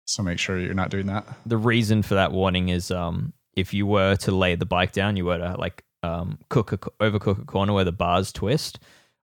So 0.05 0.21
make 0.23 0.39
sure 0.39 0.59
you're 0.59 0.73
not 0.73 0.89
doing 0.89 1.07
that. 1.07 1.27
The 1.45 1.57
reason 1.57 2.03
for 2.03 2.13
that 2.13 2.31
warning 2.31 2.69
is 2.69 2.91
um, 2.91 3.33
if 3.55 3.73
you 3.73 3.87
were 3.87 4.15
to 4.17 4.31
lay 4.31 4.55
the 4.55 4.65
bike 4.65 4.91
down, 4.91 5.17
you 5.17 5.25
were 5.25 5.39
to 5.39 5.55
like 5.57 5.83
um, 6.03 6.37
cook 6.49 6.71
a, 6.71 6.77
overcook 6.77 7.41
a 7.41 7.45
corner 7.45 7.73
where 7.73 7.83
the 7.83 7.91
bars 7.91 8.31
twist. 8.31 8.79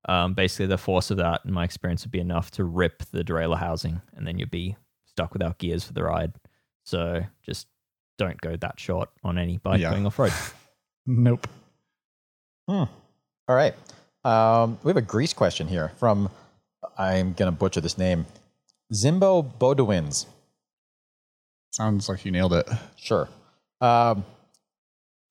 Um, 0.06 0.34
basically, 0.34 0.66
the 0.66 0.78
force 0.78 1.10
of 1.10 1.16
that, 1.18 1.42
in 1.44 1.52
my 1.52 1.64
experience, 1.64 2.04
would 2.04 2.10
be 2.12 2.20
enough 2.20 2.50
to 2.52 2.64
rip 2.64 3.02
the 3.10 3.24
derailleur 3.24 3.58
housing, 3.58 4.02
and 4.16 4.26
then 4.26 4.38
you'd 4.38 4.50
be 4.50 4.76
stuck 5.06 5.32
without 5.32 5.58
gears 5.58 5.84
for 5.84 5.92
the 5.92 6.02
ride. 6.02 6.32
So 6.84 7.24
just 7.42 7.66
don't 8.18 8.40
go 8.40 8.56
that 8.56 8.78
short 8.78 9.08
on 9.22 9.38
any 9.38 9.58
bike 9.58 9.80
Yeah. 9.80 9.90
going 9.90 10.06
off 10.06 10.18
road. 10.18 10.32
Nope. 11.06 11.46
Hmm. 12.68 12.84
All 13.46 13.54
right. 13.56 13.74
Um, 14.24 14.78
we 14.82 14.88
have 14.88 14.96
a 14.96 15.02
grease 15.02 15.34
question 15.34 15.68
here 15.68 15.92
from, 15.98 16.30
I'm 16.96 17.34
going 17.34 17.52
to 17.52 17.58
butcher 17.58 17.82
this 17.82 17.98
name, 17.98 18.24
Zimbo 18.92 19.42
Bodewins. 19.58 20.24
Sounds 21.72 22.08
like 22.08 22.24
you 22.24 22.30
nailed 22.30 22.54
it. 22.54 22.68
Sure. 22.96 23.28
Um, 23.82 24.24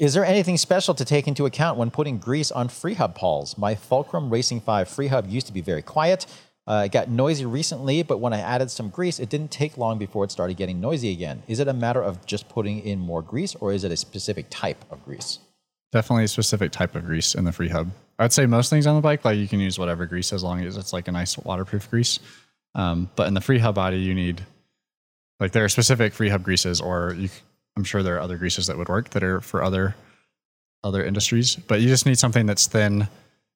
is 0.04 0.14
there 0.14 0.26
anything 0.26 0.58
special 0.58 0.94
to 0.96 1.06
take 1.06 1.30
into 1.30 1.46
account 1.46 1.78
when 1.78 1.90
putting 1.90 2.18
grease 2.18 2.52
on 2.52 2.68
freehub 2.68 3.16
pawls? 3.16 3.58
My 3.58 3.74
Fulcrum 3.74 4.30
Racing 4.30 4.60
5 4.60 4.90
freehub 4.90 5.32
used 5.32 5.48
to 5.48 5.54
be 5.54 5.62
very 5.62 5.82
quiet. 5.82 6.26
Uh, 6.68 6.84
it 6.88 6.92
got 6.92 7.08
noisy 7.08 7.46
recently, 7.46 8.04
but 8.04 8.18
when 8.18 8.34
I 8.34 8.40
added 8.40 8.70
some 8.70 8.90
grease, 8.90 9.18
it 9.18 9.30
didn't 9.30 9.50
take 9.50 9.78
long 9.78 9.98
before 9.98 10.26
it 10.26 10.32
started 10.32 10.58
getting 10.58 10.82
noisy 10.82 11.14
again. 11.14 11.42
Is 11.48 11.62
it 11.62 11.70
a 11.70 11.74
matter 11.74 12.04
of 12.04 12.26
just 12.26 12.50
putting 12.50 12.82
in 12.82 13.00
more 13.00 13.22
grease, 13.22 13.56
or 13.56 13.72
is 13.72 13.86
it 13.86 13.94
a 13.94 13.98
specific 13.98 14.48
type 14.50 14.84
of 14.92 15.02
grease? 15.06 15.40
Definitely 15.94 16.26
a 16.26 16.28
specific 16.28 16.74
type 16.74 16.96
of 16.96 17.06
grease 17.06 17.34
in 17.34 17.46
the 17.46 17.52
freehub. 17.52 17.90
I'd 18.20 18.34
say 18.34 18.46
most 18.46 18.70
things 18.70 18.86
on 18.86 18.96
the 18.96 19.02
bike, 19.02 19.24
like 19.24 19.38
you 19.38 19.48
can 19.48 19.62
use 19.62 19.80
whatever 19.80 20.06
grease 20.06 20.34
as 20.34 20.44
long 20.44 20.66
as 20.66 20.76
it's 20.76 20.92
like 20.92 21.08
a 21.08 21.14
nice 21.14 21.38
waterproof 21.38 21.90
grease. 21.90 22.20
Um, 22.76 23.10
but 23.16 23.30
in 23.30 23.36
the 23.36 23.42
free 23.42 23.60
hub 23.60 23.76
body, 23.76 24.00
you 24.00 24.14
need 24.14 24.46
like 25.40 25.54
there 25.54 25.64
are 25.64 25.70
specific 25.70 26.14
free 26.14 26.28
hub 26.28 26.44
greases, 26.44 26.82
or 26.82 27.16
you, 27.18 27.30
I'm 27.76 27.84
sure 27.84 28.04
there 28.04 28.16
are 28.16 28.22
other 28.22 28.38
greases 28.38 28.68
that 28.68 28.78
would 28.78 28.90
work 28.90 29.10
that 29.12 29.24
are 29.24 29.42
for 29.42 29.64
other 29.64 29.96
other 30.84 31.04
industries. 31.04 31.56
But 31.56 31.82
you 31.82 31.88
just 31.88 32.06
need 32.06 32.20
something 32.20 32.46
that's 32.46 32.68
thin 32.68 33.08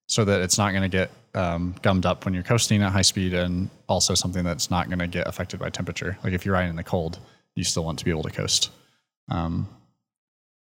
so 0.07 0.24
that 0.26 0.41
it's 0.41 0.57
not 0.57 0.72
going 0.72 0.84
to 0.84 0.89
get 0.89 1.11
um, 1.36 1.76
gummed 1.82 2.05
up 2.05 2.26
when 2.26 2.34
you're 2.34 2.43
coasting 2.43 2.82
at 2.82 2.91
high 2.91 3.01
speed, 3.01 3.34
and 3.34 3.70
also 3.88 4.15
something 4.15 4.43
that's 4.43 4.72
not 4.72 4.88
going 4.88 4.99
to 4.99 5.07
get 5.07 5.28
affected 5.28 5.59
by 5.59 5.70
temperature. 5.70 6.18
Like 6.24 6.34
if 6.34 6.45
you're 6.45 6.53
riding 6.53 6.70
in 6.70 6.76
the 6.78 6.84
cold, 6.84 7.20
you 7.55 7.63
still 7.63 7.84
want 7.84 7.99
to 7.99 8.05
be 8.05 8.11
able 8.11 8.24
to 8.24 8.32
coast. 8.32 8.72
Um, 9.30 9.68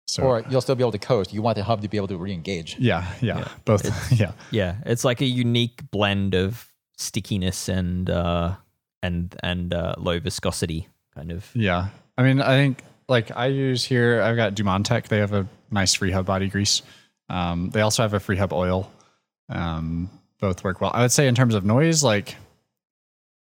so 0.08 0.24
Or 0.24 0.44
you'll 0.50 0.62
still 0.62 0.76
be 0.76 0.84
able 0.84 0.92
to 0.92 1.00
coast. 1.00 1.34
You 1.34 1.42
want 1.42 1.56
the 1.58 1.64
hub 1.64 1.82
to 1.82 1.88
be 1.88 1.98
able 1.98 2.08
to 2.10 2.18
re-engage. 2.18 2.78
yeah, 2.80 3.08
yeah, 3.22 3.48
both. 3.66 4.12
yeah, 4.20 4.34
Yeah, 4.52 4.76
it's 4.86 5.04
like 5.04 5.22
a 5.22 5.26
unique 5.26 5.82
blend 5.92 6.36
of 6.36 6.68
stickiness 6.98 7.70
and 7.70 8.10
uh, 8.10 8.56
and 9.02 9.36
and 9.44 9.74
uh, 9.74 9.96
low 9.98 10.20
viscosity 10.20 10.88
kind 11.14 11.32
of. 11.32 11.50
yeah. 11.54 11.90
I 12.18 12.24
mean, 12.24 12.42
I 12.42 12.56
think 12.56 12.84
like 13.08 13.36
I 13.36 13.48
use 13.48 13.86
here, 13.86 14.22
I've 14.22 14.36
got 14.36 14.56
Dumonde 14.56 15.08
They 15.08 15.20
have 15.20 15.34
a 15.34 15.48
nice 15.72 15.94
free 15.94 16.12
hub 16.12 16.26
body 16.26 16.48
grease. 16.50 16.82
Um, 17.30 17.70
they 17.70 17.82
also 17.82 18.04
have 18.04 18.14
a 18.14 18.20
free 18.20 18.38
hub 18.38 18.54
oil. 18.54 18.92
Um, 19.50 20.10
both 20.40 20.64
work 20.64 20.82
well. 20.82 20.92
I 20.94 21.02
would 21.02 21.12
say 21.12 21.28
in 21.28 21.36
terms 21.36 21.56
of 21.56 21.66
noise, 21.66 22.04
like 22.04 22.36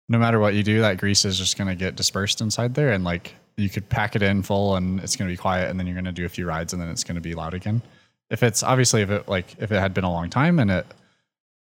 no 0.08 0.18
matter 0.18 0.39
what 0.39 0.53
you 0.53 0.64
do, 0.64 0.82
that 0.82 0.97
grease 0.97 1.26
is 1.26 1.38
just 1.38 1.58
going 1.58 1.68
to 1.68 1.76
get 1.76 1.95
dispersed 1.95 2.41
inside 2.41 2.76
there, 2.76 2.91
and 2.91 3.03
like 3.03 3.34
you 3.58 3.70
could 3.70 3.88
pack 3.89 4.16
it 4.16 4.22
in 4.22 4.43
full, 4.43 4.76
and 4.76 4.99
it's 4.99 5.16
going 5.16 5.28
to 5.28 5.34
be 5.34 5.38
quiet, 5.38 5.70
and 5.70 5.80
then 5.80 5.88
you're 5.88 5.95
going 5.95 6.06
to 6.06 6.12
do 6.12 6.26
a 6.26 6.30
few 6.30 6.45
rides, 6.45 6.74
and 6.74 6.82
then 6.82 6.89
it's 6.89 7.03
going 7.03 7.16
to 7.16 7.22
be 7.22 7.34
loud 7.34 7.53
again. 7.53 7.82
If 8.30 8.43
it's 8.43 8.64
obviously 8.64 9.01
if 9.01 9.10
it 9.10 9.28
like 9.28 9.56
if 9.60 9.72
it 9.72 9.80
had 9.80 9.93
been 9.93 10.03
a 10.03 10.12
long 10.12 10.30
time 10.30 10.60
and 10.60 10.72
it 10.72 10.86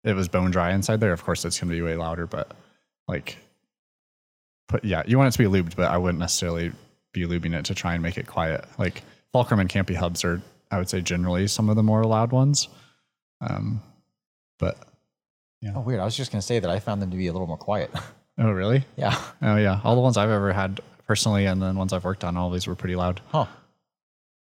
it 0.04 0.14
was 0.14 0.28
bone 0.28 0.52
dry 0.52 0.74
inside 0.74 1.00
there, 1.00 1.14
of 1.14 1.24
course 1.24 1.46
it's 1.46 1.60
going 1.60 1.70
to 1.70 1.76
be 1.76 1.82
way 1.82 1.96
louder. 1.96 2.26
But 2.26 2.52
like, 3.08 3.38
but 4.68 4.84
yeah, 4.84 5.04
you 5.06 5.18
want 5.18 5.34
it 5.34 5.38
to 5.38 5.50
be 5.50 5.58
lubed, 5.58 5.76
but 5.76 5.92
I 5.92 5.98
wouldn't 5.98 6.20
necessarily 6.20 6.72
be 7.14 7.26
lubing 7.26 7.58
it 7.58 7.66
to 7.66 7.76
try 7.76 7.94
and 7.94 8.04
make 8.04 8.18
it 8.18 8.28
quiet. 8.28 8.66
Like 8.78 9.04
Fulcrum 9.32 9.60
and 9.60 9.70
Campy 9.70 9.96
hubs 9.96 10.24
are, 10.26 10.42
I 10.72 10.78
would 10.78 10.90
say, 10.90 11.00
generally 11.02 11.48
some 11.48 11.70
of 11.70 11.76
the 11.76 11.84
more 11.84 12.04
loud 12.04 12.32
ones. 12.32 12.68
Um, 13.42 13.82
but 14.60 14.78
yeah. 15.62 15.74
Oh, 15.76 15.82
weird. 15.82 16.00
I 16.00 16.06
was 16.06 16.16
just 16.18 16.32
going 16.32 16.40
to 16.42 16.46
say 16.46 16.60
that 16.60 16.70
I 16.70 16.80
found 16.80 17.02
them 17.02 17.12
to 17.12 17.18
be 17.18 17.28
a 17.28 17.32
little 17.32 17.48
more 17.48 17.58
quiet. 17.58 17.92
oh 18.38 18.52
really? 18.52 18.84
yeah. 18.98 19.18
Oh 19.42 19.56
yeah, 19.56 19.80
all 19.84 19.96
the 19.96 20.02
ones 20.02 20.18
I've 20.18 20.30
ever 20.30 20.52
had 20.52 20.82
personally, 21.08 21.46
and 21.46 21.62
then 21.62 21.76
ones 21.78 21.94
I've 21.94 22.04
worked 22.04 22.24
on, 22.24 22.36
all 22.38 22.50
these 22.50 22.68
were 22.68 22.76
pretty 22.76 22.96
loud. 22.96 23.22
Huh. 23.28 23.46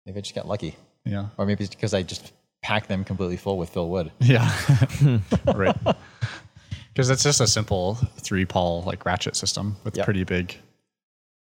Maybe 0.05 0.17
I 0.19 0.21
just 0.21 0.35
got 0.35 0.47
lucky. 0.47 0.75
Yeah, 1.05 1.27
Or 1.37 1.45
maybe 1.45 1.63
it's 1.63 1.73
because 1.73 1.93
I 1.93 2.01
just 2.03 2.33
packed 2.61 2.89
them 2.89 3.03
completely 3.05 3.37
full 3.37 3.57
with 3.57 3.69
Phil 3.69 3.87
Wood. 3.87 4.11
yeah, 4.19 4.51
right. 5.55 5.75
Because 6.93 7.09
it's 7.09 7.23
just 7.23 7.39
a 7.39 7.47
simple 7.47 7.95
three 8.19 8.43
pawl 8.45 8.81
like 8.83 9.05
ratchet 9.05 9.35
system 9.35 9.77
with 9.83 9.95
Yep. 9.95 10.03
pretty 10.05 10.23
big, 10.25 10.57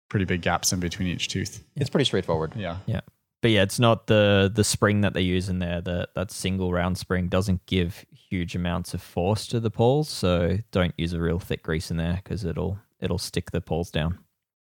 pretty 0.09 0.25
big 0.25 0.43
gaps 0.43 0.73
in 0.73 0.81
between 0.81 1.09
each 1.09 1.29
tooth. 1.29 1.65
It's 1.77 1.91
pretty 1.91 2.05
straightforward. 2.05 2.53
Yeah, 2.57 2.79
Yeah. 2.87 3.01
But 3.43 3.51
yeah, 3.51 3.63
it's 3.63 3.79
not 3.79 4.07
the 4.07 4.51
the 4.53 4.65
spring 4.65 5.03
that 5.03 5.13
they 5.13 5.21
use 5.21 5.51
in 5.51 5.59
there. 5.59 5.83
That 5.83 6.15
that 6.15 6.31
single 6.31 6.73
round 6.73 6.97
spring 6.97 7.29
doesn't 7.29 7.67
give 7.67 8.07
huge 8.11 8.57
amounts 8.57 8.95
of 8.95 9.03
force 9.03 9.47
to 9.49 9.61
the 9.61 9.71
pawls, 9.71 10.09
so 10.09 10.57
don't 10.73 10.95
use 10.97 11.13
a 11.13 11.21
real 11.21 11.39
thick 11.39 11.63
grease 11.63 11.91
in 11.91 11.99
there 11.99 12.23
because 12.25 12.47
it'll 12.47 12.79
it'll 13.01 13.19
stick 13.19 13.51
the 13.51 13.61
pawls 13.61 13.91
down. 13.91 14.19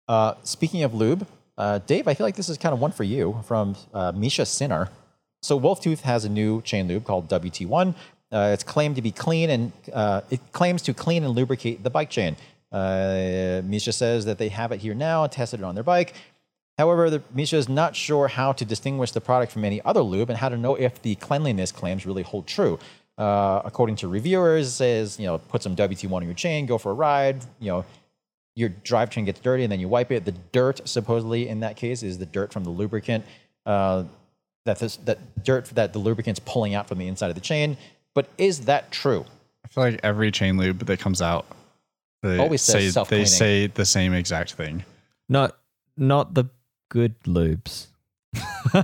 Uh, 0.10 0.34
speaking 0.44 0.84
of 0.84 0.94
lube, 0.94 1.26
uh, 1.58 1.80
Dave, 1.80 2.10
I 2.10 2.14
feel 2.14 2.26
like 2.26 2.36
this 2.36 2.50
is 2.50 2.58
kind 2.58 2.74
of 2.74 2.82
one 2.82 2.92
for 2.92 3.06
you 3.06 3.40
from 3.46 3.78
uh, 3.94 4.12
Misha 4.14 4.46
Sinner. 4.46 4.90
So 5.42 5.58
Wolftooth 5.58 6.02
has 6.02 6.26
a 6.26 6.30
new 6.30 6.62
chain 6.62 6.90
lube 6.90 7.06
called 7.06 7.30
WT1. 7.30 7.96
Uh, 8.32 8.50
it's 8.54 8.64
claimed 8.64 8.98
to 8.98 9.02
be 9.02 9.12
clean 9.12 9.50
and 9.50 9.72
uh, 9.94 10.22
it 10.30 10.42
claims 10.52 10.82
to 10.82 10.94
clean 10.94 11.24
and 11.24 11.34
lubricate 11.34 11.84
the 11.84 11.90
bike 11.90 12.10
chain. 12.10 12.36
Uh, 12.72 13.62
Misha 13.64 13.92
says 13.92 14.26
that 14.26 14.38
they 14.38 14.50
have 14.50 14.72
it 14.72 14.82
here 14.82 14.94
now 14.94 15.24
and 15.24 15.32
tested 15.32 15.62
it 15.62 15.64
on 15.64 15.76
their 15.76 15.84
bike. 15.84 16.14
However, 16.78 17.10
the, 17.10 17.24
Misha 17.34 17.58
is 17.58 17.68
not 17.68 17.96
sure 17.96 18.28
how 18.28 18.52
to 18.52 18.64
distinguish 18.66 19.12
the 19.12 19.22
product 19.22 19.52
from 19.52 19.66
any 19.66 19.82
other 19.84 20.02
lube 20.02 20.30
and 20.30 20.38
how 20.38 20.50
to 20.50 20.58
know 20.58 20.76
if 20.76 21.02
the 21.02 21.16
cleanliness 21.16 21.72
claims 21.72 22.06
really 22.06 22.24
hold 22.24 22.46
true. 22.46 22.78
Uh, 23.18 23.62
according 23.66 23.96
to 23.96 24.08
reviewers, 24.08 24.74
says 24.74 25.20
you 25.20 25.26
know 25.26 25.40
put 25.40 25.64
some 25.64 25.76
WT1 25.76 26.12
on 26.12 26.24
your 26.24 26.34
chain, 26.36 26.68
go 26.68 26.78
for 26.78 26.92
a 26.92 26.94
ride. 26.94 27.44
You 27.60 27.72
know 27.72 27.86
your 28.58 28.70
drivetrain 28.70 29.26
gets 29.26 29.40
dirty 29.40 29.64
and 29.64 29.72
then 29.72 29.80
you 29.80 29.88
wipe 29.88 30.12
it. 30.12 30.26
The 30.26 30.34
dirt, 30.52 30.82
supposedly 30.88 31.48
in 31.48 31.60
that 31.60 31.76
case, 31.78 32.02
is 32.02 32.18
the 32.18 32.26
dirt 32.26 32.52
from 32.52 32.64
the 32.64 32.72
lubricant. 32.72 33.24
Uh, 33.66 34.06
that 34.66 34.80
this, 34.80 34.98
that 34.98 35.44
dirt 35.44 35.66
that 35.76 35.94
the 35.94 36.00
lubricant's 36.00 36.40
pulling 36.40 36.74
out 36.74 36.88
from 36.88 36.98
the 36.98 37.08
inside 37.08 37.30
of 37.30 37.36
the 37.36 37.42
chain. 37.42 37.78
But 38.16 38.28
is 38.38 38.62
that 38.66 38.92
true? 38.92 39.26
I 39.64 39.68
feel 39.68 39.84
like 39.84 40.00
every 40.04 40.32
chain 40.32 40.58
lube 40.58 40.80
that 40.80 41.00
comes 41.00 41.22
out, 41.22 41.46
they 42.24 42.38
Always 42.40 42.62
says 42.62 42.74
say 42.74 42.80
they 42.86 42.90
self-cleaning. 42.92 43.26
say 43.28 43.68
the 43.68 43.86
same 43.86 44.14
exact 44.14 44.54
thing. 44.54 44.84
Not 45.30 45.58
not 45.98 46.34
the 46.34 46.46
good 46.90 47.20
lubes. 47.24 47.88
True. 48.36 48.44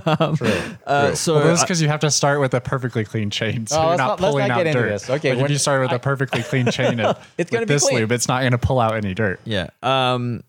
Uh, 0.86 1.06
True. 1.08 1.14
so 1.14 1.34
Well, 1.36 1.44
that's 1.44 1.62
because 1.62 1.80
you 1.80 1.88
have 1.88 2.00
to 2.00 2.10
start 2.10 2.40
with 2.40 2.54
a 2.54 2.60
perfectly 2.60 3.04
clean 3.04 3.30
chain, 3.30 3.66
so 3.66 3.76
Oh, 3.76 3.80
you're 3.80 3.88
let's 3.90 3.98
not 3.98 4.06
not- 4.06 4.20
let's 4.20 4.30
pulling 4.32 4.48
not 4.48 4.54
out 4.54 4.58
get 4.58 4.66
into 4.68 4.80
dirt. 4.80 4.88
this. 4.88 5.10
Okay, 5.10 5.30
Like, 5.30 5.36
when- 5.36 5.44
if 5.46 5.50
you 5.52 5.58
start 5.58 5.80
with 5.82 5.92
I- 5.92 5.96
a 5.96 5.98
perfectly 5.98 6.42
clean 6.42 6.70
chain, 6.70 6.98
it, 7.00 7.16
It's 7.38 7.50
gonna 7.50 7.66
be 7.66 7.74
this 7.74 7.84
clean. 7.84 7.98
lube, 8.00 8.12
it's 8.12 8.26
not 8.28 8.40
going 8.40 8.52
to 8.52 8.58
pull 8.58 8.80
out 8.80 8.96
any 8.96 9.14
dirt. 9.14 9.40
Yeah. 9.44 9.68
Um 9.82 10.42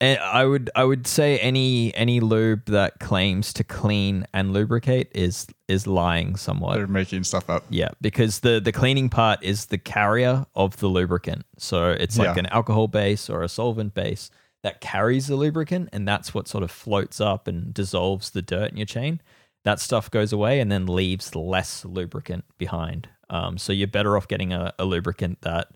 and 0.00 0.18
I 0.20 0.44
would 0.44 0.70
I 0.76 0.84
would 0.84 1.06
say 1.06 1.38
any 1.38 1.94
any 1.94 2.20
lube 2.20 2.66
that 2.66 3.00
claims 3.00 3.52
to 3.54 3.64
clean 3.64 4.26
and 4.32 4.52
lubricate 4.52 5.10
is 5.14 5.46
is 5.66 5.86
lying 5.86 6.36
somewhat. 6.36 6.76
They're 6.76 6.86
making 6.86 7.24
stuff 7.24 7.50
up. 7.50 7.64
Yeah, 7.70 7.88
because 8.00 8.40
the 8.40 8.60
the 8.60 8.72
cleaning 8.72 9.08
part 9.08 9.42
is 9.42 9.66
the 9.66 9.78
carrier 9.78 10.46
of 10.54 10.76
the 10.76 10.86
lubricant. 10.88 11.44
So 11.58 11.90
it's 11.90 12.16
like 12.18 12.36
Yeah. 12.36 12.38
an 12.40 12.46
alcohol 12.46 12.86
base 12.88 13.28
or 13.28 13.42
a 13.42 13.48
solvent 13.48 13.94
base 13.94 14.30
that 14.62 14.80
carries 14.80 15.26
the 15.28 15.36
lubricant 15.36 15.88
and 15.92 16.06
that's 16.06 16.32
what 16.34 16.48
sort 16.48 16.64
of 16.64 16.70
floats 16.70 17.20
up 17.20 17.46
and 17.48 17.72
dissolves 17.74 18.30
the 18.30 18.42
dirt 18.42 18.70
in 18.70 18.76
your 18.76 18.86
chain. 18.86 19.20
That 19.64 19.80
stuff 19.80 20.10
goes 20.10 20.32
away 20.32 20.60
and 20.60 20.70
then 20.70 20.86
leaves 20.86 21.34
less 21.34 21.84
lubricant 21.84 22.44
behind. 22.56 23.08
Um, 23.30 23.58
so 23.58 23.72
you're 23.72 23.86
better 23.88 24.16
off 24.16 24.26
getting 24.28 24.52
a, 24.52 24.72
a 24.78 24.84
lubricant 24.84 25.42
that 25.42 25.68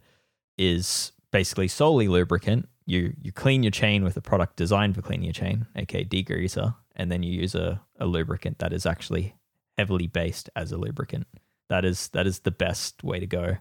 is 0.59 1.13
basically 1.31 1.69
solely 1.69 2.09
lubricant. 2.09 2.69
You 2.93 3.15
you 3.23 3.33
clean 3.33 3.63
your 3.63 3.71
chain 3.71 4.05
with 4.05 4.19
a 4.19 4.21
product 4.21 4.57
designed 4.57 4.95
for 4.95 5.03
cleaning 5.03 5.25
your 5.25 5.33
chain, 5.33 5.67
aka 5.75 6.05
degreaser, 6.05 6.75
and 6.95 7.11
then 7.11 7.23
you 7.23 7.33
use 7.33 7.55
a, 7.55 7.81
a 7.99 8.05
lubricant 8.05 8.59
that 8.59 8.73
is 8.73 8.85
actually 8.85 9.35
heavily 9.79 10.07
based 10.07 10.51
as 10.55 10.73
a 10.73 10.77
lubricant. 10.77 11.27
That 11.71 11.87
is 11.87 12.09
that 12.09 12.27
is 12.27 12.41
the 12.41 12.51
best 12.51 13.03
way 13.03 13.19
to 13.19 13.27
go. 13.27 13.57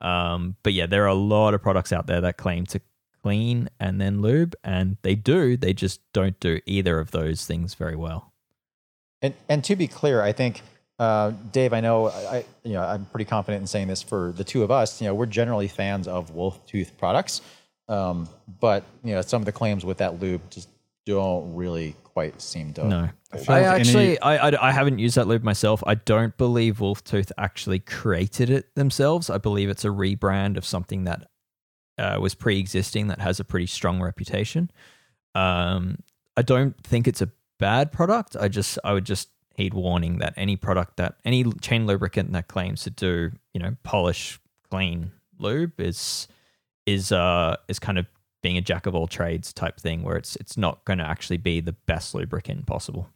Um, 0.00 0.56
but 0.62 0.72
yeah, 0.72 0.86
there 0.86 1.04
are 1.04 1.08
a 1.08 1.14
lot 1.14 1.52
of 1.52 1.60
products 1.60 1.92
out 1.92 2.06
there 2.06 2.22
that 2.22 2.38
claim 2.38 2.64
to 2.66 2.80
clean 3.22 3.68
and 3.78 4.00
then 4.00 4.22
lube, 4.22 4.54
and 4.64 4.96
they 5.02 5.16
do. 5.16 5.56
They 5.56 5.74
just 5.74 6.00
don't 6.14 6.38
do 6.40 6.60
either 6.64 6.98
of 6.98 7.10
those 7.10 7.44
things 7.44 7.74
very 7.74 7.96
well. 7.96 8.32
And 9.20 9.34
and 9.50 9.62
to 9.64 9.76
be 9.76 9.86
clear, 9.86 10.22
I 10.22 10.32
think 10.32 10.62
uh, 10.98 11.32
Dave, 11.52 11.74
I 11.74 11.80
know 11.80 12.08
I, 12.08 12.44
you 12.64 12.72
know 12.72 12.82
I'm 12.82 13.04
pretty 13.04 13.26
confident 13.26 13.60
in 13.60 13.66
saying 13.66 13.88
this 13.88 14.02
for 14.02 14.32
the 14.32 14.44
two 14.44 14.62
of 14.62 14.70
us. 14.70 15.00
You 15.00 15.08
know, 15.08 15.14
we're 15.14 15.26
generally 15.26 15.68
fans 15.68 16.08
of 16.08 16.30
Wolf 16.30 16.64
Tooth 16.66 16.96
products, 16.96 17.42
um, 17.88 18.28
but 18.60 18.84
you 19.04 19.14
know 19.14 19.22
some 19.22 19.42
of 19.42 19.46
the 19.46 19.52
claims 19.52 19.84
with 19.84 19.98
that 19.98 20.20
lube 20.20 20.42
just 20.50 20.68
don't 21.04 21.54
really 21.54 21.96
quite 22.04 22.40
seem 22.40 22.72
to. 22.74 22.84
No, 22.86 23.08
I 23.32 23.52
I, 23.52 23.58
any- 23.60 23.66
actually 23.66 24.20
I, 24.20 24.48
I 24.48 24.68
I 24.68 24.72
haven't 24.72 24.98
used 24.98 25.16
that 25.16 25.26
lube 25.26 25.42
myself. 25.42 25.82
I 25.86 25.94
don't 25.94 26.36
believe 26.36 26.78
Wolftooth 26.78 27.32
actually 27.38 27.80
created 27.80 28.50
it 28.50 28.74
themselves. 28.74 29.30
I 29.30 29.38
believe 29.38 29.68
it's 29.68 29.84
a 29.84 29.88
rebrand 29.88 30.56
of 30.56 30.64
something 30.64 31.04
that 31.04 31.28
uh, 31.98 32.18
was 32.20 32.34
pre-existing 32.34 33.08
that 33.08 33.20
has 33.20 33.40
a 33.40 33.44
pretty 33.44 33.66
strong 33.66 34.00
reputation. 34.00 34.70
Um, 35.34 35.98
I 36.36 36.42
don't 36.42 36.76
think 36.84 37.06
it's 37.06 37.22
a 37.22 37.30
bad 37.58 37.92
product. 37.92 38.36
I 38.38 38.48
just 38.48 38.78
I 38.84 38.92
would 38.92 39.04
just 39.04 39.28
heed 39.54 39.74
warning 39.74 40.18
that 40.18 40.34
any 40.36 40.56
product 40.56 40.96
that 40.96 41.16
any 41.24 41.44
chain 41.60 41.86
lubricant 41.86 42.32
that 42.32 42.48
claims 42.48 42.82
to 42.84 42.90
do 42.90 43.30
you 43.52 43.60
know 43.60 43.76
polish 43.82 44.40
clean 44.70 45.12
lube 45.38 45.78
is 45.78 46.26
is 46.86 47.12
uh 47.12 47.56
is 47.68 47.78
kind 47.78 47.98
of 47.98 48.06
being 48.42 48.56
a 48.56 48.60
jack 48.60 48.86
of 48.86 48.94
all 48.94 49.06
trades 49.06 49.52
type 49.52 49.78
thing 49.78 50.02
where 50.02 50.16
it's 50.16 50.34
it's 50.36 50.56
not 50.56 50.84
going 50.84 50.98
to 50.98 51.04
actually 51.04 51.36
be 51.36 51.60
the 51.60 51.72
best 51.72 52.14
lubricant 52.14 52.66
possible. 52.66 53.08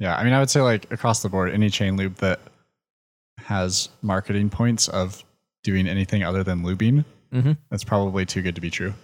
Yeah, 0.00 0.14
I 0.16 0.22
mean, 0.22 0.32
I 0.34 0.38
would 0.38 0.50
say 0.50 0.60
like 0.60 0.90
across 0.92 1.22
the 1.22 1.28
board, 1.28 1.50
any 1.52 1.70
chain 1.70 1.96
lube 1.96 2.16
that 2.16 2.40
has 3.38 3.88
marketing 4.02 4.50
points 4.50 4.86
of 4.88 5.24
doing 5.64 5.88
anything 5.88 6.22
other 6.22 6.42
than 6.44 6.62
lubing, 6.62 7.04
Mm-hmm. 7.32 7.52
that's 7.70 7.84
probably 7.84 8.24
too 8.24 8.40
good 8.42 8.54
to 8.54 8.60
be 8.60 8.70
true. 8.70 8.94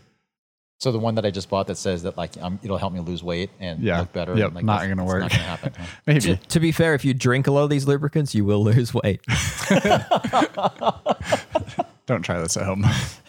So 0.81 0.91
the 0.93 0.99
one 0.99 1.15
that 1.17 1.25
I 1.27 1.31
just 1.31 1.49
bought 1.49 1.67
that 1.69 1.77
says 1.77 2.03
that 2.05 2.17
like 2.17 2.37
um, 2.43 2.59
it'll 2.63 2.77
help 2.79 2.93
me 2.93 3.01
lose 3.01 3.23
weight 3.23 3.51
and 3.61 3.81
Yeah. 3.83 4.01
look 4.01 4.13
better. 4.13 4.35
Yep, 4.37 4.55
like, 4.55 4.65
not 4.65 4.81
that's- 4.81 4.89
gonna 4.97 5.03
that's 5.03 5.13
work. 5.13 5.21
Not 5.23 5.31
gonna 5.31 5.43
happen. 5.43 5.73
huh? 5.79 5.87
Maybe. 6.07 6.21
To, 6.21 6.37
to 6.37 6.61
be 6.61 6.73
fair, 6.73 6.95
if 6.95 7.05
you 7.05 7.15
drink 7.15 7.47
a 7.47 7.51
lot 7.51 7.65
of 7.65 7.71
these 7.71 7.87
lubricants, 7.87 8.35
you 8.35 8.45
will 8.45 8.63
lose 8.71 8.93
weight. 8.95 9.21
Don't 12.07 12.23
try 12.23 12.39
this 12.41 12.57
at 12.57 12.65
home. 12.67 12.85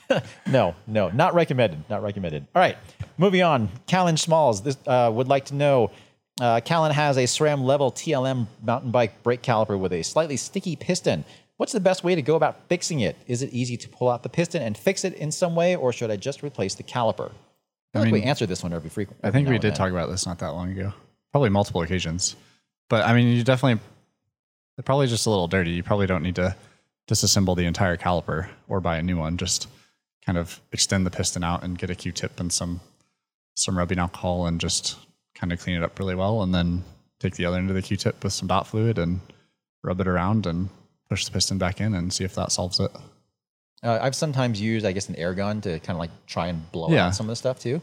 No, 0.47 0.75
no, 0.87 1.09
not 1.09 1.33
recommended. 1.33 1.83
Not 1.89 2.03
recommended. 2.03 2.45
All 2.55 2.59
right, 2.59 2.77
moving 3.17 3.41
on. 3.41 3.69
Callan 3.87 4.17
Smalls 4.17 4.61
this, 4.61 4.77
uh, 4.87 5.11
would 5.13 5.27
like 5.27 5.45
to 5.45 5.55
know. 5.55 5.91
Uh, 6.39 6.59
Callan 6.59 6.91
has 6.91 7.17
a 7.17 7.23
SRAM 7.23 7.63
Level 7.63 7.91
TLM 7.91 8.47
mountain 8.61 8.91
bike 8.91 9.23
brake 9.23 9.41
caliper 9.41 9.79
with 9.79 9.93
a 9.93 10.03
slightly 10.03 10.37
sticky 10.37 10.75
piston. 10.75 11.23
What's 11.57 11.71
the 11.71 11.79
best 11.79 12.03
way 12.03 12.15
to 12.15 12.21
go 12.21 12.35
about 12.35 12.67
fixing 12.67 12.99
it? 12.99 13.15
Is 13.27 13.41
it 13.41 13.53
easy 13.53 13.77
to 13.77 13.89
pull 13.89 14.09
out 14.09 14.23
the 14.23 14.29
piston 14.29 14.61
and 14.61 14.77
fix 14.77 15.05
it 15.05 15.13
in 15.13 15.31
some 15.31 15.55
way, 15.55 15.75
or 15.75 15.93
should 15.93 16.11
I 16.11 16.17
just 16.17 16.43
replace 16.43 16.75
the 16.75 16.83
caliper? 16.83 17.31
I, 17.93 17.99
feel 17.99 18.01
like 18.01 18.11
we 18.11 18.19
mean, 18.19 18.27
answer 18.27 18.45
this 18.45 18.61
one 18.61 18.73
every 18.73 18.89
frequent. 18.89 19.21
I 19.23 19.31
think 19.31 19.47
we 19.47 19.57
did 19.57 19.73
talk 19.73 19.89
about 19.89 20.09
this 20.09 20.25
not 20.25 20.39
that 20.39 20.49
long 20.49 20.71
ago, 20.71 20.93
probably 21.31 21.49
multiple 21.49 21.81
occasions. 21.81 22.35
But 22.89 23.05
I 23.05 23.13
mean, 23.13 23.29
you 23.29 23.43
definitely, 23.43 23.81
they're 24.75 24.83
probably 24.83 25.07
just 25.07 25.25
a 25.25 25.29
little 25.29 25.47
dirty. 25.47 25.71
You 25.71 25.83
probably 25.83 26.05
don't 26.05 26.21
need 26.21 26.35
to 26.35 26.55
disassemble 27.07 27.55
the 27.55 27.65
entire 27.65 27.95
caliper 27.95 28.49
or 28.67 28.81
buy 28.81 28.97
a 28.97 29.03
new 29.03 29.17
one. 29.17 29.37
Just 29.37 29.69
kind 30.25 30.37
of 30.37 30.59
extend 30.71 31.05
the 31.05 31.11
piston 31.11 31.43
out 31.43 31.63
and 31.63 31.77
get 31.77 31.89
a 31.89 31.95
Q-tip 31.95 32.39
and 32.39 32.51
some 32.51 32.81
some 33.55 33.77
rubbing 33.77 33.99
alcohol 33.99 34.47
and 34.47 34.59
just 34.59 34.97
kind 35.33 35.53
of 35.53 35.59
clean 35.59 35.77
it 35.77 35.83
up 35.83 35.97
really 35.99 36.15
well, 36.15 36.43
and 36.43 36.53
then 36.53 36.83
take 37.19 37.35
the 37.35 37.45
other 37.45 37.57
end 37.57 37.69
of 37.69 37.75
the 37.75 37.81
Q-tip 37.81 38.23
with 38.23 38.33
some 38.33 38.47
DOT 38.47 38.67
fluid 38.67 38.97
and 38.97 39.21
rub 39.83 40.01
it 40.01 40.07
around 40.07 40.45
and 40.45 40.69
push 41.09 41.23
the 41.25 41.31
piston 41.31 41.57
back 41.57 41.79
in 41.79 41.93
and 41.93 42.11
see 42.11 42.23
if 42.25 42.35
that 42.35 42.51
solves 42.51 42.79
it. 42.79 42.91
Uh, 43.83 43.99
I've 44.01 44.15
sometimes 44.15 44.59
used, 44.59 44.85
I 44.85 44.91
guess, 44.91 45.07
an 45.09 45.15
air 45.15 45.33
gun 45.33 45.61
to 45.61 45.79
kind 45.81 45.91
of 45.95 45.99
like 45.99 46.09
try 46.27 46.47
and 46.47 46.69
blow 46.71 46.89
Yeah. 46.89 47.07
out 47.07 47.15
some 47.15 47.27
of 47.27 47.29
the 47.29 47.35
stuff 47.35 47.59
too. 47.59 47.79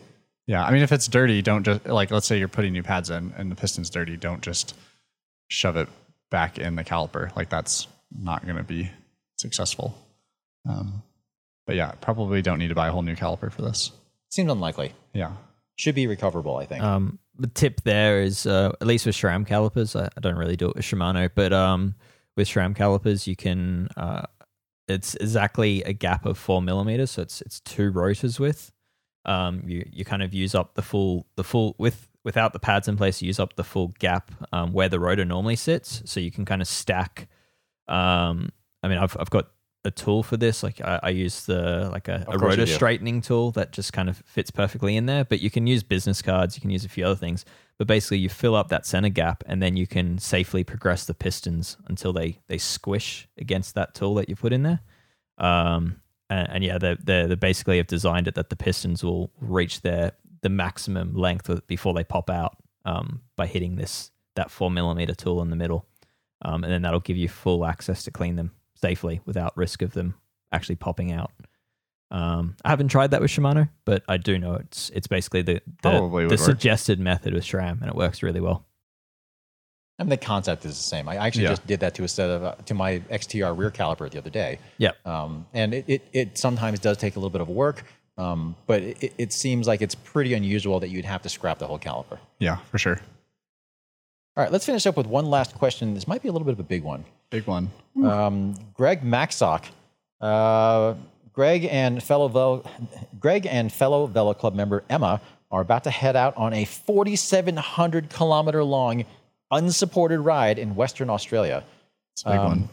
Yeah, 0.47 0.65
I 0.65 0.73
mean, 0.73 0.83
if 0.83 0.91
it's 0.91 1.07
dirty, 1.07 1.41
don't 1.41 1.63
just 1.65 1.87
like 1.87 2.11
let's 2.11 2.27
say 2.27 2.39
you're 2.39 2.49
putting 2.49 2.73
new 2.73 2.83
pads 2.83 3.09
in 3.11 3.33
and 3.39 3.51
the 3.51 3.55
piston's 3.55 3.89
dirty, 3.91 4.17
don't 4.17 4.43
just 4.43 4.75
shove 5.49 5.77
it 5.77 5.89
back 6.31 6.59
in 6.59 6.75
the 6.75 6.83
caliper. 6.85 7.35
Like 7.37 7.49
that's 7.49 7.87
not 8.11 8.45
going 8.45 8.57
to 8.57 8.65
be 8.65 8.91
successful. 9.39 9.97
Um, 10.69 11.03
but 11.67 11.77
yeah, 11.77 11.93
probably 12.01 12.43
don't 12.43 12.59
need 12.59 12.69
to 12.69 12.75
buy 12.75 12.89
a 12.89 12.93
whole 12.93 13.03
new 13.03 13.17
caliper 13.17 13.51
for 13.51 13.63
this. 13.63 13.93
Seems 14.31 14.51
unlikely. 14.51 14.93
Yeah, 15.13 15.33
Should 15.77 15.95
be 15.95 16.07
recoverable, 16.07 16.57
I 16.57 16.67
think. 16.67 16.83
Um, 16.83 17.19
the 17.39 17.49
tip 17.49 17.83
there 17.83 18.23
is, 18.23 18.47
uh, 18.47 18.73
at 18.81 18.87
least 18.87 19.07
with 19.07 19.15
SRAM 19.17 19.47
calipers, 19.47 19.95
I, 19.97 20.07
I 20.17 20.21
don't 20.21 20.37
really 20.37 20.57
do 20.57 20.69
it 20.69 20.77
with 20.77 20.85
Shimano, 20.85 21.31
but 21.35 21.53
um, 21.53 21.95
with 22.37 22.49
SRAM 22.49 22.75
calipers, 22.75 23.27
you 23.27 23.37
can. 23.37 23.89
Uh, 23.97 24.23
it's 24.89 25.15
exactly 25.17 25.83
a 25.85 25.93
gap 25.93 26.27
of 26.27 26.37
four 26.37 26.61
millimeters, 26.61 27.13
so 27.13 27.23
it's 27.23 27.41
it's 27.43 27.61
two 27.61 27.91
rotors 27.91 28.41
with. 28.41 28.73
Um, 29.25 29.63
you 29.67 29.89
you 29.93 30.05
kind 30.05 30.23
of 30.23 30.35
use 30.35 30.55
up 30.55 30.75
the 30.75 30.83
full 30.83 31.27
the 31.37 31.45
full 31.45 31.77
with 31.79 32.09
without 32.25 32.53
the 32.53 32.59
pads 32.59 32.89
in 32.89 32.97
place, 32.97 33.21
you 33.23 33.27
use 33.27 33.41
up 33.41 33.57
the 33.57 33.65
full 33.65 33.89
gap 33.99 34.31
um, 34.53 34.73
where 34.73 34.89
the 34.89 35.01
rotor 35.01 35.25
normally 35.25 35.57
sits, 35.57 36.03
so 36.05 36.21
you 36.21 36.31
can 36.31 36.45
kind 36.45 36.63
of 36.63 36.69
stack. 36.69 37.29
Um, 37.89 38.51
I 38.83 38.89
mean, 38.89 38.99
I've 38.99 39.17
I've 39.19 39.31
got 39.31 39.49
a 39.85 39.91
tool 39.91 40.23
for 40.23 40.37
this. 40.37 40.63
Like 40.63 40.81
I, 40.81 41.01
I 41.03 41.09
use 41.11 41.47
the 41.47 41.89
like 41.91 42.09
a, 42.09 42.25
a 42.29 42.39
rotor 42.39 42.67
straightening 42.67 43.21
tool 43.21 43.51
that 43.53 43.73
just 43.73 43.93
kind 43.93 44.09
of 44.09 44.19
fits 44.19 44.51
perfectly 44.51 44.97
in 44.97 45.07
there. 45.07 45.25
But 45.25 45.41
you 45.41 45.51
can 45.51 45.67
use 45.67 45.83
business 45.83 46.23
cards, 46.23 46.57
you 46.57 46.61
can 46.61 46.71
use 46.71 46.85
a 46.85 46.89
few 46.89 47.05
other 47.05 47.17
things. 47.17 47.45
But 47.79 47.87
basically, 47.87 48.19
you 48.19 48.29
fill 48.29 48.55
up 48.55 48.69
that 48.69 48.87
center 48.87 49.09
gap, 49.09 49.43
and 49.47 49.63
then 49.63 49.77
you 49.77 49.87
can 49.87 50.19
safely 50.19 50.63
progress 50.63 51.07
the 51.07 51.15
pistons 51.15 51.77
until 51.87 52.13
they 52.13 52.39
they 52.47 52.59
squish 52.59 53.29
against 53.39 53.75
that 53.75 53.95
tool 53.95 54.15
that 54.17 54.29
you 54.29 54.37
put 54.37 54.53
in 54.53 54.63
there. 54.63 54.81
Um, 55.39 56.01
and, 56.31 56.49
and 56.51 56.65
yeah, 56.65 56.79
they 56.79 56.97
they 57.03 57.27
they 57.27 57.35
basically 57.35 57.79
have 57.79 57.89
designed 57.89 58.29
it 58.29 58.35
that 58.37 58.51
the 58.51 58.57
pistons 58.57 59.03
will 59.03 59.33
reach 59.41 59.81
their 59.81 60.13
the 60.43 60.49
maximum 60.49 61.15
length 61.15 61.51
before 61.67 61.95
they 61.95 62.05
pop 62.05 62.31
out 62.31 62.57
um, 62.85 63.23
by 63.37 63.47
hitting 63.47 63.77
this 63.77 64.11
that 64.37 64.51
four 64.51 64.71
millimeter 64.71 65.15
tool 65.15 65.43
in 65.43 65.51
the 65.51 65.57
middle, 65.57 65.87
um, 66.43 66.63
and 66.63 66.73
then 66.73 66.83
that'll 66.83 67.01
give 67.01 67.17
you 67.17 67.29
full 67.29 67.65
access 67.65 68.05
to 68.05 68.11
clean 68.13 68.37
them 68.37 68.53
safely 68.83 69.21
without 69.25 69.57
risk 69.57 69.81
of 69.83 69.93
them 69.93 70.15
actually 70.53 70.77
popping 70.77 71.13
out. 71.13 71.31
Um, 72.11 72.57
I 72.65 72.69
haven't 72.69 72.89
tried 72.89 73.13
that 73.13 73.23
with 73.23 73.31
Shimano, 73.31 73.71
but 73.87 74.03
I 74.07 74.19
do 74.19 74.39
know 74.39 74.55
it's 74.55 74.91
it's 74.91 75.07
basically 75.07 75.41
the 75.43 75.63
the, 75.83 76.27
the 76.29 76.37
suggested 76.37 77.01
method 77.01 77.33
with 77.33 77.45
SRAM, 77.45 77.81
and 77.81 77.89
it 77.89 77.95
works 77.95 78.23
really 78.23 78.41
well. 78.41 78.67
I 79.99 80.05
mean, 80.05 80.11
the 80.11 80.17
concept 80.19 80.65
is 80.65 80.77
the 80.77 80.83
same. 80.83 81.09
I 81.09 81.17
actually 81.17 81.45
Yeah. 81.45 81.51
just 81.51 81.67
did 81.67 81.81
that 81.81 81.95
to 81.95 82.05
a 82.05 82.09
set 82.09 82.29
of 82.29 82.43
uh, 82.45 82.55
to 82.67 82.75
my 82.75 82.99
XTR 83.11 83.57
rear 83.57 83.71
caliper 83.71 84.11
the 84.11 84.19
other 84.19 84.31
day. 84.31 84.59
Yep. 84.79 85.07
Um, 85.07 85.47
and 85.55 85.73
it, 85.75 85.85
it, 85.87 86.03
it 86.13 86.39
sometimes 86.39 86.81
does 86.81 86.97
take 86.99 87.15
a 87.17 87.19
little 87.19 87.31
bit 87.31 87.41
of 87.41 87.49
work, 87.49 87.85
um, 88.19 88.57
but 88.67 88.83
it, 88.83 89.13
it 89.17 89.33
seems 89.33 89.67
like 89.67 89.81
it's 89.81 89.95
pretty 89.95 90.35
unusual 90.35 90.81
that 90.81 90.89
you'd 90.89 91.05
have 91.05 91.23
to 91.23 91.29
scrap 91.29 91.59
the 91.59 91.67
whole 91.67 91.79
caliper. 91.79 92.19
yeah, 92.39 92.57
for 92.71 92.79
sure. 92.79 93.01
All 94.37 94.43
right, 94.43 94.51
let's 94.53 94.67
finish 94.67 94.87
up 94.87 94.97
with 94.97 95.07
one 95.07 95.27
last 95.27 95.55
question. 95.55 95.95
This 95.95 96.09
might 96.09 96.23
be 96.23 96.29
a 96.29 96.33
little 96.33 96.47
bit 96.47 96.53
of 96.53 96.61
a 96.61 96.65
big 96.65 96.83
one. 96.83 97.05
Big 97.33 97.47
one. 97.47 97.71
Um, 98.05 98.55
Greg 98.75 99.03
Maxock. 99.03 99.65
Uh, 100.21 100.95
Greg 101.33 101.65
and 101.65 102.01
fellow 102.03 102.29
Vel- 102.29 102.65
Greg 103.19 103.47
and 103.47 103.73
fellow 103.73 104.07
Velo 104.07 104.35
Club 104.35 104.55
member 104.55 104.85
Emma 104.89 105.21
are 105.51 105.63
about 105.63 105.85
to 105.85 105.91
head 105.91 106.15
out 106.15 106.37
on 106.37 106.53
a 106.53 106.65
4,700 106.65 108.09
kilometer 108.11 108.63
long 108.63 109.05
unsupported 109.51 110.21
ride 110.21 110.59
in 110.59 110.75
Western 110.75 111.11
Australia. 111.11 111.65
It's 112.13 112.23
a 112.25 112.31
big 112.31 112.39
Um, 112.39 112.47
one. 112.47 112.69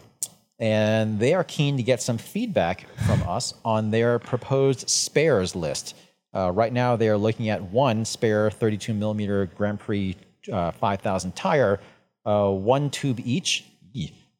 and 0.60 1.19
they 1.19 1.34
are 1.34 1.44
keen 1.45 1.77
to 1.77 1.84
get 1.84 2.02
some 2.02 2.18
feedback 2.18 2.86
from 3.07 3.23
us 3.23 3.53
on 3.65 3.91
their 3.91 4.19
proposed 4.19 4.90
spares 4.90 5.56
list. 5.56 5.95
Uh, 6.34 6.52
right 6.52 6.72
now, 6.73 6.95
they 6.95 7.07
are 7.10 7.18
looking 7.18 7.49
at 7.49 7.61
one 7.64 8.06
spare 8.06 8.52
32 8.52 8.94
millimeter 8.94 9.45
Grand 9.48 9.80
Prix 9.80 10.15
uh, 10.52 10.72
5000 10.72 11.36
tire, 11.36 11.80
uh, 12.26 12.49
one 12.49 12.90
tube 12.90 13.19
each, 13.23 13.65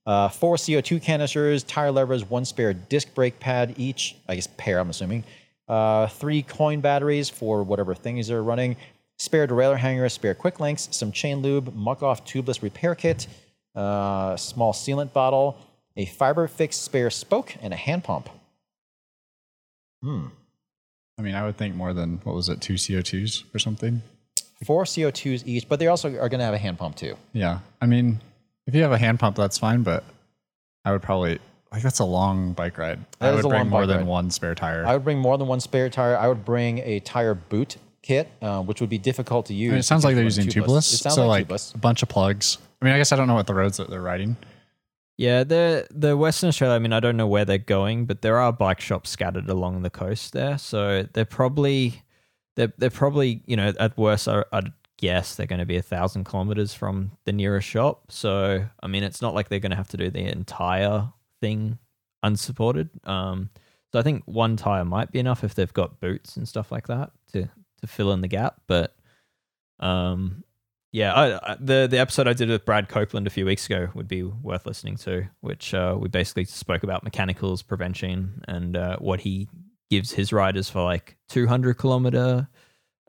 uh, 0.10 0.28
four 0.28 0.56
CO2 0.56 1.00
canisters, 1.04 1.62
tire 1.62 1.92
levers, 1.92 2.28
one 2.28 2.44
spare 2.44 2.74
disc 2.74 3.14
brake 3.14 3.40
pad 3.40 3.76
each, 3.78 4.16
I 4.28 4.34
guess 4.34 4.48
pair, 4.58 4.80
I'm 4.80 4.90
assuming, 4.90 5.24
uh, 5.68 6.08
three 6.08 6.42
coin 6.42 6.82
batteries 6.82 7.30
for 7.30 7.62
whatever 7.62 7.94
things 7.94 8.28
they're 8.28 8.42
running, 8.42 8.76
spare 9.20 9.48
derailleur 9.48 9.78
hanger, 9.78 10.10
spare 10.10 10.34
quick 10.34 10.60
links, 10.60 10.88
some 10.90 11.12
chain 11.12 11.44
lube, 11.44 11.76
Muc-Off 11.76 12.26
tubeless 12.26 12.64
repair 12.64 12.96
kit, 12.96 13.28
uh, 13.76 14.36
small 14.36 14.74
sealant 14.74 15.14
bottle, 15.14 15.60
a 15.96 16.08
FiberFix 16.08 16.74
spare 16.74 17.12
spoke, 17.12 17.56
and 17.62 17.72
a 17.72 17.78
hand 17.78 18.04
pump. 18.04 18.30
Hmm. 20.02 20.30
I 21.20 21.22
mean, 21.22 21.36
I 21.36 21.46
would 21.46 21.58
think 21.58 21.76
more 21.76 21.94
than 21.94 22.20
what 22.24 22.34
was 22.34 22.50
it, 22.50 22.62
two 22.62 22.76
CO2s 22.76 23.44
or 23.54 23.60
something. 23.60 24.02
Four 24.66 24.86
CO2s 24.86 25.44
each, 25.46 25.70
but 25.70 25.78
they 25.78 25.86
also 25.86 26.10
are 26.18 26.30
going 26.30 26.40
to 26.40 26.46
have 26.46 26.56
a 26.56 26.58
hand 26.58 26.80
pump 26.80 26.96
too. 26.96 27.16
Yeah, 27.32 27.60
I 27.80 27.86
mean, 27.86 28.22
if 28.70 28.76
you 28.76 28.84
have 28.84 28.92
a 28.92 28.98
hand 28.98 29.20
pump, 29.20 29.36
that's 29.36 29.58
fine. 29.58 29.82
But 29.82 30.04
I 30.86 30.92
would 30.92 31.02
probably 31.02 31.40
like 31.72 31.82
that's 31.82 32.00
a 32.00 32.06
long 32.06 32.54
bike 32.54 32.78
ride. 32.78 33.00
That 33.20 33.34
I 33.34 33.38
is 33.38 33.44
would 33.44 33.46
a 33.46 33.50
bring 33.50 33.68
more 33.68 33.86
than 33.86 33.98
ride. 33.98 34.08
one 34.08 34.32
spare 34.32 34.56
tire. 34.56 34.86
I 34.86 34.94
would 34.94 35.04
bring 35.04 35.18
more 35.18 35.38
than 35.38 35.48
one 35.48 35.60
spare 35.60 35.90
tire. 35.90 36.16
I 36.16 36.28
would 36.28 36.46
bring 36.46 36.80
a 36.80 37.00
tire 37.00 37.34
boot 37.34 37.78
kit, 38.02 38.30
uh, 38.42 38.62
which 38.62 38.80
would 38.80 38.90
be 38.90 39.00
difficult 39.00 39.48
to 39.48 39.54
use. 39.54 39.70
I 39.70 39.74
mean, 39.74 39.80
it 39.80 39.84
sounds 39.84 40.06
like 40.06 40.16
they're 40.16 40.24
using 40.24 40.46
we're 40.46 40.52
tubeless. 40.52 40.94
It 40.94 40.98
sounds 40.98 41.16
so 41.16 41.28
like, 41.28 41.50
like, 41.50 41.60
tubeless. 41.60 41.76
a 41.76 41.80
bunch 41.80 42.04
of 42.04 42.10
plugs. 42.10 42.60
I 42.82 42.86
mean, 42.86 42.94
I 42.94 42.98
guess 42.98 43.12
I 43.12 43.16
don't 43.16 43.28
know 43.28 43.34
what 43.34 43.48
the 43.48 43.56
roads 43.56 43.78
that 43.78 43.90
they're 43.90 44.02
riding. 44.02 44.38
Yeah, 45.18 45.44
the 45.44 45.88
the 45.92 46.16
Western 46.16 46.48
Australia. 46.50 46.76
I 46.76 46.80
mean, 46.80 46.94
I 46.94 47.00
don't 47.00 47.18
know 47.18 47.28
where 47.28 47.44
they're 47.44 47.58
going, 47.58 48.06
but 48.06 48.22
there 48.22 48.38
are 48.38 48.54
bike 48.54 48.80
shops 48.80 49.10
scattered 49.10 49.50
along 49.50 49.82
the 49.82 49.90
coast 49.90 50.32
there, 50.34 50.58
so 50.60 51.08
they're 51.14 51.26
probably 51.26 52.04
they're 52.56 52.72
they're 52.78 52.90
probably 52.90 53.42
you 53.46 53.58
know 53.58 53.74
at 53.80 53.98
worst 53.98 54.28
I, 54.28 54.44
I'd 54.54 54.72
guess 55.00 55.36
they're 55.36 55.48
going 55.48 55.60
to 55.60 55.66
be 55.66 55.78
a 55.78 55.82
thousand 55.82 56.26
kilometers 56.26 56.74
from 56.74 57.12
the 57.26 57.32
nearest 57.32 57.68
shop. 57.68 58.12
So 58.12 58.66
I 58.84 58.88
mean, 58.88 59.04
it's 59.04 59.22
not 59.22 59.34
like 59.34 59.48
they're 59.48 59.60
going 59.60 59.72
to 59.72 59.78
have 59.78 59.88
to 59.90 59.98
do 59.98 60.10
the 60.10 60.26
entire 60.26 61.10
thing 61.42 61.80
unsupported. 62.22 62.90
Um, 63.06 63.50
so 63.92 64.00
I 64.00 64.04
think 64.04 64.24
one 64.26 64.58
tire 64.58 64.86
might 64.86 65.12
be 65.12 65.20
enough 65.20 65.44
if 65.44 65.56
they've 65.56 65.74
got 65.74 66.00
boots 66.00 66.36
and 66.38 66.48
stuff 66.48 66.72
like 66.72 66.88
that 66.88 67.12
to 67.34 67.50
to 67.82 67.88
fill 67.88 68.12
in 68.12 68.22
the 68.22 68.28
gap. 68.28 68.62
But 68.68 68.94
um, 69.80 70.44
yeah, 70.92 71.14
I, 71.14 71.54
I, 71.54 71.58
the 71.60 71.88
the 71.90 72.00
episode 72.00 72.28
I 72.28 72.34
did 72.34 72.50
with 72.50 72.66
Brad 72.66 72.90
Copeland 72.90 73.26
a 73.26 73.32
few 73.32 73.46
weeks 73.46 73.66
ago 73.68 73.90
would 73.94 74.08
be 74.08 74.24
worth 74.24 74.66
listening 74.66 74.98
to, 74.98 75.28
which 75.40 75.74
uh, 75.74 75.96
we 75.98 76.10
basically 76.10 76.46
spoke 76.46 76.84
about 76.84 77.04
mechanicals 77.04 77.62
prevention 77.62 78.44
and 78.48 78.76
uh, 78.76 78.98
what 78.98 79.22
he 79.22 79.48
gives 79.90 80.12
his 80.12 80.34
riders 80.34 80.70
for 80.70 80.84
like 80.84 81.16
200 81.30 81.76
kilometer, 81.76 82.48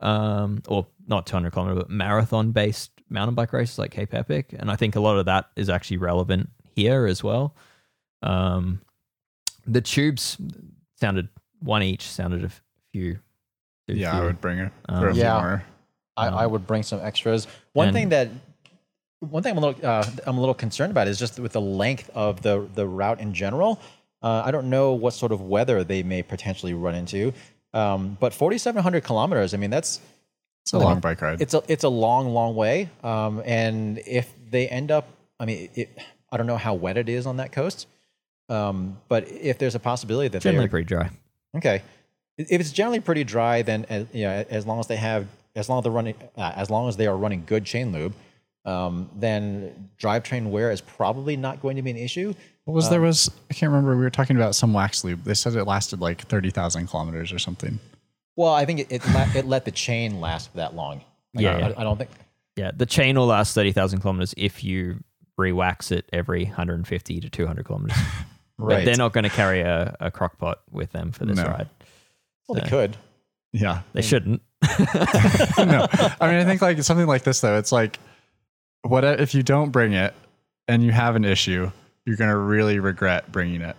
um, 0.01 0.61
or 0.67 0.87
not 1.07 1.25
200 1.25 1.51
kilometer, 1.51 1.75
but 1.75 1.89
marathon 1.89 2.51
based 2.51 2.91
mountain 3.09 3.35
bike 3.35 3.53
races 3.53 3.77
like 3.77 3.91
Cape 3.91 4.13
Epic, 4.13 4.53
and 4.57 4.71
I 4.71 4.75
think 4.75 4.95
a 4.95 4.99
lot 4.99 5.17
of 5.17 5.25
that 5.25 5.49
is 5.55 5.69
actually 5.69 5.97
relevant 5.97 6.49
here 6.75 7.05
as 7.05 7.23
well. 7.23 7.55
Um, 8.23 8.81
the 9.65 9.81
tubes 9.81 10.37
sounded 10.99 11.27
one 11.59 11.83
each 11.83 12.03
sounded 12.09 12.43
a 12.43 12.51
few. 12.91 13.19
a 13.89 13.93
Yeah, 13.93 14.17
I 14.17 14.21
would 14.23 14.39
bring 14.41 14.59
it. 14.59 14.71
Um, 14.89 14.99
throw 15.01 15.09
a 15.09 15.13
few 15.13 15.23
Yeah. 15.23 15.39
more. 15.39 15.63
I, 16.17 16.27
I 16.27 16.45
would 16.45 16.67
bring 16.67 16.83
some 16.83 16.99
extras. 17.01 17.47
One 17.73 17.87
and- 17.89 17.95
thing 17.95 18.09
that 18.09 18.29
one 19.19 19.43
thing 19.43 19.51
I'm 19.51 19.57
a 19.63 19.67
little 19.67 19.85
uh, 19.87 20.03
I'm 20.25 20.37
a 20.37 20.39
little 20.39 20.55
concerned 20.55 20.91
about 20.91 21.07
is 21.07 21.19
just 21.19 21.39
with 21.39 21.51
the 21.53 21.61
length 21.61 22.09
of 22.15 22.41
the 22.41 22.67
the 22.73 22.87
route 22.87 23.19
in 23.19 23.33
general. 23.33 23.79
Uh, 24.23 24.41
I 24.45 24.51
don't 24.51 24.69
know 24.69 24.93
what 24.93 25.13
sort 25.13 25.31
of 25.31 25.41
weather 25.41 25.83
they 25.83 26.03
may 26.03 26.21
potentially 26.23 26.73
run 26.73 26.93
into, 26.95 27.33
um, 27.73 28.17
but 28.19 28.33
4,700 28.33 29.03
kilometers. 29.03 29.53
I 29.53 29.57
mean, 29.57 29.69
that's 29.69 29.99
It's 30.63 30.73
a 30.73 30.79
long 30.79 30.99
bike 30.99 31.21
ride. 31.21 31.41
it's 31.41 31.53
a 31.53 31.63
it's 31.67 31.83
a 31.83 31.89
long 31.89 32.33
long 32.33 32.55
way. 32.55 32.89
Um, 33.03 33.41
and 33.45 33.99
if 34.05 34.33
they 34.49 34.67
end 34.67 34.91
up, 34.91 35.07
I 35.39 35.45
mean, 35.45 35.69
it, 35.75 35.97
I 36.31 36.37
don't 36.37 36.47
know 36.47 36.57
how 36.57 36.73
wet 36.73 36.97
it 36.97 37.09
is 37.09 37.25
on 37.25 37.37
that 37.37 37.51
coast, 37.51 37.87
um, 38.49 38.97
but 39.07 39.29
if 39.29 39.57
there's 39.57 39.75
a 39.75 39.79
possibility 39.79 40.27
that 40.29 40.41
generally 40.41 40.65
they 40.65 40.67
are, 40.67 40.69
pretty 40.69 40.85
dry. 40.85 41.09
Okay. 41.55 41.81
If 42.37 42.59
it's 42.61 42.71
generally 42.71 42.99
pretty 43.01 43.23
dry, 43.23 43.61
then 43.61 43.85
uh, 43.89 44.05
you 44.13 44.23
know, 44.23 44.45
as 44.49 44.65
long 44.65 44.79
as 44.79 44.87
they 44.87 44.95
have, 44.95 45.27
as 45.55 45.69
long 45.69 45.79
as 45.79 45.83
they're 45.83 45.91
running, 45.91 46.15
uh, 46.37 46.53
as 46.55 46.69
long 46.69 46.87
as 46.89 46.97
they 46.97 47.05
are 47.07 47.15
running 47.17 47.43
good 47.45 47.65
chain 47.65 47.91
lube, 47.91 48.13
um, 48.65 49.09
then 49.15 49.89
drivetrain 49.99 50.49
wear 50.49 50.71
is 50.71 50.81
probably 50.81 51.35
not 51.35 51.61
going 51.61 51.75
to 51.75 51.81
be 51.81 51.91
an 51.91 51.97
issue. 51.97 52.33
What 52.71 52.75
was 52.75 52.89
there 52.89 52.99
um, 52.99 53.07
was 53.07 53.29
I 53.49 53.53
can't 53.53 53.69
remember. 53.69 53.97
We 53.97 54.03
were 54.03 54.09
talking 54.09 54.37
about 54.37 54.55
some 54.55 54.73
wax 54.73 55.03
lube. 55.03 55.25
They 55.25 55.33
said 55.33 55.55
it 55.55 55.65
lasted 55.65 55.99
like 55.99 56.21
thirty 56.21 56.51
thousand 56.51 56.87
kilometers 56.87 57.33
or 57.33 57.39
something. 57.39 57.79
Well, 58.37 58.53
I 58.53 58.63
think 58.65 58.79
it 58.79 58.87
it, 58.89 59.05
la- 59.09 59.27
it 59.35 59.45
let 59.45 59.65
the 59.65 59.71
chain 59.71 60.21
last 60.21 60.53
that 60.55 60.73
long. 60.73 61.01
Like, 61.33 61.43
Yeah, 61.43 61.57
I, 61.57 61.59
yeah. 61.59 61.73
I 61.75 61.83
don't 61.83 61.97
think. 61.97 62.11
Yeah, 62.55 62.71
the 62.73 62.85
chain 62.85 63.17
will 63.17 63.25
last 63.25 63.53
thirty 63.53 63.73
thousand 63.73 63.99
kilometers 63.99 64.33
if 64.37 64.63
you 64.63 65.03
re-wax 65.37 65.91
it 65.91 66.07
every 66.13 66.45
150 66.45 67.19
to 67.19 67.29
200 67.29 67.65
kilometers. 67.65 67.97
But 68.59 68.85
they're 68.85 68.95
not 68.95 69.11
going 69.11 69.23
to 69.23 69.29
carry 69.31 69.61
a, 69.61 69.95
a 69.99 70.11
crock 70.11 70.37
pot 70.37 70.59
with 70.69 70.91
them 70.91 71.11
for 71.11 71.25
this 71.25 71.37
No. 71.37 71.45
ride. 71.45 71.67
Well, 72.47 72.61
they 72.61 72.69
could. 72.69 72.95
Yeah. 73.53 73.81
They 73.93 74.03
shouldn't. 74.03 74.39
no. 75.57 75.87
I 76.21 76.27
mean, 76.27 76.35
I 76.35 76.45
think 76.45 76.61
like 76.61 76.83
something 76.83 77.07
like 77.07 77.23
this 77.23 77.41
though. 77.41 77.57
It's 77.57 77.71
like, 77.71 77.97
what 78.83 79.03
if 79.03 79.33
you 79.33 79.41
don't 79.41 79.71
bring 79.71 79.93
it 79.93 80.13
and 80.67 80.83
you 80.83 80.91
have 80.91 81.15
an 81.15 81.25
issue? 81.25 81.71
You're 82.05 82.17
gonna 82.17 82.37
really 82.37 82.79
regret 82.79 83.31
bringing 83.31 83.61
it. 83.61 83.75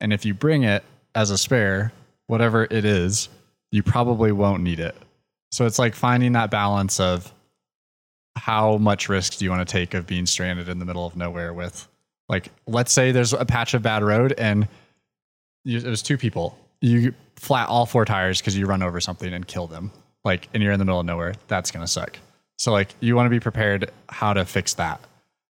And 0.00 0.12
if 0.12 0.24
you 0.24 0.34
bring 0.34 0.64
it 0.64 0.84
as 1.14 1.30
a 1.30 1.38
spare, 1.38 1.92
whatever 2.26 2.64
it 2.70 2.84
is, 2.84 3.28
you 3.70 3.82
probably 3.82 4.32
won't 4.32 4.62
need 4.62 4.80
it. 4.80 4.96
So 5.52 5.66
it's 5.66 5.78
like 5.78 5.94
finding 5.94 6.32
that 6.32 6.50
balance 6.50 7.00
of 7.00 7.32
how 8.36 8.76
much 8.78 9.08
risk 9.08 9.38
do 9.38 9.44
you 9.44 9.50
want 9.50 9.66
to 9.66 9.72
take 9.72 9.94
of 9.94 10.06
being 10.06 10.26
stranded 10.26 10.68
in 10.68 10.78
the 10.78 10.84
middle 10.84 11.06
of 11.06 11.16
nowhere 11.16 11.52
with, 11.52 11.86
like, 12.28 12.50
let's 12.66 12.92
say 12.92 13.12
there's 13.12 13.32
a 13.32 13.44
patch 13.44 13.74
of 13.74 13.82
bad 13.82 14.02
road 14.02 14.34
and 14.38 14.66
you, 15.64 15.78
it 15.78 15.86
was 15.86 16.02
two 16.02 16.18
people. 16.18 16.58
You 16.80 17.14
flat 17.36 17.68
all 17.68 17.86
four 17.86 18.04
tires 18.04 18.40
because 18.40 18.56
you 18.56 18.66
run 18.66 18.82
over 18.82 19.00
something 19.00 19.32
and 19.32 19.46
kill 19.46 19.66
them. 19.66 19.90
Like, 20.24 20.48
and 20.54 20.62
you're 20.62 20.72
in 20.72 20.78
the 20.78 20.84
middle 20.84 21.00
of 21.00 21.06
nowhere. 21.06 21.34
That's 21.48 21.70
gonna 21.70 21.86
suck. 21.86 22.18
So 22.58 22.72
like, 22.72 22.94
you 23.00 23.14
want 23.14 23.26
to 23.26 23.30
be 23.30 23.40
prepared 23.40 23.90
how 24.08 24.32
to 24.32 24.44
fix 24.44 24.74
that. 24.74 25.00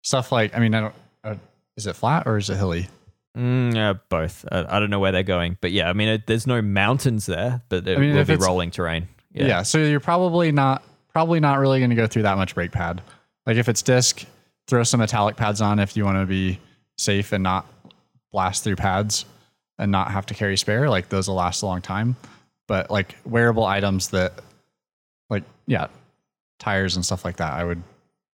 Stuff 0.02 0.32
like, 0.32 0.56
I 0.56 0.60
mean, 0.60 0.74
I 0.74 0.80
don't. 0.80 0.94
Uh, 1.22 1.34
is 1.80 1.86
it 1.86 1.96
flat 1.96 2.26
or 2.26 2.36
is 2.36 2.50
it 2.50 2.56
hilly? 2.56 2.88
Mm, 3.36 3.74
yeah, 3.74 3.94
both. 4.08 4.44
I, 4.50 4.76
I 4.76 4.80
don't 4.80 4.90
know 4.90 4.98
where 4.98 5.12
they're 5.12 5.22
going, 5.22 5.56
but 5.60 5.72
yeah, 5.72 5.88
I 5.88 5.92
mean, 5.92 6.08
it, 6.08 6.26
there's 6.26 6.46
no 6.46 6.60
mountains 6.60 7.26
there, 7.26 7.62
but 7.68 7.88
it 7.88 7.96
I 7.96 8.00
mean, 8.00 8.14
will 8.14 8.24
be 8.24 8.36
rolling 8.36 8.70
terrain. 8.70 9.08
Yeah. 9.32 9.46
Yeah. 9.46 9.62
So 9.62 9.78
you're 9.78 10.00
probably 10.00 10.52
not 10.52 10.82
probably 11.12 11.40
not 11.40 11.58
really 11.58 11.78
going 11.78 11.90
to 11.90 11.96
go 11.96 12.06
through 12.06 12.22
that 12.22 12.36
much 12.36 12.54
brake 12.54 12.72
pad. 12.72 13.02
Like 13.46 13.56
if 13.56 13.68
it's 13.68 13.82
disc, 13.82 14.24
throw 14.66 14.82
some 14.82 15.00
metallic 15.00 15.36
pads 15.36 15.60
on 15.60 15.78
if 15.78 15.96
you 15.96 16.04
want 16.04 16.18
to 16.18 16.26
be 16.26 16.60
safe 16.98 17.32
and 17.32 17.42
not 17.42 17.66
blast 18.32 18.62
through 18.62 18.76
pads 18.76 19.24
and 19.78 19.90
not 19.90 20.10
have 20.10 20.26
to 20.26 20.34
carry 20.34 20.56
spare. 20.56 20.90
Like 20.90 21.08
those 21.08 21.28
will 21.28 21.36
last 21.36 21.62
a 21.62 21.66
long 21.66 21.80
time. 21.80 22.16
But 22.68 22.90
like 22.90 23.16
wearable 23.24 23.64
items 23.64 24.08
that, 24.10 24.34
like 25.28 25.44
yeah, 25.66 25.88
tires 26.58 26.96
and 26.96 27.04
stuff 27.04 27.24
like 27.24 27.36
that, 27.36 27.52
I 27.52 27.64
would 27.64 27.82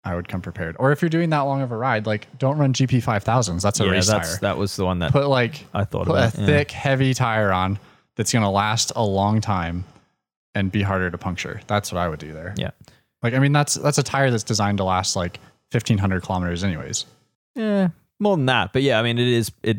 I 0.06 0.16
would 0.16 0.28
come 0.28 0.42
prepared. 0.42 0.76
Or 0.80 0.92
if 0.92 1.02
you're 1.02 1.10
doing 1.10 1.30
that 1.30 1.42
long 1.42 1.62
of 1.62 1.72
a 1.72 1.78
ride, 1.78 2.06
like 2.06 2.28
don't 2.38 2.58
run 2.58 2.74
GP 2.74 3.02
five 3.04 3.24
thousands. 3.24 3.64
That's 3.64 3.80
a 3.80 3.86
yeah, 3.86 3.92
race 3.92 4.08
that's 4.08 4.32
tire. 4.32 4.40
that 4.42 4.58
was 4.58 4.76
the 4.76 4.86
one 4.86 5.00
that 5.00 5.12
Put 5.12 5.28
like 5.28 5.66
I 5.74 5.86
thought 5.86 6.06
put 6.08 6.14
about. 6.18 6.36
a 6.36 6.40
yeah. 6.42 6.46
thick, 6.46 6.72
heavy 6.72 7.14
tire 7.14 7.52
on 7.52 7.80
that's 8.16 8.32
going 8.34 8.44
to 8.44 8.50
last 8.50 8.92
a 8.96 9.04
long 9.04 9.40
time 9.42 9.86
and 10.56 10.72
be 10.72 10.82
harder 10.82 11.10
to 11.10 11.18
puncture. 11.18 11.62
That's 11.68 11.92
what 11.92 12.00
I 12.00 12.08
would 12.10 12.20
do 12.20 12.34
there. 12.34 12.54
Yeah. 12.58 12.72
Like, 13.24 13.34
I 13.34 13.40
mean, 13.40 13.54
that's 13.54 13.76
that's 13.76 13.98
a 13.98 14.04
tire 14.04 14.30
that's 14.30 14.44
designed 14.44 14.80
to 14.80 14.84
last 14.84 15.16
like 15.16 15.40
fifteen 15.72 15.98
hundred 15.98 16.24
kilometers, 16.24 16.64
anyways. 16.66 17.06
Yeah, 17.56 17.90
more 18.20 18.36
than 18.36 18.48
that, 18.48 18.74
but 18.74 18.82
yeah, 18.82 19.00
I 19.00 19.04
mean, 19.04 19.18
it 19.18 19.28
is. 19.28 19.52
It 19.64 19.78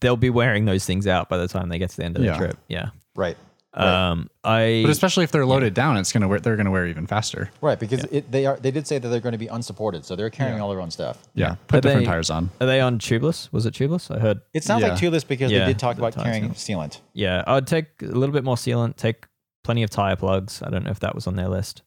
they'll 0.00 0.16
be 0.16 0.30
wearing 0.30 0.64
those 0.64 0.86
things 0.86 1.06
out 1.06 1.28
by 1.28 1.36
the 1.36 1.48
time 1.48 1.68
they 1.68 1.78
get 1.78 1.90
to 1.90 1.96
the 1.98 2.04
end 2.04 2.16
of 2.16 2.24
Yeah. 2.24 2.32
the 2.32 2.38
trip. 2.38 2.56
Yeah. 2.68 2.88
Right. 3.14 3.36
Right. 3.76 4.10
Um, 4.10 4.30
I 4.42 4.80
But 4.84 4.90
especially 4.90 5.24
if 5.24 5.32
they're 5.32 5.44
loaded 5.44 5.74
down, 5.74 5.96
it's 5.98 6.12
gonna 6.12 6.28
wear. 6.28 6.38
They're 6.40 6.56
gonna 6.56 6.70
wear 6.70 6.86
even 6.86 7.06
faster. 7.06 7.50
Right, 7.60 7.78
because 7.78 8.04
it, 8.04 8.30
they 8.32 8.46
are. 8.46 8.56
They 8.56 8.70
did 8.70 8.86
say 8.86 8.98
that 8.98 9.06
they're 9.08 9.20
going 9.20 9.32
to 9.32 9.38
be 9.38 9.48
unsupported, 9.48 10.04
so 10.04 10.16
they're 10.16 10.30
carrying 10.30 10.60
all 10.60 10.70
their 10.70 10.80
own 10.80 10.90
stuff. 10.90 11.22
Yeah. 11.34 11.56
Put 11.68 11.78
Are 11.78 11.80
different 11.82 12.06
they- 12.06 12.10
tires 12.10 12.30
on. 12.30 12.50
are 12.60 12.66
they 12.66 12.80
on 12.80 12.98
tubeless? 12.98 13.52
Was 13.52 13.66
it 13.66 13.74
tubeless? 13.74 14.14
I 14.14 14.18
heard. 14.18 14.40
It 14.54 14.64
sounds 14.64 14.82
like 14.82 15.00
Yeah. 15.00 15.08
tubeless 15.10 15.26
because 15.28 15.52
Yeah, 15.52 15.60
they 15.60 15.66
did 15.72 15.78
talk 15.78 15.96
the 15.96 16.02
about 16.02 16.14
tire 16.14 16.24
carrying 16.24 16.50
sealant. 16.50 17.00
Yeah, 17.12 17.44
I'd 17.46 17.66
take 17.66 17.86
a 18.02 18.06
little 18.06 18.32
bit 18.32 18.44
more 18.44 18.56
sealant. 18.56 18.96
Take 18.96 19.26
plenty 19.62 19.82
of 19.82 19.90
tire 19.90 20.16
plugs. 20.16 20.62
I 20.64 20.70
don't 20.70 20.84
know 20.84 20.90
if 20.90 21.00
that 21.00 21.14
was 21.14 21.26
on 21.26 21.36
their 21.36 21.48
list. 21.48 21.82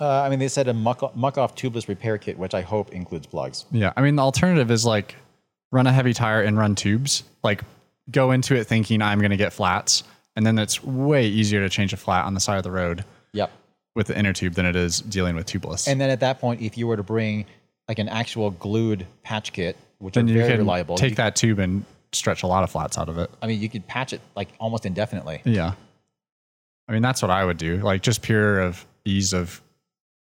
Uh, 0.00 0.06
I 0.22 0.28
mean, 0.28 0.38
they 0.38 0.48
said 0.48 0.68
a 0.68 0.74
muck, 0.74 1.00
Muc-Off 1.16 1.54
tubeless 1.54 1.88
repair 1.88 2.18
kit, 2.18 2.38
which 2.38 2.52
I 2.54 2.60
hope 2.60 2.92
includes 2.92 3.26
plugs. 3.26 3.64
Yeah. 3.72 3.92
I 3.96 4.02
mean, 4.02 4.16
the 4.16 4.22
alternative 4.22 4.70
is 4.70 4.84
like 4.84 5.16
run 5.72 5.86
a 5.86 5.92
heavy 5.92 6.12
tire 6.12 6.42
and 6.42 6.56
run 6.58 6.74
tubes. 6.74 7.22
Like 7.42 7.64
go 8.10 8.30
into 8.32 8.54
it 8.54 8.64
thinking 8.64 9.00
I'm 9.02 9.20
gonna 9.20 9.38
get 9.38 9.52
flats, 9.54 10.04
and 10.36 10.46
then 10.46 10.58
it's 10.58 10.82
way 10.84 11.26
easier 11.26 11.60
to 11.60 11.68
change 11.68 11.92
a 11.92 11.96
flat 11.96 12.24
on 12.26 12.34
the 12.34 12.40
side 12.40 12.56
of 12.58 12.62
the 12.62 12.70
road 12.70 13.04
Yep. 13.32 13.50
with 13.94 14.06
the 14.08 14.18
inner 14.18 14.32
tube 14.32 14.54
than 14.54 14.66
it 14.66 14.76
is 14.76 15.00
dealing 15.00 15.34
with 15.34 15.46
tubeless. 15.46 15.88
And 15.88 16.00
then 16.00 16.10
at 16.10 16.20
that 16.20 16.38
point, 16.38 16.60
if 16.60 16.76
you 16.78 16.86
were 16.86 16.96
to 16.96 17.02
bring 17.02 17.46
like 17.88 17.98
an 17.98 18.08
actual 18.08 18.50
glued 18.50 19.06
patch 19.22 19.52
kit, 19.52 19.76
which 19.98 20.14
then 20.14 20.26
are 20.26 20.32
you 20.32 20.38
very 20.38 20.50
can 20.50 20.58
reliable, 20.58 20.96
take 20.96 21.10
you- 21.10 21.16
that 21.16 21.36
tube 21.36 21.58
and 21.58 21.84
stretch 22.12 22.42
a 22.42 22.46
lot 22.46 22.62
of 22.64 22.70
flats 22.70 22.96
out 22.98 23.08
of 23.08 23.18
it. 23.18 23.30
I 23.42 23.46
mean, 23.46 23.60
you 23.60 23.68
could 23.68 23.86
patch 23.86 24.12
it 24.12 24.20
like 24.36 24.48
almost 24.60 24.86
indefinitely. 24.86 25.42
Yeah. 25.44 25.72
I 26.88 26.92
mean, 26.92 27.02
that's 27.02 27.20
what 27.20 27.30
I 27.30 27.44
would 27.44 27.58
do. 27.58 27.78
Like 27.78 28.02
just 28.02 28.22
pure 28.22 28.60
of 28.60 28.86
ease 29.04 29.32
of 29.32 29.60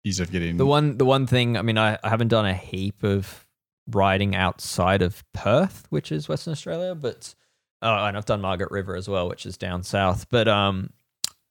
ease 0.03 0.19
of 0.19 0.31
getting. 0.31 0.57
The 0.57 0.65
one, 0.65 0.97
the 0.97 1.05
one 1.05 1.27
thing. 1.27 1.57
I 1.57 1.61
mean, 1.61 1.77
I, 1.77 1.97
I 2.03 2.09
haven't 2.09 2.27
done 2.29 2.45
a 2.45 2.53
heap 2.53 3.03
of 3.03 3.45
riding 3.87 4.35
outside 4.35 5.01
of 5.01 5.23
Perth, 5.33 5.85
which 5.89 6.11
is 6.11 6.29
Western 6.29 6.51
Australia, 6.53 6.95
but 6.95 7.35
oh, 7.81 8.05
and 8.05 8.17
I've 8.17 8.25
done 8.25 8.41
Margaret 8.41 8.71
River 8.71 8.95
as 8.95 9.07
well, 9.07 9.27
which 9.29 9.45
is 9.45 9.57
down 9.57 9.83
south. 9.83 10.27
But 10.29 10.47
um, 10.47 10.91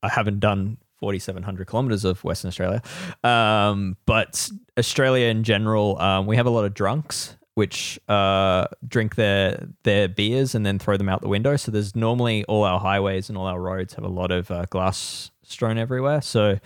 I 0.02 0.09
haven't 0.09 0.40
done 0.40 0.78
4,700 0.98 1.66
kilometers 1.66 2.05
of 2.05 2.23
Western 2.24 2.48
Australia. 2.48 2.82
Um, 3.24 3.97
but 4.07 4.51
Australia 4.78 5.27
in 5.27 5.44
general, 5.44 5.98
um, 6.01 6.27
we 6.27 6.36
have 6.36 6.47
a 6.47 6.51
lot 6.51 6.65
of 6.65 6.74
drunks 6.74 7.36
which 7.55 7.98
uh, 8.09 8.66
drink 8.86 9.16
their 9.16 9.69
their 9.82 10.09
beers 10.09 10.55
and 10.55 10.65
then 10.65 10.78
throw 10.78 10.97
them 10.97 11.09
out 11.09 11.20
the 11.20 11.28
window. 11.28 11.57
So 11.57 11.70
there's 11.70 11.94
normally 11.94 12.44
all 12.44 12.65
our 12.65 12.78
highways 12.78 13.28
and 13.28 13.36
all 13.36 13.47
our 13.47 13.61
roads 13.61 13.94
have 13.94 14.05
a 14.05 14.09
lot 14.09 14.31
of 14.31 14.51
uh, 14.51 14.66
glass 14.70 15.31
strewn 15.43 15.77
everywhere. 15.77 16.23
So 16.23 16.59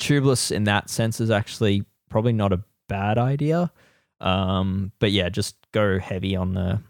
tubeless 0.00 0.50
in 0.50 0.64
that 0.64 0.90
sense 0.90 1.20
is 1.20 1.30
actually 1.30 1.84
probably 2.08 2.32
not 2.32 2.52
a 2.52 2.62
bad 2.88 3.18
idea. 3.18 3.70
Um, 4.20 4.92
but 4.98 5.12
yeah, 5.12 5.28
just 5.28 5.56
go 5.72 5.98
heavy 5.98 6.34
on 6.34 6.54
the 6.54 6.80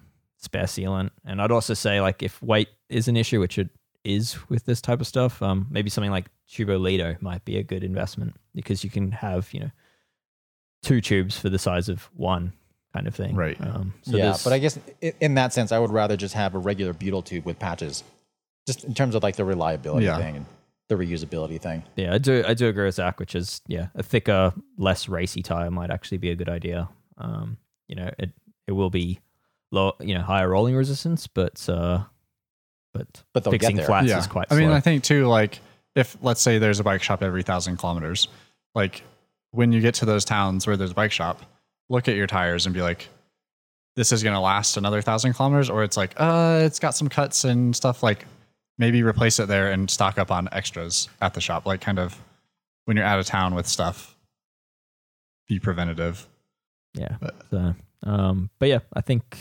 spare 0.41 0.65
sealant. 0.65 1.11
And 1.25 1.41
I'd 1.41 1.53
also 1.53 1.75
say 1.75 2.01
like 2.01 2.23
if 2.23 2.43
weight 2.43 2.69
is 2.89 3.07
an 3.09 3.17
issue, 3.17 3.41
which 3.41 3.59
it 3.59 3.69
is 4.05 4.37
with 4.49 4.65
this 4.65 4.81
type 4.81 5.01
of 5.01 5.07
stuff, 5.07 5.41
um, 5.43 5.67
maybe 5.71 5.91
something 5.91 6.11
like 6.11 6.27
Tubolito 6.51 7.21
might 7.23 7.45
be 7.45 7.57
a 7.59 7.63
good 7.63 7.85
investment 7.85 8.35
because 8.55 8.83
you 8.83 8.91
can 8.91 9.13
have 9.13 9.53
you 9.53 9.61
know 9.61 9.71
two 10.83 11.01
tubes 11.01 11.39
for 11.39 11.49
the 11.51 11.59
size 11.59 11.89
of 11.89 12.05
one 12.15 12.53
kind 12.95 13.07
of 13.07 13.15
thing. 13.15 13.37
Right. 13.37 13.61
Um, 13.61 13.95
so 14.03 14.17
yeah, 14.17 14.37
but 14.43 14.53
I 14.53 14.59
guess 14.59 14.79
in 15.21 15.35
that 15.35 15.53
sense, 15.53 15.71
I 15.73 15.79
would 15.79 15.91
rather 15.93 16.17
just 16.17 16.35
have 16.35 16.55
a 16.55 16.59
regular 16.59 16.93
butyl 16.93 17.23
tube 17.23 17.45
with 17.45 17.59
patches, 17.59 18.03
just 18.67 18.85
in 18.85 18.95
terms 18.95 19.15
of 19.15 19.23
like 19.23 19.37
the 19.37 19.45
reliability 19.45 20.07
Yeah. 20.07 20.19
thing. 20.19 20.47
the 20.89 20.97
reusability 20.97 21.61
thing. 21.61 21.85
Yeah, 21.95 22.15
I 22.15 22.19
do. 22.19 22.43
I 22.45 22.53
do 22.55 22.67
agree 22.67 22.85
with 22.87 22.97
Zach, 22.97 23.21
which 23.21 23.37
is 23.37 23.61
yeah, 23.69 23.89
a 23.95 24.03
thicker, 24.03 24.53
less 24.77 25.09
racy 25.09 25.41
tire 25.41 25.71
might 25.71 25.89
actually 25.89 26.19
be 26.19 26.31
a 26.31 26.35
good 26.35 26.49
idea. 26.49 26.89
Um, 27.17 27.59
you 27.87 27.95
know, 27.95 28.11
it 28.19 28.31
it 28.67 28.73
will 28.73 28.91
be 28.91 29.21
low, 29.71 29.93
you 30.01 30.15
know, 30.15 30.23
higher 30.23 30.49
rolling 30.49 30.75
resistance, 30.77 31.27
but 31.27 31.69
uh, 31.69 32.03
but 32.93 33.23
But 33.33 33.45
they'll 33.45 33.53
get 33.53 33.61
fixing 33.63 33.85
flats 33.85 34.09
yeah. 34.09 34.19
is 34.19 34.27
quite. 34.27 34.47
I 34.51 34.57
mean. 34.57 34.71
I 34.71 34.81
think 34.81 35.03
too, 35.05 35.27
like 35.27 35.61
if 35.95 36.17
let's 36.23 36.41
say 36.41 36.59
there's 36.59 36.81
a 36.81 36.85
bike 36.85 37.03
shop 37.03 37.23
every 37.23 37.43
thousand 37.43 37.77
kilometers, 37.79 38.29
like 38.75 39.03
when 39.53 39.73
you 39.73 39.81
get 39.81 39.95
to 39.97 40.05
those 40.05 40.25
towns 40.25 40.67
where 40.67 40.77
there's 40.77 40.93
a 40.93 40.95
bike 40.95 41.13
shop, 41.13 41.43
look 41.89 42.09
at 42.09 42.17
your 42.17 42.27
tires 42.27 42.67
and 42.67 42.75
be 42.75 42.83
like, 42.83 43.09
this 43.97 44.13
is 44.13 44.23
going 44.23 44.35
to 44.35 44.41
last 44.41 44.77
another 44.77 45.03
thousand 45.03 45.33
kilometers, 45.35 45.69
or 45.69 45.83
it's 45.83 45.97
like, 45.97 46.13
uh, 46.17 46.61
it's 46.65 46.79
got 46.79 46.95
some 46.95 47.09
cuts 47.09 47.45
and 47.45 47.75
stuff. 47.75 48.03
Like 48.03 48.25
maybe 48.79 49.03
replace 49.03 49.39
it 49.41 49.49
there 49.49 49.73
and 49.73 49.91
stock 49.91 50.19
up 50.19 50.31
on 50.31 50.49
extras 50.53 51.09
at 51.21 51.35
the 51.35 51.41
shop. 51.41 51.67
Like 51.67 51.81
kind 51.81 51.99
of 51.99 52.17
when 52.85 52.97
you're 52.97 53.07
out 53.07 53.19
of 53.19 53.27
town 53.27 53.55
with 53.55 53.67
stuff, 53.67 54.17
be 55.49 55.59
preventative. 55.59 56.27
yeah. 56.95 57.17
but- 57.21 57.35
So, 57.51 57.75
um, 58.05 58.51
but 58.59 58.69
yeah, 58.69 58.79
I 58.95 59.01
think 59.01 59.37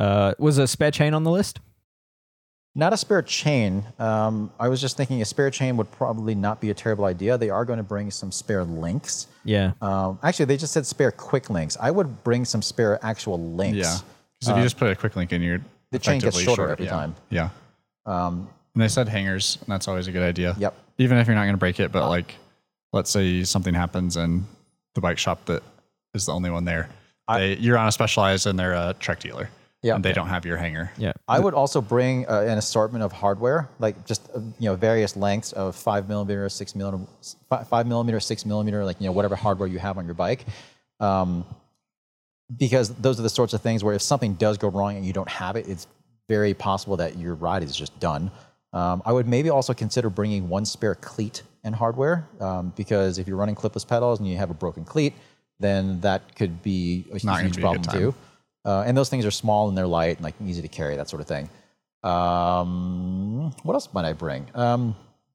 uh, 0.00 0.34
was 0.38 0.58
a 0.58 0.66
spare 0.66 0.90
chain 0.90 1.14
on 1.14 1.22
the 1.24 1.30
list. 1.30 1.60
Not 2.74 2.92
a 2.92 2.96
spare 2.96 3.22
chain. 3.22 3.84
Um, 3.98 4.50
I 4.58 4.68
was 4.68 4.80
just 4.80 4.96
thinking 4.96 5.20
a 5.20 5.24
spare 5.24 5.50
chain 5.50 5.76
would 5.76 5.90
probably 5.90 6.34
not 6.36 6.60
be 6.60 6.70
a 6.70 6.74
terrible 6.74 7.04
idea. 7.04 7.36
They 7.36 7.50
are 7.50 7.64
going 7.64 7.78
to 7.78 7.82
bring 7.82 8.10
some 8.12 8.30
spare 8.32 8.62
links. 8.64 9.26
Yeah, 9.44 9.72
Um, 9.82 10.18
actually, 10.22 10.44
they 10.46 10.56
just 10.56 10.72
said 10.72 10.86
spare 10.86 11.10
quick 11.10 11.50
links. 11.50 11.76
I 11.80 11.90
would 11.90 12.22
bring 12.22 12.44
some 12.44 12.62
spare 12.62 12.98
actual 13.04 13.38
links. 13.54 13.78
Yeah. 13.78 13.98
Because 14.38 14.52
if 14.52 14.56
you 14.56 14.62
just 14.62 14.76
put 14.78 14.90
a 14.90 14.96
quick 14.96 15.16
link 15.16 15.32
in, 15.32 15.42
you're 15.42 15.56
Uh, 15.58 15.62
the 15.90 15.98
chain 15.98 16.20
gets 16.20 16.36
effectively 16.36 16.44
shorter 16.44 16.60
short, 16.62 16.70
every 16.70 16.84
yeah. 16.86 16.90
time. 16.90 17.14
Yeah. 17.30 17.48
Um, 18.06 18.48
And 18.74 18.82
they 18.82 18.88
said 18.88 19.08
hangers, 19.08 19.58
and 19.60 19.68
that's 19.68 19.88
always 19.88 20.06
a 20.06 20.12
good 20.12 20.22
idea. 20.22 20.54
yep. 20.56 20.74
Even 20.98 21.18
if 21.18 21.26
you're 21.26 21.34
not 21.34 21.42
going 21.42 21.54
to 21.54 21.58
break 21.58 21.80
it, 21.80 21.86
Uh. 21.86 21.88
but 21.92 22.08
like, 22.08 22.36
let's 22.92 23.10
say 23.10 23.42
something 23.44 23.74
happens 23.74 24.16
and 24.16 24.44
the 24.94 25.00
bike 25.00 25.18
shop 25.18 25.44
that 25.46 25.62
is 26.14 26.26
the 26.26 26.32
only 26.32 26.50
one 26.50 26.64
there, 26.64 26.88
they, 27.28 27.56
you're 27.56 27.76
on 27.78 27.88
a 27.88 27.92
Specialized 27.92 28.46
and 28.46 28.58
they're 28.58 28.72
a 28.74 28.94
Trek 29.00 29.18
dealer. 29.20 29.48
Yeah. 29.82 29.94
And 29.94 30.04
they 30.04 30.12
don't 30.12 30.28
have 30.28 30.44
your 30.44 30.58
hanger. 30.58 30.92
yeah. 30.98 31.12
I 31.26 31.40
would 31.40 31.54
also 31.54 31.80
bring 31.80 32.28
uh, 32.28 32.40
an 32.40 32.58
assortment 32.58 33.02
of 33.02 33.12
hardware, 33.12 33.70
like 33.78 34.04
just 34.04 34.28
uh, 34.34 34.40
you 34.58 34.66
know 34.68 34.76
various 34.76 35.16
lengths 35.16 35.52
of 35.52 35.74
five 35.74 36.06
millimeter, 36.08 36.48
six 36.50 36.74
millimeter, 36.74 37.10
five 37.64 37.86
millimeter, 37.86 38.20
six 38.20 38.44
millimeter, 38.44 38.84
like 38.84 39.00
you 39.00 39.06
know 39.06 39.12
whatever 39.12 39.36
hardware 39.36 39.68
you 39.68 39.78
have 39.78 39.96
on 39.96 40.04
your 40.04 40.14
bike, 40.14 40.44
um, 41.00 41.46
because 42.58 42.90
those 42.96 43.18
are 43.18 43.22
the 43.22 43.30
sorts 43.30 43.54
of 43.54 43.62
things 43.62 43.82
where 43.82 43.94
if 43.94 44.02
something 44.02 44.34
does 44.34 44.58
go 44.58 44.68
wrong 44.68 44.96
and 44.96 45.06
you 45.06 45.14
don't 45.14 45.28
have 45.30 45.56
it, 45.56 45.66
it's 45.66 45.86
very 46.28 46.52
possible 46.52 46.96
that 46.98 47.16
your 47.16 47.34
ride 47.34 47.62
is 47.62 47.74
just 47.74 47.98
done. 48.00 48.30
Um, 48.72 49.02
I 49.06 49.12
would 49.12 49.26
maybe 49.26 49.48
also 49.50 49.72
consider 49.72 50.10
bringing 50.10 50.48
one 50.48 50.64
spare 50.64 50.94
cleat 50.94 51.42
and 51.64 51.74
hardware 51.74 52.28
um, 52.40 52.72
because 52.76 53.18
if 53.18 53.26
you're 53.26 53.36
running 53.36 53.54
clipless 53.54 53.86
pedals 53.86 54.18
and 54.20 54.28
you 54.28 54.36
have 54.36 54.50
a 54.50 54.54
broken 54.54 54.84
cleat, 54.84 55.14
then 55.58 56.00
that 56.02 56.36
could 56.36 56.62
be 56.62 57.06
a 57.12 57.24
Not 57.24 57.40
huge 57.42 57.56
be 57.56 57.62
a 57.62 57.64
good 57.64 57.82
problem 57.82 57.82
time. 57.82 57.98
too. 57.98 58.14
Uh, 58.64 58.82
and 58.86 58.96
those 58.96 59.08
things 59.08 59.24
are 59.24 59.30
small 59.30 59.68
and 59.68 59.76
they're 59.78 59.86
light 59.86 60.16
and 60.16 60.24
like 60.24 60.34
easy 60.44 60.60
to 60.62 60.68
carry, 60.68 60.96
that 60.96 61.08
sort 61.08 61.20
of 61.22 61.26
thing. 61.28 61.48
Um, 62.02 63.52
what 63.62 63.74
else 63.74 63.88
might 63.92 64.04
I 64.04 64.12
bring? 64.12 64.46
Um, 64.54 64.94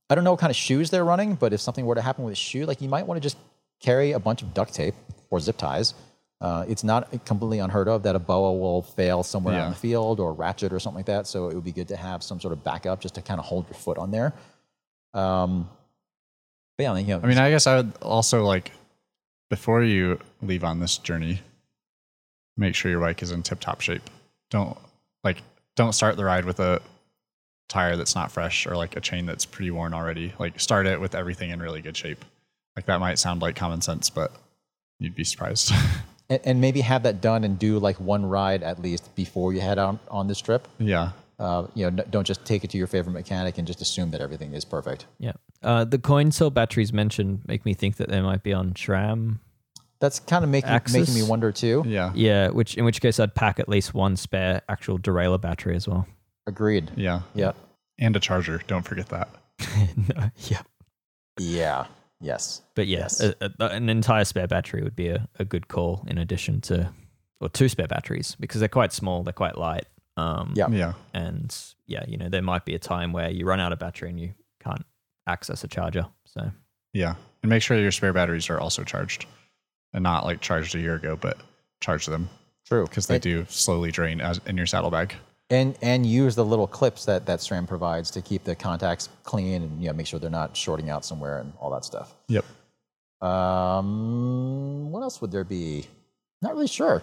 I 0.10 0.16
don't 0.16 0.24
know 0.24 0.32
what 0.32 0.40
kind 0.40 0.52
of 0.52 0.56
shoes 0.56 0.90
they're 0.90 1.04
running, 1.06 1.36
but 1.36 1.54
if 1.54 1.62
something 1.62 1.86
were 1.86 1.96
to 1.96 2.02
happen 2.02 2.24
with 2.24 2.34
a 2.34 2.36
shoe, 2.36 2.66
like 2.66 2.82
you 2.82 2.90
might 2.90 3.08
want 3.08 3.18
to 3.18 3.22
just 3.22 3.38
carry 3.80 4.12
a 4.12 4.20
bunch 4.20 4.42
of 4.42 4.54
duct 4.54 4.74
tape 4.74 4.94
or 5.30 5.40
zip 5.40 5.58
ties. 5.58 5.94
Uh, 6.42 6.66
it's 6.68 6.84
not 6.84 7.10
completely 7.26 7.60
unheard 7.60 7.88
of 7.88 8.04
that 8.04 8.16
a 8.16 8.20
boa 8.20 8.54
will 8.54 8.82
fail 8.84 9.24
somewhere 9.24 9.56
Yeah. 9.56 9.66
in 9.66 9.70
the 9.72 9.76
field 9.78 10.20
or 10.20 10.34
ratchet 10.34 10.72
or 10.74 10.80
something 10.80 10.98
like 10.98 11.06
that. 11.08 11.26
So 11.28 11.50
it 11.50 11.56
would 11.56 11.64
be 11.64 11.72
good 11.72 11.88
to 11.88 11.96
have 11.96 12.22
some 12.22 12.40
sort 12.40 12.52
of 12.54 12.64
backup 12.64 13.00
just 13.00 13.16
to 13.16 13.22
kind 13.22 13.40
of 13.40 13.46
hold 13.46 13.66
your 13.68 13.76
foot 13.76 13.98
on 13.98 14.12
there. 14.12 14.34
Um, 15.14 15.70
but 16.78 16.84
yeah, 16.84 16.98
you 16.98 17.08
know, 17.08 17.22
I 17.24 17.28
mean, 17.28 17.38
I 17.38 17.50
guess 17.50 17.68
I 17.68 17.78
would 17.78 17.94
also 18.02 18.44
like, 18.46 18.72
before 19.50 19.82
you 19.84 20.20
leave 20.42 20.64
on 20.64 20.80
this 20.80 20.98
journey, 20.98 21.42
make 22.58 22.76
sure 22.76 22.92
your 22.92 23.00
bike 23.00 23.22
is 23.22 23.32
in 23.32 23.44
tip 23.44 23.60
top 23.60 23.82
shape. 23.82 24.04
Don't 24.50 24.78
like, 25.24 25.42
don't 25.76 25.94
start 25.94 26.18
the 26.18 26.26
ride 26.26 26.46
with 26.46 26.60
a 26.60 26.82
tire 27.68 27.98
that's 27.98 28.16
not 28.16 28.32
fresh 28.32 28.68
or 28.68 28.76
like 28.76 28.96
a 28.96 29.02
chain 29.02 29.26
that's 29.26 29.46
pretty 29.46 29.72
worn 29.72 29.94
already. 29.94 30.34
Like, 30.40 30.60
start 30.60 30.86
it 30.86 31.00
with 31.00 31.16
everything 31.16 31.50
in 31.50 31.60
really 31.60 31.82
good 31.82 31.98
shape. 31.98 32.24
Like, 32.76 32.86
that 32.86 33.00
might 33.00 33.20
sound 33.20 33.42
like 33.42 33.56
common 33.56 33.82
sense, 33.82 34.10
but 34.10 34.32
you'd 35.00 35.16
be 35.16 35.24
surprised. 35.24 35.72
and, 36.30 36.40
and 36.44 36.62
maybe 36.62 36.82
have 36.82 37.04
that 37.04 37.22
done 37.22 37.44
and 37.44 37.58
do 37.58 37.80
like 37.80 38.00
one 38.00 38.26
ride 38.26 38.64
at 38.64 38.82
least 38.82 39.14
before 39.16 39.54
you 39.54 39.62
head 39.62 39.80
out 39.80 40.00
on 40.10 40.28
this 40.28 40.40
trip. 40.40 40.68
yeah. 40.78 41.12
Uh, 41.38 41.68
you 41.74 41.92
know, 41.92 42.04
don't 42.10 42.26
just 42.26 42.46
take 42.46 42.64
it 42.64 42.70
to 42.70 42.78
your 42.78 42.88
favorite 42.88 43.12
mechanic 43.12 43.58
and 43.58 43.68
just 43.68 43.82
assume 43.82 44.10
that 44.12 44.22
everything 44.22 44.54
is 44.54 44.64
perfect. 44.64 45.06
Yeah. 45.20 45.34
Uh, 45.62 45.84
the 45.84 46.00
coin 46.00 46.32
cell 46.32 46.50
batteries 46.50 46.94
mentioned 46.94 47.42
make 47.46 47.66
me 47.66 47.74
think 47.74 47.98
that 47.98 48.08
they 48.08 48.22
might 48.22 48.42
be 48.42 48.54
on 48.54 48.72
SRAM. 48.72 49.40
That's 50.00 50.20
kind 50.20 50.44
of 50.44 50.50
making 50.50 50.72
making 50.92 51.14
me 51.14 51.24
wonder 51.24 51.52
too. 51.52 51.84
Yeah. 51.86 52.12
Yeah, 52.16 52.50
which 52.50 52.76
in 52.76 52.86
which 52.86 53.02
case 53.02 53.20
I'd 53.20 53.34
pack 53.34 53.60
at 53.60 53.70
least 53.70 53.94
one 53.94 54.16
spare 54.18 54.62
actual 54.70 55.00
derailleur 55.00 55.40
battery 55.42 55.76
as 55.76 55.88
well. 55.88 56.06
Agreed. 56.48 56.92
Yeah. 56.96 57.22
Yeah. 57.34 57.54
And 57.98 58.16
a 58.16 58.20
charger. 58.20 58.62
Don't 58.68 58.84
forget 58.84 59.08
that. 59.10 59.30
no, 60.16 60.30
yeah. 60.50 60.62
Yeah. 61.40 61.86
Yes. 62.22 62.62
But 62.76 62.88
yeah, 62.88 63.00
Yes. 63.00 63.20
a, 63.22 63.36
a, 63.42 63.66
an 63.68 63.90
entire 63.90 64.26
spare 64.26 64.48
battery 64.48 64.84
would 64.84 64.96
be 64.96 65.08
a, 65.10 65.28
a 65.40 65.46
good 65.46 65.68
call 65.68 66.04
in 66.08 66.18
addition 66.18 66.62
to, 66.62 66.92
or 67.42 67.50
two 67.50 67.70
spare 67.70 67.88
batteries 67.88 68.36
because 68.40 68.60
they're 68.60 68.70
quite 68.70 68.94
small, 68.94 69.24
they're 69.24 69.34
quite 69.34 69.58
light. 69.58 69.86
Um, 70.18 70.54
Yeah. 70.56 70.68
Yeah. 70.70 70.94
And 71.14 71.56
yeah, 71.88 72.04
you 72.08 72.18
know, 72.18 72.30
there 72.30 72.42
might 72.42 72.66
be 72.66 72.76
a 72.76 72.80
time 72.80 73.12
where 73.14 73.30
you 73.30 73.46
run 73.46 73.60
out 73.60 73.72
of 73.74 73.80
battery 73.80 74.10
and 74.10 74.20
you 74.20 74.34
can't 74.64 74.86
access 75.28 75.64
a 75.64 75.68
charger. 75.68 76.08
So 76.26 76.52
Yeah. 76.94 77.16
And 77.44 77.50
make 77.50 77.62
sure 77.62 77.78
your 77.80 77.92
spare 77.92 78.14
batteries 78.14 78.50
are 78.50 78.60
also 78.60 78.84
charged 78.84 79.26
and 79.96 80.04
not 80.04 80.26
like 80.26 80.42
charged 80.42 80.76
a 80.76 80.80
year 80.80 80.94
ago, 80.96 81.18
but 81.20 81.38
charge 81.82 82.06
them 82.06 82.30
True. 82.68 82.84
because 82.86 83.08
they 83.08 83.16
and, 83.16 83.24
do 83.24 83.46
slowly 83.50 83.90
drain 83.90 84.22
as 84.22 84.40
in 84.46 84.58
your 84.58 84.66
saddlebag. 84.68 85.16
and 85.50 85.76
and 85.82 86.06
use 86.06 86.36
the 86.36 86.46
little 86.46 86.68
clips 86.68 87.06
that 87.06 87.26
that 87.26 87.40
SRAM 87.40 87.68
provides 87.68 88.12
to 88.12 88.22
keep 88.22 88.44
the 88.44 88.56
contacts 88.56 89.10
clean 89.24 89.64
and 89.64 89.82
you 89.82 89.88
know 89.88 89.94
make 89.94 90.06
sure 90.06 90.20
they're 90.20 90.30
not 90.30 90.56
shorting 90.56 90.90
out 90.90 91.04
somewhere 91.06 91.40
and 91.40 91.54
all 91.60 91.72
that 91.72 91.86
stuff. 91.86 92.14
Yep. 92.28 92.46
Um, 93.22 94.92
what 94.92 95.02
else 95.02 95.22
would 95.22 95.32
there 95.32 95.44
be? 95.44 95.88
Not 96.42 96.54
really 96.54 96.68
sure. 96.68 97.02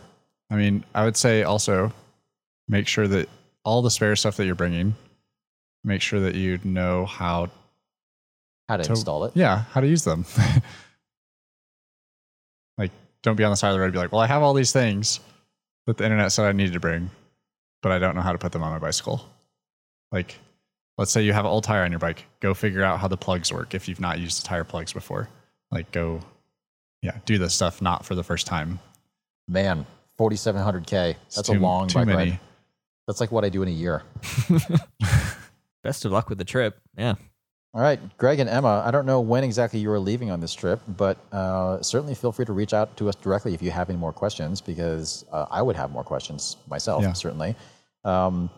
I 0.50 0.56
mean, 0.56 0.84
I 0.94 1.04
would 1.04 1.16
say 1.16 1.42
also 1.42 1.92
make 2.68 2.86
sure 2.86 3.08
that 3.08 3.28
all 3.64 3.80
the 3.82 3.90
spare 3.90 4.14
stuff 4.16 4.36
that 4.36 4.44
you're 4.46 4.54
bringing, 4.54 4.94
make 5.82 6.02
sure 6.02 6.20
that 6.20 6.34
you 6.34 6.60
know 6.62 7.06
how 7.06 7.48
How 8.68 8.76
to, 8.76 8.84
to 8.84 8.90
install 8.90 9.24
it? 9.24 9.32
Yeah, 9.34 9.64
how 9.72 9.80
to 9.80 9.86
use 9.86 10.04
them. 10.04 10.26
like, 13.22 13.24
don't 13.24 13.36
be 13.36 13.44
on 13.44 13.50
the 13.50 13.56
side 13.56 13.68
of 13.68 13.74
the 13.74 13.80
road 13.80 13.86
and 13.86 13.92
be 13.92 13.98
like, 13.98 14.12
well, 14.12 14.20
I 14.20 14.26
have 14.26 14.42
all 14.42 14.54
these 14.54 14.72
things 14.72 15.20
that 15.86 15.96
the 15.96 16.04
internet 16.04 16.32
said 16.32 16.44
I 16.44 16.52
needed 16.52 16.72
to 16.74 16.80
bring, 16.80 17.10
but 17.82 17.92
I 17.92 17.98
don't 17.98 18.14
know 18.14 18.20
how 18.22 18.32
to 18.32 18.38
put 18.38 18.52
them 18.52 18.62
on 18.62 18.72
my 18.72 18.78
bicycle. 18.78 19.24
Like, 20.10 20.38
let's 20.98 21.10
say 21.10 21.22
you 21.22 21.32
have 21.32 21.44
an 21.44 21.50
old 21.50 21.64
tire 21.64 21.84
on 21.84 21.90
your 21.92 21.98
bike. 22.00 22.24
Go 22.40 22.54
figure 22.54 22.82
out 22.82 23.00
how 23.00 23.08
the 23.08 23.16
plugs 23.16 23.52
work 23.52 23.74
if 23.74 23.88
you've 23.88 24.00
not 24.00 24.18
used 24.18 24.42
the 24.42 24.46
tire 24.48 24.64
plugs 24.64 24.92
before. 24.92 25.28
Like, 25.70 25.90
go, 25.92 26.20
yeah, 27.02 27.16
do 27.24 27.38
this 27.38 27.54
stuff 27.54 27.80
not 27.80 28.04
for 28.04 28.14
the 28.14 28.24
first 28.24 28.46
time. 28.46 28.78
Man, 29.48 29.86
4,700k. 30.18 31.16
That's 31.34 31.48
too- 31.48 31.54
a 31.54 31.60
long 31.60 31.88
too 31.88 31.98
bike 32.00 32.06
many. 32.06 32.30
ride. 32.32 32.40
That's 33.06 33.20
like 33.20 33.32
what 33.32 33.44
I 33.44 33.48
do 33.48 33.62
in 33.62 33.68
a 33.68 33.72
year. 33.72 34.02
best 35.82 36.04
of 36.04 36.12
luck 36.12 36.28
with 36.28 36.38
the 36.38 36.44
trip. 36.44 36.78
Yeah. 36.96 37.14
All 37.74 37.80
right, 37.80 37.98
Greg 38.18 38.38
and 38.38 38.50
Emma, 38.50 38.82
I 38.84 38.90
don't 38.90 39.06
know 39.06 39.20
when 39.22 39.44
exactly 39.44 39.80
you 39.80 39.90
are 39.92 39.98
leaving 39.98 40.30
on 40.30 40.40
this 40.40 40.52
trip, 40.52 40.80
but 40.86 41.16
uh, 41.32 41.80
certainly 41.80 42.14
feel 42.14 42.30
free 42.30 42.44
to 42.44 42.52
reach 42.52 42.74
out 42.74 42.94
to 42.98 43.08
us 43.08 43.14
directly 43.14 43.54
if 43.54 43.62
you 43.62 43.70
have 43.70 43.88
any 43.88 43.98
more 43.98 44.12
questions, 44.12 44.60
because 44.60 45.24
uh, 45.32 45.46
I 45.50 45.62
would 45.62 45.74
have 45.76 45.90
more 45.90 46.04
questions 46.04 46.58
myself, 46.68 47.02
Yeah. 47.02 47.14
certainly. 47.14 47.56
Um, 48.04 48.50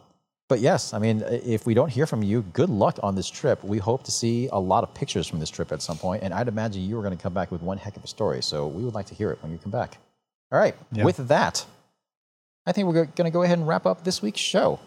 but 0.48 0.58
yes, 0.58 0.92
I 0.92 0.98
mean, 0.98 1.22
if 1.28 1.64
we 1.64 1.74
don't 1.74 1.90
hear 1.90 2.06
from 2.06 2.24
you, 2.24 2.42
good 2.42 2.68
luck 2.68 2.98
on 3.04 3.14
this 3.14 3.30
trip. 3.30 3.62
We 3.62 3.78
hope 3.78 4.02
to 4.04 4.10
see 4.10 4.48
a 4.50 4.58
lot 4.58 4.82
of 4.82 4.92
pictures 4.94 5.28
from 5.28 5.38
this 5.38 5.48
trip 5.48 5.70
at 5.70 5.80
some 5.80 5.96
point, 5.96 6.24
and 6.24 6.34
I'd 6.34 6.48
imagine 6.48 6.82
you 6.82 6.98
are 6.98 7.02
going 7.02 7.16
to 7.16 7.22
come 7.22 7.32
back 7.32 7.52
with 7.52 7.62
one 7.62 7.78
heck 7.78 7.96
of 7.96 8.02
a 8.02 8.08
story. 8.08 8.42
So 8.42 8.66
we 8.66 8.84
would 8.84 8.94
like 8.94 9.06
to 9.06 9.14
hear 9.14 9.30
it 9.30 9.38
when 9.42 9.52
you 9.52 9.58
come 9.58 9.70
back. 9.72 9.98
All 10.50 10.58
right, 10.58 10.74
Yeah. 10.90 11.04
with 11.04 11.16
that, 11.28 11.64
I 12.66 12.72
think 12.72 12.88
we're 12.88 13.04
going 13.04 13.26
to 13.26 13.30
go 13.30 13.42
ahead 13.42 13.58
and 13.58 13.68
wrap 13.68 13.86
up 13.86 14.02
this 14.02 14.20
week's 14.22 14.40
show. 14.40 14.80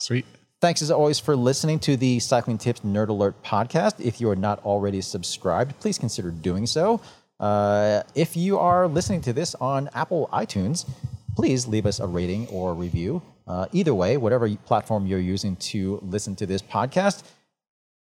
Sweet. 0.00 0.24
Thanks 0.64 0.80
as 0.80 0.90
always 0.90 1.18
for 1.18 1.36
listening 1.36 1.78
to 1.80 1.94
the 1.94 2.18
Cycling 2.20 2.56
Tips 2.56 2.80
Nerd 2.80 3.08
Alert 3.08 3.42
podcast. 3.42 4.00
If 4.00 4.18
you 4.18 4.30
are 4.30 4.34
not 4.34 4.64
already 4.64 5.02
subscribed, 5.02 5.78
please 5.78 5.98
consider 5.98 6.30
doing 6.30 6.66
so. 6.66 7.02
Uh, 7.38 8.02
if 8.14 8.34
you 8.34 8.58
are 8.58 8.88
listening 8.88 9.20
to 9.20 9.34
this 9.34 9.54
on 9.56 9.90
Apple 9.92 10.26
iTunes, 10.32 10.88
please 11.36 11.66
leave 11.66 11.84
us 11.84 12.00
a 12.00 12.06
rating 12.06 12.46
or 12.46 12.70
a 12.70 12.72
review. 12.72 13.20
Uh, 13.46 13.66
either 13.72 13.94
way, 13.94 14.16
whatever 14.16 14.48
platform 14.64 15.06
you're 15.06 15.18
using 15.18 15.54
to 15.56 15.98
listen 16.02 16.34
to 16.36 16.46
this 16.46 16.62
podcast, 16.62 17.24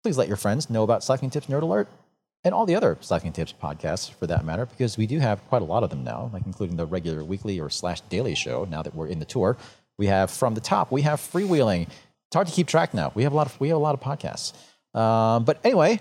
please 0.03 0.19
let 0.19 0.27
your 0.27 0.37
friends 0.37 0.69
know 0.69 0.83
about 0.83 1.05
Cycling 1.05 1.31
Tips 1.31 1.47
Nerd 1.47 1.63
Alert 1.63 1.87
and 2.43 2.53
all 2.53 2.67
the 2.67 2.75
other 2.75 2.99
Cycling 3.01 3.35
Tips 3.35 3.55
podcasts 3.63 4.13
for 4.13 4.27
that 4.27 4.45
matter, 4.45 4.67
because 4.67 4.99
we 4.99 5.07
do 5.07 5.21
have 5.21 5.47
quite 5.49 5.63
a 5.63 5.65
lot 5.65 5.85
of 5.85 5.91
them 5.91 6.03
now, 6.03 6.29
like 6.33 6.45
including 6.45 6.77
the 6.77 6.87
regular 6.87 7.23
weekly 7.23 7.61
or 7.61 7.71
slash 7.71 8.01
daily 8.09 8.35
show 8.35 8.67
now 8.69 8.83
that 8.83 8.97
we're 8.97 9.07
in 9.07 9.21
the 9.21 9.25
tour. 9.25 9.57
We 9.97 10.07
have 10.07 10.33
from 10.33 10.55
the 10.55 10.61
top, 10.61 10.91
we 10.91 11.03
have 11.03 11.21
freewheeling. 11.21 11.89
It's 12.29 12.35
hard 12.35 12.47
to 12.47 12.53
keep 12.53 12.67
track 12.67 12.95
now. 12.95 13.13
We 13.15 13.25
have 13.25 13.33
a 13.33 13.37
lot 13.37 13.47
of 13.47 13.59
we 13.61 13.69
have 13.69 13.77
a 13.77 13.81
lot 13.81 13.95
of 13.95 14.01
podcasts. 14.01 14.53
Um, 14.95 15.45
but 15.45 15.61
anyway, 15.65 16.01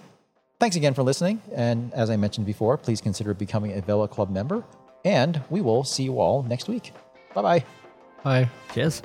Thanks 0.59 0.75
again 0.75 0.93
for 0.93 1.03
listening. 1.03 1.41
And 1.53 1.93
as 1.93 2.09
I 2.09 2.17
mentioned 2.17 2.47
before, 2.47 2.77
please 2.77 2.99
consider 2.99 3.33
becoming 3.33 3.77
a 3.77 3.81
Velo 3.81 4.07
Club 4.07 4.31
member. 4.31 4.63
And 5.05 5.41
we 5.49 5.61
will 5.61 5.83
see 5.83 6.03
you 6.03 6.19
all 6.19 6.43
next 6.43 6.67
week. 6.67 6.93
Bye 7.33 7.41
bye. 7.41 7.65
Bye. 8.23 8.49
Cheers. 8.73 9.01